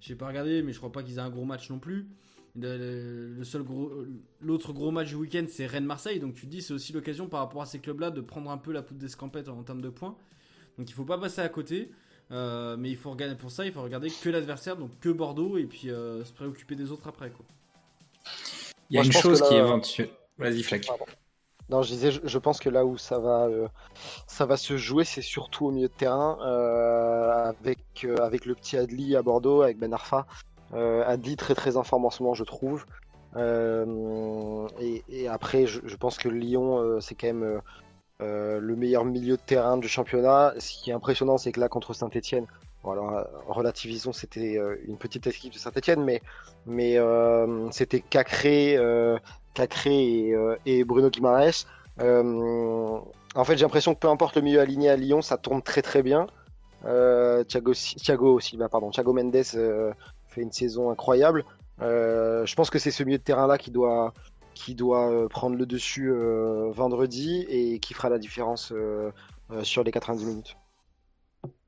j'ai 0.00 0.14
pas 0.14 0.28
regardé, 0.28 0.62
mais 0.62 0.72
je 0.72 0.78
crois 0.78 0.92
pas 0.92 1.02
qu'ils 1.02 1.16
aient 1.16 1.20
un 1.20 1.30
gros 1.30 1.44
match 1.44 1.70
non 1.70 1.78
plus. 1.78 2.08
Le, 2.54 3.62
gros, 3.62 3.92
l'autre 4.40 4.72
gros 4.72 4.90
match 4.90 5.08
du 5.08 5.14
week-end, 5.14 5.44
c'est 5.48 5.66
Rennes-Marseille. 5.66 6.20
Donc 6.20 6.34
tu 6.34 6.46
te 6.46 6.50
dis, 6.50 6.60
c'est 6.60 6.74
aussi 6.74 6.92
l'occasion 6.92 7.28
par 7.28 7.40
rapport 7.40 7.62
à 7.62 7.66
ces 7.66 7.78
clubs-là 7.78 8.10
de 8.10 8.20
prendre 8.20 8.50
un 8.50 8.58
peu 8.58 8.72
la 8.72 8.82
poudre 8.82 9.00
d'escampette 9.00 9.48
en 9.48 9.62
termes 9.62 9.80
de 9.80 9.90
points. 9.90 10.16
Donc 10.78 10.88
il 10.88 10.92
faut 10.92 11.04
pas 11.04 11.18
passer 11.18 11.40
à 11.40 11.48
côté. 11.48 11.90
Euh, 12.30 12.76
mais 12.78 12.90
il 12.90 12.96
faut 12.96 13.10
regarder 13.10 13.34
pour 13.36 13.50
ça, 13.50 13.64
il 13.64 13.72
faut 13.72 13.82
regarder 13.82 14.10
que 14.10 14.28
l'adversaire, 14.28 14.76
donc 14.76 14.90
que 15.00 15.08
Bordeaux, 15.08 15.56
et 15.56 15.64
puis 15.64 15.90
euh, 15.90 16.22
se 16.24 16.32
préoccuper 16.32 16.74
des 16.74 16.92
autres 16.92 17.08
après. 17.08 17.30
Quoi. 17.30 17.46
Il 18.90 18.96
y 18.96 18.98
a 18.98 19.02
Moi, 19.02 19.06
une 19.06 19.12
chose 19.12 19.40
qui 19.40 19.54
est 19.54 19.58
éventuelle. 19.58 20.10
Vas-y. 20.36 20.62
Pardon. 20.62 21.06
Non, 21.70 21.82
je 21.82 21.88
disais, 21.88 22.10
je, 22.10 22.38
pense 22.38 22.60
que 22.60 22.70
là 22.70 22.86
où 22.86 22.96
ça 22.96 23.18
va, 23.18 23.46
euh, 23.46 23.68
ça 24.26 24.46
va 24.46 24.56
se 24.56 24.78
jouer, 24.78 25.04
c'est 25.04 25.22
surtout 25.22 25.66
au 25.66 25.70
milieu 25.70 25.88
de 25.88 25.92
terrain, 25.92 26.38
euh, 26.40 27.50
avec, 27.50 27.78
euh, 28.04 28.16
avec 28.18 28.46
le 28.46 28.54
petit 28.54 28.78
Adli 28.78 29.16
à 29.16 29.22
Bordeaux, 29.22 29.60
avec 29.60 29.78
Ben 29.78 29.92
Arfa. 29.92 30.26
Euh, 30.72 31.02
Adli 31.06 31.36
très 31.36 31.54
très 31.54 31.76
en 31.76 31.82
forme 31.82 32.06
en 32.06 32.10
ce 32.10 32.22
moment, 32.22 32.34
je 32.34 32.44
trouve. 32.44 32.86
Euh, 33.36 34.66
et, 34.80 35.04
et 35.10 35.28
après, 35.28 35.66
je, 35.66 35.80
je 35.84 35.96
pense 35.96 36.16
que 36.16 36.30
Lyon, 36.30 36.78
euh, 36.78 37.00
c'est 37.00 37.14
quand 37.14 37.26
même 37.26 37.60
euh, 38.20 38.58
le 38.60 38.76
meilleur 38.76 39.04
milieu 39.04 39.36
de 39.36 39.42
terrain 39.42 39.76
du 39.76 39.88
championnat. 39.88 40.54
Ce 40.58 40.72
qui 40.72 40.90
est 40.90 40.92
impressionnant, 40.92 41.38
c'est 41.38 41.52
que 41.52 41.60
là, 41.60 41.68
contre 41.68 41.94
Saint-Etienne, 41.94 42.46
bon, 42.82 42.92
alors, 42.92 43.16
euh, 43.16 43.24
relativisons, 43.46 44.12
c'était 44.12 44.58
euh, 44.58 44.76
une 44.86 44.96
petite 44.96 45.26
équipe 45.26 45.52
de 45.52 45.58
Saint-Etienne, 45.58 46.02
mais, 46.02 46.22
mais 46.66 46.98
euh, 46.98 47.70
c'était 47.70 48.00
Cacré, 48.00 48.76
euh, 48.76 49.18
Cacré 49.54 49.94
et, 49.94 50.36
et 50.66 50.84
Bruno 50.84 51.10
Guimaraes. 51.10 51.66
En 52.00 53.44
fait, 53.44 53.56
j'ai 53.56 53.64
l'impression 53.64 53.94
que 53.94 54.00
peu 54.00 54.08
importe 54.08 54.36
le 54.36 54.42
milieu 54.42 54.60
aligné 54.60 54.90
à 54.90 54.96
Lyon, 54.96 55.22
ça 55.22 55.36
tourne 55.36 55.62
très 55.62 55.82
très 55.82 56.02
bien. 56.02 56.26
Thiago, 56.82 57.72
Thiago 57.74 58.40
pardon, 58.70 58.90
Thiago 58.90 59.12
Mendes 59.12 59.42
fait 59.42 60.42
une 60.42 60.52
saison 60.52 60.90
incroyable. 60.90 61.44
Je 61.80 62.54
pense 62.54 62.70
que 62.70 62.78
c'est 62.78 62.90
ce 62.90 63.02
milieu 63.02 63.18
de 63.18 63.22
terrain-là 63.22 63.58
qui 63.58 63.70
doit, 63.70 64.14
qui 64.58 64.74
doit 64.74 65.08
euh, 65.10 65.28
prendre 65.28 65.56
le 65.56 65.66
dessus 65.66 66.10
euh, 66.10 66.70
vendredi 66.72 67.46
et 67.48 67.78
qui 67.78 67.94
fera 67.94 68.08
la 68.10 68.18
différence 68.18 68.72
euh, 68.72 69.12
sur 69.62 69.84
les 69.84 69.92
90 69.92 70.24
minutes. 70.26 70.56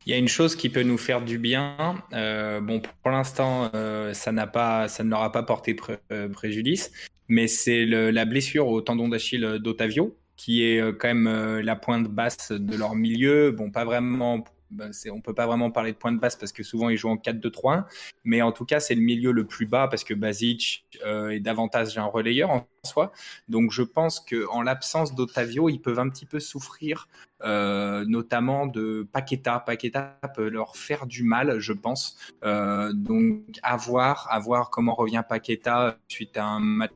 Il 0.06 0.10
y 0.10 0.14
a 0.14 0.18
une 0.18 0.28
chose 0.28 0.56
qui 0.56 0.70
peut 0.70 0.82
nous 0.82 0.98
faire 0.98 1.22
du 1.22 1.38
bien. 1.38 2.02
Bon, 2.12 2.80
pour 3.02 3.10
l'instant, 3.10 3.70
ça 4.14 4.32
n'a 4.32 4.46
pas, 4.46 4.88
ça 4.88 5.04
ne 5.04 5.10
leur 5.10 5.22
a 5.22 5.32
pas 5.32 5.42
porté 5.42 5.74
pré- 5.74 5.98
préjudice, 6.32 6.90
mais 7.28 7.46
c'est 7.46 7.84
la 7.86 8.24
blessure 8.24 8.68
au 8.68 8.80
tendon 8.80 9.08
d'Achille 9.08 9.58
d'Otavio, 9.60 10.16
qui 10.36 10.62
est 10.64 10.80
quand 10.98 11.08
même 11.14 11.60
la 11.60 11.76
pointe 11.76 12.08
basse 12.08 12.52
de 12.52 12.76
leur 12.76 12.94
milieu. 12.94 13.50
Bon, 13.50 13.70
pas 13.70 13.84
vraiment. 13.84 14.44
C'est- 14.92 15.10
on 15.10 15.20
peut 15.20 15.34
pas 15.34 15.46
vraiment 15.46 15.70
parler 15.70 15.92
de 15.92 15.96
pointe 15.96 16.20
basse 16.20 16.36
parce 16.36 16.52
que 16.52 16.62
souvent 16.62 16.88
ils 16.88 16.96
jouent 16.96 17.10
en 17.10 17.16
4-2-3-1, 17.16 17.86
mais 18.24 18.42
en 18.42 18.52
tout 18.52 18.64
cas 18.64 18.80
c'est 18.80 18.94
le 18.94 19.00
milieu 19.02 19.32
le 19.32 19.44
plus 19.46 19.66
bas 19.66 19.88
parce 19.88 20.04
que 20.04 20.14
Basic 20.14 20.84
euh, 21.04 21.30
est 21.30 21.40
davantage 21.40 21.96
un 21.98 22.04
relayeur 22.04 22.50
en 22.50 22.66
soi. 22.84 23.12
Donc 23.48 23.72
je 23.72 23.82
pense 23.82 24.20
que 24.20 24.46
en 24.48 24.62
l'absence 24.62 25.14
d'Otavio, 25.14 25.68
ils 25.68 25.80
peuvent 25.80 25.98
un 25.98 26.08
petit 26.08 26.26
peu 26.26 26.40
souffrir 26.40 27.08
euh, 27.42 28.04
notamment 28.06 28.66
de 28.66 29.06
Paqueta. 29.12 29.60
Paqueta 29.60 30.18
peut 30.34 30.48
leur 30.48 30.76
faire 30.76 31.06
du 31.06 31.22
mal, 31.22 31.58
je 31.58 31.72
pense. 31.72 32.18
Euh, 32.44 32.92
donc, 32.92 33.42
à 33.62 33.76
voir, 33.76 34.26
à 34.30 34.38
voir 34.38 34.70
comment 34.70 34.94
revient 34.94 35.22
Paqueta 35.26 35.96
suite 36.08 36.36
à 36.36 36.44
un 36.44 36.60
match 36.60 36.92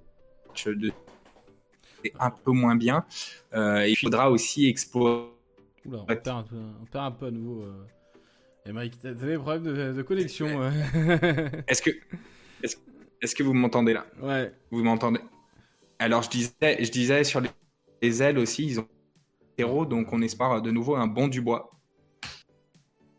de 0.67 0.93
un 2.21 2.31
peu 2.31 2.53
moins 2.53 2.77
bien. 2.77 3.05
Il 3.55 3.97
faudra 3.97 4.31
aussi 4.31 4.67
explorer. 4.67 5.34
Oula, 5.85 6.07
on 6.09 6.17
perd 6.19 6.39
un 6.39 6.43
peu, 6.43 6.57
on 6.83 6.85
perd 6.87 7.05
un 7.07 7.11
peu 7.13 7.27
à 7.27 7.31
nouveau. 7.31 7.63
Euh... 7.63 7.85
Émeric, 8.67 8.99
t'as 9.01 9.15
t'as 9.15 9.27
des 9.27 9.37
problèmes 9.39 9.65
de, 9.65 9.93
de 9.93 10.03
connexion. 10.03 10.63
euh. 10.63 10.71
Est-ce 11.69 11.83
que, 11.83 11.91
est-ce, 12.63 12.77
est-ce 13.21 13.35
que 13.35 13.43
vous 13.43 13.55
m'entendez 13.55 13.93
là? 13.93 14.07
Ouais. 14.21 14.53
Vous 14.71 14.83
m'entendez? 14.83 15.21
Alors, 15.99 16.23
je 16.23 16.31
disais, 16.31 16.85
je 16.85 16.91
disais 16.91 17.25
sur 17.25 17.41
les, 17.41 17.51
les 18.03 18.23
ailes 18.23 18.39
aussi, 18.39 18.67
ils 18.67 18.81
ont 18.81 18.89
héros, 19.59 19.87
donc 19.87 20.13
on 20.13 20.23
espère 20.23 20.63
de 20.63 20.71
nouveau 20.71 20.97
un 20.97 21.07
bon 21.07 21.29
Dubois. 21.29 21.71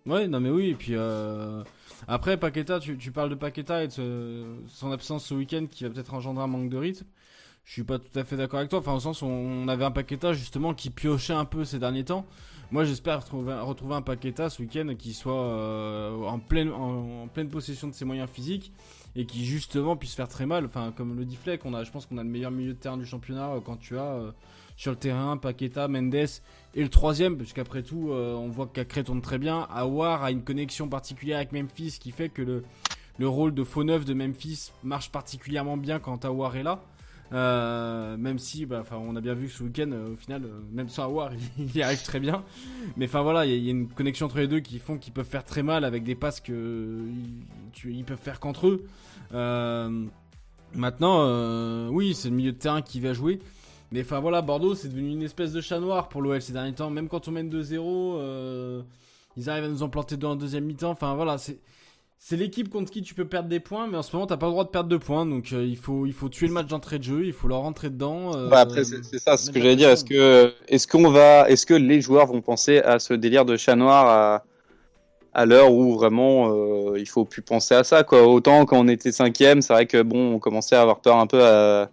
Ouais, 0.06 0.28
non 0.28 0.40
mais 0.40 0.50
oui, 0.52 0.70
et 0.70 0.76
puis 0.76 0.94
euh... 0.96 1.64
après 2.08 2.38
Paqueta, 2.38 2.80
tu, 2.80 2.96
tu 2.98 3.12
parle 3.12 3.30
de 3.32 3.36
Paqueta 3.36 3.84
et 3.84 3.88
de 3.88 3.92
ce- 3.92 4.56
son 4.68 4.92
absence 4.92 5.26
ce 5.26 5.34
week-end 5.34 5.66
qui 5.70 5.84
va 5.84 5.90
peut-être 5.90 6.14
engendrer 6.14 6.44
un 6.44 6.48
manque 6.48 6.70
de 6.70 6.78
rythme. 6.78 7.06
je 7.66 7.74
suis 7.74 7.84
pas 7.84 8.00
tout 8.00 8.20
à 8.20 8.24
fait 8.26 8.38
d'accord 8.38 8.60
avec 8.60 8.70
toi. 8.72 8.80
Enfin, 8.80 8.94
au 8.96 9.00
sens 9.00 9.22
où 9.24 9.28
on 9.28 9.68
avait 9.70 9.86
un 9.86 9.92
Paqueta 9.92 10.34
justement 10.34 10.74
qui 10.76 10.92
piochait 10.92 11.34
un 11.34 11.46
peu 11.46 11.66
ces 11.66 11.80
derniers 11.80 12.06
temps. 12.06 12.28
Moi, 12.72 12.84
j'espère 12.84 13.22
retrouver, 13.28 13.96
un 13.96 14.02
Paqueta 14.02 14.50
ce 14.50 14.62
week-end 14.62 14.96
qui 14.98 15.14
soit 15.14 15.34
euh, 15.34 16.24
en, 16.24 16.40
pleine, 16.40 17.50
possession 17.50 17.88
de 17.88 17.94
ses 17.94 18.06
moyens 18.06 18.30
physiques 18.30 18.72
et 19.16 19.26
qui 19.26 19.46
justement 19.46 19.96
puisse 19.96 20.16
faire 20.16 20.28
très 20.28 20.46
mal. 20.46 20.66
Enfin, 20.66 20.92
comme 20.96 21.16
le 21.16 21.26
dit 21.26 21.36
Fleck, 21.36 21.62
je 21.64 21.92
pense 21.92 22.06
qu'on 22.08 22.18
a 22.18 22.24
le 22.24 22.30
meilleur 22.30 22.52
milieu 22.52 22.74
de 22.74 22.78
terrain 22.78 22.98
du 22.98 23.06
championnat 23.06 23.52
euh, 23.52 23.60
quand 23.62 23.78
tu 23.78 23.98
as 23.98 24.14
euh, 24.14 24.32
sur 24.78 24.92
le 24.92 24.98
terrain 24.98 25.38
Paqueta, 25.38 25.88
Mendes 25.88 26.16
et 26.16 26.84
le 26.84 26.90
troisième, 26.90 27.38
parce 27.38 27.54
qu'après 27.54 27.84
tout, 27.84 28.10
on 28.12 28.50
voit 28.50 28.68
qu'Acré 28.68 29.06
tourne 29.06 29.22
très 29.22 29.38
bien. 29.38 29.68
Awar 29.70 30.24
a 30.24 30.32
une 30.32 30.44
connexion 30.44 30.90
particulière 30.90 31.38
avec 31.38 31.54
Memphis 31.54 31.98
qui 31.98 32.12
fait 32.12 32.28
que 32.28 32.42
le, 32.42 32.64
le 33.18 33.30
rôle 33.30 33.54
de 33.54 33.64
faux 33.64 33.86
neuf 33.86 34.04
de 34.04 34.14
Memphis 34.14 34.72
marche 34.84 35.12
particulièrement 35.12 35.78
bien 35.78 36.00
quand 36.00 36.26
Awar 36.26 36.58
est 36.58 36.64
là. 36.64 36.82
Euh, 37.34 38.18
même 38.18 38.38
si, 38.38 38.66
bah, 38.66 38.84
on 38.92 39.16
a 39.16 39.22
bien 39.22 39.34
vu 39.34 39.48
que 39.48 39.54
ce 39.54 39.64
week-end, 39.64 39.90
euh, 39.92 40.14
au 40.14 40.16
final, 40.16 40.44
euh, 40.46 40.60
même 40.72 40.90
sans 40.90 41.06
avoir, 41.06 41.32
il, 41.58 41.76
y 41.76 41.82
arrive 41.82 42.04
très 42.04 42.20
bien. 42.20 42.44
Mais 42.98 43.06
enfin 43.06 43.22
voilà, 43.22 43.46
il 43.46 43.64
y, 43.64 43.68
a 43.68 43.72
une 43.72 43.88
connexion 43.88 44.28
entre 44.28 44.38
les 44.38 44.48
deux 44.48 44.60
qui 44.60 44.80
font 44.80 44.98
qu'ils 44.98 45.14
peuvent 45.14 45.28
faire 45.28 45.44
très 45.44 45.64
mal 45.64 45.84
avec 45.84 46.04
des 46.04 46.16
passes 46.16 46.40
que 46.40 47.02
ils, 47.86 48.04
peuvent 48.04 48.20
faire 48.20 48.40
qu'entre 48.40 48.68
eux. 48.68 48.86
maintenant, 50.74 51.90
oui, 51.90 52.14
c'est 52.14 52.30
le 52.30 52.36
milieu 52.36 52.52
de 52.52 52.58
terrain 52.58 52.82
qui 52.82 53.00
va 53.00 53.14
jouer. 53.14 53.40
Mais 53.92 54.02
enfin 54.02 54.20
voilà, 54.20 54.42
Bordeaux, 54.42 54.76
c'est 54.76 54.90
devenu 54.90 55.12
une 55.12 55.22
espèce 55.22 55.54
de 55.54 55.62
chat 55.62 55.80
noir 55.80 56.10
pour 56.10 56.22
l'OL 56.22 56.42
ces 56.42 56.54
derniers 56.54 56.74
temps. 56.74 56.90
Même 56.90 57.08
quand 57.08 57.28
on 57.28 57.32
mène 57.32 57.50
2-0, 57.50 58.84
ils 59.38 59.50
arrivent 59.50 59.66
à 59.66 59.70
nous 59.70 59.84
en 59.84 59.90
planter 59.90 60.18
deux 60.18 60.28
en 60.28 60.36
deuxième 60.36 60.66
mi-temps. 60.66 60.92
Enfin 60.92 61.16
voilà, 61.16 61.38
c'est 61.38 61.60
c'est 62.18 62.38
l'équipe 62.38 62.70
contre 62.70 62.92
qui 62.92 63.02
tu 63.04 63.14
peux 63.14 63.26
perdre 63.26 63.50
des 63.50 63.60
points, 63.60 63.88
mais 63.88 63.98
en 63.98 64.02
ce 64.02 64.16
moment 64.16 64.26
t'as 64.26 64.38
pas 64.38 64.48
le 64.48 64.52
droit 64.54 64.64
de 64.64 64.70
perdre 64.70 64.90
de 64.90 64.98
points, 64.98 65.26
donc 65.26 65.54
euh, 65.54 65.64
il 65.64 65.78
faut 65.78 66.06
il 66.08 66.14
faut 66.14 66.28
tuer 66.30 66.48
le 66.48 66.54
match 66.54 66.68
d'entrée 66.68 66.98
de 66.98 67.04
jeu, 67.04 67.26
il 67.26 67.34
faut 67.34 67.48
leur 67.48 67.60
rentrer 67.60 67.90
dedans. 67.90 68.36
Euh, 68.36 68.50
bah 68.50 68.62
après 68.62 68.84
c'est 68.84 69.20
ça, 69.20 69.38
ce 69.38 69.52
que 69.52 69.60
j'allais 69.60 69.76
dire. 69.76 69.90
Est-ce 69.90 70.06
que 70.06 70.54
est-ce 70.68 70.88
qu'on 70.88 71.10
va, 71.12 71.48
est-ce 71.50 71.66
que 71.66 71.76
les 71.76 72.02
joueurs 72.02 72.26
vont 72.28 72.42
penser 72.42 72.80
à 72.80 72.98
ce 73.00 73.14
délire 73.14 73.46
de 73.46 73.58
chat 73.58 73.76
noir 73.76 74.08
à 74.08 74.46
à 75.34 75.46
l'heure 75.46 75.72
où 75.74 75.94
vraiment 75.94 76.50
euh, 76.50 76.98
il 76.98 77.08
faut 77.08 77.26
plus 77.26 77.42
penser 77.42 77.76
à 77.76 77.84
ça 77.84 78.04
quoi? 78.04 78.26
Autant 78.26 78.66
quand 78.66 78.80
on 78.80 78.88
était 78.88 79.12
cinquième, 79.12 79.62
c'est 79.62 79.74
vrai 79.74 79.86
que 79.86 80.02
bon 80.02 80.34
on 80.34 80.40
commençait 80.40 80.76
à 80.76 80.82
avoir 80.82 81.02
peur 81.02 81.18
un 81.18 81.28
peu 81.28 81.44
à, 81.44 81.92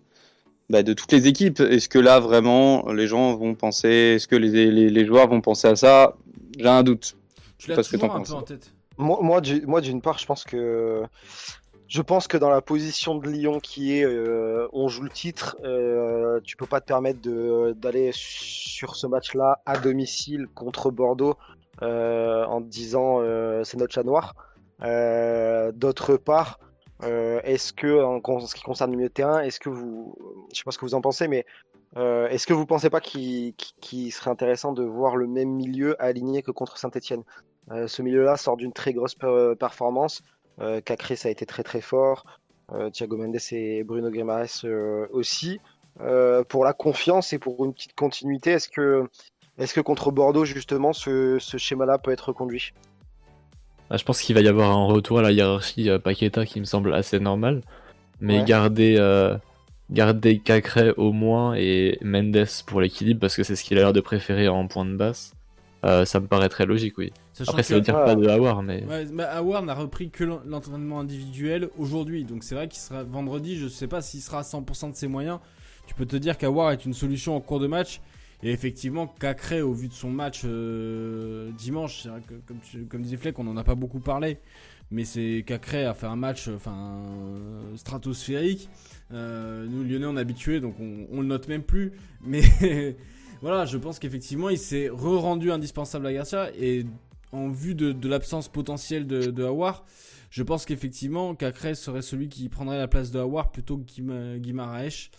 bah, 0.71 0.83
de 0.83 0.93
toutes 0.95 1.13
les 1.13 1.27
équipes. 1.27 1.61
Est-ce 1.61 1.89
que 1.89 1.99
là 1.99 2.21
vraiment 2.21 2.91
les 2.93 3.07
gens 3.07 3.35
vont 3.35 3.55
penser, 3.55 4.15
est-ce 4.15 4.29
que 4.29 4.37
les, 4.37 4.71
les, 4.71 4.89
les 4.89 5.05
joueurs 5.05 5.29
vont 5.29 5.41
penser 5.41 5.69
à 5.69 5.77
ça? 5.77 6.17
J'ai 6.57 6.69
un 6.69 6.83
doute. 6.85 7.17
Tu 7.59 7.71
l'as 7.71 7.83
toujours 7.83 8.15
un 8.15 8.23
peu 8.23 8.33
en 8.33 8.43
tête. 8.43 8.73
Moi, 8.99 9.19
moi, 9.67 9.81
d'une 9.81 10.03
part, 10.03 10.19
je 10.19 10.27
pense 10.27 10.45
que 10.45 11.03
je 11.93 12.01
pense 12.01 12.27
que 12.27 12.39
dans 12.39 12.49
la 12.49 12.63
position 12.63 13.17
de 13.17 13.29
Lyon 13.29 13.61
qui 13.61 13.99
est 13.99 14.05
euh, 14.05 14.67
on 14.73 14.89
joue 14.89 15.03
le 15.03 15.11
titre, 15.11 15.59
euh, 15.63 16.41
tu 16.43 16.57
peux 16.57 16.65
pas 16.65 16.81
te 16.81 16.87
permettre 16.87 17.21
d'aller 17.73 18.11
sur 18.15 18.97
ce 18.97 19.07
match-là 19.07 19.61
à 19.67 19.77
domicile 19.77 20.47
contre 20.55 20.91
Bordeaux 20.91 21.37
euh, 21.83 22.47
en 22.47 22.63
te 22.63 22.67
disant 22.67 23.19
euh, 23.21 23.63
c'est 23.65 23.77
notre 23.77 23.93
chat 23.93 24.05
noir. 24.05 24.35
D'autre 25.75 26.17
part, 26.17 26.61
est-ce 27.03 27.75
que 27.75 28.03
en, 28.03 28.41
ce 28.41 28.55
qui 28.55 28.63
concerne 28.63 28.93
le 28.93 28.97
milieu 28.97 29.09
de 29.11 29.15
terrain, 29.15 29.41
est-ce 29.41 29.61
que 29.61 29.69
vous, 29.69 30.17
je 30.51 30.59
sais 30.59 30.65
pas 30.65 30.71
ce 30.71 30.79
que 30.79 30.87
vous 30.87 30.95
en 30.95 31.03
pensez, 31.03 31.29
mais 31.29 31.45
est-ce 31.95 32.47
que 32.47 32.55
vous 32.55 32.65
pensez 32.65 32.89
pas 32.89 33.03
qu'il 33.03 33.55
serait 34.13 34.31
intéressant 34.31 34.73
de 34.73 34.83
voir 34.83 35.17
le 35.17 35.27
même 35.27 35.51
milieu 35.51 36.03
aligné 36.03 36.43
que 36.43 36.53
contre 36.53 36.79
Saint-Etienne? 36.79 37.23
Euh, 37.71 37.87
ce 37.87 38.03
milieu-là 38.03 38.37
sort 38.37 38.57
d'une 38.57 38.73
très 38.73 38.93
grosse 38.93 39.15
performance. 39.59 40.23
Euh, 40.61 40.81
Cacré, 40.81 41.17
ça 41.17 41.29
a 41.29 41.31
été 41.31 41.47
très 41.47 41.63
très 41.63 41.81
fort. 41.81 42.25
Euh, 42.73 42.91
Thiago 42.91 43.17
Mendes 43.17 43.37
et 43.53 43.85
Bruno 43.85 44.11
Guimaraes 44.11 44.65
aussi. 45.13 45.61
pour 46.49 46.65
la 46.65 46.73
confiance 46.73 47.33
et 47.33 47.39
pour 47.39 47.65
une 47.65 47.73
petite 47.73 47.95
continuité, 47.95 48.53
est-ce 48.53 48.69
que, 48.69 49.09
est 49.59 49.73
que 49.73 49.81
contre 49.81 50.11
Bordeaux, 50.11 50.45
justement, 50.45 50.93
ce, 50.93 51.39
schéma-là 51.39 51.99
peut 51.99 52.13
être 52.13 52.29
reconduit? 52.29 52.73
Ah, 53.91 53.97
Je 53.97 54.05
pense 54.05 54.23
qu'il 54.23 54.35
va 54.35 54.41
y 54.41 54.49
avoir 54.49 54.71
un 54.71 54.87
retour 54.87 55.19
à 55.19 55.23
la 55.23 55.33
hiérarchie 55.33 55.91
Paqueta 56.03 56.47
qui 56.47 56.61
me 56.61 56.65
semble 56.65 56.95
assez 56.95 57.21
normal. 57.21 57.63
Mais 58.21 58.45
garder, 58.45 58.97
garder 59.91 60.39
Cacré 60.39 60.93
au 60.97 61.13
moins 61.13 61.55
et 61.55 61.99
Mendes 62.03 62.47
pour 62.67 62.81
l'équilibre, 62.81 63.21
parce 63.21 63.37
que 63.37 63.43
c'est 63.43 63.57
ce 63.57 63.65
qu'il 63.65 63.77
a 63.79 63.83
l'air 63.83 63.93
de 63.93 64.01
préférer 64.01 64.49
en 64.49 64.67
point 64.67 64.87
de 64.87 64.97
basse, 64.97 65.35
ça 65.83 66.21
me 66.21 66.27
paraît 66.27 66.49
très 66.49 66.67
logique, 66.67 66.99
oui. 66.99 67.13
Après, 67.41 67.63
ça 67.63 67.75
veut 67.75 67.81
dire 67.81 67.95
pas 67.95 68.15
de 68.15 68.27
Awar, 68.29 68.63
mais. 68.63 68.85
Ouais, 68.85 69.25
Awar 69.25 69.63
n'a 69.63 69.75
repris 69.75 70.11
que 70.11 70.25
l'entraînement 70.25 71.01
individuel 71.01 71.69
aujourd'hui. 71.79 72.25
Donc 72.25 72.45
c'est 72.45 72.55
vrai 72.55 72.69
qu'il 72.69 72.81
sera 72.81 73.03
vendredi, 73.03 73.57
je 73.57 73.69
sais 73.69 73.89
pas 73.89 74.03
s'il 74.03 74.21
sera 74.21 74.41
à 74.41 74.43
100% 74.43 74.91
de 74.91 74.97
ses 74.97 75.09
moyens. 75.09 75.39
Tu 75.87 75.95
peux 75.95 76.07
te 76.07 76.17
dire 76.17 76.39
qu'Awar 76.39 76.71
est 76.71 76.85
une 76.85 76.95
solution 76.95 77.37
en 77.37 77.41
cours 77.41 77.61
de 77.61 77.67
match. 77.67 78.01
Et 78.45 78.51
effectivement, 78.51 79.07
Cacré, 79.07 79.63
au 79.63 79.73
vu 79.73 79.89
de 79.89 79.93
son 79.93 80.11
match 80.11 80.43
euh, 80.45 81.51
dimanche, 81.53 82.07
vrai 82.07 82.21
que, 82.27 82.35
comme, 82.47 82.59
comme 82.89 83.03
disait 83.03 83.17
Fleck, 83.17 83.39
on 83.39 83.47
en 83.47 83.57
a 83.57 83.63
pas 83.63 83.77
beaucoup 83.77 84.01
parlé. 84.01 84.39
Mais 84.91 85.05
c'est 85.05 85.45
Cacré 85.47 85.85
a 85.85 85.95
fait 85.95 86.07
un 86.07 86.17
match 86.17 86.49
enfin, 86.49 87.03
stratosphérique. 87.77 88.69
Euh, 89.13 89.67
nous, 89.69 89.85
Lyonnais, 89.85 90.07
on 90.07 90.17
est 90.17 90.21
habitués, 90.21 90.61
donc 90.61 90.75
on, 90.81 91.07
on 91.13 91.21
le 91.21 91.27
note 91.27 91.47
même 91.49 91.63
plus. 91.63 91.93
Mais 92.25 92.43
voilà, 93.43 93.67
je 93.67 93.77
pense 93.77 93.99
qu'effectivement, 93.99 94.49
il 94.49 94.59
s'est 94.59 94.89
re-rendu 94.89 95.51
indispensable 95.53 96.07
à 96.07 96.13
Garcia. 96.13 96.51
Et 96.59 96.87
en 97.33 97.49
vue 97.49 97.75
de, 97.75 98.09
l'absence 98.09 98.49
potentielle 98.49 99.07
de, 99.07 99.31
de 99.31 99.45
je 100.31 100.43
pense 100.43 100.65
qu'effectivement, 100.65 101.35
Cacré 101.35 101.75
serait 101.75 102.01
celui 102.01 102.29
qui 102.29 102.49
prendrait 102.49 102.79
la 102.79 102.89
place 102.89 103.11
de 103.11 103.19
Hawar 103.19 103.53
plutôt 103.53 103.77
que 103.77 104.39
Guimaraes. 104.39 105.11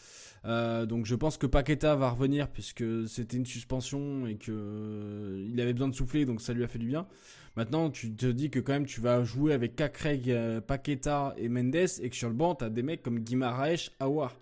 Euh, 0.45 0.85
donc 0.85 1.05
je 1.05 1.15
pense 1.15 1.37
que 1.37 1.45
Paqueta 1.45 1.95
va 1.95 2.09
revenir 2.09 2.49
puisque 2.49 2.83
c'était 3.07 3.37
une 3.37 3.45
suspension 3.45 4.27
et 4.27 4.35
que 4.35 4.51
euh, 4.51 5.61
avait 5.61 5.71
besoin 5.71 5.87
de 5.87 5.95
souffler 5.95 6.25
donc 6.25 6.41
ça 6.41 6.51
lui 6.51 6.63
a 6.63 6.67
fait 6.67 6.79
du 6.79 6.87
bien. 6.87 7.07
Maintenant 7.55 7.89
tu 7.89 8.13
te 8.13 8.25
dis 8.25 8.49
que 8.49 8.59
quand 8.59 8.73
même 8.73 8.85
tu 8.85 8.99
vas 8.99 9.23
jouer 9.23 9.53
avec 9.53 9.75
Cacré, 9.77 10.19
euh, 10.27 10.59
Paqueta 10.59 11.33
et 11.37 11.47
Mendes 11.47 11.75
et 11.75 12.09
que 12.09 12.15
sur 12.15 12.27
le 12.27 12.35
banc 12.35 12.55
t'as 12.55 12.69
des 12.69 12.83
mecs 12.83 13.03
comme 13.03 13.19
Guimaraes, 13.19 13.91
Awar. 13.99 14.35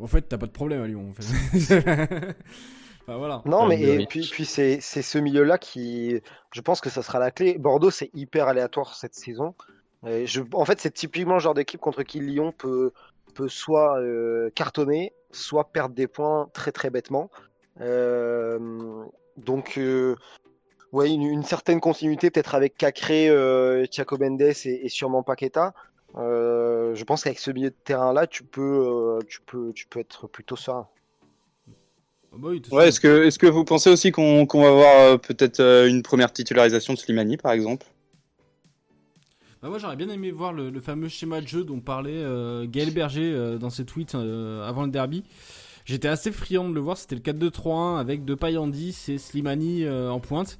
En 0.00 0.06
fait 0.06 0.22
t'as 0.22 0.38
pas 0.38 0.46
de 0.46 0.52
problème 0.52 0.82
à 0.82 0.86
Lyon 0.86 1.10
en 1.10 1.14
fait. 1.14 2.36
voilà. 3.06 3.42
Non, 3.44 3.66
mais 3.66 3.80
et 3.80 4.06
puis, 4.06 4.28
puis 4.30 4.44
c'est 4.44 4.80
ce 4.80 5.18
milieu-là 5.18 5.58
qui, 5.58 6.20
je 6.52 6.60
pense 6.60 6.80
que 6.80 6.90
ça 6.90 7.02
sera 7.02 7.18
la 7.18 7.30
clé. 7.30 7.58
Bordeaux, 7.58 7.90
c'est 7.90 8.10
hyper 8.14 8.48
aléatoire 8.48 8.94
cette 8.94 9.14
saison. 9.14 9.54
je, 10.04 10.40
en 10.52 10.64
fait, 10.64 10.80
c'est 10.80 10.92
typiquement 10.92 11.34
le 11.34 11.40
genre 11.40 11.54
d'équipe 11.54 11.80
contre 11.80 12.02
qui 12.02 12.20
Lyon 12.20 12.52
peut, 12.56 12.92
peut 13.34 13.48
soit 13.48 14.00
euh, 14.00 14.50
cartonner, 14.54 15.12
soit 15.30 15.72
perdre 15.72 15.94
des 15.94 16.06
points 16.06 16.48
très 16.54 16.72
très 16.72 16.90
bêtement. 16.90 17.30
Euh, 17.80 19.04
donc, 19.36 19.76
euh, 19.76 20.14
ouais, 20.92 21.10
une, 21.10 21.42
certaine 21.42 21.80
continuité 21.80 22.30
peut-être 22.30 22.54
avec 22.54 22.76
Cacré, 22.76 23.28
Thiago 23.90 24.16
Mendes 24.18 24.40
et, 24.40 24.86
et 24.86 24.88
sûrement 24.88 25.22
Paqueta. 25.22 25.74
Je 26.16 27.04
pense 27.04 27.24
qu'avec 27.24 27.38
ce 27.38 27.50
milieu 27.50 27.70
de 27.70 27.76
terrain-là, 27.84 28.26
tu 28.26 28.44
peux, 28.44 29.18
tu 29.28 29.40
peux, 29.42 29.72
tu 29.72 29.86
peux 29.86 30.00
être 30.00 30.26
plutôt 30.28 30.56
serein. 30.56 30.88
Ah 32.34 32.36
bah 32.40 32.48
ouais, 32.48 32.88
est-ce 32.88 32.98
que, 32.98 33.26
est 33.26 33.38
que 33.38 33.46
vous 33.46 33.64
pensez 33.64 33.90
aussi 33.90 34.10
qu'on 34.10 34.44
va 34.44 34.68
avoir 34.68 35.00
euh, 35.00 35.16
peut-être 35.16 35.60
euh, 35.60 35.88
une 35.88 36.02
première 36.02 36.32
titularisation 36.32 36.92
de 36.92 36.98
Slimani 36.98 37.36
par 37.36 37.52
exemple? 37.52 37.86
Bah 39.62 39.68
moi 39.68 39.78
j'aurais 39.78 39.94
bien 39.94 40.08
aimé 40.08 40.32
voir 40.32 40.52
le, 40.52 40.80
fameux 40.80 41.08
schéma 41.08 41.40
de 41.40 41.46
jeu 41.46 41.62
dont 41.62 41.78
parlait 41.78 42.12
euh, 42.12 42.66
Gaël 42.68 42.92
Berger 42.92 43.56
dans 43.60 43.70
ses 43.70 43.84
tweets 43.84 44.14
avant 44.14 44.82
le 44.82 44.90
derby. 44.90 45.22
J'étais 45.84 46.08
assez 46.08 46.32
friand 46.32 46.68
de 46.68 46.74
le 46.74 46.80
voir, 46.80 46.96
c'était 46.96 47.14
le 47.14 47.20
4-2-3-1 47.20 48.00
avec 48.00 48.24
Depay 48.24 48.56
en 48.56 48.66
10 48.66 49.10
et 49.10 49.18
Slimani 49.18 49.88
en 49.88 50.18
pointe. 50.18 50.58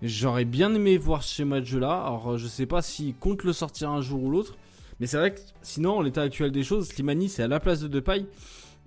J'aurais 0.00 0.44
bien 0.44 0.74
aimé 0.74 0.96
voir 0.96 1.22
ce 1.22 1.34
schéma 1.34 1.60
de 1.60 1.66
jeu 1.66 1.80
là. 1.80 2.02
Alors 2.02 2.38
je 2.38 2.46
sais 2.46 2.66
pas 2.66 2.80
s'il 2.80 3.14
compte 3.14 3.42
le 3.44 3.52
sortir 3.52 3.90
un 3.90 4.00
jour 4.00 4.22
ou 4.22 4.30
l'autre. 4.30 4.56
Mais 5.04 5.08
c'est 5.08 5.18
vrai 5.18 5.34
que 5.34 5.40
sinon, 5.60 5.98
en 5.98 6.00
l'état 6.00 6.22
actuel 6.22 6.50
des 6.50 6.62
choses, 6.62 6.88
Slimani 6.88 7.28
c'est 7.28 7.42
à 7.42 7.46
la 7.46 7.60
place 7.60 7.80
de 7.80 7.88
Depay. 7.88 8.24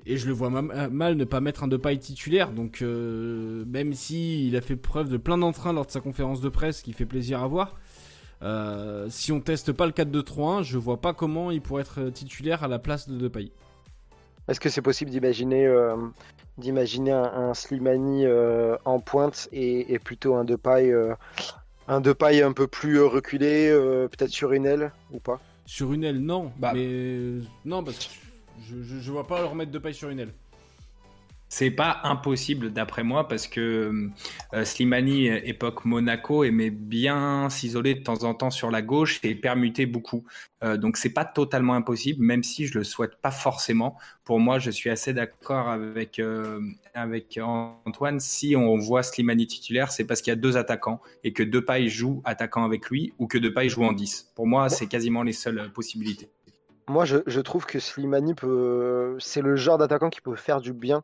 Et 0.07 0.17
je 0.17 0.25
le 0.25 0.33
vois 0.33 0.51
euh, 0.51 0.89
mal 0.89 1.13
ne 1.13 1.25
pas 1.25 1.41
mettre 1.41 1.63
un 1.63 1.67
Depay 1.67 1.95
titulaire. 1.99 2.49
Donc 2.49 2.81
euh, 2.81 3.63
même 3.67 3.93
si 3.93 4.51
a 4.57 4.61
fait 4.61 4.75
preuve 4.75 5.09
de 5.09 5.17
plein 5.17 5.37
d'entrain 5.37 5.73
lors 5.73 5.85
de 5.85 5.91
sa 5.91 5.99
conférence 5.99 6.41
de 6.41 6.49
presse, 6.49 6.81
qui 6.81 6.93
fait 6.93 7.05
plaisir 7.05 7.43
à 7.43 7.47
voir. 7.47 7.75
Euh, 8.41 9.05
si 9.11 9.31
on 9.31 9.41
teste 9.41 9.73
pas 9.73 9.85
le 9.85 9.91
4-2-3-1, 9.91 10.63
je 10.63 10.79
vois 10.79 10.99
pas 10.99 11.13
comment 11.13 11.51
il 11.51 11.61
pourrait 11.61 11.83
être 11.83 12.09
titulaire 12.09 12.63
à 12.63 12.67
la 12.67 12.79
place 12.79 13.07
de 13.07 13.15
Depay. 13.15 13.51
Est-ce 14.47 14.59
que 14.59 14.69
c'est 14.69 14.81
possible 14.81 15.11
d'imaginer 15.11 15.71
d'imaginer 16.57 17.11
un, 17.11 17.53
Slimani 17.53 18.25
en 18.85 18.99
pointe 19.01 19.49
et, 19.51 19.99
plutôt 19.99 20.33
un 20.33 20.45
Depay 20.45 20.91
un 21.87 22.01
Depay 22.01 22.41
un 22.41 22.53
peu 22.53 22.65
plus 22.65 22.99
reculé, 23.01 23.69
peut-être 24.09 24.31
sur 24.31 24.51
une 24.53 24.65
aile 24.65 24.91
ou 25.11 25.19
pas? 25.19 25.39
Sur 25.67 25.91
une 25.91 26.05
aile, 26.05 26.19
non. 26.19 26.53
Bah. 26.57 26.71
Mais 26.73 27.41
non, 27.65 27.83
parce 27.83 27.97
que 27.99 28.13
je, 28.67 28.99
je, 29.01 29.11
vois 29.11 29.27
pas 29.27 29.41
leur 29.41 29.53
mettre 29.53 29.69
de 29.69 29.79
paille 29.79 29.93
sur 29.93 30.09
une 30.09 30.19
aile. 30.19 30.33
C'est 31.49 31.71
pas 31.71 32.01
impossible 32.03 32.73
d'après 32.73 33.03
moi 33.03 33.27
parce 33.27 33.47
que 33.47 34.09
euh, 34.53 34.65
Slimani, 34.65 35.27
époque 35.27 35.85
Monaco, 35.85 36.43
aimait 36.43 36.69
bien 36.69 37.49
s'isoler 37.49 37.95
de 37.95 38.03
temps 38.03 38.23
en 38.23 38.33
temps 38.33 38.49
sur 38.49 38.69
la 38.69 38.81
gauche 38.81 39.19
et 39.23 39.33
permuter 39.33 39.85
beaucoup. 39.85 40.25
Euh, 40.63 40.75
donc 40.75 40.97
c'est 40.97 41.13
pas 41.13 41.23
totalement 41.23 41.75
impossible, 41.75 42.21
même 42.23 42.43
si 42.43 42.67
je 42.67 42.77
le 42.77 42.83
souhaite 42.83 43.15
pas 43.21 43.31
forcément. 43.31 43.97
Pour 44.25 44.39
moi, 44.39 44.59
je 44.59 44.71
suis 44.71 44.89
assez 44.89 45.13
d'accord 45.13 45.69
avec 45.69 46.19
euh, 46.19 46.59
avec 46.93 47.39
Antoine. 47.41 48.19
Si 48.19 48.55
on 48.55 48.77
voit 48.77 49.03
Slimani 49.03 49.47
titulaire, 49.47 49.91
c'est 49.91 50.05
parce 50.05 50.21
qu'il 50.21 50.31
y 50.31 50.33
a 50.33 50.39
deux 50.39 50.57
attaquants 50.57 51.01
et 51.23 51.31
que 51.31 51.43
Depay 51.43 51.87
joue 51.87 52.21
attaquant 52.25 52.65
avec 52.65 52.89
lui 52.89 53.13
ou 53.19 53.27
que 53.27 53.37
Depay 53.37 53.69
joue 53.69 53.83
en 53.83 53.93
10. 53.93 54.33
Pour 54.35 54.47
moi, 54.47 54.67
c'est 54.69 54.87
quasiment 54.87 55.23
les 55.23 55.33
seules 55.33 55.71
possibilités. 55.71 56.29
Moi, 56.89 57.03
je, 57.05 57.17
je 57.27 57.41
trouve 57.41 57.65
que 57.65 57.79
Slimani 57.79 58.33
peut, 58.33 59.17
c'est 59.19 59.41
le 59.41 59.55
genre 59.57 59.77
d'attaquant 59.77 60.09
qui 60.09 60.21
peut 60.21 60.35
faire 60.35 60.61
du 60.61 60.71
bien 60.71 61.01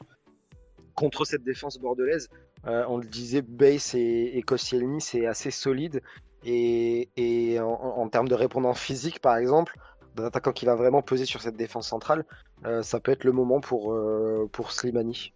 contre 0.96 1.26
cette 1.26 1.44
défense 1.44 1.80
bordelaise. 1.80 2.30
Euh, 2.66 2.86
on 2.88 2.98
le 2.98 3.06
disait, 3.06 3.42
Bass 3.42 3.94
et, 3.94 4.32
et 4.34 4.42
Koscielny, 4.42 5.02
c'est 5.02 5.26
assez 5.26 5.52
solide. 5.52 6.02
Et, 6.46 7.58
en, 7.62 8.10
termes 8.10 8.28
de 8.28 8.36
répondant 8.36 8.74
physique, 8.74 9.20
par 9.20 9.38
exemple, 9.38 9.78
d'un 10.16 10.26
attaquant 10.26 10.52
qui 10.52 10.66
va 10.66 10.76
vraiment 10.76 11.02
peser 11.02 11.26
sur 11.26 11.42
cette 11.42 11.56
défense 11.56 11.88
centrale, 11.88 12.26
euh, 12.66 12.84
ça 12.84 13.00
peut 13.00 13.12
être 13.12 13.24
le 13.24 13.32
moment 13.32 13.62
pour, 13.62 13.94
euh, 13.94 14.50
pour 14.52 14.72
Slimani. 14.72 15.34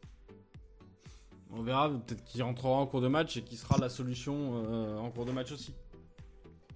On 1.51 1.63
verra, 1.63 1.89
peut-être 1.89 2.23
qu'il 2.25 2.43
rentrera 2.43 2.71
en 2.71 2.85
cours 2.85 3.01
de 3.01 3.07
match 3.07 3.37
et 3.37 3.41
qu'il 3.41 3.57
sera 3.57 3.77
la 3.77 3.89
solution 3.89 4.97
en 4.99 5.09
cours 5.09 5.25
de 5.25 5.31
match 5.31 5.51
aussi. 5.53 5.73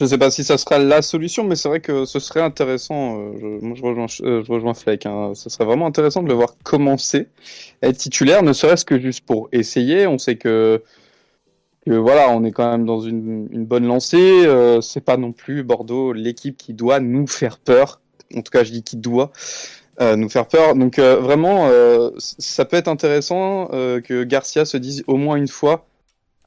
Je 0.01 0.07
sais 0.07 0.17
pas 0.17 0.31
si 0.31 0.43
ça 0.43 0.57
sera 0.57 0.79
la 0.79 1.03
solution, 1.03 1.43
mais 1.43 1.55
c'est 1.55 1.69
vrai 1.69 1.79
que 1.79 2.05
ce 2.05 2.17
serait 2.17 2.41
intéressant. 2.41 3.19
Euh, 3.19 3.33
je, 3.39 3.45
moi, 3.63 3.75
je 3.75 3.83
rejoins, 3.83 4.71
euh, 4.71 4.73
Fleck. 4.73 5.05
Hein. 5.05 5.33
Ce 5.35 5.47
serait 5.47 5.63
vraiment 5.63 5.85
intéressant 5.85 6.23
de 6.23 6.27
le 6.27 6.33
voir 6.33 6.55
commencer 6.63 7.27
à 7.83 7.89
être 7.89 7.97
titulaire, 7.97 8.41
ne 8.41 8.51
serait-ce 8.51 8.83
que 8.83 8.99
juste 8.99 9.23
pour 9.27 9.47
essayer. 9.51 10.07
On 10.07 10.17
sait 10.17 10.37
que, 10.37 10.81
voilà, 11.85 12.31
on 12.31 12.43
est 12.43 12.51
quand 12.51 12.71
même 12.71 12.83
dans 12.83 13.01
une, 13.01 13.47
bonne 13.63 13.85
lancée. 13.85 14.43
Euh, 14.43 14.81
c'est 14.81 15.05
pas 15.05 15.17
non 15.17 15.33
plus 15.33 15.61
Bordeaux 15.61 16.13
l'équipe 16.13 16.57
qui 16.57 16.73
doit 16.73 16.99
nous 16.99 17.27
faire 17.27 17.59
peur. 17.59 18.01
En 18.35 18.41
tout 18.41 18.51
cas, 18.51 18.63
je 18.63 18.71
dis 18.71 18.81
qui 18.81 18.97
doit 18.97 19.31
euh, 20.01 20.15
nous 20.15 20.29
faire 20.29 20.47
peur. 20.47 20.73
Donc 20.73 20.97
vraiment, 20.97 21.69
ça 22.17 22.65
peut 22.65 22.77
être 22.77 22.87
intéressant 22.87 23.67
que 23.67 24.23
Garcia 24.23 24.65
se 24.65 24.77
dise 24.77 25.03
au 25.05 25.17
moins 25.17 25.35
une 25.35 25.47
fois 25.47 25.85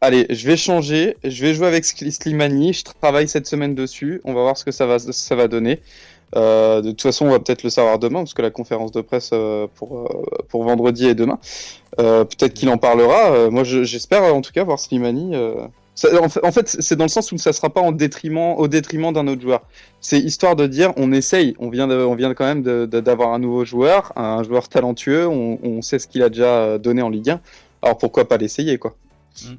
allez, 0.05 0.27
je 0.31 0.47
vais 0.47 0.57
changer, 0.57 1.17
je 1.25 1.43
vais 1.45 1.55
jouer 1.55 1.67
avec 1.67 1.85
Slimani, 1.85 2.73
je 2.73 2.85
travaille 2.85 3.29
cette 3.29 3.47
semaine 3.47 3.75
dessus, 3.75 4.21
on 4.25 4.35
va 4.35 4.43
voir 4.43 4.57
ce 4.57 4.65
que 4.65 4.71
ça 4.71 4.87
va, 4.87 4.99
ça 4.99 5.35
va 5.35 5.49
donner. 5.49 5.81
Euh, 6.37 6.83
de 6.83 6.91
toute 6.91 7.03
façon, 7.03 7.27
on 7.27 7.31
va 7.31 7.39
peut-être 7.39 7.63
le 7.63 7.71
savoir 7.71 7.99
demain, 7.99 8.21
parce 8.21 8.35
que 8.35 8.43
la 8.43 8.51
conférence 8.51 8.93
de 8.93 9.01
presse 9.01 9.31
euh, 9.33 9.67
pour, 9.75 10.01
euh, 10.01 10.45
pour 10.49 10.65
vendredi 10.65 11.07
est 11.07 11.15
demain. 11.15 11.39
peut-être 11.97 12.55
qu'il 12.55 12.69
en 12.69 12.79
parlera. 12.79 13.51
moi, 13.51 13.65
j'espère 13.65 14.23
en 14.35 14.41
tout 14.41 14.53
cas 14.53 14.65
voir 14.65 14.79
Slimani. 14.79 15.35
En 15.37 16.53
fait, 16.53 16.77
c'est 16.81 16.97
dans 16.97 17.05
le 17.05 17.09
sens 17.09 17.31
où 17.31 17.39
ça 17.39 17.53
sera 17.53 17.71
pas 17.71 17.81
en 17.81 17.93
détriment, 17.93 18.55
au 18.59 18.67
détriment 18.67 19.13
d'un 19.13 19.29
autre 19.29 19.43
joueur. 19.43 19.63
C'est 20.01 20.19
histoire 20.19 20.57
de 20.57 20.67
dire, 20.67 20.93
on 20.97 21.13
essaye, 21.13 21.55
on 21.61 21.71
vient, 21.71 21.89
on 21.89 22.17
vient 22.17 22.35
quand 22.35 22.47
même 22.47 22.63
d'avoir 22.63 23.33
un 23.33 23.39
nouveau 23.39 23.65
joueur, 23.65 24.13
un 24.17 24.43
joueur 24.43 24.69
talentueux, 24.69 25.29
on, 25.29 25.59
on 25.63 25.83
sait 25.83 26.01
ce 26.01 26.09
qu'il 26.09 26.23
a 26.25 26.29
déjà 26.29 26.79
donné 26.79 27.01
en 27.01 27.11
Ligue 27.11 27.31
1. 27.31 27.41
Alors 27.83 27.99
pourquoi 27.99 28.29
pas 28.29 28.39
l'essayer, 28.39 28.77
quoi. 28.77 28.97
Mm. 29.45 29.55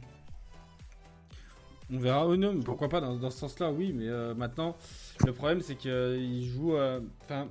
On 1.91 1.99
verra. 1.99 2.27
Oh 2.27 2.36
non, 2.36 2.59
pourquoi 2.61 2.89
pas 2.89 3.01
dans, 3.01 3.15
dans 3.15 3.29
ce 3.29 3.39
sens-là, 3.39 3.71
oui. 3.71 3.93
Mais 3.93 4.07
euh, 4.07 4.33
maintenant, 4.33 4.75
le 5.25 5.33
problème, 5.33 5.61
c'est 5.61 5.75
qu'il 5.75 5.91
euh, 5.91 6.41
joue. 6.41 6.75
Enfin, 7.23 7.47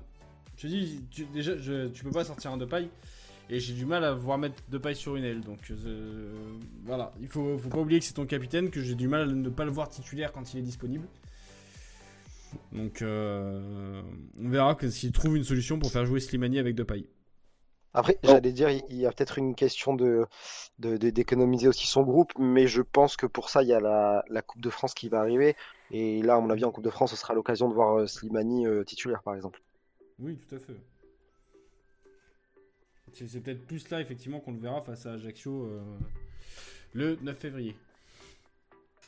je 0.56 0.66
dis, 0.68 1.00
tu, 1.10 1.24
déjà, 1.26 1.56
je, 1.56 1.88
tu 1.88 2.04
peux 2.04 2.10
pas 2.10 2.24
sortir 2.24 2.52
un 2.52 2.56
de 2.56 2.64
paille. 2.64 2.88
Et 3.50 3.60
j'ai 3.60 3.74
du 3.74 3.84
mal 3.84 4.04
à 4.04 4.14
voir 4.14 4.38
mettre 4.38 4.62
de 4.70 4.78
paille 4.78 4.96
sur 4.96 5.16
une 5.16 5.24
aile. 5.24 5.42
Donc 5.42 5.70
voilà, 6.84 7.12
il 7.20 7.28
faut, 7.28 7.58
faut 7.58 7.68
pas 7.68 7.78
oublier 7.78 8.00
que 8.00 8.06
c'est 8.06 8.14
ton 8.14 8.24
capitaine, 8.26 8.70
que 8.70 8.80
j'ai 8.80 8.94
du 8.94 9.06
mal 9.06 9.22
à 9.22 9.26
ne 9.26 9.48
pas 9.50 9.66
le 9.66 9.70
voir 9.70 9.90
titulaire 9.90 10.32
quand 10.32 10.54
il 10.54 10.60
est 10.60 10.62
disponible. 10.62 11.06
Donc 12.72 13.02
on 13.02 14.48
verra 14.48 14.74
que 14.74 14.88
s'il 14.88 15.12
trouve 15.12 15.36
une 15.36 15.44
solution 15.44 15.78
pour 15.78 15.92
faire 15.92 16.06
jouer 16.06 16.20
Slimani 16.20 16.58
avec 16.58 16.74
de 16.74 16.84
paille. 16.84 17.06
Après, 17.94 18.18
j'allais 18.24 18.52
dire, 18.52 18.70
il 18.70 18.96
y 18.96 19.06
a 19.06 19.12
peut-être 19.12 19.38
une 19.38 19.54
question 19.54 19.94
de 19.94 20.26
d'économiser 20.80 21.68
aussi 21.68 21.86
son 21.86 22.02
groupe, 22.02 22.32
mais 22.36 22.66
je 22.66 22.82
pense 22.82 23.16
que 23.16 23.26
pour 23.26 23.48
ça, 23.48 23.62
il 23.62 23.68
y 23.68 23.72
a 23.72 23.78
la, 23.80 24.24
la, 24.28 24.42
Coupe 24.42 24.60
de 24.60 24.70
France 24.70 24.94
qui 24.94 25.08
va 25.08 25.20
arriver. 25.20 25.54
Et 25.92 26.20
là, 26.22 26.34
à 26.34 26.40
mon 26.40 26.50
avis, 26.50 26.64
en 26.64 26.72
Coupe 26.72 26.82
de 26.82 26.90
France, 26.90 27.12
ce 27.12 27.16
sera 27.16 27.34
l'occasion 27.34 27.68
de 27.68 27.74
voir 27.74 28.00
euh, 28.00 28.06
Slimani 28.08 28.66
euh, 28.66 28.82
titulaire, 28.82 29.22
par 29.22 29.36
exemple. 29.36 29.62
Oui, 30.18 30.36
tout 30.36 30.56
à 30.56 30.58
fait. 30.58 30.74
C'est 33.12 33.40
peut-être 33.40 33.64
plus 33.64 33.88
là, 33.90 34.00
effectivement, 34.00 34.40
qu'on 34.40 34.52
le 34.52 34.58
verra 34.58 34.80
face 34.80 35.06
à 35.06 35.12
Ajaccio 35.12 35.66
euh, 35.66 35.80
le 36.92 37.16
9 37.22 37.38
février. 37.38 37.76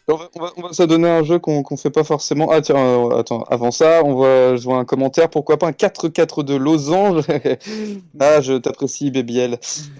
On 0.08 0.14
va, 0.14 0.30
on 0.36 0.40
va, 0.40 0.52
on 0.56 0.62
va 0.62 1.08
un 1.10 1.24
jeu 1.24 1.40
qu'on 1.40 1.64
qu 1.64 1.76
fait 1.76 1.90
pas 1.90 2.04
forcément. 2.04 2.48
Ah 2.52 2.60
tiens, 2.60 2.76
euh, 2.76 3.18
attends, 3.18 3.42
avant 3.50 3.72
ça, 3.72 4.04
on 4.04 4.14
va, 4.14 4.54
je 4.56 4.62
vois 4.62 4.78
un 4.78 4.84
commentaire. 4.84 5.28
Pourquoi 5.28 5.58
pas 5.58 5.66
un 5.66 5.72
4-4 5.72 6.44
de 6.44 6.54
losange? 6.54 7.24
Ah, 8.20 8.40
je 8.40 8.54
t'apprécie. 8.54 9.12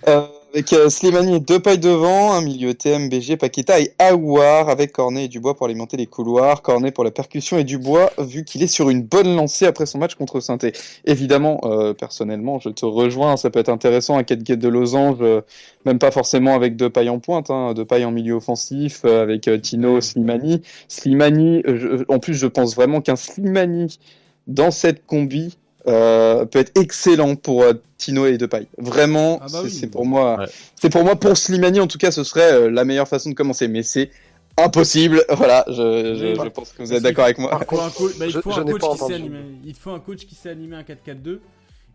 Euh, 0.08 0.26
avec 0.52 0.72
euh, 0.72 0.88
Slimani, 0.88 1.40
deux 1.40 1.60
pailles 1.60 1.78
devant, 1.78 2.32
un 2.32 2.40
milieu 2.40 2.72
TM, 2.72 3.08
BG, 3.08 3.36
Paqueta 3.36 3.80
et 3.80 3.92
Aouar 3.98 4.68
avec 4.68 4.92
Cornet 4.92 5.24
et 5.24 5.28
Dubois 5.28 5.54
pour 5.54 5.66
alimenter 5.66 5.96
les 5.96 6.06
couloirs. 6.06 6.62
Cornet 6.62 6.92
pour 6.92 7.04
la 7.04 7.10
percussion 7.10 7.58
et 7.58 7.64
Dubois 7.64 8.10
vu 8.18 8.44
qu'il 8.44 8.62
est 8.62 8.68
sur 8.68 8.88
une 8.88 9.02
bonne 9.02 9.34
lancée 9.36 9.66
après 9.66 9.86
son 9.86 9.98
match 9.98 10.14
contre 10.14 10.40
saint 10.40 10.58
Évidemment, 11.04 11.60
euh, 11.64 11.92
personnellement, 11.92 12.58
je 12.58 12.70
te 12.70 12.86
rejoins, 12.86 13.36
ça 13.36 13.50
peut 13.50 13.58
être 13.58 13.68
intéressant 13.68 14.16
un 14.16 14.22
4 14.22 14.42
guet 14.42 14.56
de 14.56 14.68
losange, 14.68 15.18
euh, 15.20 15.42
même 15.84 15.98
pas 15.98 16.10
forcément 16.10 16.54
avec 16.54 16.76
deux 16.76 16.90
pailles 16.90 17.10
en 17.10 17.18
pointe, 17.18 17.50
hein, 17.50 17.74
deux 17.74 17.84
pailles 17.84 18.04
en 18.04 18.12
milieu 18.12 18.34
offensif, 18.34 19.04
avec 19.04 19.50
Tino, 19.62 20.00
Slimani. 20.00 20.62
Slimani, 20.88 21.62
je, 21.66 22.04
en 22.08 22.18
plus, 22.18 22.34
je 22.34 22.46
pense 22.46 22.74
vraiment 22.74 23.00
qu'un 23.00 23.16
Slimani 23.16 23.98
dans 24.46 24.70
cette 24.70 25.04
combi 25.06 25.58
euh, 25.88 26.44
peut 26.44 26.58
être 26.58 26.78
excellent 26.80 27.36
pour 27.36 27.62
euh, 27.62 27.74
Tino 27.96 28.26
et 28.26 28.38
Depay. 28.38 28.66
Vraiment, 28.78 29.38
ah 29.42 29.46
bah 29.52 29.60
oui. 29.62 29.70
c'est 29.70 29.86
pour 29.86 30.04
moi, 30.04 30.38
ouais. 30.38 30.46
c'est 30.74 30.90
pour 30.90 31.04
moi 31.04 31.16
pour 31.16 31.36
Slimani 31.36 31.80
en 31.80 31.86
tout 31.86 31.98
cas, 31.98 32.10
ce 32.10 32.24
serait 32.24 32.52
euh, 32.52 32.70
la 32.70 32.84
meilleure 32.84 33.08
façon 33.08 33.30
de 33.30 33.34
commencer. 33.34 33.68
Mais 33.68 33.82
c'est 33.82 34.10
impossible. 34.56 35.24
Voilà, 35.30 35.64
je, 35.68 36.14
je, 36.14 36.42
je, 36.42 36.48
pense 36.48 36.72
que 36.72 36.82
vous 36.82 36.92
êtes 36.92 37.02
d'accord 37.02 37.24
avec 37.24 37.38
moi. 37.38 37.58
Il 37.60 37.66
faut 37.66 37.80
un, 37.80 37.90
coach, 37.90 38.18
bah, 38.18 38.26
il 38.26 38.32
faut 38.32 38.52
un 38.52 38.64
coach 38.64 38.82
qui 38.90 38.98
sait 38.98 39.14
animer. 39.14 39.38
Il 39.64 39.74
faut 39.74 39.90
un 39.90 40.00
coach 40.00 40.26
qui 40.26 40.34
sait 40.34 40.50
animer 40.50 40.76
un 40.76 40.82
4-4-2. 40.82 41.38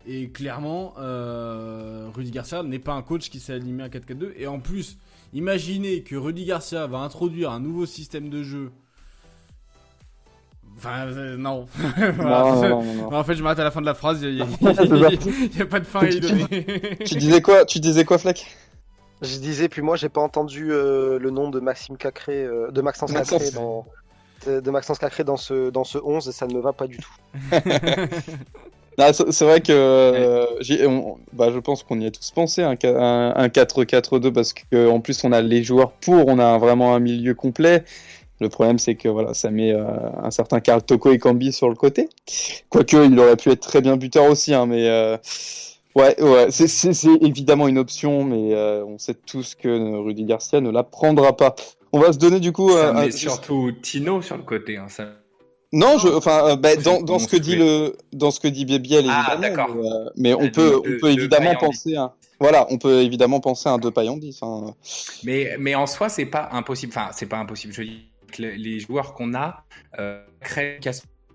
Et 0.06 0.30
clairement, 0.30 0.94
euh, 0.98 2.08
Rudy 2.14 2.30
Garcia 2.30 2.62
n'est 2.62 2.80
pas 2.80 2.92
un 2.92 3.02
coach 3.02 3.30
qui 3.30 3.40
sait 3.40 3.52
animer 3.52 3.84
un 3.84 3.88
4-4-2. 3.88 4.32
Et 4.36 4.46
en 4.46 4.58
plus, 4.58 4.98
imaginez 5.32 6.02
que 6.02 6.16
Rudy 6.16 6.44
Garcia 6.44 6.86
va 6.86 6.98
introduire 6.98 7.50
un 7.50 7.60
nouveau 7.60 7.86
système 7.86 8.28
de 8.28 8.42
jeu 8.42 8.72
Enfin, 10.76 11.06
euh, 11.06 11.36
non. 11.36 11.66
voilà. 11.96 12.12
non, 12.18 12.62
non, 12.68 12.82
non, 12.82 12.94
non. 13.10 13.14
En 13.14 13.24
fait, 13.24 13.34
je 13.34 13.42
m'arrête 13.42 13.58
à 13.58 13.64
la 13.64 13.70
fin 13.70 13.80
de 13.80 13.86
la 13.86 13.94
phrase. 13.94 14.22
Il 14.22 14.34
n'y 14.34 14.40
a, 14.40 14.44
a, 15.62 15.66
pas 15.66 15.80
de 15.80 15.84
fin 15.84 16.00
à 16.00 16.08
y 16.08 16.20
donner. 16.20 16.98
tu 17.04 17.16
disais 17.16 17.40
quoi 17.40 17.64
Tu 17.64 17.80
disais 17.80 18.04
quoi, 18.04 18.18
Fleck 18.18 18.46
Je 19.20 19.38
disais, 19.38 19.68
puis 19.68 19.82
moi, 19.82 19.96
j'ai 19.96 20.08
pas 20.08 20.20
entendu 20.20 20.72
euh, 20.72 21.18
le 21.18 21.30
nom 21.30 21.50
de 21.50 21.60
Maxime 21.60 21.96
Cacré, 21.96 22.42
euh, 22.42 22.70
de 22.70 22.80
Maxence 22.82 23.12
Cacré 23.12 23.50
dans 23.52 23.86
de, 24.46 24.70
Maxence 24.70 24.98
Cacré 24.98 25.22
dans 25.22 25.36
ce 25.36 25.70
dans 25.70 25.84
ce 25.84 25.98
11 25.98 26.28
et 26.28 26.32
ça 26.32 26.48
ne 26.48 26.54
me 26.54 26.60
va 26.60 26.72
pas 26.72 26.88
du 26.88 26.96
tout. 26.96 27.12
c'est 28.96 29.44
vrai 29.44 29.60
que 29.60 29.70
euh, 29.70 30.46
on, 30.88 31.16
bah, 31.32 31.50
je 31.52 31.60
pense 31.60 31.84
qu'on 31.84 32.00
y 32.00 32.06
a 32.06 32.10
tous 32.10 32.32
pensé 32.32 32.64
un, 32.64 32.72
un 32.72 33.46
4-4-2 33.46 34.32
parce 34.32 34.52
que 34.52 34.88
en 34.88 34.98
plus 34.98 35.22
on 35.22 35.30
a 35.30 35.40
les 35.40 35.62
joueurs 35.62 35.92
pour, 35.92 36.26
on 36.26 36.40
a 36.40 36.58
vraiment 36.58 36.92
un 36.96 36.98
milieu 36.98 37.34
complet. 37.34 37.84
Le 38.42 38.48
problème, 38.48 38.80
c'est 38.80 38.96
que 38.96 39.08
voilà, 39.08 39.34
ça 39.34 39.52
met 39.52 39.70
euh, 39.70 39.84
un 40.20 40.32
certain 40.32 40.58
Carl 40.58 40.82
Toko 40.82 41.12
et 41.12 41.18
Cambi 41.18 41.52
sur 41.52 41.68
le 41.68 41.76
côté. 41.76 42.08
Quoique, 42.70 42.96
il 42.96 43.16
aurait 43.20 43.36
pu 43.36 43.50
être 43.50 43.60
très 43.60 43.80
bien 43.80 43.96
buteur 43.96 44.24
aussi, 44.28 44.52
hein, 44.52 44.66
mais 44.66 44.88
euh, 44.88 45.16
ouais, 45.94 46.20
ouais, 46.20 46.48
c'est 46.50 47.06
évidemment 47.20 47.68
une 47.68 47.78
option, 47.78 48.24
mais 48.24 48.52
euh, 48.52 48.84
on 48.84 48.98
sait 48.98 49.14
tous 49.14 49.54
que 49.54 49.68
Rudy 49.96 50.24
Garcia 50.24 50.60
ne 50.60 50.70
la 50.70 50.82
prendra 50.82 51.36
pas. 51.36 51.54
On 51.92 52.00
va 52.00 52.12
se 52.12 52.18
donner 52.18 52.40
du 52.40 52.50
coup. 52.50 52.72
Ça 52.72 52.92
met 52.92 53.12
surtout 53.12 53.70
Tino 53.80 54.20
sur 54.22 54.36
le 54.36 54.42
côté. 54.42 54.76
Hein, 54.76 54.86
ça... 54.88 55.04
Non, 55.72 55.98
je, 55.98 56.08
enfin, 56.08 56.56
bah, 56.56 56.74
dans, 56.74 57.00
dans 57.00 57.20
ce 57.20 57.28
que 57.28 57.36
dit 57.36 57.54
le, 57.54 57.96
dans 58.12 58.32
ce 58.32 58.40
que 58.40 58.48
dit 58.48 58.64
Bébiel, 58.64 59.06
ah, 59.08 59.36
évidemment. 59.38 59.68
Mais, 60.16 60.34
mais 60.34 60.34
on 60.34 60.50
peut, 60.50 60.78
on 60.78 60.98
peut 61.00 61.12
évidemment 61.12 61.54
penser 61.54 61.94
à. 61.94 62.12
Voilà, 62.40 62.66
on 62.70 62.78
peut 62.78 63.02
évidemment 63.02 63.38
penser 63.38 63.68
à 63.68 63.72
un 63.72 63.78
deux 63.78 63.92
pailles 63.92 64.08
en 64.08 64.16
10. 64.16 64.40
Hein. 64.42 64.74
Mais, 65.22 65.54
mais 65.60 65.76
en 65.76 65.86
soi, 65.86 66.08
c'est 66.08 66.26
pas 66.26 66.48
impossible. 66.50 66.92
Enfin, 66.94 67.10
c'est 67.12 67.26
pas 67.26 67.38
impossible. 67.38 67.72
Je 67.72 67.82
dis 67.82 68.11
les 68.38 68.80
joueurs 68.80 69.14
qu'on 69.14 69.34
a 69.34 69.64
euh, 69.98 70.24
créent 70.40 70.80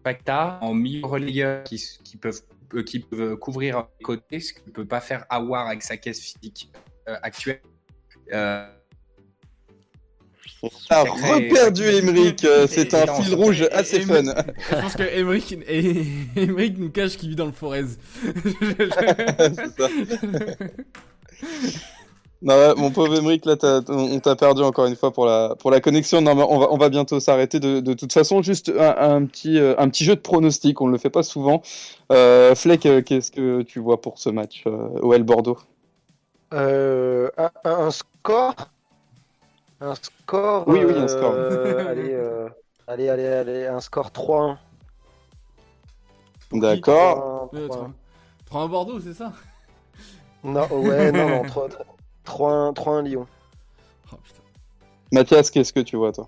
Pacta 0.03 0.57
en 0.61 0.73
milieu 0.73 1.05
relayeur 1.05 1.63
qui, 1.63 1.83
qui, 2.03 2.17
peuvent, 2.17 2.41
euh, 2.73 2.83
qui 2.83 2.99
peuvent 2.99 3.35
couvrir 3.35 3.87
les 3.99 4.03
côtés, 4.03 4.39
ce 4.39 4.53
que 4.53 4.59
ne 4.65 4.71
peut 4.71 4.85
pas 4.85 5.01
faire 5.01 5.25
Awar 5.29 5.67
avec 5.67 5.83
sa 5.83 5.97
caisse 5.97 6.21
physique 6.21 6.71
euh, 7.09 7.17
actuelle. 7.21 7.61
Euh, 8.33 8.67
a 10.89 11.01
reperdu 11.01 11.83
Emeric, 11.83 12.47
c'est 12.67 12.93
un 12.93 13.21
fil 13.21 13.35
rouge 13.35 13.67
assez 13.71 14.01
fun. 14.01 14.23
Je 14.23 14.75
pense 14.81 14.95
que 14.95 15.03
Emeric, 15.03 15.55
Emeric 16.35 16.77
nous 16.79 16.89
cache 16.89 17.17
qu'il 17.17 17.29
vit 17.29 17.35
dans 17.35 17.45
le 17.45 17.51
Forez. 17.51 17.83
Non, 22.43 22.53
ouais, 22.53 22.75
mon 22.75 22.91
pauvre 22.91 23.15
Emeric, 23.15 23.45
là, 23.45 23.55
t'as- 23.57 23.81
on 23.89 24.19
t'a 24.19 24.35
perdu 24.35 24.61
encore 24.61 24.85
une 24.85 24.95
fois 24.95 25.11
pour 25.11 25.25
la, 25.25 25.55
pour 25.55 25.71
la 25.71 25.81
connexion. 25.81 26.21
Non, 26.21 26.35
mais 26.35 26.43
on 26.47 26.59
va, 26.59 26.67
on 26.71 26.77
va 26.77 26.89
bientôt 26.89 27.19
s'arrêter. 27.19 27.59
De, 27.59 27.79
de 27.79 27.93
toute 27.93 28.13
façon, 28.13 28.43
juste 28.43 28.69
un, 28.77 28.95
un 29.15 29.25
petit, 29.25 29.57
euh, 29.57 29.73
un 29.79 29.89
petit 29.89 30.03
jeu 30.05 30.15
de 30.15 30.21
pronostic. 30.21 30.79
On 30.81 30.87
ne 30.87 30.91
le 30.91 30.99
fait 30.99 31.09
pas 31.09 31.23
souvent. 31.23 31.63
Euh, 32.11 32.53
Fleck, 32.53 32.85
euh, 32.85 33.01
qu'est-ce 33.01 33.31
que 33.31 33.63
tu 33.63 33.79
vois 33.79 33.99
pour 34.01 34.19
ce 34.19 34.29
match 34.29 34.63
euh, 34.67 34.71
OL 35.01 35.23
Bordeaux? 35.23 35.57
Euh, 36.53 37.29
un, 37.37 37.51
un- 37.63 37.91
score? 37.91 38.55
Un 39.81 39.95
score 39.95 40.67
Oui, 40.67 40.83
oui, 40.85 40.99
un 40.99 41.07
score. 41.07 41.39
euh, 41.39 41.81
allez, 41.85 42.13
euh, 42.13 42.47
allez, 42.87 43.09
allez, 43.09 43.25
allez, 43.27 43.65
un 43.67 43.79
score 43.79 44.11
3-1. 44.11 44.59
D'accord. 46.51 47.23
3-1, 47.51 47.57
Euh, 47.57 47.69
3-1. 47.69 47.93
3 48.45 48.67
Bordeaux, 48.67 48.99
c'est 48.99 49.13
ça? 49.13 49.33
Non, 50.43 50.67
ouais, 50.71 51.11
non, 51.11 51.29
non, 51.29 51.45
3 51.45 51.69
3-1 52.27 52.73
3-1 52.75 53.03
Lyon. 53.03 53.27
Oh 54.11 54.15
putain. 54.23 54.41
Mathias, 55.11 55.49
qu'est-ce 55.51 55.73
que 55.73 55.79
tu 55.79 55.95
vois, 55.95 56.11
toi? 56.11 56.27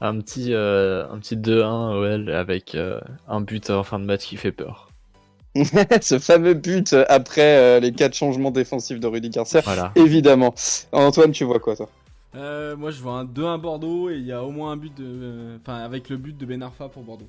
Un 0.00 0.18
petit, 0.20 0.54
euh, 0.54 1.06
un 1.10 1.18
petit 1.18 1.36
2-1 1.36 1.92
OL 1.94 2.30
avec 2.30 2.74
euh, 2.74 3.00
un 3.28 3.42
but 3.42 3.68
en 3.70 3.82
fin 3.82 3.98
de 3.98 4.04
match 4.06 4.24
qui 4.26 4.36
fait 4.38 4.52
peur. 4.52 4.88
Ce 6.00 6.18
fameux 6.18 6.54
but 6.54 6.94
après 7.08 7.56
euh, 7.58 7.80
les 7.80 7.92
quatre 7.92 8.14
changements 8.14 8.50
défensifs 8.50 9.00
de 9.00 9.06
Rudy 9.06 9.28
Garcia. 9.30 9.60
Voilà. 9.62 9.92
Évidemment. 9.96 10.54
Antoine, 10.92 11.32
tu 11.32 11.44
vois 11.44 11.58
quoi, 11.58 11.76
toi? 11.76 11.88
Euh, 12.36 12.76
moi, 12.76 12.92
je 12.92 13.00
vois 13.02 13.14
un 13.14 13.24
2-1 13.24 13.60
Bordeaux 13.60 14.08
et 14.08 14.14
il 14.16 14.24
y 14.24 14.32
a 14.32 14.42
au 14.44 14.50
moins 14.52 14.72
un 14.72 14.76
but 14.76 14.96
de. 14.96 15.04
euh, 15.04 15.56
Enfin, 15.60 15.78
avec 15.78 16.08
le 16.08 16.16
but 16.16 16.38
de 16.38 16.46
Ben 16.46 16.62
Arfa 16.62 16.88
pour 16.88 17.02
Bordeaux. 17.02 17.28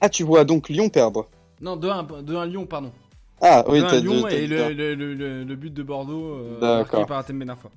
Ah, 0.00 0.08
tu 0.08 0.22
vois 0.22 0.44
donc 0.44 0.68
Lyon 0.68 0.88
perdre? 0.88 1.26
Non, 1.60 1.76
2-1 1.76 2.22
2-1 2.24 2.46
Lyon, 2.48 2.66
pardon. 2.66 2.92
Ah, 3.42 3.64
oui, 3.68 3.80
2-1 3.80 3.90
t'as 3.90 4.00
Lyon 4.00 4.26
dit. 4.28 4.34
et 4.34 4.46
le, 4.46 4.58
ça. 4.58 4.70
le, 4.70 4.94
le, 4.94 5.14
le- 5.14 5.44
le 5.44 5.56
but 5.56 5.74
de 5.74 5.82
Bordeaux 5.82 6.34
euh, 6.36 6.60
marqué 6.60 7.04
par 7.06 7.18
Atem 7.18 7.38
Ben 7.38 7.50
Arfa. 7.50 7.68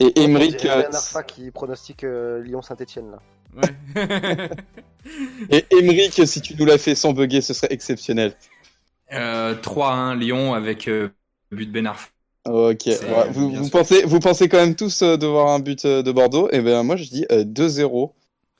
Et 0.00 0.18
Emeric, 0.22 0.64
euh, 0.64 0.82
Ben 0.82 0.94
Arfa 0.94 1.22
qui 1.22 1.50
pronostique 1.50 2.04
euh, 2.04 2.42
Lyon-Saint-Etienne 2.42 3.10
là. 3.12 3.18
Ouais. 3.56 4.48
et 5.50 5.64
Emeric, 5.70 6.26
si 6.26 6.40
tu 6.40 6.56
nous 6.56 6.64
l'as 6.64 6.78
fait 6.78 6.94
sans 6.94 7.12
bugger, 7.12 7.40
ce 7.42 7.52
serait 7.54 7.68
exceptionnel. 7.72 8.32
Euh, 9.12 9.54
3-1 9.54 10.18
Lyon 10.18 10.54
avec 10.54 10.88
euh, 10.88 11.10
but 11.52 11.70
Ben 11.70 11.86
Arfa. 11.86 12.08
Ok, 12.46 12.82
ouais, 12.86 12.98
vous, 13.30 13.50
bien 13.50 13.68
pensez, 13.68 14.02
vous 14.04 14.20
pensez 14.20 14.48
quand 14.48 14.58
même 14.58 14.74
tous 14.74 15.00
euh, 15.02 15.16
devoir 15.16 15.48
un 15.48 15.60
but 15.60 15.84
euh, 15.86 16.02
de 16.02 16.12
Bordeaux 16.12 16.48
Et 16.52 16.60
ben 16.60 16.82
moi 16.82 16.96
je 16.96 17.04
dis 17.04 17.24
euh, 17.32 17.42
2-0. 17.44 18.10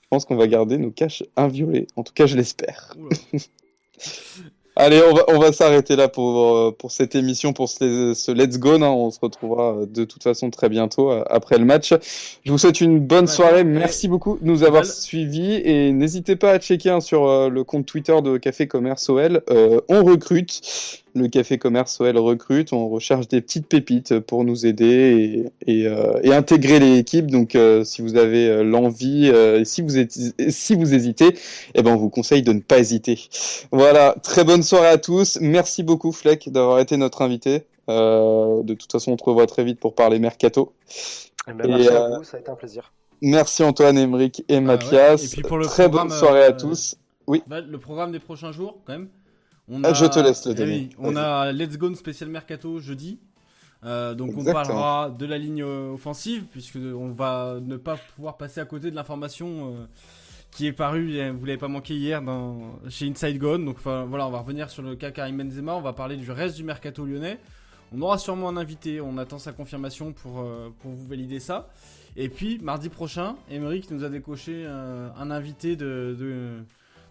Je 0.03 0.09
pense 0.09 0.25
qu'on 0.25 0.37
va 0.37 0.47
garder 0.47 0.79
nos 0.79 0.91
caches 0.91 1.23
inviolées. 1.37 1.87
En 1.97 2.03
tout 2.03 2.13
cas, 2.15 2.27
je 2.27 2.37
l'espère. 2.37 2.95
Allez, 4.77 5.01
on 5.09 5.15
va, 5.15 5.25
on 5.29 5.39
va 5.39 5.53
s'arrêter 5.53 5.95
là 5.95 6.09
pour, 6.09 6.57
euh, 6.57 6.73
pour 6.77 6.91
cette 6.91 7.15
émission, 7.15 7.53
pour 7.53 7.69
ce, 7.69 8.13
ce 8.13 8.33
Let's 8.33 8.59
Go. 8.59 8.73
hein. 8.75 8.83
On 8.83 9.11
se 9.13 9.21
retrouvera 9.21 9.73
euh, 9.75 9.87
de 9.87 10.05
toute 10.05 10.25
façon 10.25 10.51
très 10.51 10.69
bientôt 10.69 11.13
euh, 11.13 11.23
après 11.31 11.59
le 11.59 11.65
match. 11.65 11.95
Je 12.45 12.51
vous 12.51 12.59
souhaite 12.59 12.81
une 12.81 12.99
bonne 12.99 13.29
soirée. 13.29 13.63
Merci 13.63 14.09
beaucoup 14.09 14.37
de 14.41 14.45
nous 14.45 14.65
avoir 14.65 14.85
suivis. 14.85 15.55
Et 15.65 15.93
n'hésitez 15.93 16.35
pas 16.35 16.51
à 16.51 16.59
checker 16.59 16.91
hein, 16.91 17.01
sur 17.01 17.49
le 17.49 17.65
compte 17.65 17.87
Twitter 17.87 18.21
de 18.21 18.37
Café 18.37 18.67
Commerce 18.67 19.09
OL. 19.09 19.43
Euh, 19.51 19.81
on 19.89 20.03
recrute. 20.03 20.61
Le 21.15 21.29
Café 21.29 21.59
Commerce 21.59 22.01
OL 22.01 22.19
recrute. 22.19 22.73
On 22.73 22.89
recherche 22.89 23.29
des 23.29 23.41
petites 23.41 23.69
pépites 23.69 24.19
pour 24.19 24.45
nous 24.45 24.67
aider 24.67 25.47
et, 25.67 25.81
et, 25.81 25.87
euh, 25.87 26.19
et 26.23 26.33
intégrer 26.33 26.81
l'équipe. 26.81 27.31
Donc, 27.31 27.55
euh, 27.55 27.85
si 27.85 28.03
vous 28.03 28.17
avez 28.17 28.49
euh, 28.49 28.65
l'envie, 28.65 29.31
euh, 29.33 29.61
et 29.61 29.65
si 29.65 29.83
vous 29.83 29.97
êtes, 29.97 30.13
si 30.49 30.75
vous 30.75 30.93
hésitez, 30.93 31.37
eh 31.75 31.83
ben, 31.83 31.93
on 31.93 31.97
vous 31.97 32.11
conseille 32.11 32.43
de 32.43 32.53
ne 32.53 32.61
pas 32.61 32.79
hésiter. 32.79 33.29
Voilà, 33.71 34.17
très 34.23 34.45
bonne 34.45 34.63
soirée 34.63 34.89
à 34.89 34.99
tous. 34.99 35.39
Merci 35.41 35.83
beaucoup, 35.83 36.11
Fleck, 36.11 36.51
d'avoir 36.51 36.81
été 36.81 36.97
notre 36.97 37.23
invité. 37.23 37.65
Euh, 37.89 38.63
de 38.63 38.75
toute 38.75 38.91
façon, 38.91 39.13
on 39.13 39.17
te 39.17 39.25
revoit 39.25 39.47
très 39.47 39.65
vite 39.65 39.79
pour 39.81 39.95
parler 39.95 40.19
mercato. 40.19 40.73
Eh 41.49 41.53
ben, 41.53 41.65
Et, 41.65 41.69
merci 41.69 41.89
euh, 41.89 42.15
à 42.15 42.19
vous, 42.19 42.25
ça 42.25 42.37
a 42.37 42.41
été 42.41 42.51
un 42.51 42.55
plaisir. 42.55 42.93
Merci 43.23 43.63
Antoine, 43.63 43.97
Emeric 43.99 44.45
et 44.49 44.55
ouais. 44.55 44.61
Mathias. 44.61 45.25
Et 45.25 45.29
puis 45.29 45.43
pour 45.43 45.59
le 45.59 45.67
très 45.67 45.89
bonne 45.89 46.11
soirée 46.11 46.45
à 46.45 46.49
euh, 46.49 46.59
tous. 46.59 46.97
Val, 47.47 47.67
le 47.69 47.79
programme 47.79 48.13
des 48.13 48.19
prochains 48.19 48.53
jours, 48.53 48.79
quand 48.87 48.93
même. 48.93 49.09
On 49.69 49.83
Ah, 49.83 49.93
je 49.93 50.05
te 50.05 50.19
laisse 50.19 50.47
le 50.47 50.55
Eh 50.59 50.65
oui, 50.65 50.91
on 50.99 51.17
a 51.17 51.53
Let's 51.53 51.79
Go 51.79 51.95
spécial 51.95 52.29
Mercato 52.31 52.79
jeudi. 52.81 53.19
Euh, 53.85 54.15
donc 54.15 54.37
on 54.37 54.45
parlera 54.45 55.11
de 55.11 55.27
la 55.27 55.37
ligne 55.37 55.63
euh, 55.63 55.93
offensive 55.93 56.45
puisque 56.51 56.77
on 56.77 57.11
va 57.11 57.59
ne 57.61 57.77
pas 57.77 57.99
pouvoir 58.17 58.39
passer 58.39 58.61
à 58.61 58.65
côté 58.65 58.91
de 58.91 58.97
l'information 58.97 59.75
euh, 59.75 59.85
qui 60.51 60.67
est 60.67 60.73
parue, 60.73 61.31
vous 61.33 61.45
l'avez 61.45 61.59
pas 61.59 61.69
manqué 61.69 61.95
hier 61.95 62.23
dans, 62.23 62.79
chez 62.89 63.07
Inside 63.07 63.39
Gone. 63.39 63.65
Donc 63.65 63.79
voilà, 63.81 64.27
on 64.27 64.31
va 64.31 64.39
revenir 64.39 64.71
sur 64.71 64.83
le 64.83 64.97
cas 64.97 65.11
Karim 65.11 65.37
Benzema, 65.37 65.75
on 65.75 65.81
va 65.81 65.93
parler 65.93 66.17
du 66.17 66.31
reste 66.31 66.57
du 66.57 66.65
mercato 66.65 67.05
lyonnais. 67.05 67.39
On 67.93 68.01
aura 68.03 68.19
sûrement 68.19 68.49
un 68.49 68.57
invité, 68.57 69.01
on 69.01 69.19
attend 69.19 69.39
sa 69.39 69.53
confirmation 69.53 70.13
pour, 70.13 70.41
euh, 70.41 70.71
pour 70.81 70.91
vous 70.91 71.07
valider 71.07 71.41
ça. 71.41 71.69
Et 72.17 72.29
puis 72.29 72.59
mardi 72.61 72.89
prochain, 72.89 73.37
Emeric 73.51 73.91
nous 73.91 74.05
a 74.05 74.09
décoché 74.09 74.67
un 74.67 75.31
invité 75.31 75.75
de, 75.75 76.17
de, 76.19 76.65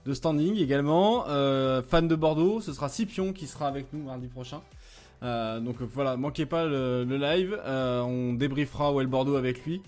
de 0.06 0.14
standing 0.14 0.58
également, 0.58 1.26
euh, 1.28 1.82
fan 1.82 2.08
de 2.08 2.16
Bordeaux. 2.16 2.62
Ce 2.62 2.74
sera 2.74 2.90
Scipion 2.90 3.34
qui 3.34 3.48
sera 3.48 3.68
avec 3.68 3.88
nous 3.94 4.04
mardi 4.04 4.28
prochain. 4.28 4.62
Euh, 5.24 5.60
donc 5.60 5.78
voilà, 5.82 6.18
manquez 6.18 6.46
pas 6.46 6.66
le, 6.66 7.06
le 7.06 7.18
live. 7.18 7.58
Euh, 7.66 8.02
on 8.02 8.34
débriefera 8.34 8.92
OL 8.92 9.08
Bordeaux 9.08 9.36
avec 9.36 9.66
lui. 9.66 9.82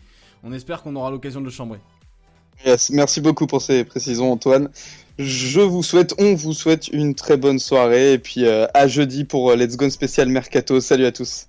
On 0.43 0.53
espère 0.53 0.82
qu'on 0.82 0.95
aura 0.95 1.11
l'occasion 1.11 1.41
de 1.41 1.45
le 1.45 1.51
chambrer. 1.51 1.80
Yes, 2.66 2.89
merci 2.89 3.20
beaucoup 3.20 3.47
pour 3.47 3.61
ces 3.61 3.84
précisions, 3.84 4.32
Antoine. 4.32 4.70
Je 5.20 5.59
vous 5.59 5.84
souhaite, 5.84 6.13
on 6.18 6.36
vous 6.36 6.53
souhaite 6.53 6.88
une 6.89 7.16
très 7.16 7.38
bonne 7.38 7.59
soirée 7.59 8.13
et 8.13 8.20
puis 8.20 8.45
euh, 8.45 8.66
à 8.74 8.88
jeudi 8.88 9.26
pour 9.26 9.53
Let's 9.55 9.76
Go 9.76 9.89
spécial 9.89 10.30
Mercato. 10.30 10.80
Salut 10.80 11.05
à 11.05 11.11
tous. 11.11 11.47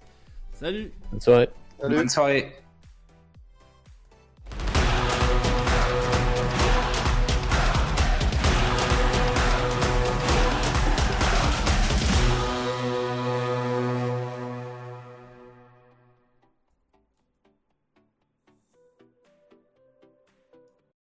Salut 0.58 0.92
Bonne 1.12 1.20
soirée. 1.20 1.48
Salut. 1.80 1.94
Bonne 1.94 2.08
soirée. 2.08 2.52